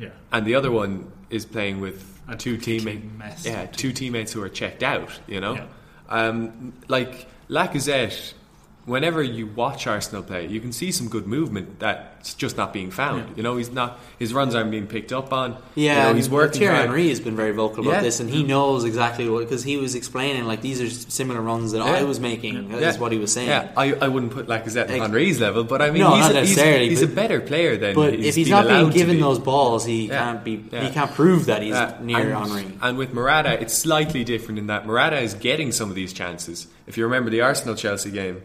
yeah. 0.00 0.08
and 0.32 0.44
the 0.46 0.54
other 0.56 0.70
one 0.72 1.12
is 1.30 1.44
playing 1.46 1.80
with 1.80 2.11
A 2.28 2.36
two 2.36 2.56
teammates. 2.56 3.04
mess 3.18 3.44
Yeah, 3.44 3.66
two 3.66 3.92
teammates 3.92 4.32
who 4.32 4.42
are 4.42 4.48
checked 4.48 4.82
out. 4.82 5.10
You 5.26 5.40
know, 5.40 5.54
Yeah. 5.54 5.66
um, 6.08 6.72
like 6.88 7.26
Lacazette. 7.48 8.34
Whenever 8.84 9.22
you 9.22 9.46
watch 9.46 9.86
Arsenal 9.86 10.24
play, 10.24 10.48
you 10.48 10.60
can 10.60 10.72
see 10.72 10.90
some 10.90 11.08
good 11.08 11.24
movement 11.24 11.78
that's 11.78 12.34
just 12.34 12.56
not 12.56 12.72
being 12.72 12.90
found. 12.90 13.28
Yeah. 13.28 13.34
You 13.36 13.42
know, 13.44 13.56
he's 13.56 13.70
not 13.70 14.00
his 14.18 14.34
runs 14.34 14.56
aren't 14.56 14.72
being 14.72 14.88
picked 14.88 15.12
up 15.12 15.32
on. 15.32 15.56
Yeah, 15.76 16.06
you 16.06 16.08
know, 16.10 16.14
he's 16.16 16.28
working. 16.28 16.58
Thierry 16.62 16.74
hard. 16.74 16.86
Henry 16.88 17.08
has 17.08 17.20
been 17.20 17.36
very 17.36 17.52
vocal 17.52 17.84
about 17.84 17.92
Yeah. 17.98 18.00
this, 18.02 18.18
and 18.18 18.28
he 18.28 18.42
knows 18.42 18.82
exactly 18.84 19.28
what 19.28 19.40
because 19.44 19.62
he 19.62 19.76
was 19.76 19.94
explaining 19.94 20.46
like 20.46 20.62
these 20.62 20.80
are 20.80 20.90
similar 20.90 21.40
runs 21.40 21.70
that 21.72 21.80
I 21.82 22.02
was 22.02 22.18
making. 22.18 22.70
Yeah. 22.72 22.88
Is 22.88 22.98
what 22.98 23.12
he 23.12 23.18
was 23.18 23.32
saying. 23.32 23.48
Yeah, 23.50 23.70
I, 23.76 23.92
I 23.94 24.08
wouldn't 24.08 24.32
put 24.32 24.48
Lacazette 24.48 24.86
on 24.88 24.94
Ex- 24.94 25.00
Henry's 25.02 25.40
level, 25.40 25.62
but 25.62 25.80
I 25.80 25.92
mean, 25.92 26.02
No, 26.02 26.16
he's, 26.16 26.20
not 26.26 26.30
a, 26.34 26.40
he's, 26.40 26.56
necessarily, 26.56 26.88
he's 26.88 27.02
a 27.02 27.06
better 27.06 27.40
player 27.40 27.76
than 27.76 27.94
But 27.94 28.14
he's 28.14 28.26
if 28.26 28.34
he's 28.34 28.48
not 28.50 28.66
being 28.66 28.90
given 28.90 29.14
be. 29.16 29.22
those 29.22 29.38
balls, 29.38 29.84
he 29.84 30.08
Yeah. 30.08 30.18
can't 30.24 30.42
be. 30.44 30.64
Yeah. 30.72 30.82
He 30.86 30.90
can't 30.92 31.12
prove 31.14 31.46
that 31.46 31.62
he's 31.62 31.72
Uh, 31.74 31.96
near 32.02 32.18
and, 32.34 32.50
Henry. 32.50 32.78
and 32.82 32.98
with 32.98 33.14
Morata, 33.14 33.60
it's 33.60 33.74
slightly 33.78 34.24
different 34.24 34.58
in 34.58 34.66
that 34.66 34.86
Morata 34.88 35.20
is 35.20 35.34
getting 35.34 35.70
some 35.70 35.88
of 35.88 35.94
these 35.94 36.12
chances. 36.12 36.66
If 36.88 36.98
you 36.98 37.04
remember 37.04 37.30
the 37.30 37.42
Arsenal 37.42 37.76
Chelsea 37.76 38.10
game, 38.10 38.42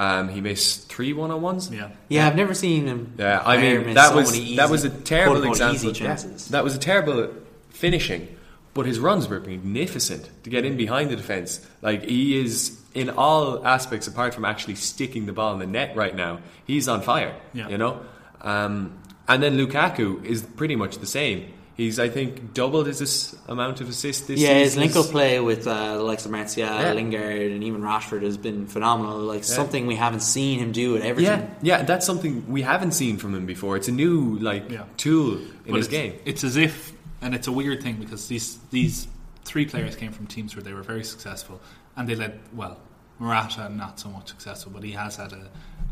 um, 0.00 0.30
he 0.30 0.40
missed 0.40 0.88
three 0.88 1.12
one 1.12 1.30
on 1.30 1.42
ones. 1.42 1.70
Yeah. 1.70 1.90
Yeah, 2.08 2.26
I've 2.26 2.34
never 2.34 2.54
seen 2.54 2.86
him. 2.86 3.12
Yeah, 3.18 3.42
I 3.44 3.58
mean 3.58 3.92
that 3.94 4.08
so 4.08 4.16
was 4.16 4.34
easy, 4.34 4.56
that 4.56 4.70
was 4.70 4.82
a 4.86 4.88
terrible 4.88 5.44
example. 5.44 5.74
Easy 5.74 5.88
yeah, 5.88 5.92
chances. 5.92 6.48
that 6.48 6.64
was 6.64 6.74
a 6.74 6.78
terrible 6.78 7.28
finishing, 7.68 8.34
but 8.72 8.86
his 8.86 8.98
runs 8.98 9.28
were 9.28 9.40
magnificent 9.40 10.30
to 10.44 10.48
get 10.48 10.64
in 10.64 10.78
behind 10.78 11.10
the 11.10 11.16
defense. 11.16 11.60
Like 11.82 12.04
he 12.04 12.40
is 12.40 12.80
in 12.94 13.10
all 13.10 13.66
aspects, 13.66 14.06
apart 14.06 14.32
from 14.32 14.46
actually 14.46 14.76
sticking 14.76 15.26
the 15.26 15.34
ball 15.34 15.52
in 15.52 15.58
the 15.58 15.66
net 15.66 15.94
right 15.94 16.16
now. 16.16 16.40
He's 16.64 16.88
on 16.88 17.02
fire. 17.02 17.36
Yeah. 17.52 17.68
You 17.68 17.76
know, 17.76 18.00
um, 18.40 18.98
and 19.28 19.42
then 19.42 19.58
Lukaku 19.58 20.24
is 20.24 20.40
pretty 20.40 20.76
much 20.76 20.96
the 20.96 21.06
same. 21.06 21.52
He's, 21.80 21.98
I 21.98 22.08
think, 22.10 22.52
doubled 22.52 22.86
his 22.86 23.00
ass- 23.00 23.34
amount 23.48 23.80
of 23.80 23.88
assists 23.88 24.26
this 24.26 24.38
season. 24.38 24.54
yeah, 24.54 24.58
his 24.62 24.72
season. 24.72 24.82
link 24.82 24.96
up 24.96 25.06
play 25.06 25.40
with 25.40 25.66
uh, 25.66 25.96
the 25.96 26.02
likes 26.02 26.24
of 26.26 26.30
Martial, 26.30 26.64
Yeah. 26.64 26.92
Lingard, 26.92 27.52
and 27.52 27.64
even 27.64 27.80
Rashford 27.80 28.22
has 28.22 28.36
been 28.36 28.66
phenomenal. 28.66 29.18
Like 29.18 29.44
something 29.44 29.86
we 29.86 29.96
haven't 29.96 30.20
seen 30.20 30.58
him 30.60 30.72
do 30.72 30.96
at 30.96 31.18
Yeah, 31.18 31.46
yeah, 31.62 31.82
that's 31.82 32.04
something 32.04 32.44
we 32.48 32.62
haven't 32.62 32.92
seen 32.92 33.16
from 33.16 33.34
him 33.34 33.46
before. 33.46 33.76
It's 33.76 33.88
a 33.88 33.92
new 33.92 34.38
like 34.40 34.70
Yeah. 34.70 34.84
tool 34.96 35.38
in 35.38 35.48
But 35.68 35.76
his 35.76 35.86
it's, 35.86 35.92
game. 35.92 36.14
It's 36.24 36.44
as 36.44 36.56
if, 36.56 36.92
and 37.22 37.34
it's 37.34 37.46
a 37.48 37.52
weird 37.52 37.82
thing 37.82 37.96
because 37.96 38.28
these 38.28 38.58
these 38.70 39.08
three 39.44 39.64
players 39.66 39.96
came 39.96 40.12
from 40.12 40.26
teams 40.26 40.54
where 40.54 40.62
they 40.62 40.74
were 40.74 40.82
very 40.82 41.02
successful 41.04 41.60
and 41.96 42.06
they 42.08 42.14
led 42.14 42.38
well. 42.54 42.76
Morata 43.20 43.68
not 43.68 44.00
so 44.00 44.08
much 44.08 44.28
successful, 44.28 44.72
but 44.74 44.82
he 44.82 44.92
has 44.92 45.16
had 45.16 45.32
a 45.32 45.48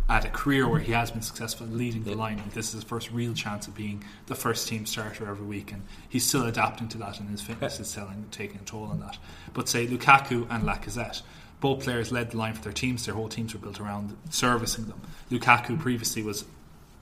had 0.09 0.25
a 0.25 0.31
career 0.31 0.67
where 0.67 0.81
he 0.81 0.93
has 0.93 1.11
been 1.11 1.21
successful 1.21 1.67
leading 1.67 2.03
the 2.03 2.15
line. 2.15 2.39
Like, 2.39 2.55
this 2.55 2.69
is 2.69 2.73
his 2.77 2.85
first 2.85 3.11
real 3.11 3.35
chance 3.35 3.69
of 3.69 3.75
being 3.75 4.03
the 4.25 4.35
first 4.35 4.67
team 4.67 4.87
starter 4.87 5.29
every 5.29 5.45
week, 5.45 5.71
and 5.71 5.83
he's 6.09 6.25
still 6.27 6.47
adapting 6.47 6.89
to 6.89 6.99
that, 6.99 7.21
and 7.21 7.29
his 7.29 7.43
fitness 7.43 7.79
is 7.79 7.93
telling, 7.93 8.25
taking 8.31 8.57
a 8.59 8.63
toll 8.65 8.85
on 8.85 9.01
that. 9.01 9.19
But 9.53 9.69
say 9.69 9.87
Lukaku 9.87 10.47
and 10.51 10.65
Lacazette. 10.65 11.21
Both 11.61 11.83
players 11.85 12.11
led 12.11 12.31
the 12.31 12.39
line 12.39 12.55
for 12.55 12.63
their 12.63 12.73
teams. 12.73 13.05
Their 13.05 13.15
whole 13.17 13.29
teams 13.29 13.53
were 13.53 13.61
built 13.61 13.81
around 13.81 14.17
servicing 14.31 14.87
them. 14.87 15.01
Lukaku 15.31 15.79
previously 15.79 16.23
was 16.23 16.47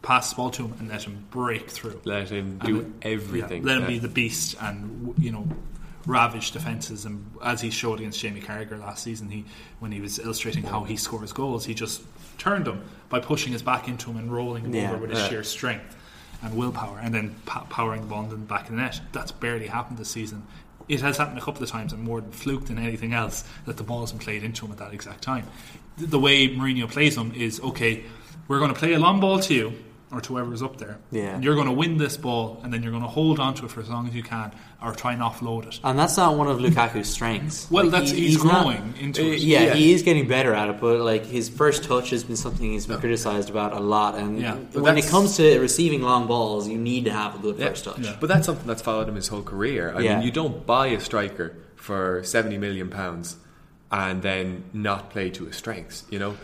pass 0.02 0.30
the 0.30 0.36
ball 0.36 0.50
to 0.50 0.64
him 0.64 0.74
and 0.80 0.88
let 0.88 1.02
him 1.04 1.26
break 1.30 1.68
through. 1.70 2.00
Let 2.04 2.30
him 2.30 2.58
do 2.58 2.92
everything. 3.02 3.62
Yeah, 3.62 3.66
let 3.68 3.76
him 3.76 3.82
Yeah. 3.82 3.88
be 3.88 3.98
the 3.98 4.08
beast 4.08 4.56
and 4.60 5.14
you 5.18 5.30
know 5.30 5.46
ravage 6.06 6.52
defenses. 6.52 7.04
And 7.04 7.26
as 7.42 7.60
he 7.60 7.70
showed 7.70 7.98
against 8.00 8.20
Jamie 8.20 8.40
Carragher 8.40 8.78
last 8.80 9.02
season, 9.02 9.28
he 9.28 9.44
when 9.80 9.92
he 9.92 10.00
was 10.00 10.18
illustrating 10.18 10.62
how 10.62 10.84
he 10.84 10.96
scores 10.96 11.32
goals, 11.32 11.64
he 11.66 11.74
just 11.74 12.02
turned 12.38 12.66
him 12.66 12.82
by 13.08 13.20
pushing 13.20 13.52
his 13.52 13.62
back 13.62 13.88
into 13.88 14.10
him 14.10 14.16
and 14.16 14.32
rolling 14.32 14.64
him 14.64 14.74
Yeah. 14.74 14.90
over 14.90 14.98
with 15.02 15.10
his 15.10 15.18
Yeah. 15.20 15.28
sheer 15.28 15.44
strength 15.44 15.96
and 16.42 16.54
willpower, 16.56 16.98
and 17.02 17.14
then 17.14 17.34
po- 17.46 17.66
powering 17.70 18.02
the 18.02 18.06
ball 18.06 18.30
in 18.32 18.44
back 18.44 18.64
of 18.64 18.70
the 18.70 18.76
net. 18.76 19.00
That's 19.12 19.32
barely 19.32 19.66
happened 19.68 19.98
this 19.98 20.10
season. 20.10 20.42
It 20.88 21.00
has 21.00 21.16
happened 21.16 21.38
a 21.38 21.40
couple 21.40 21.62
of 21.62 21.70
times, 21.70 21.92
and 21.92 22.02
more 22.02 22.20
than 22.20 22.30
fluke 22.30 22.66
than 22.66 22.78
anything 22.78 23.12
else, 23.12 23.42
that 23.64 23.76
the 23.76 23.82
ball 23.82 24.00
hasn't 24.00 24.20
played 24.22 24.44
into 24.44 24.66
him 24.66 24.72
at 24.72 24.78
that 24.78 24.92
exact 24.92 25.22
time. 25.22 25.46
The, 25.96 26.06
the 26.06 26.18
way 26.20 26.48
Mourinho 26.48 26.88
plays 26.88 27.16
them 27.16 27.32
is 27.34 27.58
okay. 27.60 28.04
We're 28.48 28.58
going 28.60 28.72
to 28.72 28.78
play 28.78 28.92
a 28.92 28.98
long 28.98 29.18
ball 29.18 29.40
to 29.40 29.54
you, 29.54 29.72
or 30.12 30.20
to 30.20 30.28
whoever's 30.34 30.62
up 30.62 30.76
there. 30.78 30.98
Yeah. 31.10 31.34
And 31.34 31.42
you're 31.42 31.56
going 31.56 31.66
to 31.66 31.72
win 31.72 31.96
this 31.96 32.16
ball, 32.16 32.60
and 32.62 32.72
then 32.72 32.80
you're 32.82 32.92
going 32.92 33.02
to 33.02 33.08
hold 33.08 33.40
on 33.40 33.54
to 33.54 33.64
it 33.64 33.70
for 33.72 33.80
as 33.80 33.88
long 33.88 34.06
as 34.06 34.14
you 34.14 34.22
can, 34.22 34.52
or 34.80 34.92
try 34.94 35.12
and 35.14 35.20
offload 35.20 35.66
it. 35.66 35.80
And 35.82 35.98
that's 35.98 36.16
not 36.16 36.36
one 36.36 36.46
of 36.46 36.60
Lukaku's 36.60 37.08
strengths. 37.08 37.68
Well, 37.70 37.84
Like, 37.84 37.92
that's 37.92 38.10
he- 38.12 38.28
he's, 38.28 38.44
not- 38.44 38.62
growing 38.62 38.94
into 39.00 39.22
Uh, 39.22 39.32
it. 39.32 39.40
yeah, 39.40 39.62
Yeah. 39.64 39.74
he 39.74 39.92
is 39.92 40.02
getting 40.02 40.28
better 40.28 40.54
at 40.54 40.68
it, 40.68 40.80
but 40.80 41.00
like 41.00 41.26
his 41.26 41.48
first 41.48 41.82
touch 41.82 42.10
has 42.10 42.22
been 42.22 42.36
something 42.36 42.70
he's 42.70 42.86
been 42.86 43.00
criticized 43.00 43.50
about 43.50 43.72
a 43.72 43.80
lot. 43.80 44.14
And 44.14 44.40
Yeah. 44.40 44.54
When 44.74 44.96
it 44.96 45.06
comes 45.08 45.36
to 45.38 45.58
receiving 45.58 46.02
long 46.02 46.28
balls, 46.28 46.68
you 46.68 46.78
need 46.78 47.06
to 47.06 47.12
have 47.12 47.34
a 47.34 47.38
good 47.38 47.58
Yeah. 47.58 47.68
first 47.70 47.84
touch. 47.84 47.98
Yeah. 47.98 48.14
But 48.20 48.28
that's 48.28 48.46
something 48.46 48.66
that's 48.66 48.82
followed 48.82 49.08
him 49.08 49.16
his 49.16 49.26
whole 49.28 49.42
career. 49.42 49.92
I 49.96 50.00
Yeah. 50.02 50.16
mean, 50.18 50.26
you 50.26 50.30
don't 50.30 50.64
buy 50.64 50.86
a 50.88 51.00
striker 51.00 51.54
for 51.74 52.20
seventy 52.22 52.58
million 52.58 52.90
pounds 52.90 53.36
and 53.90 54.22
then 54.22 54.64
not 54.72 55.10
play 55.10 55.30
to 55.30 55.46
his 55.46 55.56
strengths. 55.56 56.04
You 56.10 56.18
know, 56.20 56.34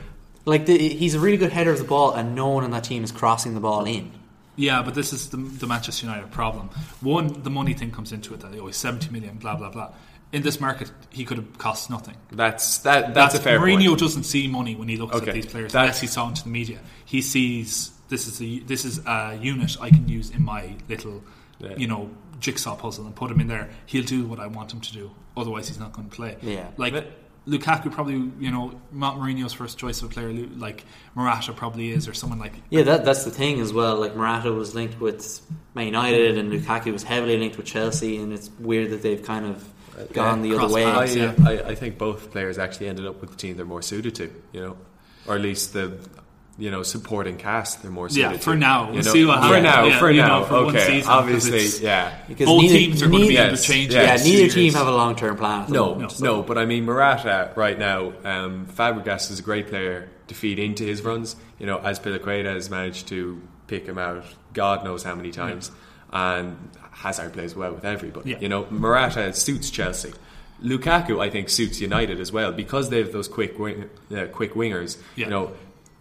Like 0.44 0.66
the, 0.66 0.76
he's 0.76 1.14
a 1.14 1.20
really 1.20 1.36
good 1.36 1.52
header 1.52 1.70
of 1.72 1.78
the 1.78 1.84
ball, 1.84 2.12
and 2.14 2.34
no 2.34 2.48
one 2.48 2.64
on 2.64 2.70
that 2.72 2.84
team 2.84 3.04
is 3.04 3.12
crossing 3.12 3.54
the 3.54 3.60
ball 3.60 3.84
in. 3.84 4.10
Yeah, 4.56 4.82
but 4.82 4.94
this 4.94 5.12
is 5.12 5.30
the, 5.30 5.36
the 5.38 5.66
Manchester 5.66 6.06
United 6.06 6.30
problem. 6.30 6.68
One, 7.00 7.42
the 7.42 7.50
money 7.50 7.74
thing 7.74 7.90
comes 7.90 8.12
into 8.12 8.34
it 8.34 8.40
that 8.40 8.52
oh, 8.58 8.66
he's 8.66 8.76
70 8.76 9.10
million, 9.10 9.36
blah 9.36 9.56
blah 9.56 9.70
blah. 9.70 9.92
In 10.32 10.42
this 10.42 10.60
market, 10.60 10.90
he 11.10 11.24
could 11.24 11.36
have 11.36 11.58
cost 11.58 11.90
nothing. 11.90 12.16
that's 12.30 12.78
that. 12.78 13.14
That's, 13.14 13.34
a 13.34 13.40
fair 13.40 13.60
Mourinho 13.60 13.88
point. 13.88 14.00
doesn't 14.00 14.24
see 14.24 14.48
money 14.48 14.74
when 14.74 14.88
he 14.88 14.96
looks 14.96 15.14
Okay, 15.16 15.28
at 15.28 15.34
these 15.34 15.46
players 15.46 15.72
that's- 15.72 15.88
unless 15.88 16.00
he 16.00 16.06
saw 16.06 16.28
into 16.28 16.42
the 16.44 16.48
media. 16.48 16.80
He 17.04 17.20
sees 17.22 17.90
this 18.08 18.26
is 18.26 18.40
a 18.42 18.58
this 18.60 18.84
is 18.84 18.98
a 19.06 19.38
unit 19.40 19.76
I 19.80 19.90
can 19.90 20.08
use 20.08 20.30
in 20.30 20.42
my 20.42 20.74
little, 20.88 21.22
Yeah. 21.58 21.76
you 21.76 21.86
know, 21.86 22.10
jigsaw 22.40 22.74
puzzle 22.76 23.06
and 23.06 23.14
put 23.14 23.30
him 23.30 23.40
in 23.40 23.46
there. 23.48 23.70
He'll 23.86 24.04
do 24.04 24.26
what 24.26 24.40
I 24.40 24.46
want 24.48 24.72
him 24.72 24.80
to 24.80 24.92
do. 24.92 25.10
Otherwise, 25.36 25.68
he's 25.68 25.78
not 25.78 25.92
going 25.92 26.08
to 26.10 26.14
play. 26.16 26.36
Yeah. 26.42 26.66
like. 26.76 26.92
But- 26.94 27.18
Lukaku 27.46 27.90
probably, 27.90 28.30
you 28.38 28.50
know, 28.50 28.80
not 28.92 29.16
Mourinho's 29.16 29.52
first 29.52 29.76
choice 29.76 30.00
of 30.02 30.10
a 30.10 30.14
player. 30.14 30.32
Like 30.32 30.84
Morata 31.14 31.52
probably 31.52 31.90
is, 31.90 32.06
or 32.06 32.14
someone 32.14 32.38
like 32.38 32.54
Yeah, 32.70 32.82
that 32.82 33.04
that's 33.04 33.24
the 33.24 33.30
thing 33.30 33.60
as 33.60 33.72
well. 33.72 33.96
Like 33.96 34.14
Morata 34.14 34.52
was 34.52 34.74
linked 34.74 35.00
with 35.00 35.40
Man 35.74 35.86
United, 35.86 36.38
and 36.38 36.52
Lukaku 36.52 36.92
was 36.92 37.02
heavily 37.02 37.36
linked 37.38 37.56
with 37.56 37.66
Chelsea, 37.66 38.16
and 38.18 38.32
it's 38.32 38.50
weird 38.60 38.90
that 38.90 39.02
they've 39.02 39.22
kind 39.22 39.46
of 39.46 39.68
gone 40.12 40.42
the 40.42 40.56
other 40.56 40.72
way. 40.72 40.84
I, 40.84 41.04
yeah. 41.04 41.34
I, 41.44 41.52
I 41.70 41.74
think 41.74 41.98
both 41.98 42.30
players 42.30 42.58
actually 42.58 42.88
ended 42.88 43.06
up 43.06 43.20
with 43.20 43.30
the 43.30 43.36
team 43.36 43.56
they're 43.56 43.66
more 43.66 43.82
suited 43.82 44.14
to. 44.16 44.30
You 44.52 44.60
know, 44.60 44.76
or 45.26 45.34
at 45.34 45.40
least 45.40 45.72
the 45.72 45.98
you 46.58 46.70
know, 46.70 46.82
supporting 46.82 47.36
cast. 47.38 47.82
They're 47.82 47.90
more 47.90 48.08
Yeah, 48.10 48.32
for 48.34 48.52
to, 48.52 48.56
now. 48.56 48.86
you 48.88 48.94
We'll 48.94 49.04
know. 49.04 49.12
see 49.12 49.24
what 49.24 49.38
For 49.38 49.44
happens. 49.46 49.62
now, 49.64 49.84
Yeah, 49.86 49.98
for 49.98 50.10
you 50.10 50.20
know, 50.20 50.26
now. 50.40 50.44
for 50.44 50.64
one 50.66 50.76
okay, 50.76 50.86
season, 50.86 51.10
obviously, 51.10 51.84
yeah. 51.84 52.12
Because 52.28 52.46
Both 52.46 52.62
neither, 52.62 52.74
teams 52.78 53.02
are 53.02 53.08
going 53.08 53.22
to 53.22 53.28
be 53.28 53.34
neither- 53.34 53.46
able 53.48 53.56
to 53.56 53.62
change. 53.62 53.94
yeah, 53.94 54.00
Yeah, 54.02 54.06
neither 54.16 54.18
Serious. 54.48 54.54
team 54.54 54.72
have 54.74 54.86
a 54.86 54.92
long 54.92 55.16
term 55.16 55.36
plan. 55.36 55.62
At 55.62 55.66
the 55.68 55.72
No, 55.74 55.94
moment, 55.94 56.20
no, 56.20 56.42
but 56.42 56.58
I 56.58 56.66
mean 56.66 56.84
Morata 56.84 57.50
right 57.56 57.78
now. 57.78 58.12
Um, 58.24 58.66
Fabregas 58.66 59.30
is 59.30 59.38
a 59.38 59.42
great 59.42 59.68
player 59.68 60.08
to 60.28 60.34
feed 60.34 60.58
into 60.58 60.84
his 60.84 61.02
runs. 61.02 61.36
You 61.58 61.66
know, 61.66 61.78
as 61.78 61.98
Azpilicueta 61.98 62.54
has 62.54 62.68
managed 62.70 63.08
to 63.08 63.40
pick 63.66 63.86
him 63.86 63.96
out, 63.98 64.24
God 64.52 64.84
knows 64.84 65.02
how 65.02 65.14
many 65.14 65.30
times, 65.30 65.70
and 66.12 66.56
Hazard 66.90 67.32
plays 67.32 67.56
well 67.56 67.72
with 67.72 67.84
everybody. 67.86 68.30
Yeah. 68.32 68.38
You 68.40 68.48
know, 68.50 68.66
Morata 68.70 69.32
suits 69.32 69.70
Chelsea. 69.70 70.12
Lukaku, 70.62 71.20
I 71.20 71.28
think, 71.30 71.48
suits 71.48 71.80
United 71.80 72.20
as 72.20 72.30
well 72.30 72.52
because 72.52 72.90
they 72.90 72.98
have 72.98 73.12
those 73.12 73.26
quick 73.26 73.58
wing, 73.58 73.88
uh, 74.14 74.26
quick 74.26 74.54
wingers. 74.54 74.96
Yeah. 75.16 75.24
You 75.24 75.30
know, 75.30 75.52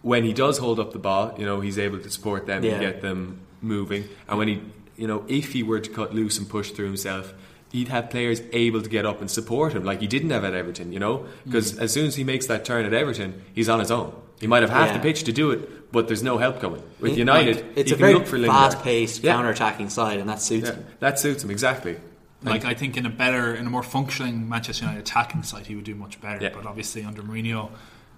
when 0.02 0.24
he 0.24 0.32
does 0.32 0.58
hold 0.58 0.78
up 0.80 0.92
the 0.92 0.98
ball, 0.98 1.34
you 1.38 1.46
know, 1.46 1.60
he's 1.60 1.78
able 1.78 1.98
to 1.98 2.10
support 2.10 2.46
them 2.46 2.62
Yeah. 2.64 2.72
and 2.72 2.80
get 2.80 3.00
them 3.02 3.40
moving. 3.60 4.04
And 4.28 4.38
when 4.38 4.48
he, 4.48 4.60
you 4.96 5.06
know, 5.06 5.24
if 5.28 5.52
he 5.52 5.62
were 5.62 5.80
to 5.80 5.90
cut 5.90 6.14
loose 6.14 6.38
and 6.38 6.48
push 6.48 6.70
through 6.72 6.86
himself, 6.86 7.32
he'd 7.70 7.88
have 7.88 8.10
players 8.10 8.42
able 8.52 8.82
to 8.82 8.88
get 8.88 9.06
up 9.06 9.20
and 9.20 9.30
support 9.30 9.72
him 9.72 9.84
like 9.84 10.00
he 10.00 10.06
didn't 10.06 10.30
have 10.30 10.44
at 10.44 10.54
Everton, 10.54 10.92
you 10.92 10.98
know? 10.98 11.24
Because 11.44 11.72
mm. 11.74 11.80
as 11.80 11.92
soon 11.92 12.06
as 12.06 12.16
he 12.16 12.24
makes 12.24 12.46
that 12.46 12.64
turn 12.64 12.84
at 12.84 12.92
Everton, 12.92 13.42
he's 13.54 13.68
on 13.68 13.78
his 13.80 13.90
own. 13.90 14.12
He 14.40 14.46
might 14.46 14.62
have 14.62 14.70
half 14.70 14.88
Yeah. 14.88 14.94
the 14.94 15.02
pitch 15.02 15.22
to 15.24 15.32
do 15.32 15.52
it, 15.52 15.92
but 15.92 16.08
there's 16.08 16.22
no 16.22 16.36
help 16.36 16.60
coming. 16.60 16.82
With 17.00 17.16
United, 17.16 17.56
like, 17.56 17.64
it's 17.76 17.90
he 17.90 17.94
a 17.94 17.96
can 17.96 17.98
very 17.98 18.14
look 18.14 18.26
for 18.26 18.38
Lingard. 18.38 18.72
fast 18.72 18.82
paced, 18.84 19.22
Yeah. 19.22 19.34
counter 19.34 19.50
attacking 19.50 19.88
side, 19.88 20.18
and 20.18 20.28
that 20.28 20.42
suits 20.42 20.68
Yeah, 20.68 20.74
him. 20.74 20.86
that 20.98 21.18
suits 21.20 21.44
him 21.44 21.50
exactly. 21.50 21.96
Like 22.44 22.64
I 22.64 22.74
think 22.74 22.96
in 22.96 23.06
a 23.06 23.10
better, 23.10 23.54
in 23.54 23.66
a 23.68 23.70
more 23.70 23.84
functioning 23.84 24.48
Manchester 24.48 24.84
United 24.84 25.02
attacking 25.02 25.44
side, 25.44 25.66
he 25.68 25.76
would 25.76 25.84
do 25.84 25.94
much 25.94 26.20
better. 26.20 26.42
Yeah. 26.42 26.50
But 26.52 26.66
obviously 26.66 27.04
under 27.04 27.22
Mourinho, 27.22 27.70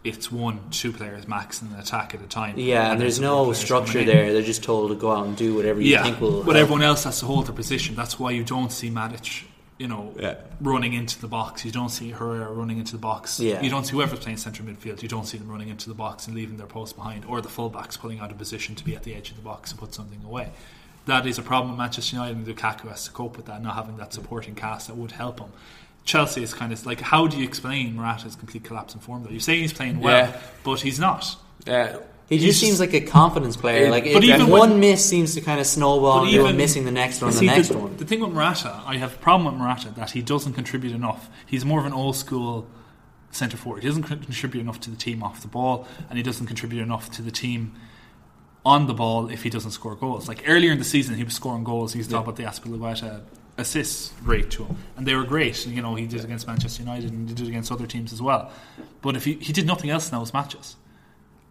it's 0.05 0.31
one, 0.31 0.61
two 0.71 0.93
players 0.93 1.27
max 1.27 1.63
in 1.63 1.71
the 1.73 1.79
attack 1.79 2.15
at 2.15 2.21
a 2.21 2.27
time. 2.27 2.59
Yeah, 2.59 2.93
and 2.93 3.01
there's 3.01 3.19
no 3.21 3.53
structure 3.55 4.05
there. 4.05 4.33
They're 4.33 4.43
just 4.43 4.63
told 4.63 4.91
to 4.91 4.95
go 4.97 5.11
out 5.13 5.27
and 5.27 5.37
do 5.37 5.55
whatever 5.55 5.81
you 5.81 5.93
Yeah, 5.93 6.03
think 6.03 6.21
will. 6.21 6.43
but 6.45 6.57
help. 6.57 6.63
everyone 6.63 6.83
else 6.83 7.05
has 7.05 7.19
to 7.21 7.27
hold 7.27 7.47
their 7.47 7.55
position. 7.55 7.95
That's 7.97 8.19
why 8.19 8.31
you 8.33 8.45
don't 8.45 8.71
see 8.71 8.91
Matic, 8.91 9.45
you 9.79 9.89
know, 9.89 10.13
Yeah. 10.21 10.35
running 10.61 10.93
into 10.93 11.19
the 11.21 11.27
box. 11.27 11.65
You 11.65 11.73
don't 11.73 11.89
see 11.89 12.11
Herrera 12.11 12.53
running 12.53 12.79
into 12.79 12.93
the 12.93 12.99
box. 12.99 13.41
Yeah. 13.41 13.63
You 13.63 13.71
don't 13.71 13.85
see 13.87 13.93
whoever's 13.93 14.19
playing 14.19 14.37
centre 14.37 14.63
midfield. 14.63 15.01
You 15.03 15.09
don't 15.09 15.27
see 15.27 15.39
them 15.39 15.49
running 15.49 15.69
into 15.71 15.89
the 15.89 15.95
box 15.95 16.27
and 16.27 16.37
leaving 16.37 16.59
their 16.59 16.67
post 16.67 16.97
behind, 16.97 17.25
or 17.25 17.41
the 17.41 17.49
fullbacks 17.49 17.99
pulling 17.99 18.21
out 18.21 18.31
of 18.31 18.37
position 18.37 18.75
to 18.75 18.85
be 18.85 18.95
at 18.95 19.05
the 19.05 19.15
edge 19.15 19.31
of 19.31 19.37
the 19.37 19.43
box 19.43 19.71
and 19.71 19.81
put 19.81 19.95
something 19.95 20.21
away. 20.25 20.51
That 21.07 21.27
is 21.27 21.39
a 21.39 21.43
problem 21.43 21.71
with 21.73 21.79
Manchester 21.79 22.17
United, 22.17 22.37
and 22.37 22.47
Lukaku 22.47 22.89
has 22.89 23.05
to 23.05 23.11
cope 23.11 23.37
with 23.37 23.47
that, 23.47 23.63
not 23.63 23.75
having 23.75 23.97
that 23.99 24.13
supporting 24.15 24.55
cast 24.55 24.87
that 24.89 24.97
would 24.97 25.13
help 25.13 25.39
him. 25.41 25.49
Chelsea 26.05 26.43
is 26.43 26.53
kind 26.53 26.73
of 26.73 26.85
like, 26.87 27.01
how 27.01 27.27
do 27.27 27.39
you 27.39 27.45
explain 27.45 27.97
Morata's 27.97 28.37
complete 28.37 28.65
collapse 28.65 28.95
in 28.95 29.01
form? 29.01 29.25
Though 29.25 29.31
you 29.31 29.41
say 29.41 29.59
he's 29.59 29.73
playing 29.73 30.01
well, 30.01 30.29
Yeah. 30.29 30.41
but 30.63 30.81
he's 30.81 30.99
not. 30.99 31.37
Yeah. 31.67 31.97
he 32.29 32.37
he's 32.37 32.45
just 32.47 32.61
seems 32.61 32.79
like 32.81 32.93
a 32.93 33.01
confidence 33.01 33.57
player. 33.57 33.85
Yeah, 33.85 33.91
Like 33.91 34.05
but 34.05 34.23
if 34.23 34.25
even 34.25 34.49
one 34.49 34.71
when- 34.71 34.81
miss 34.81 35.05
seems 35.09 35.35
to 35.35 35.41
kind 35.41 35.61
of 35.61 35.67
snowball, 35.67 36.19
But 36.21 36.23
and 36.25 36.33
you're 36.33 36.53
missing 36.53 36.85
the 36.85 36.91
next 36.93 37.23
one, 37.23 37.33
See, 37.33 37.47
the 37.47 37.55
next 37.55 37.69
the, 37.69 37.79
one. 37.79 37.97
The 37.97 38.05
thing 38.05 38.21
with 38.21 38.33
Morata, 38.33 38.83
I 38.87 38.99
have 38.99 39.15
a 39.15 39.19
problem 39.19 39.47
with 39.53 39.61
Morata 39.61 39.91
that 39.97 40.11
he 40.11 40.21
doesn't 40.23 40.53
contribute 40.53 40.93
enough. 40.95 41.29
He's 41.47 41.65
more 41.65 41.81
of 41.81 41.87
an 41.87 41.93
old 41.95 42.17
school 42.17 42.67
centre 43.31 43.57
forward. 43.57 43.83
He 43.83 43.89
doesn't 43.89 44.05
contribute 44.05 44.61
enough 44.61 44.81
to 44.81 44.91
the 44.91 44.97
team 44.97 45.23
off 45.23 45.41
the 45.41 45.49
ball, 45.49 45.89
and 46.11 46.17
he 46.19 46.23
doesn't 46.23 46.47
contribute 46.47 46.83
enough 46.83 47.11
to 47.13 47.23
the 47.23 47.31
team 47.31 47.75
on 48.65 48.87
the 48.87 48.95
ball 48.95 49.29
if 49.29 49.43
he 49.43 49.51
doesn't 49.51 49.73
score 49.73 49.95
goals. 49.95 50.29
Like 50.29 50.45
earlier 50.47 50.73
in 50.73 50.79
the 50.79 50.85
season, 50.85 51.17
he 51.17 51.25
was 51.25 51.35
scoring 51.35 51.65
goals. 51.65 51.93
He 51.95 51.99
was 51.99 52.09
talking 52.09 52.25
about 52.29 52.37
the 52.37 52.45
Azpilicueta 52.45 53.23
assists 53.57 54.13
rate 54.23 54.51
to 54.51 54.65
him, 54.65 54.77
and 54.97 55.07
they 55.07 55.15
were 55.15 55.25
great. 55.25 55.67
You 55.67 55.81
know, 55.83 55.95
he 55.95 56.07
did 56.07 56.25
against 56.25 56.47
Manchester 56.47 56.83
United 56.83 57.11
and 57.13 57.29
he 57.29 57.35
did 57.35 57.47
against 57.49 57.71
other 57.71 57.87
teams 57.87 58.13
as 58.13 58.21
well. 58.21 58.51
But 59.03 59.17
if 59.17 59.25
he, 59.25 59.35
he 59.35 59.53
did 59.53 59.67
nothing 59.67 59.91
else 59.91 60.11
in 60.11 60.19
those 60.19 60.33
matches. 60.33 60.77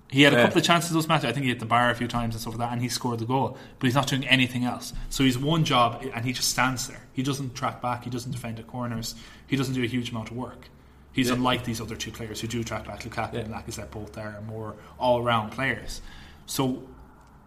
He 0.09 0.21
had 0.23 0.33
a 0.33 0.35
Yeah. 0.37 0.43
couple 0.43 0.59
of 0.59 0.63
chances 0.65 0.91
in 0.91 0.95
those 0.97 1.07
matches. 1.07 1.25
I 1.25 1.31
think 1.31 1.43
he 1.45 1.49
hit 1.49 1.59
the 1.59 1.65
bar 1.65 1.89
a 1.89 1.95
few 1.95 2.07
times 2.07 2.35
and 2.35 2.41
stuff 2.41 2.53
like 2.53 2.59
that, 2.59 2.73
and 2.73 2.81
he 2.81 2.89
scored 2.89 3.17
the 3.19 3.25
goal. 3.25 3.57
But 3.79 3.87
he's 3.87 3.95
not 3.95 4.05
doing 4.07 4.27
anything 4.27 4.63
else. 4.63 4.93
So 5.09 5.23
he's 5.23 5.39
one 5.39 5.63
job, 5.63 6.03
and 6.13 6.23
he 6.25 6.33
just 6.33 6.49
stands 6.49 6.87
there. 6.87 7.01
He 7.13 7.23
doesn't 7.23 7.55
track 7.55 7.81
back. 7.81 8.03
He 8.03 8.11
doesn't 8.11 8.31
defend 8.31 8.59
at 8.59 8.67
corners. 8.67 9.15
He 9.47 9.55
doesn't 9.55 9.73
do 9.73 9.81
a 9.83 9.87
huge 9.87 10.11
amount 10.11 10.29
of 10.29 10.37
work. 10.37 10.69
He's 11.13 11.29
Yeah. 11.29 11.35
unlike 11.35 11.63
these 11.63 11.81
other 11.81 11.95
two 11.95 12.11
players 12.11 12.41
who 12.41 12.47
do 12.47 12.63
track 12.63 12.85
back. 12.85 13.01
Lukaku 13.03 13.33
Yeah. 13.33 13.39
and 13.39 13.53
Lacazette 13.53 13.89
both 13.91 14.13
there 14.13 14.35
are 14.37 14.41
more 14.41 14.75
all-round 14.99 15.51
players. 15.51 16.01
So 16.45 16.83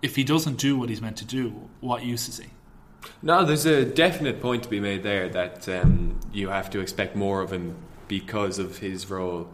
if 0.03 0.17
he 0.17 0.25
doesn't 0.25 0.57
do 0.59 0.77
what 0.77 0.89
he's 0.89 1.01
meant 1.03 1.19
to 1.19 1.25
do, 1.25 1.69
what 1.81 2.05
use 2.05 2.29
is 2.29 2.39
he? 2.39 2.47
No, 3.23 3.45
there's 3.45 3.67
a 3.67 3.85
definite 3.85 4.41
point 4.41 4.63
to 4.65 4.69
be 4.69 4.81
made 4.81 5.03
there 5.03 5.29
that 5.31 5.69
um, 5.69 6.19
you 6.33 6.49
have 6.49 6.71
to 6.71 6.81
expect 6.81 7.17
more 7.17 7.41
of 7.43 7.53
him 7.53 7.77
because 8.09 8.59
of 8.59 8.79
his 8.79 9.11
role 9.11 9.49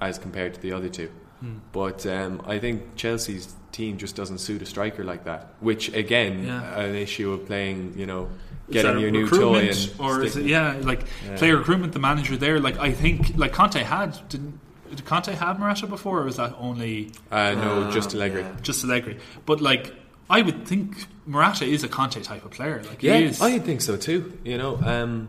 as 0.00 0.18
compared 0.18 0.54
to 0.54 0.60
the 0.60 0.72
other 0.72 0.88
two. 0.88 1.10
Hmm. 1.40 1.58
But 1.72 2.06
um, 2.06 2.42
I 2.46 2.58
think 2.58 2.96
Chelsea's 2.96 3.54
team 3.72 3.96
just 3.98 4.14
doesn't 4.16 4.38
suit 4.38 4.62
a 4.62 4.66
striker 4.66 5.04
like 5.04 5.24
that, 5.24 5.54
which 5.60 5.92
again, 5.94 6.44
Yeah. 6.44 6.78
an 6.80 6.94
issue 6.94 7.32
of 7.32 7.46
playing, 7.46 7.94
you 7.96 8.06
know, 8.06 8.28
getting 8.70 8.98
your 9.00 9.10
new 9.10 9.28
toy 9.28 9.68
and 9.68 9.90
or 9.98 10.22
is 10.22 10.36
it 10.36 10.46
yeah 10.46 10.76
like 10.82 11.02
Yeah. 11.26 11.36
player 11.36 11.56
recruitment? 11.56 11.92
The 11.92 11.98
manager 11.98 12.36
there, 12.36 12.58
like 12.60 12.78
I 12.78 12.92
think, 12.92 13.36
like 13.36 13.52
Conte 13.52 13.80
had 13.82 14.16
didn't 14.28 14.58
did 14.90 15.04
Conte 15.06 15.32
have 15.32 15.58
Morata 15.58 15.86
before, 15.86 16.20
or 16.20 16.24
was 16.24 16.36
that 16.36 16.54
only 16.58 17.12
Uh, 17.30 17.52
no, 17.54 17.82
Uh, 17.84 17.90
just 17.90 18.14
Allegri. 18.14 18.42
yeah. 18.42 18.52
just 18.62 18.84
Allegri? 18.84 19.16
But 19.46 19.60
like 19.60 19.94
I 20.30 20.42
would 20.42 20.66
think 20.66 21.06
Morata 21.26 21.64
is 21.64 21.84
a 21.84 21.88
Conte 21.88 22.20
type 22.22 22.44
of 22.44 22.50
player. 22.52 22.82
Like 22.84 23.02
Yeah, 23.02 23.18
he 23.18 23.24
is. 23.24 23.40
I 23.40 23.58
think 23.58 23.80
so 23.80 23.96
too. 23.96 24.38
You 24.44 24.58
know, 24.58 24.78
um, 24.82 25.28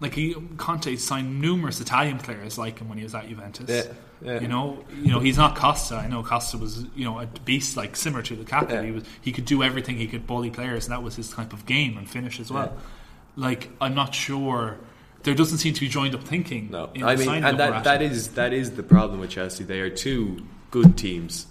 like 0.00 0.14
he 0.14 0.34
Conte 0.56 0.96
signed 0.96 1.40
numerous 1.40 1.80
Italian 1.80 2.18
players 2.18 2.58
like 2.58 2.80
him 2.80 2.88
when 2.88 2.98
he 2.98 3.04
was 3.04 3.14
at 3.14 3.28
Juventus. 3.28 3.70
yeah, 3.70 3.92
yeah. 4.32 4.40
You 4.40 4.48
know, 4.48 4.84
you 5.00 5.10
know 5.10 5.20
he's 5.20 5.36
not 5.36 5.56
Costa. 5.56 5.96
I 5.96 6.08
know 6.08 6.22
Costa 6.22 6.58
was 6.58 6.84
you 6.94 7.04
know 7.04 7.20
a 7.20 7.26
beast 7.26 7.76
like 7.76 7.96
similar 7.96 8.22
to 8.24 8.36
Lukaku. 8.36 8.70
Yeah. 8.70 8.82
He 8.82 8.90
was 8.90 9.04
he 9.20 9.32
could 9.32 9.44
do 9.44 9.62
everything. 9.62 9.96
He 9.96 10.06
could 10.06 10.26
bully 10.26 10.50
players, 10.50 10.86
and 10.86 10.92
that 10.92 11.02
was 11.02 11.16
his 11.16 11.30
type 11.30 11.52
of 11.52 11.66
game 11.66 11.96
and 11.96 12.08
finish 12.08 12.40
as 12.40 12.50
well. 12.50 12.76
Like 13.36 13.70
I'm 13.80 13.94
not 13.94 14.14
sure. 14.14 14.78
There 15.22 15.34
doesn't 15.34 15.58
seem 15.58 15.72
to 15.74 15.80
be 15.80 15.88
joined 15.88 16.16
up 16.16 16.24
thinking. 16.24 16.70
No, 16.72 16.90
in 16.94 17.04
I 17.04 17.14
mean, 17.14 17.28
and 17.28 17.58
that, 17.60 17.84
that 17.84 18.02
is 18.02 18.30
that 18.34 18.52
is 18.52 18.72
the 18.72 18.82
problem 18.82 19.20
with 19.20 19.30
Chelsea. 19.30 19.62
They 19.62 19.80
are 19.80 19.90
two 19.90 20.44
good 20.72 20.98
teams, 20.98 21.46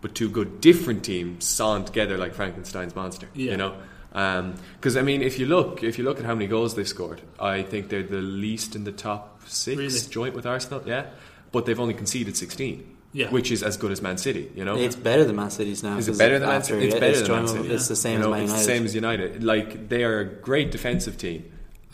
but 0.00 0.14
two 0.14 0.28
good 0.30 0.60
different 0.60 1.04
teams 1.04 1.44
sawn 1.44 1.84
together 1.84 2.16
like 2.18 2.34
Frankenstein's 2.34 2.94
monster. 2.94 3.28
Yeah. 3.34 3.52
You 3.52 3.56
know, 3.56 3.74
um, 4.12 4.54
because 4.76 4.96
I 4.96 5.02
mean, 5.02 5.22
if 5.22 5.38
you 5.38 5.46
look 5.46 5.82
if 5.82 5.98
you 5.98 6.04
look 6.04 6.18
at 6.18 6.24
how 6.24 6.34
many 6.34 6.46
goals 6.46 6.74
they've 6.74 6.88
scored, 6.88 7.20
I 7.38 7.62
think 7.62 7.88
they're 7.88 8.02
the 8.02 8.20
least 8.22 8.74
in 8.76 8.84
the 8.84 8.92
top 8.92 9.40
six, 9.46 9.76
Really? 9.78 10.00
joint 10.10 10.34
with 10.34 10.46
Arsenal. 10.46 10.82
Yeah, 10.86 11.06
but 11.52 11.66
they've 11.66 11.78
only 11.80 11.94
conceded 11.94 12.36
sixteen. 12.36 12.94
Yeah. 13.10 13.30
which 13.30 13.50
is 13.50 13.62
as 13.62 13.78
good 13.78 13.90
as 13.90 14.02
Man 14.02 14.18
City. 14.18 14.50
You 14.54 14.66
know, 14.66 14.76
It's 14.76 14.94
better 14.94 15.24
than 15.24 15.34
Man 15.34 15.50
City's 15.50 15.82
now. 15.82 15.96
is 15.96 16.06
it 16.06 16.10
'cause 16.10 16.18
better 16.18 16.38
than 16.38 16.46
Man 16.50 16.62
City? 16.62 16.84
It's 16.86 16.94
yeah, 16.94 17.00
better 17.00 17.18
than 17.20 17.30
Man 17.32 17.42
with- 17.44 17.50
City. 17.52 17.74
It's 17.74 17.88
the 17.88 17.96
same 17.96 18.12
You 18.12 18.18
as 18.18 18.24
know, 18.26 18.30
Man 18.32 18.42
It's 18.42 18.50
United. 18.52 18.62
the 18.68 18.74
same 18.76 18.84
as 18.84 18.94
United. 18.94 19.44
Like 19.44 19.88
they 19.88 20.04
are 20.04 20.20
a 20.20 20.24
great 20.26 20.70
defensive 20.70 21.16
team, 21.16 21.44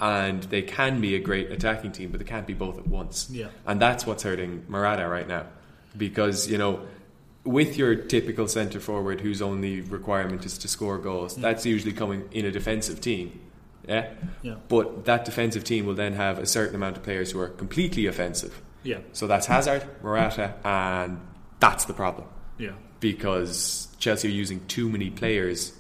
and 0.01 0.43
they 0.45 0.63
can 0.63 1.01
be 1.01 1.15
a 1.15 1.21
great 1.21 1.53
attacking 1.53 1.93
team, 1.93 2.11
but 2.11 2.19
they 2.19 2.27
can't 2.27 2.49
be 2.49 2.53
both 2.53 2.79
at 2.79 2.89
once. 2.89 3.29
Yeah. 3.31 3.47
and 3.65 3.81
that's 3.81 4.05
what's 4.09 4.25
hurting 4.25 4.65
Morata 4.69 5.07
right 5.09 5.27
now, 5.29 5.45
because 5.97 6.51
you 6.51 6.59
know. 6.59 6.81
With 7.45 7.77
your 7.77 7.95
typical 7.95 8.49
centre 8.49 8.81
forward 8.81 9.21
whose 9.21 9.43
only 9.43 9.83
requirement 9.83 10.47
is 10.47 10.57
to 10.59 10.69
score 10.69 10.99
goals, 10.99 11.37
mm. 11.37 11.43
that's 11.43 11.67
usually 11.67 11.93
coming 11.93 12.29
in 12.33 12.47
a 12.47 12.51
defensive 12.51 13.01
team. 13.01 13.41
Yeah? 13.87 14.11
Yeah. 14.43 14.55
But 14.69 15.05
that 15.05 15.25
defensive 15.25 15.65
team 15.65 15.87
will 15.87 15.95
then 15.95 16.15
have 16.15 16.39
a 16.39 16.47
certain 16.47 16.75
amount 16.75 16.97
of 16.97 17.03
players 17.03 17.33
who 17.33 17.41
are 17.41 17.49
completely 17.49 18.07
offensive. 18.07 18.63
Yeah, 18.83 18.99
So 19.13 19.27
that's 19.27 19.47
Hazard, 19.47 19.83
Morata, 20.03 20.55
and 20.63 21.19
that's 21.59 21.87
the 21.87 21.95
problem 21.95 22.29
yeah. 22.59 22.73
because 23.01 23.89
Chelsea 23.99 24.29
are 24.29 24.31
using 24.31 24.65
too 24.67 24.91
many 24.91 25.09
players 25.09 25.73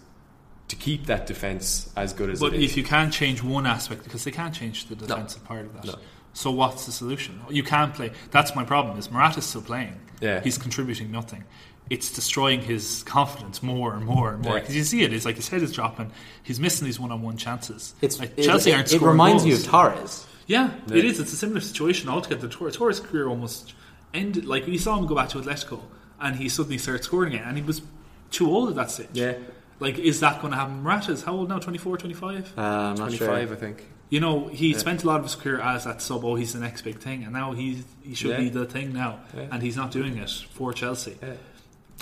to 0.68 0.76
keep 0.76 1.04
that 1.06 1.26
defence 1.26 1.92
as 1.96 2.14
good 2.14 2.30
as 2.30 2.40
But 2.40 2.54
it 2.54 2.62
is. 2.62 2.70
if 2.70 2.76
you 2.78 2.82
can't 2.82 3.12
change 3.12 3.42
one 3.42 3.66
aspect, 3.66 4.04
because 4.04 4.24
they 4.24 4.30
can't 4.30 4.54
change 4.54 4.86
the 4.86 4.96
defensive 4.96 5.44
part 5.44 5.66
of 5.66 5.74
that. 5.74 5.84
No. 5.84 5.94
So 6.34 6.50
what's 6.50 6.84
the 6.86 6.92
solution? 6.92 7.40
You 7.48 7.62
can't 7.62 7.94
play. 7.94 8.12
That's 8.30 8.54
my 8.54 8.64
problem. 8.64 8.98
Is 8.98 9.10
Morata's 9.10 9.46
still 9.46 9.62
playing? 9.62 9.98
Yeah. 10.20 10.40
he's 10.40 10.58
contributing 10.58 11.10
nothing. 11.10 11.44
It's 11.90 12.10
destroying 12.12 12.60
his 12.62 13.02
confidence 13.02 13.62
more 13.62 13.94
and 13.94 14.04
more 14.06 14.32
and 14.32 14.42
more. 14.42 14.54
Yeah. 14.54 14.60
Because 14.60 14.74
you 14.76 14.84
see 14.84 15.02
it. 15.02 15.12
It's 15.12 15.24
like 15.26 15.36
his 15.36 15.48
head 15.48 15.62
is 15.62 15.70
dropping. 15.72 16.12
He's 16.42 16.58
missing 16.58 16.86
these 16.86 16.98
one-on-one 16.98 17.36
chances. 17.36 17.94
It's, 18.00 18.18
like 18.18 18.36
Chelsea 18.36 18.70
it, 18.70 18.74
aren't 18.74 18.86
it 18.86 18.96
scoring 18.96 19.12
reminds 19.12 19.42
goals. 19.42 19.60
you 19.60 19.64
of 19.64 19.70
Torres. 19.70 20.26
Yeah, 20.46 20.70
Yeah. 20.88 20.96
it 20.96 21.04
is. 21.04 21.20
It's 21.20 21.32
a 21.32 21.36
similar 21.36 21.60
situation 21.60 22.08
altogether. 22.08 22.48
Tor- 22.48 22.70
Torres' 22.70 23.00
career 23.00 23.28
almost 23.28 23.74
ended. 24.14 24.44
Like 24.46 24.66
we 24.66 24.78
saw 24.78 24.98
him 24.98 25.06
go 25.06 25.14
back 25.14 25.28
to 25.30 25.38
Atletico, 25.38 25.80
and 26.20 26.36
he 26.36 26.48
suddenly 26.48 26.78
started 26.78 27.04
scoring 27.04 27.34
again, 27.34 27.46
and 27.48 27.56
he 27.58 27.62
was 27.62 27.82
too 28.30 28.50
old 28.50 28.70
at 28.70 28.76
that 28.76 28.90
stage. 28.90 29.08
Yeah. 29.12 29.34
Like, 29.80 29.98
is 29.98 30.20
that 30.20 30.40
going 30.40 30.52
to 30.52 30.56
happen? 30.58 30.82
Morata's 30.82 31.22
how 31.24 31.32
old 31.34 31.48
now? 31.48 31.58
24, 31.58 31.98
25? 31.98 32.54
Uh, 32.56 32.60
I'm 32.62 32.94
not 32.96 33.12
sure. 33.12 33.26
25, 33.26 33.52
I 33.52 33.54
think. 33.56 33.84
You 34.10 34.20
know, 34.20 34.48
he 34.48 34.74
spent 34.74 35.02
a 35.02 35.06
lot 35.06 35.18
of 35.18 35.24
his 35.24 35.34
career 35.34 35.60
as 35.60 35.84
that 35.84 36.00
sub. 36.02 36.24
Oh, 36.24 36.34
he's 36.36 36.52
the 36.52 36.60
next 36.60 36.82
big 36.82 36.98
thing, 36.98 37.24
and 37.24 37.32
now 37.32 37.52
he's 37.52 37.82
he 38.02 38.14
should 38.14 38.30
Yeah. 38.32 38.38
be 38.40 38.48
the 38.50 38.64
thing 38.66 38.92
now, 38.92 39.20
Yeah. 39.36 39.46
and 39.50 39.62
he's 39.62 39.76
not 39.76 39.90
doing 39.90 40.18
it 40.18 40.30
for 40.52 40.72
Chelsea. 40.72 41.16
Yeah. 41.22 41.32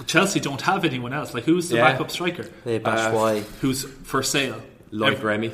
Chelsea 0.06 0.40
don't 0.40 0.60
have 0.62 0.84
anyone 0.84 1.12
else. 1.12 1.32
Like, 1.34 1.44
who's 1.44 1.68
the 1.68 1.76
Yeah. 1.76 1.92
backup 1.92 2.10
striker? 2.10 2.46
They 2.64 2.76
Uh, 2.76 2.80
Batshuayi. 2.80 3.44
Who's 3.60 3.84
for 3.84 4.22
sale? 4.22 4.60
Lloyd 4.90 5.14
Ev- 5.14 5.24
Remy. 5.24 5.52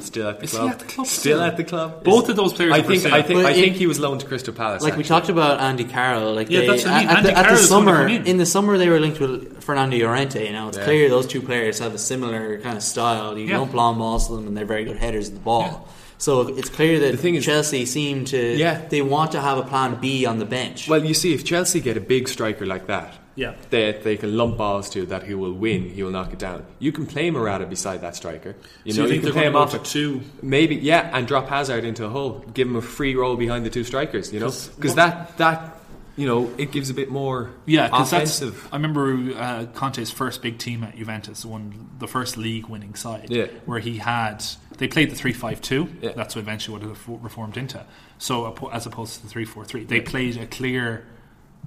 Still 0.00 0.28
at 0.28 0.38
the 0.40 0.44
Is 0.44 0.50
he 0.52 0.56
club. 0.58 0.70
at 0.70 0.78
the 0.80 0.84
club 0.84 1.06
Still 1.06 1.20
still? 1.36 1.40
at 1.42 1.56
the 1.56 1.64
club. 1.64 2.02
Both 2.04 2.28
of 2.28 2.34
those 2.36 2.52
players 2.52 2.72
I 2.72 2.78
are 2.78 2.82
for 2.82 2.88
think. 2.90 3.02
sale. 3.02 3.14
I 3.14 3.22
think. 3.22 3.38
But 3.42 3.46
I 3.46 3.50
it- 3.52 3.54
think 3.60 3.76
he 3.76 3.86
was 3.86 4.00
loaned 4.00 4.20
to 4.20 4.26
Crystal 4.26 4.52
Palace. 4.52 4.82
Like 4.82 4.94
we 4.94 5.00
actually. 5.00 5.08
talked 5.08 5.28
about 5.28 5.60
Andy 5.60 5.84
Carroll, 5.84 6.34
like 6.34 6.50
Yeah, 6.50 6.60
they, 6.60 6.66
that's 6.66 6.84
what 6.84 6.92
I 6.92 6.98
mean. 7.00 7.08
at, 7.08 7.16
Andy 7.18 7.30
the, 7.30 7.36
at 7.38 7.42
the 7.42 7.48
Carroll's 7.48 7.68
gonna 7.68 7.86
summer 7.86 7.96
come 8.08 8.16
in. 8.16 8.26
in 8.26 8.36
the 8.38 8.46
summer 8.46 8.78
they 8.78 8.88
were 8.88 8.98
linked 9.00 9.20
with 9.20 9.62
Fernando 9.62 9.96
Llorente. 9.96 10.44
You 10.44 10.52
know, 10.52 10.68
it's 10.68 10.76
Yeah. 10.78 10.84
clear 10.84 11.08
those 11.08 11.26
two 11.26 11.40
players 11.40 11.78
have 11.78 11.94
a 11.94 11.98
similar 11.98 12.58
kind 12.58 12.76
of 12.76 12.82
style. 12.82 13.38
You 13.38 13.46
Yeah. 13.46 13.58
lump 13.58 13.74
long 13.74 13.98
balls 13.98 14.26
to 14.26 14.34
them, 14.34 14.48
and 14.48 14.56
they're 14.56 14.64
very 14.66 14.84
good 14.84 14.96
headers 14.98 15.28
of 15.28 15.34
the 15.34 15.40
ball. 15.40 15.62
Yeah. 15.86 15.92
So 16.18 16.40
it's 16.48 16.68
clear 16.68 16.98
that 17.00 17.12
The 17.12 17.18
thing 17.18 17.36
is- 17.36 17.44
Chelsea 17.44 17.86
seem 17.86 18.24
to 18.26 18.56
Yeah. 18.56 18.80
they 18.90 19.02
want 19.02 19.32
to 19.32 19.40
have 19.40 19.56
a 19.58 19.62
plan 19.62 19.98
B 20.00 20.26
on 20.26 20.38
the 20.40 20.46
bench. 20.46 20.88
Well, 20.88 21.04
you 21.04 21.14
see, 21.14 21.32
if 21.32 21.44
Chelsea 21.44 21.78
get 21.80 21.96
a 21.96 22.00
big 22.00 22.28
striker 22.28 22.66
like 22.66 22.86
that, 22.88 23.14
Yeah. 23.36 23.54
that 23.70 24.02
they 24.02 24.16
can 24.16 24.36
lump 24.36 24.56
balls 24.56 24.90
to, 24.90 25.06
that 25.06 25.22
he 25.24 25.34
will 25.34 25.52
win, 25.52 25.90
he 25.90 26.02
will 26.02 26.10
knock 26.10 26.32
it 26.32 26.38
down. 26.38 26.64
You 26.78 26.90
can 26.90 27.06
play 27.06 27.30
Morata 27.30 27.66
beside 27.66 28.00
that 28.00 28.16
striker. 28.16 28.56
You 28.82 28.92
so 28.92 29.02
know, 29.02 29.06
you 29.08 29.12
think 29.12 29.24
can 29.24 29.32
play 29.32 29.46
him 29.46 29.56
off 29.56 29.82
two? 29.84 30.22
Maybe, 30.42 30.76
yeah, 30.76 31.10
and 31.12 31.28
drop 31.28 31.48
Hazard 31.48 31.84
into 31.84 32.04
a 32.06 32.08
hole. 32.08 32.44
Give 32.54 32.66
him 32.66 32.76
a 32.76 32.82
free 32.82 33.14
role 33.14 33.36
behind 33.36 33.64
the 33.66 33.70
two 33.70 33.84
strikers, 33.84 34.32
you 34.32 34.40
know, 34.40 34.50
Because 34.76 34.94
that, 34.94 35.36
that, 35.36 35.78
you 36.16 36.26
know, 36.26 36.50
it 36.56 36.72
gives 36.72 36.88
a 36.88 36.94
bit 36.94 37.10
more 37.10 37.50
Yeah, 37.66 37.88
because 37.88 38.10
that's. 38.10 38.40
offensive. 38.40 38.68
I 38.72 38.76
remember 38.76 39.32
uh, 39.36 39.66
Conte's 39.74 40.10
first 40.10 40.40
big 40.40 40.56
team 40.58 40.82
at 40.82 40.96
Juventus 40.96 41.44
won 41.44 41.90
the 41.98 42.08
first 42.08 42.38
league-winning 42.38 42.94
side. 42.94 43.26
Yeah. 43.30 43.46
where 43.66 43.80
he 43.80 43.98
had 43.98 44.42
they 44.78 44.88
played 44.88 45.10
the 45.10 45.14
three-five-two. 45.14 45.88
Yeah. 46.00 46.12
That's 46.12 46.34
what 46.36 46.42
eventually 46.42 46.78
what 46.78 46.88
have 46.88 47.22
reformed 47.22 47.56
into. 47.58 47.84
So 48.18 48.70
as 48.72 48.86
opposed 48.86 49.16
to 49.16 49.22
the 49.22 49.28
three-four-three, 49.28 49.84
they 49.84 50.00
played 50.00 50.38
a 50.38 50.46
clear 50.46 51.04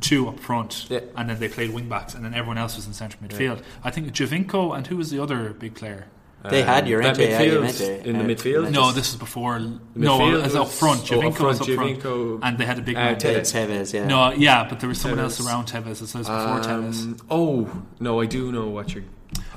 two 0.01 0.27
up 0.29 0.39
front, 0.39 0.85
Yeah. 0.89 0.99
and 1.15 1.29
then 1.29 1.39
they 1.39 1.47
played 1.49 1.71
wing 1.73 1.89
backs, 1.89 2.13
and 2.13 2.23
then 2.23 2.33
everyone 2.33 2.57
else 2.57 2.75
was 2.75 2.87
in 2.87 2.93
central 2.93 3.21
midfield. 3.27 3.61
I 3.83 3.91
think 3.91 4.07
Giovinco 4.13 4.75
and 4.75 4.87
who 4.87 4.97
was 4.97 5.09
the 5.11 5.21
other 5.21 5.53
big 5.53 5.75
player? 5.75 6.07
they 6.49 6.61
had 6.63 6.85
Um, 6.85 6.89
Llorente 6.91 7.27
that 7.31 7.33
at 7.33 7.41
midfield, 7.41 7.51
Juventus. 7.51 7.81
in 8.05 8.17
the 8.17 8.23
uh, 8.23 8.27
midfield? 8.27 8.71
No, 8.71 8.91
this 8.93 9.09
is 9.09 9.17
before. 9.17 9.59
no, 9.59 9.79
midfield 10.19 10.43
as 10.43 10.55
up 10.55 10.67
was- 10.67 10.79
front. 10.79 11.01
oh, 11.11 11.15
Giovinco 11.19 11.27
up 11.27 11.35
front, 11.35 11.59
was 11.59 11.61
up 11.61 11.67
front, 11.75 11.99
Giovinco, 11.99 12.39
and 12.43 12.57
they 12.57 12.65
had 12.65 12.79
a 12.79 12.81
big 12.81 12.95
uh, 12.95 12.99
man. 12.99 13.15
Tevez. 13.17 13.53
Tevez, 13.53 13.93
yeah. 13.93 14.07
No, 14.07 14.31
yeah, 14.31 14.65
but 14.69 14.79
there 14.79 14.87
was 14.87 15.01
someone 15.01 15.19
else 15.19 15.45
around 15.45 15.65
Tevez. 15.67 16.01
It 16.01 16.07
says 16.07 16.27
before 16.27 16.61
Tevez. 16.61 17.03
Um, 17.03 17.17
oh, 17.29 17.69
no, 17.99 18.21
I 18.21 18.25
do 18.25 18.53
know 18.53 18.69
what 18.69 18.93
you're. 18.95 19.03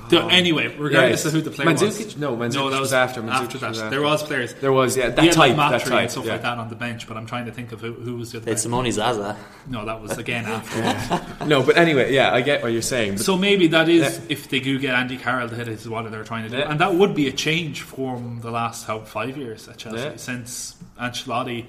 The- 0.09 0.21
anyway, 0.25 0.67
regardless 0.77 1.21
Yes. 1.23 1.25
of 1.27 1.31
who 1.33 1.41
the 1.41 1.49
player 1.49 1.69
Mandzukic? 1.69 2.05
was, 2.05 2.17
No, 2.17 2.35
Mandzukic 2.35 2.51
that 2.53 2.63
was 2.71 2.79
was 2.81 2.93
after. 2.93 3.27
After 3.27 3.57
that, 3.57 3.69
was 3.69 3.79
there 3.89 4.01
was 4.01 4.21
players. 4.21 4.53
There 4.55 4.71
was, 4.71 4.95
yeah, 4.97 5.09
that 5.09 5.23
He 5.23 5.29
type. 5.31 5.55
Matri 5.55 5.77
That 5.79 5.85
type. 5.87 6.01
and 6.01 6.11
stuff 6.11 6.25
yeah. 6.25 6.31
like 6.33 6.41
that 6.43 6.57
on 6.59 6.69
the 6.69 6.75
bench, 6.75 7.07
but 7.07 7.15
I'm 7.17 7.25
trying 7.25 7.45
to 7.45 7.51
think 7.51 7.71
of 7.71 7.79
who, 7.81 7.93
who 7.93 8.17
was 8.17 8.31
the 8.31 8.37
other. 8.37 8.45
They 8.45 8.51
had 8.51 8.57
player. 8.57 8.61
Simone 8.61 8.91
Zaza. 8.91 9.37
No, 9.67 9.85
that 9.85 10.01
was 10.01 10.17
again 10.17 10.45
after. 10.45 11.45
No, 11.45 11.63
but 11.63 11.77
anyway, 11.77 12.13
yeah, 12.13 12.31
I 12.33 12.41
get 12.41 12.61
what 12.61 12.73
you're 12.73 12.81
saying. 12.81 13.17
So 13.19 13.37
maybe 13.37 13.67
that 13.67 13.89
is 13.89 14.17
Yeah. 14.19 14.25
if 14.29 14.49
they 14.49 14.59
do 14.59 14.77
get 14.77 14.93
Andy 14.93 15.17
Carroll 15.17 15.49
to 15.49 15.55
hit 15.55 15.67
it, 15.67 15.71
is 15.79 15.89
what 15.89 16.09
they're 16.11 16.23
trying 16.23 16.43
to 16.43 16.49
do, 16.49 16.57
Yeah. 16.57 16.69
and 16.69 16.79
that 16.79 16.93
would 16.93 17.15
be 17.15 17.27
a 17.27 17.31
change 17.31 17.81
from 17.81 18.39
the 18.41 18.51
last 18.51 18.85
how 18.85 18.99
five 18.99 19.35
years 19.37 19.67
at 19.67 19.77
Chelsea 19.77 19.99
Yeah. 20.03 20.11
since 20.17 20.75
Ancelotti. 21.01 21.65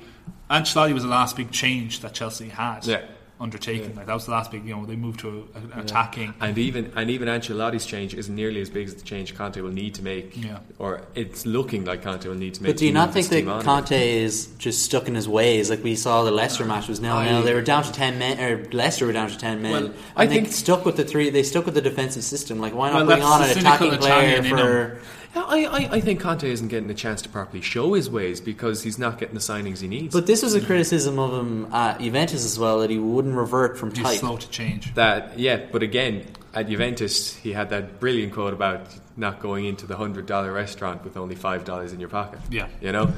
Ancelotti 0.50 0.92
was 0.92 1.02
the 1.04 1.08
last 1.08 1.36
big 1.36 1.50
change 1.50 2.00
that 2.00 2.12
Chelsea 2.12 2.48
had 2.48 2.84
Yeah. 2.84 3.00
Undertaking. 3.40 3.94
Like 3.96 4.06
that 4.06 4.14
was 4.14 4.26
the 4.26 4.32
last 4.32 4.50
big. 4.50 4.64
You 4.64 4.76
know, 4.76 4.86
they 4.86 4.96
moved 4.96 5.20
to 5.20 5.48
a, 5.54 5.58
an 5.58 5.72
attacking. 5.80 6.34
And 6.40 6.56
even 6.58 6.92
and 6.96 7.10
even 7.10 7.28
Ancelotti's 7.28 7.84
change 7.86 8.14
isn't 8.14 8.34
nearly 8.34 8.60
as 8.60 8.70
big 8.70 8.86
as 8.88 8.94
the 8.94 9.02
change 9.02 9.34
Conte 9.34 9.60
will 9.60 9.70
need 9.72 9.94
to 9.96 10.02
make. 10.02 10.36
Yeah. 10.36 10.58
Or 10.78 11.02
it's 11.14 11.44
looking 11.44 11.84
like 11.84 12.02
Conte 12.02 12.26
will 12.26 12.34
need 12.36 12.54
to 12.54 12.62
make. 12.62 12.72
But 12.72 12.78
do 12.78 12.86
you 12.86 12.92
not 12.92 13.12
think 13.12 13.28
that 13.28 13.42
team. 13.42 13.60
Conte 13.62 14.14
is 14.22 14.46
just 14.58 14.82
stuck 14.82 15.08
in 15.08 15.14
his 15.14 15.28
ways? 15.28 15.70
Like 15.70 15.82
we 15.82 15.96
saw 15.96 16.22
the 16.24 16.30
Leicester 16.30 16.64
match 16.64 16.88
was 16.88 17.00
nil 17.00 17.16
I- 17.16 17.26
nil. 17.30 17.42
They 17.42 17.54
were 17.54 17.62
down 17.62 17.82
to 17.84 17.92
ten 17.92 18.18
men, 18.18 18.40
or 18.40 18.64
Leicester 18.72 19.06
were 19.06 19.12
down 19.12 19.28
to 19.30 19.38
ten 19.38 19.60
men. 19.62 19.72
Well, 19.72 19.84
and 19.86 19.94
I 20.16 20.26
they 20.26 20.36
think- 20.36 20.52
stuck 20.52 20.84
with 20.84 20.96
the 20.96 21.04
three. 21.04 21.30
They 21.30 21.42
stuck 21.42 21.64
with 21.66 21.74
the 21.74 21.82
defensive 21.82 22.24
system. 22.24 22.58
Like 22.60 22.74
why 22.74 22.90
not 22.90 22.96
Well, 22.98 23.06
bring 23.06 23.22
on 23.22 23.40
the 23.42 23.50
an 23.52 23.58
attacking 23.58 23.90
player 23.98 24.38
Italian 24.38 24.44
in 24.44 24.50
for? 24.50 25.00
Yeah, 25.34 25.42
I, 25.42 25.64
I, 25.64 25.88
I 25.92 26.00
think 26.00 26.20
Conte 26.20 26.48
isn't 26.48 26.68
getting 26.68 26.88
a 26.90 26.94
chance 26.94 27.22
to 27.22 27.28
properly 27.28 27.60
show 27.60 27.94
his 27.94 28.08
ways 28.08 28.40
because 28.40 28.82
he's 28.82 28.98
not 28.98 29.18
getting 29.18 29.34
the 29.34 29.40
signings 29.40 29.80
he 29.80 29.88
needs. 29.88 30.14
But 30.14 30.26
this 30.26 30.42
was 30.42 30.54
a 30.54 30.60
criticism 30.60 31.18
of 31.18 31.32
him 31.34 31.72
at 31.74 32.00
Juventus 32.00 32.44
as 32.44 32.58
well 32.58 32.80
that 32.80 32.90
he 32.90 32.98
wouldn't 32.98 33.34
revert 33.34 33.76
from 33.78 33.90
He's 33.94 34.04
type. 34.04 34.18
slow 34.20 34.36
to 34.36 34.48
change. 34.50 34.94
that 34.94 35.38
yeah, 35.38 35.60
but 35.72 35.82
again 35.82 36.24
at 36.54 36.68
Juventus 36.68 37.34
he 37.34 37.52
had 37.52 37.70
that 37.70 37.98
brilliant 37.98 38.32
quote 38.32 38.52
about 38.54 38.86
not 39.16 39.40
going 39.40 39.64
into 39.64 39.86
the 39.86 39.96
hundred 39.96 40.26
dollar 40.26 40.52
restaurant 40.52 41.02
with 41.04 41.16
only 41.16 41.34
five 41.34 41.64
dollars 41.64 41.92
in 41.92 42.00
your 42.00 42.08
pocket. 42.08 42.38
Yeah. 42.50 42.68
you 42.80 42.92
know. 42.92 43.12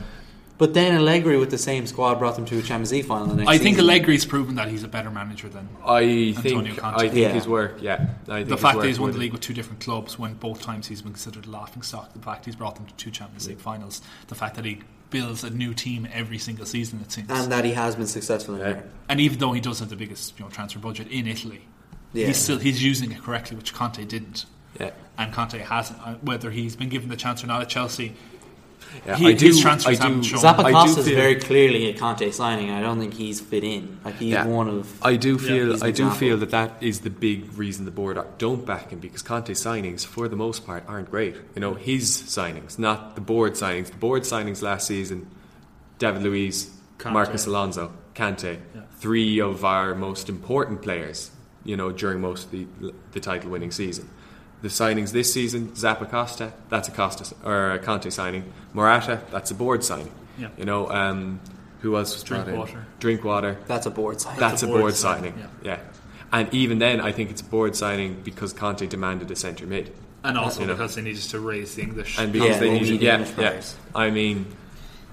But 0.58 0.72
then 0.72 0.94
Allegri 0.94 1.36
with 1.36 1.50
the 1.50 1.58
same 1.58 1.86
squad 1.86 2.14
brought 2.18 2.36
them 2.36 2.46
to 2.46 2.58
a 2.58 2.62
Champions 2.62 2.90
League 2.92 3.04
final 3.04 3.26
the 3.26 3.34
next 3.34 3.48
I 3.48 3.58
think 3.58 3.76
season. 3.76 3.84
Allegri's 3.90 4.24
proven 4.24 4.54
that 4.54 4.68
he's 4.68 4.82
a 4.84 4.88
better 4.88 5.10
manager 5.10 5.50
than 5.50 5.68
I 5.84 6.32
Antonio 6.36 6.62
think 6.62 6.78
Conte. 6.78 6.96
I 6.96 7.08
think 7.08 7.14
Yeah. 7.16 7.28
his 7.32 7.46
work. 7.46 7.76
Yeah, 7.82 8.06
I 8.28 8.36
think 8.36 8.48
the 8.48 8.56
fact 8.56 8.78
that 8.78 8.86
he's 8.86 8.98
won 8.98 9.12
the 9.12 9.18
league 9.18 9.32
with 9.32 9.42
two 9.42 9.52
different 9.52 9.80
clubs 9.80 10.18
when 10.18 10.32
both 10.34 10.62
times 10.62 10.86
he's 10.86 11.02
been 11.02 11.12
considered 11.12 11.44
a 11.46 11.50
laughing 11.50 11.82
stock. 11.82 12.12
The 12.14 12.20
fact 12.20 12.46
he's 12.46 12.56
brought 12.56 12.76
them 12.76 12.86
to 12.86 12.94
two 12.94 13.10
Champions 13.10 13.46
League 13.48 13.58
finals. 13.60 14.00
The 14.28 14.34
fact 14.34 14.56
that 14.56 14.64
he 14.64 14.78
builds 15.10 15.44
a 15.44 15.50
new 15.50 15.74
team 15.74 16.08
every 16.12 16.38
single 16.38 16.64
season. 16.66 17.00
It 17.02 17.12
seems. 17.12 17.30
and 17.30 17.52
that 17.52 17.64
he 17.66 17.72
has 17.72 17.94
been 17.94 18.06
successful 18.06 18.54
in 18.54 18.60
Yeah. 18.60 18.66
there. 18.72 18.84
And 19.10 19.20
even 19.20 19.38
though 19.38 19.52
he 19.52 19.60
does 19.60 19.80
have 19.80 19.90
the 19.90 19.96
biggest 19.96 20.38
you 20.38 20.44
know 20.46 20.50
transfer 20.50 20.78
budget 20.78 21.08
in 21.08 21.26
Italy, 21.26 21.60
Yeah. 22.14 22.28
he's 22.28 22.38
still 22.38 22.58
he's 22.58 22.82
using 22.82 23.12
it 23.12 23.22
correctly, 23.22 23.56
which 23.58 23.74
Conte 23.74 24.02
didn't. 24.06 24.46
Yeah. 24.80 24.90
And 25.18 25.32
Conte 25.32 25.58
hasn't. 25.58 25.98
Uh, 26.02 26.14
Whether 26.22 26.50
he's 26.50 26.76
been 26.76 26.88
given 26.88 27.08
the 27.10 27.16
chance 27.16 27.44
or 27.44 27.46
not 27.46 27.60
at 27.62 27.68
Chelsea, 27.68 28.14
Yeah, 29.06 29.16
He- 29.16 29.26
I 29.28 29.32
do, 29.34 29.46
his 29.46 29.60
transfers 29.60 30.00
I 30.00 30.02
haven't 30.04 30.22
do, 30.22 30.28
shown. 30.28 30.44
I 30.44 30.56
do 30.56 30.62
Zappacosta 30.62 30.98
is 30.98 31.08
very 31.08 31.36
clearly 31.36 31.86
a 31.90 31.94
Conte 31.94 32.30
signing. 32.30 32.70
I 32.70 32.80
don't 32.80 32.98
think 32.98 33.14
he's 33.14 33.40
fit 33.40 33.62
in. 33.62 33.98
Like 34.04 34.16
he's 34.18 34.32
Yeah. 34.32 34.46
one 34.46 34.68
of. 34.68 34.92
I 35.02 35.16
do 35.16 35.38
feel 35.38 35.70
he's 35.72 35.82
an 35.82 35.86
I 35.86 35.90
do 35.90 36.04
example. 36.08 36.16
feel 36.18 36.36
that 36.38 36.50
that 36.50 36.76
is 36.80 37.00
the 37.00 37.10
big 37.10 37.56
reason 37.56 37.84
the 37.84 37.90
board 37.90 38.18
don't 38.38 38.64
back 38.66 38.90
him 38.90 38.98
because 38.98 39.22
Conte's 39.22 39.62
signings 39.62 40.04
for 40.04 40.28
the 40.28 40.36
most 40.36 40.66
part 40.66 40.82
aren't 40.88 41.10
great. 41.10 41.36
You 41.54 41.60
know 41.60 41.74
his 41.74 42.10
signings, 42.10 42.78
not 42.78 43.14
the 43.14 43.20
board 43.20 43.52
signings. 43.54 43.90
The 43.90 43.96
board 43.98 44.22
signings 44.22 44.62
last 44.62 44.86
season: 44.86 45.26
David 45.98 46.22
Luiz, 46.22 46.70
Kante. 46.98 47.12
Marcos 47.12 47.46
Alonso, 47.46 47.92
Kante, 48.14 48.58
Yeah. 48.74 48.80
three 48.98 49.40
of 49.40 49.64
our 49.64 49.94
most 49.94 50.28
important 50.28 50.82
players. 50.82 51.30
You 51.64 51.76
know 51.76 51.90
during 51.92 52.20
most 52.20 52.44
of 52.46 52.50
the 52.52 52.66
the 53.12 53.20
title 53.20 53.50
winning 53.50 53.70
season. 53.70 54.08
The 54.62 54.68
signings 54.68 55.12
this 55.12 55.32
season: 55.32 55.68
Zappacosta, 55.72 56.52
that's 56.70 56.88
a 56.88 56.90
Costa 56.90 57.34
or 57.44 57.72
a 57.72 57.78
Conte 57.78 58.08
signing. 58.10 58.52
Morata, 58.72 59.20
that's 59.30 59.50
a 59.50 59.54
board 59.54 59.84
signing. 59.84 60.10
Yeah. 60.38 60.48
You 60.56 60.64
know 60.64 60.90
um, 60.90 61.40
who 61.80 61.96
else 61.96 62.14
was 62.14 62.24
brought 62.24 62.40
in? 62.48 62.54
Drinkwater. 62.54 62.86
Drinkwater. 62.98 63.58
That's 63.66 63.86
a 63.86 63.90
board 63.90 64.20
signing. 64.20 64.40
That's, 64.40 64.62
a 64.62 64.66
a 64.66 64.68
board 64.68 64.80
board, 64.80 64.94
signing, 64.94 65.32
signing. 65.32 65.48
Yeah. 65.62 65.78
And 66.32 66.52
even 66.52 66.78
then, 66.78 67.00
I 67.00 67.12
think 67.12 67.30
it's 67.30 67.40
a 67.42 67.44
board 67.44 67.76
signing 67.76 68.20
because 68.24 68.52
Conte 68.52 68.86
demanded 68.86 69.30
a 69.30 69.36
centre 69.36 69.66
mid, 69.66 69.92
and 70.24 70.36
also 70.36 70.60
You 70.60 70.66
know. 70.66 70.72
because 70.74 70.94
they 70.96 71.02
needed 71.02 71.22
to 71.22 71.38
raise 71.40 71.74
the 71.76 71.82
English. 71.82 72.18
and 72.18 72.32
because 72.32 72.48
Yeah, 72.48 72.58
they 72.58 72.66
they 72.66 72.72
needed, 72.72 72.90
need 72.92 73.02
yeah, 73.02 73.12
English 73.14 73.28
yeah. 73.30 73.34
players. 73.34 73.76
I 73.94 74.10
mean, 74.10 74.46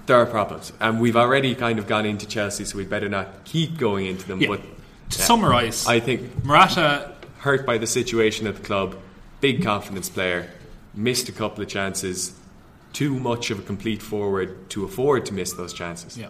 there 0.06 0.16
are 0.16 0.26
problems, 0.26 0.72
and 0.80 1.00
we've 1.00 1.16
already 1.16 1.54
kind 1.54 1.78
of 1.78 1.86
gone 1.86 2.06
into 2.06 2.26
Chelsea, 2.26 2.64
so 2.64 2.76
we 2.78 2.84
better 2.84 3.08
not 3.08 3.44
keep 3.44 3.78
going 3.78 4.06
into 4.06 4.26
them. 4.26 4.40
Yeah. 4.40 4.48
But 4.48 4.60
to 5.10 5.18
yeah. 5.18 5.24
summarise, 5.24 5.86
I 5.86 6.00
think 6.00 6.44
Morata 6.44 7.12
hurt 7.38 7.64
by 7.64 7.78
the 7.78 7.86
situation 7.86 8.46
at 8.46 8.56
the 8.56 8.62
club, 8.62 8.96
big 9.40 9.62
confidence 9.62 10.08
player, 10.08 10.50
missed 10.94 11.28
a 11.28 11.32
couple 11.32 11.62
of 11.62 11.68
chances, 11.68 12.34
too 12.92 13.18
much 13.18 13.50
of 13.50 13.58
a 13.58 13.62
complete 13.62 14.00
forward 14.00 14.70
to 14.70 14.84
afford 14.84 15.26
to 15.26 15.34
miss 15.34 15.52
those 15.52 15.72
chances. 15.72 16.16
Yeah. 16.16 16.28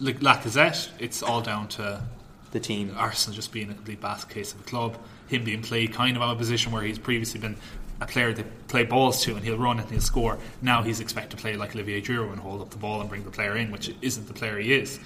Like 0.00 0.20
Lacazette, 0.20 0.88
it's 0.98 1.22
all 1.22 1.42
down 1.42 1.68
to 1.68 2.02
the 2.50 2.60
team. 2.60 2.94
Arsenal 2.96 3.36
just 3.36 3.52
being 3.52 3.70
a 3.70 3.74
complete 3.74 4.00
basket 4.00 4.34
case 4.34 4.52
of 4.52 4.60
a 4.60 4.64
club. 4.64 4.96
Him 5.28 5.44
being 5.44 5.62
played 5.62 5.92
kind 5.92 6.16
of 6.16 6.22
out 6.22 6.30
of 6.30 6.36
a 6.36 6.38
position 6.38 6.72
where 6.72 6.82
he's 6.82 6.98
previously 6.98 7.40
been 7.40 7.56
a 8.00 8.06
player 8.06 8.32
they 8.32 8.44
play 8.68 8.84
balls 8.84 9.22
to 9.22 9.36
and 9.36 9.44
he'll 9.44 9.58
run 9.58 9.78
and 9.78 9.88
he'll 9.90 10.00
score. 10.00 10.38
Now 10.60 10.82
he's 10.82 11.00
expected 11.00 11.36
to 11.36 11.42
play 11.42 11.56
like 11.56 11.74
Olivier 11.74 12.00
Giroud 12.00 12.32
and 12.32 12.40
hold 12.40 12.60
up 12.60 12.70
the 12.70 12.78
ball 12.78 13.00
and 13.00 13.08
bring 13.08 13.24
the 13.24 13.30
player 13.30 13.56
in, 13.56 13.70
which 13.70 13.94
isn't 14.02 14.26
the 14.26 14.34
player 14.34 14.58
he 14.58 14.72
is. 14.74 14.98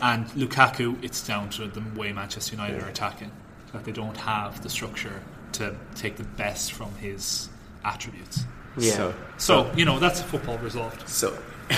And 0.00 0.26
Lukaku, 0.28 1.02
it's 1.04 1.24
down 1.26 1.50
to 1.50 1.66
the 1.66 1.82
way 1.94 2.12
Manchester 2.12 2.56
United 2.56 2.82
are 2.82 2.88
attacking. 2.88 3.30
That 3.72 3.84
they 3.84 3.92
don't 3.92 4.16
have 4.16 4.62
the 4.62 4.68
structure 4.68 5.22
to 5.54 5.74
take 5.94 6.16
the 6.16 6.24
best 6.24 6.72
from 6.72 6.94
his 6.96 7.48
attributes. 7.84 8.44
Yeah. 8.76 8.92
So, 8.92 9.14
So, 9.38 9.72
you 9.76 9.84
know, 9.84 9.98
that's 9.98 10.22
football 10.22 10.58
resolved. 10.58 11.08
so 11.08 11.36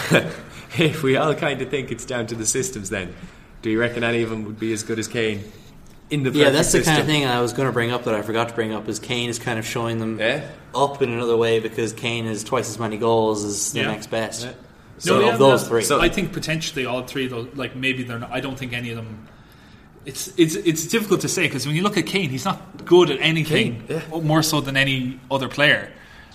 if 0.78 1.03
we 1.03 1.16
all 1.16 1.35
kind 1.35 1.61
of 1.61 1.69
think 1.70 1.90
it's 1.90 2.05
down 2.05 2.27
to 2.28 2.35
the 2.35 2.47
systems, 2.47 2.90
then 2.90 3.15
do 3.62 3.70
you 3.70 3.81
reckon 3.81 4.05
any 4.05 4.23
of 4.23 4.31
them 4.31 4.44
would 4.44 4.59
be 4.59 4.73
as 4.73 4.82
good 4.82 4.99
as 4.99 5.09
Kane 5.09 5.43
in 6.11 6.23
the 6.23 6.31
Yeah, 6.31 6.51
that's 6.51 6.73
the 6.73 6.82
kind 6.82 7.01
of 7.01 7.07
thing 7.07 7.24
I 7.24 7.40
was 7.40 7.53
going 7.53 7.66
to 7.66 7.73
bring 7.73 7.90
up 7.90 8.05
that 8.05 8.15
I 8.15 8.23
forgot 8.23 8.49
to 8.51 8.55
bring 8.55 8.73
up. 8.73 8.89
Is 8.89 8.99
Kane 8.99 9.28
is 9.31 9.39
kind 9.39 9.59
of 9.59 9.65
showing 9.66 9.99
them 9.99 10.19
Yeah. 10.19 10.47
up 10.74 11.01
in 11.03 11.11
another 11.12 11.36
way 11.36 11.61
because 11.61 11.93
Kane 11.93 12.27
has 12.27 12.44
twice 12.44 12.69
as 12.69 12.78
many 12.78 12.97
goals 12.99 13.44
as 13.44 13.73
the 13.73 13.81
Yeah. 13.81 13.86
next 13.89 14.09
best. 14.11 14.44
Yeah. 14.44 14.53
So 14.99 15.20
yeah, 15.20 15.32
of 15.32 15.39
those 15.39 15.66
three, 15.66 15.82
So- 15.82 16.01
I 16.01 16.09
think 16.09 16.32
potentially 16.32 16.86
all 16.86 17.03
three 17.05 17.24
of 17.24 17.31
those, 17.31 17.49
like 17.55 17.74
maybe 17.74 18.05
they're 18.05 18.19
not. 18.20 18.31
I 18.31 18.40
don't 18.40 18.57
think 18.59 18.73
any 18.73 18.90
of 18.90 18.97
them. 18.97 19.27
It's 20.05 20.28
it's 20.36 20.55
it's 20.55 20.86
difficult 20.86 21.22
to 21.22 21.28
say 21.28 21.44
because 21.47 21.66
when 21.66 21.76
you 21.76 21.82
look 21.82 21.97
at 21.97 22.06
Kane, 22.06 22.31
he's 22.31 22.44
not 22.44 22.85
good 22.85 23.10
at 23.10 23.20
anything 23.20 23.86
Kane, 23.86 24.02
yeah. 24.10 24.20
more 24.20 24.43
so 24.43 24.60
than 24.60 24.76
any 24.76 25.18
other 25.31 25.48
player, 25.48 25.90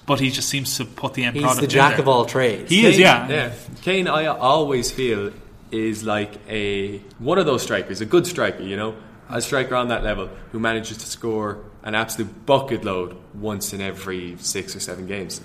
but 0.06 0.20
he 0.20 0.32
just 0.32 0.50
seems 0.50 0.78
to 0.78 0.86
put 0.86 1.14
the 1.14 1.24
end 1.24 1.36
he's 1.36 1.44
product. 1.44 1.62
the 1.62 1.66
in 1.66 1.70
jack 1.70 1.92
there. 1.92 2.00
of 2.02 2.08
all 2.08 2.26
trades. 2.26 2.70
He 2.70 2.86
is, 2.86 2.98
yeah. 2.98 3.28
yeah. 3.30 3.54
Kane, 3.84 4.08
I 4.08 4.26
always 4.26 4.92
feel 4.92 5.32
is 5.72 6.04
like 6.04 6.32
a 6.50 6.98
one 7.20 7.38
of 7.38 7.46
those 7.46 7.62
strikers, 7.62 8.02
a 8.02 8.06
good 8.06 8.26
striker, 8.26 8.64
you 8.64 8.76
know, 8.76 8.96
a 9.30 9.42
striker 9.42 9.76
on 9.76 9.90
that 9.90 10.04
level 10.04 10.30
who 10.52 10.60
manages 10.60 10.98
to 10.98 11.06
score 11.06 11.60
an 11.84 11.96
absolute 11.96 12.46
bucket 12.46 12.84
load 12.84 13.16
once 13.34 13.74
in 13.74 13.82
every 13.82 14.36
six 14.40 14.76
or 14.76 14.80
seven 14.80 15.06
games. 15.06 15.42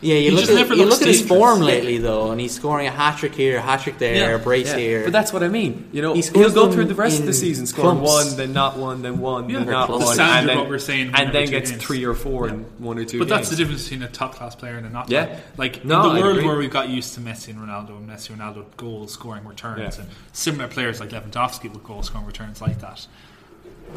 Yeah, 0.00 0.14
you 0.14 0.22
He 0.22 0.30
look 0.30 0.40
just 0.40 0.52
at 0.52 0.54
never 0.56 0.74
you 0.74 0.84
look 0.84 1.02
at 1.02 1.08
his 1.08 1.22
form 1.26 1.60
lately 1.60 1.98
though, 1.98 2.30
and 2.30 2.40
he's 2.40 2.54
scoring 2.54 2.86
a 2.86 2.90
hat 2.90 3.18
trick 3.18 3.34
here, 3.34 3.58
a 3.58 3.60
hat 3.60 3.80
trick 3.80 3.98
there, 3.98 4.14
Yeah. 4.30 4.36
a 4.36 4.38
brace 4.38 4.68
Yeah, 4.68 4.76
here. 4.76 5.02
But 5.04 5.12
that's 5.12 5.32
what 5.32 5.42
I 5.42 5.48
mean. 5.48 5.88
You 5.92 6.02
know, 6.02 6.14
he 6.14 6.20
he'll 6.22 6.52
go 6.52 6.70
through 6.70 6.84
the 6.84 6.94
rest 6.94 7.18
of 7.18 7.26
the 7.26 7.32
season 7.32 7.66
scoring 7.66 7.98
clumps. 7.98 8.28
one, 8.30 8.36
then 8.36 8.52
not 8.52 8.76
one, 8.78 9.02
then 9.02 9.18
one, 9.18 9.48
Yeah. 9.50 9.58
then 9.58 9.66
not 9.70 9.88
The 9.88 9.98
one, 9.98 10.14
standard 10.14 10.38
and 10.38 10.48
then, 10.50 10.58
what 10.58 10.68
we're 10.68 10.78
saying 10.78 11.10
and 11.14 11.32
then 11.34 11.46
two 11.46 11.50
gets 11.50 11.70
games. 11.72 11.82
three 11.82 12.04
or 12.04 12.14
four 12.14 12.46
Yeah. 12.46 12.54
in 12.54 12.66
one 12.78 12.96
or 12.98 13.04
two. 13.04 13.18
But 13.18 13.28
that's 13.28 13.48
the 13.50 13.56
difference 13.56 13.82
between 13.84 14.04
a 14.04 14.08
top 14.08 14.36
class 14.36 14.54
player 14.54 14.76
and 14.76 14.86
a 14.86 14.90
not. 14.90 15.10
Yeah. 15.10 15.36
Like 15.56 15.84
No, 15.84 16.10
in 16.10 16.14
the 16.16 16.22
world 16.22 16.44
where 16.44 16.56
we 16.56 16.68
got 16.68 16.88
used 16.88 17.14
to 17.14 17.20
Messi 17.20 17.48
and 17.48 17.58
Ronaldo, 17.58 17.96
and 17.98 18.08
Messi 18.08 18.30
and 18.30 18.40
Ronaldo 18.40 18.66
goal 18.76 19.08
scoring 19.08 19.44
returns, 19.46 19.96
Yeah. 19.96 20.02
and 20.04 20.10
similar 20.32 20.68
players 20.68 21.00
like 21.00 21.10
Lewandowski 21.10 21.72
with 21.72 21.82
goal 21.82 22.04
scoring 22.04 22.26
returns 22.26 22.60
like 22.60 22.80
that. 22.80 23.06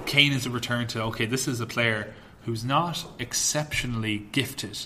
Kane 0.07 0.31
is 0.33 0.47
a 0.47 0.49
return 0.49 0.87
to 0.87 1.03
okay, 1.03 1.25
this 1.27 1.47
is 1.47 1.59
a 1.61 1.65
player 1.67 2.13
who's 2.45 2.63
not 2.63 3.05
exceptionally 3.19 4.25
gifted, 4.31 4.79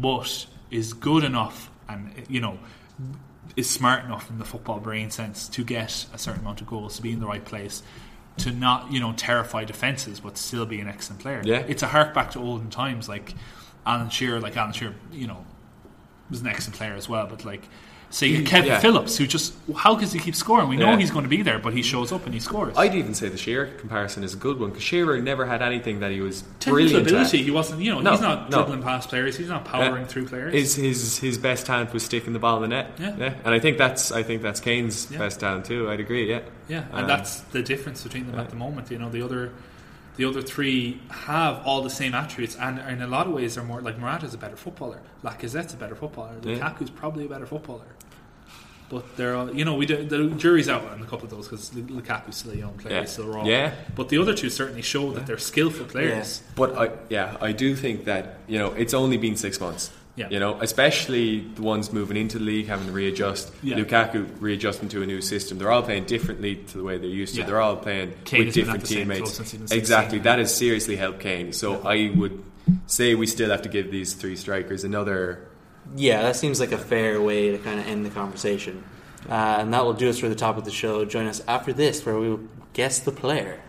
but 0.00 0.46
is 0.70 0.92
good 0.92 1.24
enough 1.24 1.70
and 1.88 2.12
you 2.28 2.40
know 2.40 2.58
is 3.56 3.68
smart 3.68 4.04
enough 4.04 4.30
in 4.30 4.38
the 4.38 4.44
football 4.44 4.78
brain 4.80 5.10
sense 5.10 5.48
to 5.48 5.64
get 5.64 6.06
a 6.14 6.18
certain 6.18 6.40
amount 6.40 6.60
of 6.60 6.66
goals, 6.66 6.96
to 6.96 7.02
be 7.02 7.12
in 7.12 7.20
the 7.20 7.26
right 7.26 7.44
place, 7.44 7.82
to 8.38 8.52
not 8.52 8.92
you 8.92 9.00
know 9.00 9.12
terrify 9.12 9.64
defenses, 9.64 10.20
but 10.20 10.38
still 10.38 10.66
be 10.66 10.80
an 10.80 10.88
excellent 10.88 11.20
player. 11.20 11.42
Yeah. 11.44 11.64
it's 11.68 11.82
a 11.82 11.88
hark 11.88 12.14
back 12.14 12.30
to 12.32 12.38
olden 12.38 12.70
times, 12.70 13.08
like 13.08 13.34
Alan 13.86 14.10
Shearer. 14.10 14.40
Like 14.40 14.56
Alan 14.56 14.72
Shearer, 14.72 14.94
you 15.12 15.26
know, 15.26 15.44
was 16.30 16.40
an 16.40 16.46
excellent 16.46 16.76
player 16.76 16.94
as 16.94 17.08
well, 17.08 17.26
but 17.26 17.44
like. 17.44 17.68
Say 18.12 18.42
Kevin 18.42 18.70
yeah. 18.70 18.80
Phillips, 18.80 19.16
who 19.16 19.24
just 19.26 19.54
how 19.76 19.94
does 19.94 20.12
he 20.12 20.18
keep 20.18 20.34
scoring? 20.34 20.68
We 20.68 20.76
know 20.76 20.90
Yeah. 20.90 20.96
he's 20.98 21.12
going 21.12 21.22
to 21.22 21.28
be 21.28 21.42
there, 21.42 21.60
but 21.60 21.72
he 21.72 21.80
shows 21.82 22.10
up 22.10 22.24
and 22.24 22.34
he 22.34 22.40
scores. 22.40 22.76
I'd 22.76 22.94
even 22.96 23.14
say 23.14 23.28
the 23.28 23.38
Shearer 23.38 23.66
comparison 23.78 24.24
is 24.24 24.34
a 24.34 24.36
good 24.36 24.58
one 24.58 24.70
because 24.70 24.82
Shearer 24.82 25.20
never 25.22 25.46
had 25.46 25.62
anything 25.62 26.00
that 26.00 26.10
he 26.10 26.20
was 26.20 26.42
Technical 26.58 26.72
brilliant 26.72 27.06
ability, 27.06 27.38
at. 27.38 27.44
he 27.44 27.50
wasn't. 27.52 27.82
You 27.82 27.92
know, 27.94 28.00
No, 28.00 28.10
he's 28.10 28.20
not 28.20 28.50
no. 28.50 28.58
dribbling 28.58 28.82
past 28.82 29.10
players. 29.10 29.36
He's 29.36 29.48
not 29.48 29.64
powering 29.64 30.02
Yeah. 30.02 30.08
through 30.08 30.26
players. 30.26 30.52
His 30.52 30.74
his 30.74 31.18
his 31.18 31.38
best 31.38 31.66
talent 31.66 31.92
was 31.92 32.02
sticking 32.02 32.32
the 32.32 32.40
ball 32.40 32.56
in 32.56 32.62
the 32.62 32.68
net. 32.76 32.90
Yeah. 32.98 33.14
yeah. 33.16 33.34
and 33.44 33.54
I 33.54 33.60
think 33.60 33.78
that's 33.78 34.10
I 34.10 34.24
think 34.24 34.42
that's 34.42 34.58
Kane's 34.58 35.06
best 35.06 35.38
talent 35.38 35.66
too. 35.66 35.88
I'd 35.88 36.00
agree. 36.00 36.28
Yeah, 36.28 36.40
Yeah, 36.68 36.84
and 36.92 37.02
Um, 37.02 37.06
that's 37.06 37.40
the 37.52 37.62
difference 37.62 38.02
between 38.02 38.26
them 38.28 38.40
at 38.40 38.50
the 38.50 38.56
moment. 38.56 38.90
You 38.90 38.98
know, 38.98 39.08
the 39.08 39.22
other, 39.22 39.52
the 40.16 40.24
other 40.24 40.42
three 40.42 41.00
have 41.10 41.62
all 41.64 41.82
the 41.82 41.90
same 41.90 42.14
attributes, 42.14 42.56
and 42.56 42.78
in 42.78 43.00
a 43.02 43.06
lot 43.06 43.26
of 43.26 43.32
ways, 43.32 43.54
they're 43.54 43.64
more 43.64 43.80
like 43.80 43.98
Morata's 43.98 44.34
a 44.34 44.38
better 44.38 44.56
footballer, 44.56 45.00
Lacazette's 45.22 45.74
a 45.74 45.76
better 45.76 45.94
footballer, 45.94 46.36
Yeah. 46.42 46.54
Lukaku's 46.56 46.90
probably 46.90 47.26
a 47.26 47.28
better 47.28 47.46
footballer. 47.46 47.86
But 48.90 49.16
they're, 49.16 49.36
all, 49.36 49.54
you 49.54 49.64
know, 49.64 49.76
we 49.76 49.86
do, 49.86 50.04
the 50.04 50.30
jury's 50.30 50.68
out 50.68 50.84
on 50.84 51.00
a 51.00 51.04
couple 51.04 51.22
of 51.26 51.30
those 51.30 51.46
because 51.46 51.72
Lukaku's 51.72 52.36
still 52.36 52.50
a 52.52 52.56
young 52.56 52.72
player, 52.74 52.94
Yeah. 52.96 53.00
he's 53.02 53.10
still 53.10 53.28
raw. 53.28 53.44
Yeah. 53.44 53.72
But 53.94 54.08
the 54.08 54.18
other 54.18 54.34
two 54.34 54.50
certainly 54.50 54.82
show 54.82 55.12
that 55.12 55.26
they're 55.28 55.38
skillful 55.38 55.86
players. 55.86 56.42
But 56.56 56.76
I, 56.76 56.90
yeah, 57.08 57.36
I 57.40 57.52
do 57.52 57.76
think 57.76 58.04
that 58.06 58.38
you 58.48 58.58
know 58.58 58.72
it's 58.72 58.92
only 58.92 59.16
been 59.16 59.36
six 59.36 59.60
months. 59.60 59.92
Yeah. 60.16 60.28
You 60.28 60.40
know, 60.40 60.60
especially 60.60 61.40
the 61.54 61.62
ones 61.62 61.92
moving 61.92 62.16
into 62.16 62.38
the 62.38 62.44
league 62.44 62.66
having 62.66 62.86
to 62.88 62.92
readjust. 62.92 63.52
Yeah. 63.62 63.76
Lukaku 63.76 64.28
readjusting 64.40 64.88
to 64.90 65.02
a 65.02 65.06
new 65.06 65.20
system. 65.20 65.58
They're 65.58 65.70
all 65.70 65.82
playing 65.82 66.04
differently 66.04 66.56
to 66.56 66.78
the 66.78 66.84
way 66.84 66.98
they're 66.98 67.08
used 67.08 67.34
to. 67.34 67.40
Yeah. 67.40 67.46
They're 67.46 67.60
all 67.60 67.76
playing 67.76 68.14
Kane 68.24 68.46
with 68.46 68.48
has 68.48 68.54
been 68.56 68.74
at 68.74 68.80
different 68.80 68.80
the 68.82 68.86
same 68.86 69.06
club 69.06 69.16
teammates. 69.16 69.36
since 69.36 69.50
he 69.52 69.58
was 69.58 69.70
16, 69.70 69.78
Exactly. 69.78 70.18
yeah. 70.18 70.24
That 70.24 70.38
has 70.40 70.54
seriously 70.54 70.96
helped 70.96 71.20
Kane. 71.20 71.52
So 71.52 71.80
I 71.86 72.12
would 72.16 72.42
say 72.86 73.14
we 73.14 73.26
still 73.26 73.50
have 73.50 73.62
to 73.62 73.68
give 73.68 73.90
these 73.90 74.12
three 74.14 74.36
strikers 74.36 74.84
another. 74.84 75.46
Yeah, 75.96 76.22
that 76.22 76.36
seems 76.36 76.60
like 76.60 76.72
a 76.72 76.78
fair 76.78 77.20
way 77.22 77.52
to 77.52 77.58
kind 77.58 77.80
of 77.80 77.86
end 77.86 78.04
the 78.04 78.10
conversation. 78.10 78.84
Uh, 79.28 79.32
and 79.60 79.72
that 79.72 79.84
will 79.84 79.92
do 79.94 80.08
us 80.08 80.18
for 80.18 80.28
the 80.28 80.34
top 80.34 80.56
of 80.56 80.64
the 80.64 80.70
show. 80.70 81.04
Join 81.04 81.26
us 81.26 81.42
after 81.48 81.72
this, 81.72 82.04
where 82.04 82.18
we 82.18 82.28
will 82.30 82.40
guess 82.72 83.00
the 83.00 83.12
player. 83.12 83.60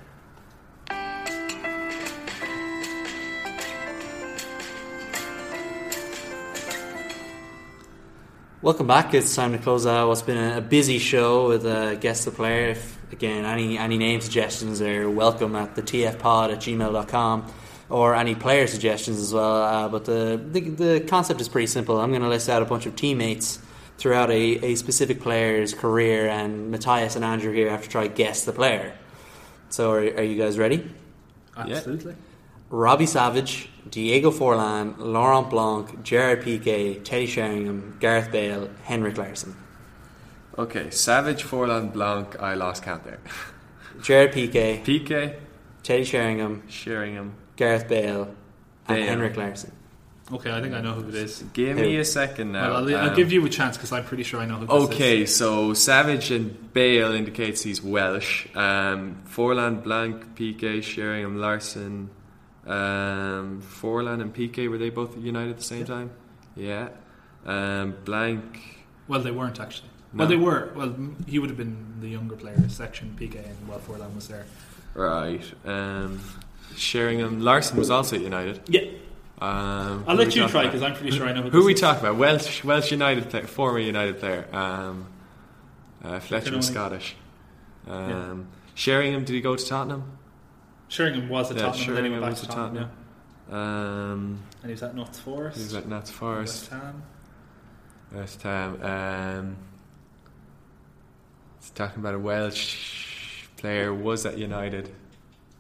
Welcome 8.64 8.86
back. 8.86 9.16
It's 9.16 9.36
time 9.36 9.54
to 9.54 9.58
close 9.58 9.88
out 9.88 10.08
what's 10.08 10.22
been 10.22 10.38
a, 10.38 10.58
a 10.60 10.62
busy 10.62 11.00
show 11.00 11.48
with 11.48 11.66
uh, 11.66 11.96
Guess 11.96 12.26
the 12.26 12.32
Player. 12.32 12.70
If, 12.70 13.12
again, 13.12 13.44
any, 13.44 13.76
any 13.80 13.98
name 13.98 14.22
suggestions 14.22 14.84
are 14.84 15.10
welcome 15.10 15.56
at 15.56 15.74
the 15.74 15.82
tfpod 15.82 16.52
at 16.52 16.60
gmail.com 16.60 17.52
or 17.90 18.14
any 18.14 18.36
player 18.36 18.68
suggestions 18.68 19.20
as 19.20 19.34
well. 19.34 19.64
Uh, 19.64 19.90
but 19.90 20.06
the, 20.06 20.40
the, 20.52 20.60
the 20.60 21.00
concept 21.08 21.42
is 21.42 21.50
pretty 21.50 21.66
simple. 21.66 22.00
I'm 22.00 22.12
going 22.12 22.22
to 22.22 22.30
list 22.30 22.50
out 22.50 22.62
a 22.62 22.66
bunch 22.66 22.86
of 22.86 22.96
teammates 22.96 23.58
throughout 23.98 24.30
a, 24.30 24.64
a 24.64 24.76
specific 24.76 25.22
player's 25.22 25.74
career, 25.74 26.30
and 26.30 26.70
Matthias 26.70 27.16
and 27.16 27.26
Andrew 27.26 27.52
here 27.52 27.72
have 27.72 27.82
to 27.82 27.90
try 27.90 28.06
guess 28.06 28.46
the 28.46 28.54
player. 28.54 28.96
So, 29.70 29.90
are, 29.90 30.02
are 30.02 30.24
you 30.24 30.40
guys 30.40 30.60
ready? 30.60 30.88
Absolutely. 31.58 32.14
Robbie 32.72 33.06
Savage, 33.06 33.70
Diego 33.90 34.32
Forlan, 34.32 34.96
Laurent 34.98 35.50
Blanc, 35.50 36.02
Gerard 36.04 36.42
Piqué, 36.42 37.04
Teddy 37.04 37.26
Sheringham, 37.28 37.98
Gareth 38.00 38.32
Bale, 38.32 38.70
Henrik 38.84 39.18
Larsson. 39.18 39.56
Okay, 40.58 40.90
Savage, 40.90 41.44
Forlan, 41.44 41.92
Blanc. 41.92 42.40
I 42.42 42.54
lost 42.56 42.84
count 42.84 43.04
there. 43.04 43.20
Gerard 44.02 44.32
Piqué, 44.32 44.84
PK, 44.86 45.36
Teddy 45.84 46.04
Sheringham, 46.06 46.64
Sheringham. 46.70 47.34
Gareth 47.58 47.88
Bale, 47.90 48.24
and 48.88 48.98
Bale. 48.98 49.06
Henrik 49.06 49.36
Larsson. 49.38 49.74
Okay, 50.32 50.50
I 50.50 50.62
think 50.62 50.74
I 50.74 50.80
know 50.80 50.94
who 50.94 51.10
it 51.10 51.16
is. 51.16 51.44
Give 51.52 51.76
me 51.76 51.98
a 51.98 52.06
second 52.06 52.54
now. 52.54 52.70
Well, 52.70 52.90
I'll, 52.90 52.96
I'll 52.96 53.10
Um, 53.10 53.16
give 53.18 53.34
you 53.34 53.46
a 53.46 53.50
chance 53.50 53.76
because 53.76 53.92
I'm 53.92 54.06
pretty 54.06 54.24
sure 54.24 54.40
I 54.40 54.46
know 54.46 54.56
who 54.56 54.66
this 54.66 54.90
is. 54.90 54.96
Okay, 54.96 55.26
so 55.26 55.74
Savage 55.74 56.32
and 56.32 56.72
Bale 56.72 57.12
indicates 57.12 57.62
he's 57.64 57.82
Welsh. 57.84 58.48
Um, 58.56 59.22
Forlan, 59.28 59.84
Blanc, 59.84 60.36
Piqué, 60.36 60.82
Sheringham, 60.82 61.38
Larsson. 61.38 62.10
Um, 62.68 63.62
Forlan 63.62 64.22
and 64.22 64.34
Piqué 64.34 64.70
were 64.70 64.78
they 64.78 64.90
both 64.90 65.18
united 65.18 65.52
at 65.52 65.58
the 65.58 65.64
same 65.64 65.86
time? 65.86 66.12
Yeah. 66.56 66.90
Um, 67.46 67.96
Blanc. 68.06 68.60
Well, 69.08 69.22
they 69.22 69.32
weren't 69.32 69.60
actually. 69.60 69.90
No. 70.14 70.20
Well, 70.20 70.28
they 70.28 70.36
were. 70.36 70.72
Well, 70.76 70.96
he 71.28 71.40
would 71.40 71.50
have 71.50 71.58
been 71.58 71.96
the 72.02 72.10
younger 72.10 72.36
player 72.36 72.68
section, 72.70 73.16
Piqué, 73.20 73.44
and 73.48 73.68
well, 73.68 73.80
Forlan 73.80 74.14
was 74.14 74.28
there. 74.28 74.46
Right. 74.94 75.44
Um, 75.66 76.20
Sheringham, 76.76 77.42
Larsson 77.42 77.78
was 77.78 77.90
also 77.90 78.16
at 78.18 78.22
United. 78.22 78.62
Yeah, 78.68 78.82
Um, 79.40 80.04
I'll 80.08 80.16
let 80.16 80.36
you 80.36 80.48
try 80.48 80.66
because 80.66 80.82
I'm 80.84 80.94
pretty 80.94 81.12
sure 81.18 81.28
I 81.28 81.34
know 81.34 81.44
who. 81.44 81.50
Who 81.50 81.66
we 81.66 81.74
is. 81.74 81.80
talking 81.82 82.02
about? 82.06 82.18
Welsh, 82.18 82.64
Welsh 82.64 82.92
United 82.92 83.30
player, 83.30 83.48
former 83.48 83.80
United 83.80 84.20
player. 84.20 84.46
Um, 84.54 85.08
uh, 86.04 86.20
Fletcher 86.20 86.56
was 86.56 86.68
Scottish. 86.68 87.16
Um, 87.88 88.48
Sheringham, 88.76 89.24
did 89.26 89.34
he 89.34 89.42
go 89.42 89.56
to 89.56 89.66
Tottenham? 89.66 90.18
Sheringham 90.92 91.30
was 91.30 91.50
at 91.52 91.56
Yeah, 91.58 91.64
Tottenham, 91.68 91.88
and 91.88 91.98
then 91.98 92.04
he 92.04 92.10
Sheringham 92.10 92.12
went 92.12 92.22
back 92.24 92.30
was 92.32 92.42
to 92.42 92.48
at 92.48 92.56
Tottenham. 92.56 92.90
Tottenham. 93.50 94.12
Um. 94.12 94.40
And 94.62 94.66
he 94.66 94.72
was 94.72 94.84
at 94.84 94.94
Notts 94.96 95.20
Forest. 95.20 95.58
he 95.58 95.64
was 95.64 95.74
at 95.74 95.88
Notts 95.88 96.12
Forest. 96.12 96.72
West 96.72 96.84
Ham. 96.84 97.04
West 98.14 98.42
Ham. 98.44 98.82
Um, 98.84 99.56
it's 101.58 101.70
talking 101.70 102.00
about 102.00 102.14
a 102.16 102.20
Welsh 102.20 103.46
player 103.56 103.94
was 103.94 104.26
at 104.26 104.38
United. 104.38 104.90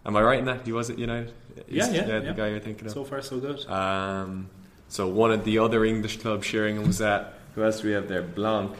Am 0.05 0.17
I 0.17 0.21
right 0.21 0.39
in 0.39 0.45
that 0.45 0.65
he 0.65 0.73
was 0.73 0.89
at 0.89 0.99
United? 0.99 1.31
Yeah, 1.69 1.87
Is 1.87 1.93
yeah, 1.93 2.03
that 2.03 2.23
yeah. 2.23 2.31
the 2.31 2.33
guy 2.35 2.47
you're 2.49 2.59
thinking 2.59 2.87
of. 2.87 2.91
So 2.91 3.05
far, 3.05 3.21
so 3.21 3.39
good. 3.39 3.65
Um, 3.69 4.49
so 4.89 5.07
one 5.07 5.31
of 5.31 5.45
the 5.45 5.59
other 5.59 5.85
English 5.85 6.17
clubs 6.17 6.45
Sheringham 6.45 6.85
was 6.87 6.99
at. 6.99 7.35
Who 7.55 7.63
else 7.63 7.79
do 7.81 7.87
we 7.87 7.93
have 7.93 8.09
there? 8.09 8.21
Blanc. 8.21 8.75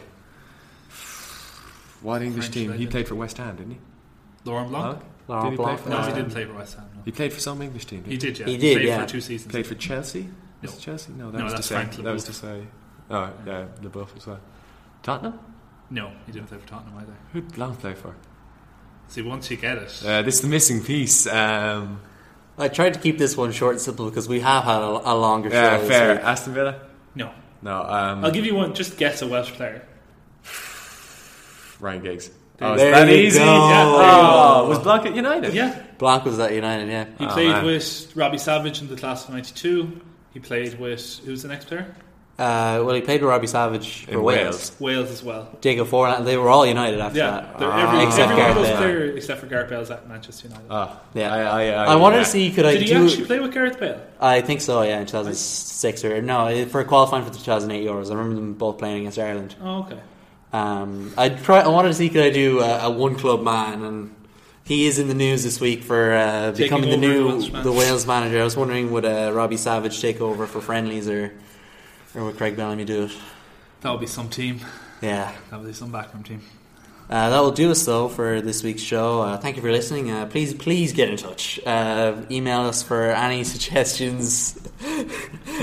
What 2.02 2.20
English 2.22 2.46
French 2.46 2.54
team? 2.54 2.72
He 2.72 2.86
played 2.86 3.08
for 3.08 3.14
West 3.14 3.38
Ham, 3.38 3.56
didn't 3.56 3.72
he? 3.72 3.78
Laurent 4.44 4.68
Blanc. 4.70 4.98
Laurent 5.28 5.50
Did 5.50 5.58
he 5.58 5.64
play 5.64 5.76
for 5.76 5.88
No, 5.88 5.96
West 5.96 6.08
he 6.08 6.12
Ham? 6.14 6.22
didn't 6.22 6.32
play 6.32 6.44
for 6.44 6.54
West 6.54 6.76
Ham. 6.76 6.84
No. 6.96 7.02
He 7.04 7.12
played 7.12 7.32
for 7.32 7.40
some 7.40 7.62
English 7.62 7.84
team. 7.86 8.04
He 8.04 8.16
did, 8.16 8.38
yeah. 8.38 8.46
He 8.46 8.56
did, 8.56 8.76
played 8.76 8.88
yeah. 8.88 9.02
for 9.02 9.08
two 9.08 9.20
seasons. 9.20 9.50
Played 9.50 9.66
for 9.66 9.74
Chelsea. 9.76 10.28
Was 10.62 10.70
No. 10.72 10.76
it 10.76 10.80
Chelsea? 10.80 11.12
No, 11.12 11.30
that 11.30 11.38
No, 11.38 11.44
was 11.44 11.52
that's 11.54 11.68
to 11.68 11.74
say. 11.74 12.02
That 12.02 12.12
was 12.12 12.24
Leboeuf. 12.24 12.26
to 12.26 12.32
say. 12.32 12.62
Oh, 13.10 13.30
yeah, 13.46 13.64
Leboeuf 13.82 14.16
as 14.16 14.26
well. 14.26 14.40
Tottenham. 15.02 15.38
No, 15.90 16.10
he 16.26 16.32
didn't 16.32 16.48
play 16.48 16.58
for 16.58 16.66
Tottenham 16.68 16.96
either. 16.98 17.12
Who 17.32 17.40
did 17.42 17.52
Blanc 17.52 17.78
play 17.80 17.94
for? 17.94 18.14
See, 19.08 19.22
once 19.22 19.50
you 19.50 19.56
get 19.56 19.78
it, 19.78 20.02
Uh, 20.04 20.22
this 20.22 20.36
is 20.36 20.40
the 20.42 20.48
missing 20.48 20.82
piece. 20.82 21.26
Um, 21.26 22.00
I 22.58 22.68
tried 22.68 22.94
to 22.94 23.00
keep 23.00 23.18
this 23.18 23.36
one 23.36 23.52
short 23.52 23.74
and 23.74 23.80
simple 23.80 24.08
because 24.08 24.28
we 24.28 24.40
have 24.40 24.64
had 24.64 24.80
a, 24.80 25.12
a 25.12 25.14
longer 25.14 25.50
show. 25.50 25.56
yeah, 25.56 25.78
this 25.78 25.88
fair. 25.88 26.14
week. 26.14 26.24
Aston 26.24 26.54
Villa. 26.54 26.80
no. 27.14 27.30
No. 27.62 27.82
Um, 27.82 28.24
I'll 28.24 28.30
give 28.30 28.44
you 28.46 28.54
one. 28.54 28.74
Just 28.74 28.96
guess 28.96 29.22
a 29.22 29.26
Welsh 29.26 29.52
player. 29.52 29.86
Ryan 31.80 32.02
Giggs. 32.02 32.30
There 32.58 32.68
Oh, 32.68 32.74
you 32.74 32.78
is 32.78 32.82
go. 32.82 32.90
that 32.90 33.08
you 33.08 33.14
easy? 33.16 33.38
go. 33.38 33.44
Yeah, 33.44 33.84
Oh, 34.62 34.68
was 34.68 34.78
Blanc 34.78 35.06
at 35.06 35.14
United? 35.16 35.52
Yeah, 35.54 35.82
Blanc 35.98 36.24
was 36.24 36.38
at 36.38 36.52
United, 36.54 36.88
yeah. 36.88 37.06
he 37.18 37.26
Oh, 37.26 37.28
played 37.28 37.48
man. 37.48 37.64
with 37.64 38.12
Robbie 38.14 38.38
Savage 38.38 38.80
in 38.80 38.88
the 38.88 38.96
class 38.96 39.24
of 39.24 39.30
'92. 39.30 40.00
He 40.32 40.38
played 40.40 40.78
with 40.78 41.20
who's 41.24 41.42
the 41.42 41.48
next 41.48 41.66
player? 41.66 41.86
Uh, 42.38 42.82
well, 42.84 42.94
he 42.94 43.02
played 43.02 43.20
with 43.20 43.28
Robbie 43.28 43.46
Savage 43.46 44.06
for 44.06 44.12
In 44.12 44.22
Wales. 44.22 44.72
Wales. 44.80 44.80
Wales 44.80 45.10
as 45.10 45.22
well. 45.22 45.56
Diego 45.60 45.84
Forlan, 45.84 46.24
they 46.24 46.36
were 46.38 46.48
all 46.48 46.64
United 46.66 46.98
after 46.98 47.18
Yeah, 47.18 47.30
that. 47.30 47.58
they're 47.58 47.68
Ah. 47.70 47.92
every, 47.92 48.06
Except 48.06 48.30
every 48.30 48.36
one 48.36 48.36
Gareth 48.36 48.56
of 48.56 48.62
those 48.62 48.68
Bale. 48.70 48.76
players 48.78 49.16
except 49.16 49.40
for 49.40 49.46
Gareth 49.46 49.68
Bale's 49.70 49.90
at 49.90 50.08
Manchester 50.08 50.48
United. 50.48 50.66
Oh, 50.70 50.96
Yeah. 51.14 51.32
I, 51.32 51.40
I, 51.42 51.62
I, 51.66 51.84
I 51.92 51.96
wanted 51.96 52.16
yeah. 52.16 52.22
to 52.24 52.30
see 52.30 52.50
could 52.50 52.64
I 52.64 52.72
Did 52.72 52.82
he 52.82 52.86
do. 52.88 53.04
actually 53.04 53.26
play 53.26 53.38
with 53.38 53.52
Gareth 53.52 53.78
Bale? 53.78 54.00
I 54.18 54.40
think 54.40 54.62
so, 54.62 54.80
yeah, 54.82 55.00
in 55.00 55.06
2006 55.06 56.04
or 56.06 56.22
no, 56.22 56.64
for 56.66 56.82
qualifying 56.84 57.22
for 57.24 57.30
the 57.30 57.36
2008 57.38 57.86
Euros. 57.86 58.06
I 58.10 58.14
remember 58.14 58.34
them 58.36 58.54
both 58.54 58.78
playing 58.78 59.00
against 59.00 59.18
Ireland. 59.18 59.54
Oh, 59.62 59.80
okay. 59.80 59.98
Um, 60.52 61.12
I 61.16 61.30
try. 61.30 61.60
I 61.60 61.68
wanted 61.68 61.88
to 61.88 61.94
see 61.94 62.08
could 62.08 62.22
I 62.22 62.30
do 62.30 62.60
a, 62.60 62.86
a 62.86 62.90
one 62.90 63.16
club 63.16 63.42
man, 63.42 63.82
and 63.82 64.14
he 64.64 64.86
is 64.86 64.98
in 64.98 65.08
the 65.08 65.14
news 65.14 65.42
this 65.44 65.60
week 65.60 65.82
for 65.82 66.12
uh, 66.12 66.52
becoming 66.52 66.90
the 66.90 66.96
new 66.96 67.40
the 67.62 67.72
Wales 67.72 68.06
manager. 68.06 68.40
I 68.40 68.44
was 68.44 68.56
wondering 68.56 68.90
would 68.92 69.04
uh, 69.04 69.30
Robbie 69.32 69.56
Savage 69.56 70.00
take 70.00 70.20
over 70.20 70.46
for 70.46 70.60
friendlies 70.60 71.08
or 71.08 71.32
Or 72.14 72.24
would 72.24 72.36
Craig 72.36 72.56
Bellamy 72.56 72.84
do 72.84 73.04
it? 73.04 73.12
That 73.80 73.90
would 73.90 74.00
be 74.00 74.06
some 74.06 74.28
team. 74.28 74.60
Yeah. 75.00 75.32
That 75.50 75.60
would 75.60 75.66
be 75.66 75.72
some 75.72 75.90
backroom 75.90 76.22
team. 76.22 76.42
Uh, 77.10 77.30
that 77.30 77.40
will 77.40 77.50
do 77.50 77.70
us 77.70 77.84
though 77.84 78.08
for 78.08 78.40
this 78.40 78.62
week's 78.62 78.82
show. 78.82 79.22
Uh, 79.22 79.36
thank 79.36 79.56
you 79.56 79.62
for 79.62 79.72
listening. 79.72 80.10
Uh, 80.10 80.26
please, 80.26 80.54
please 80.54 80.92
get 80.92 81.08
in 81.08 81.16
touch. 81.16 81.58
Uh, 81.66 82.22
email 82.30 82.60
us 82.60 82.82
for 82.82 83.10
any 83.10 83.44
suggestions, 83.44 84.58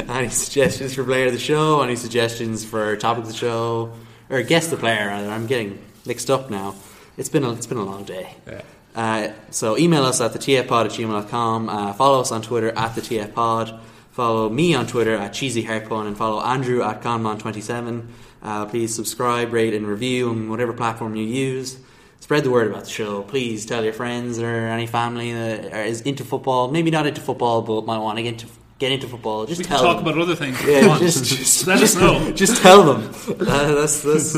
any 0.09 0.29
suggestions 0.29 0.93
for 0.93 1.03
player 1.03 1.27
of 1.27 1.33
the 1.33 1.39
show, 1.39 1.81
any 1.81 1.95
suggestions 1.95 2.65
for 2.65 2.95
topic 2.97 3.23
of 3.23 3.29
the 3.29 3.35
show, 3.35 3.93
or 4.29 4.41
guest 4.43 4.69
the 4.69 4.77
player. 4.77 5.07
Rather, 5.07 5.29
I'm 5.29 5.47
getting 5.47 5.79
mixed 6.05 6.29
up 6.29 6.49
now. 6.49 6.75
It's 7.17 7.29
been 7.29 7.43
a, 7.43 7.53
it's 7.53 7.67
been 7.67 7.77
a 7.77 7.83
long 7.83 8.03
day. 8.03 8.35
Yeah. 8.47 8.61
Uh, 8.95 9.33
so 9.51 9.77
email 9.77 10.03
us 10.03 10.19
at 10.21 10.33
the 10.33 10.39
tfpod 10.39 10.85
at 10.85 10.91
gmail.com. 10.91 11.69
Uh, 11.69 11.93
follow 11.93 12.21
us 12.21 12.31
on 12.31 12.41
Twitter 12.41 12.69
at 12.71 12.95
the 12.95 13.01
tfpod. 13.01 13.79
Follow 14.11 14.49
me 14.49 14.73
on 14.73 14.87
Twitter 14.87 15.15
at 15.15 15.33
cheesy 15.33 15.63
harpon 15.63 16.07
and 16.07 16.17
follow 16.17 16.41
Andrew 16.41 16.81
at 16.81 17.01
conmon27. 17.01 18.07
Uh, 18.41 18.65
please 18.65 18.93
subscribe, 18.93 19.53
rate, 19.53 19.73
and 19.73 19.87
review 19.87 20.29
on 20.29 20.49
whatever 20.49 20.73
platform 20.73 21.15
you 21.15 21.25
use. 21.25 21.77
Spread 22.19 22.43
the 22.43 22.51
word 22.51 22.69
about 22.69 22.83
the 22.83 22.89
show. 22.89 23.23
Please 23.23 23.65
tell 23.65 23.83
your 23.83 23.93
friends 23.93 24.39
or 24.39 24.47
any 24.47 24.87
family 24.87 25.31
that 25.33 25.87
is 25.87 26.01
into 26.01 26.23
football. 26.23 26.69
Maybe 26.69 26.91
not 26.91 27.07
into 27.07 27.21
football, 27.21 27.61
but 27.61 27.85
might 27.85 27.99
want 27.99 28.17
to 28.17 28.23
get 28.23 28.33
into 28.33 28.47
get 28.79 28.91
into 28.91 29.07
football. 29.07 29.45
Just 29.45 29.59
We 29.59 29.65
can 29.65 29.77
talk 29.77 29.97
them. 29.97 30.07
about 30.07 30.19
other 30.21 30.35
things. 30.35 30.57
Yeah, 30.65 30.97
just, 30.97 31.25
just, 31.37 31.67
Let 31.67 31.79
just, 31.79 31.97
us 31.97 32.01
know. 32.01 32.31
Just 32.35 32.61
tell 32.61 32.83
them. 32.83 33.13
Uh, 33.39 33.75
that's 33.75 34.01
that's 34.01 34.33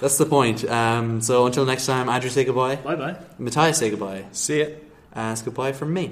that's 0.00 0.18
the 0.18 0.26
point. 0.26 0.64
Um, 0.68 1.20
so 1.20 1.46
until 1.46 1.64
next 1.64 1.86
time, 1.86 2.08
Andrew, 2.08 2.28
say 2.30 2.44
goodbye. 2.44 2.76
Bye 2.76 2.96
bye. 2.96 3.16
Matthias, 3.38 3.78
say 3.78 3.90
goodbye. 3.90 4.24
See 4.32 4.60
it. 4.60 4.92
Uh, 5.14 5.30
it's 5.32 5.42
goodbye 5.42 5.72
from 5.72 5.92
me. 5.94 6.10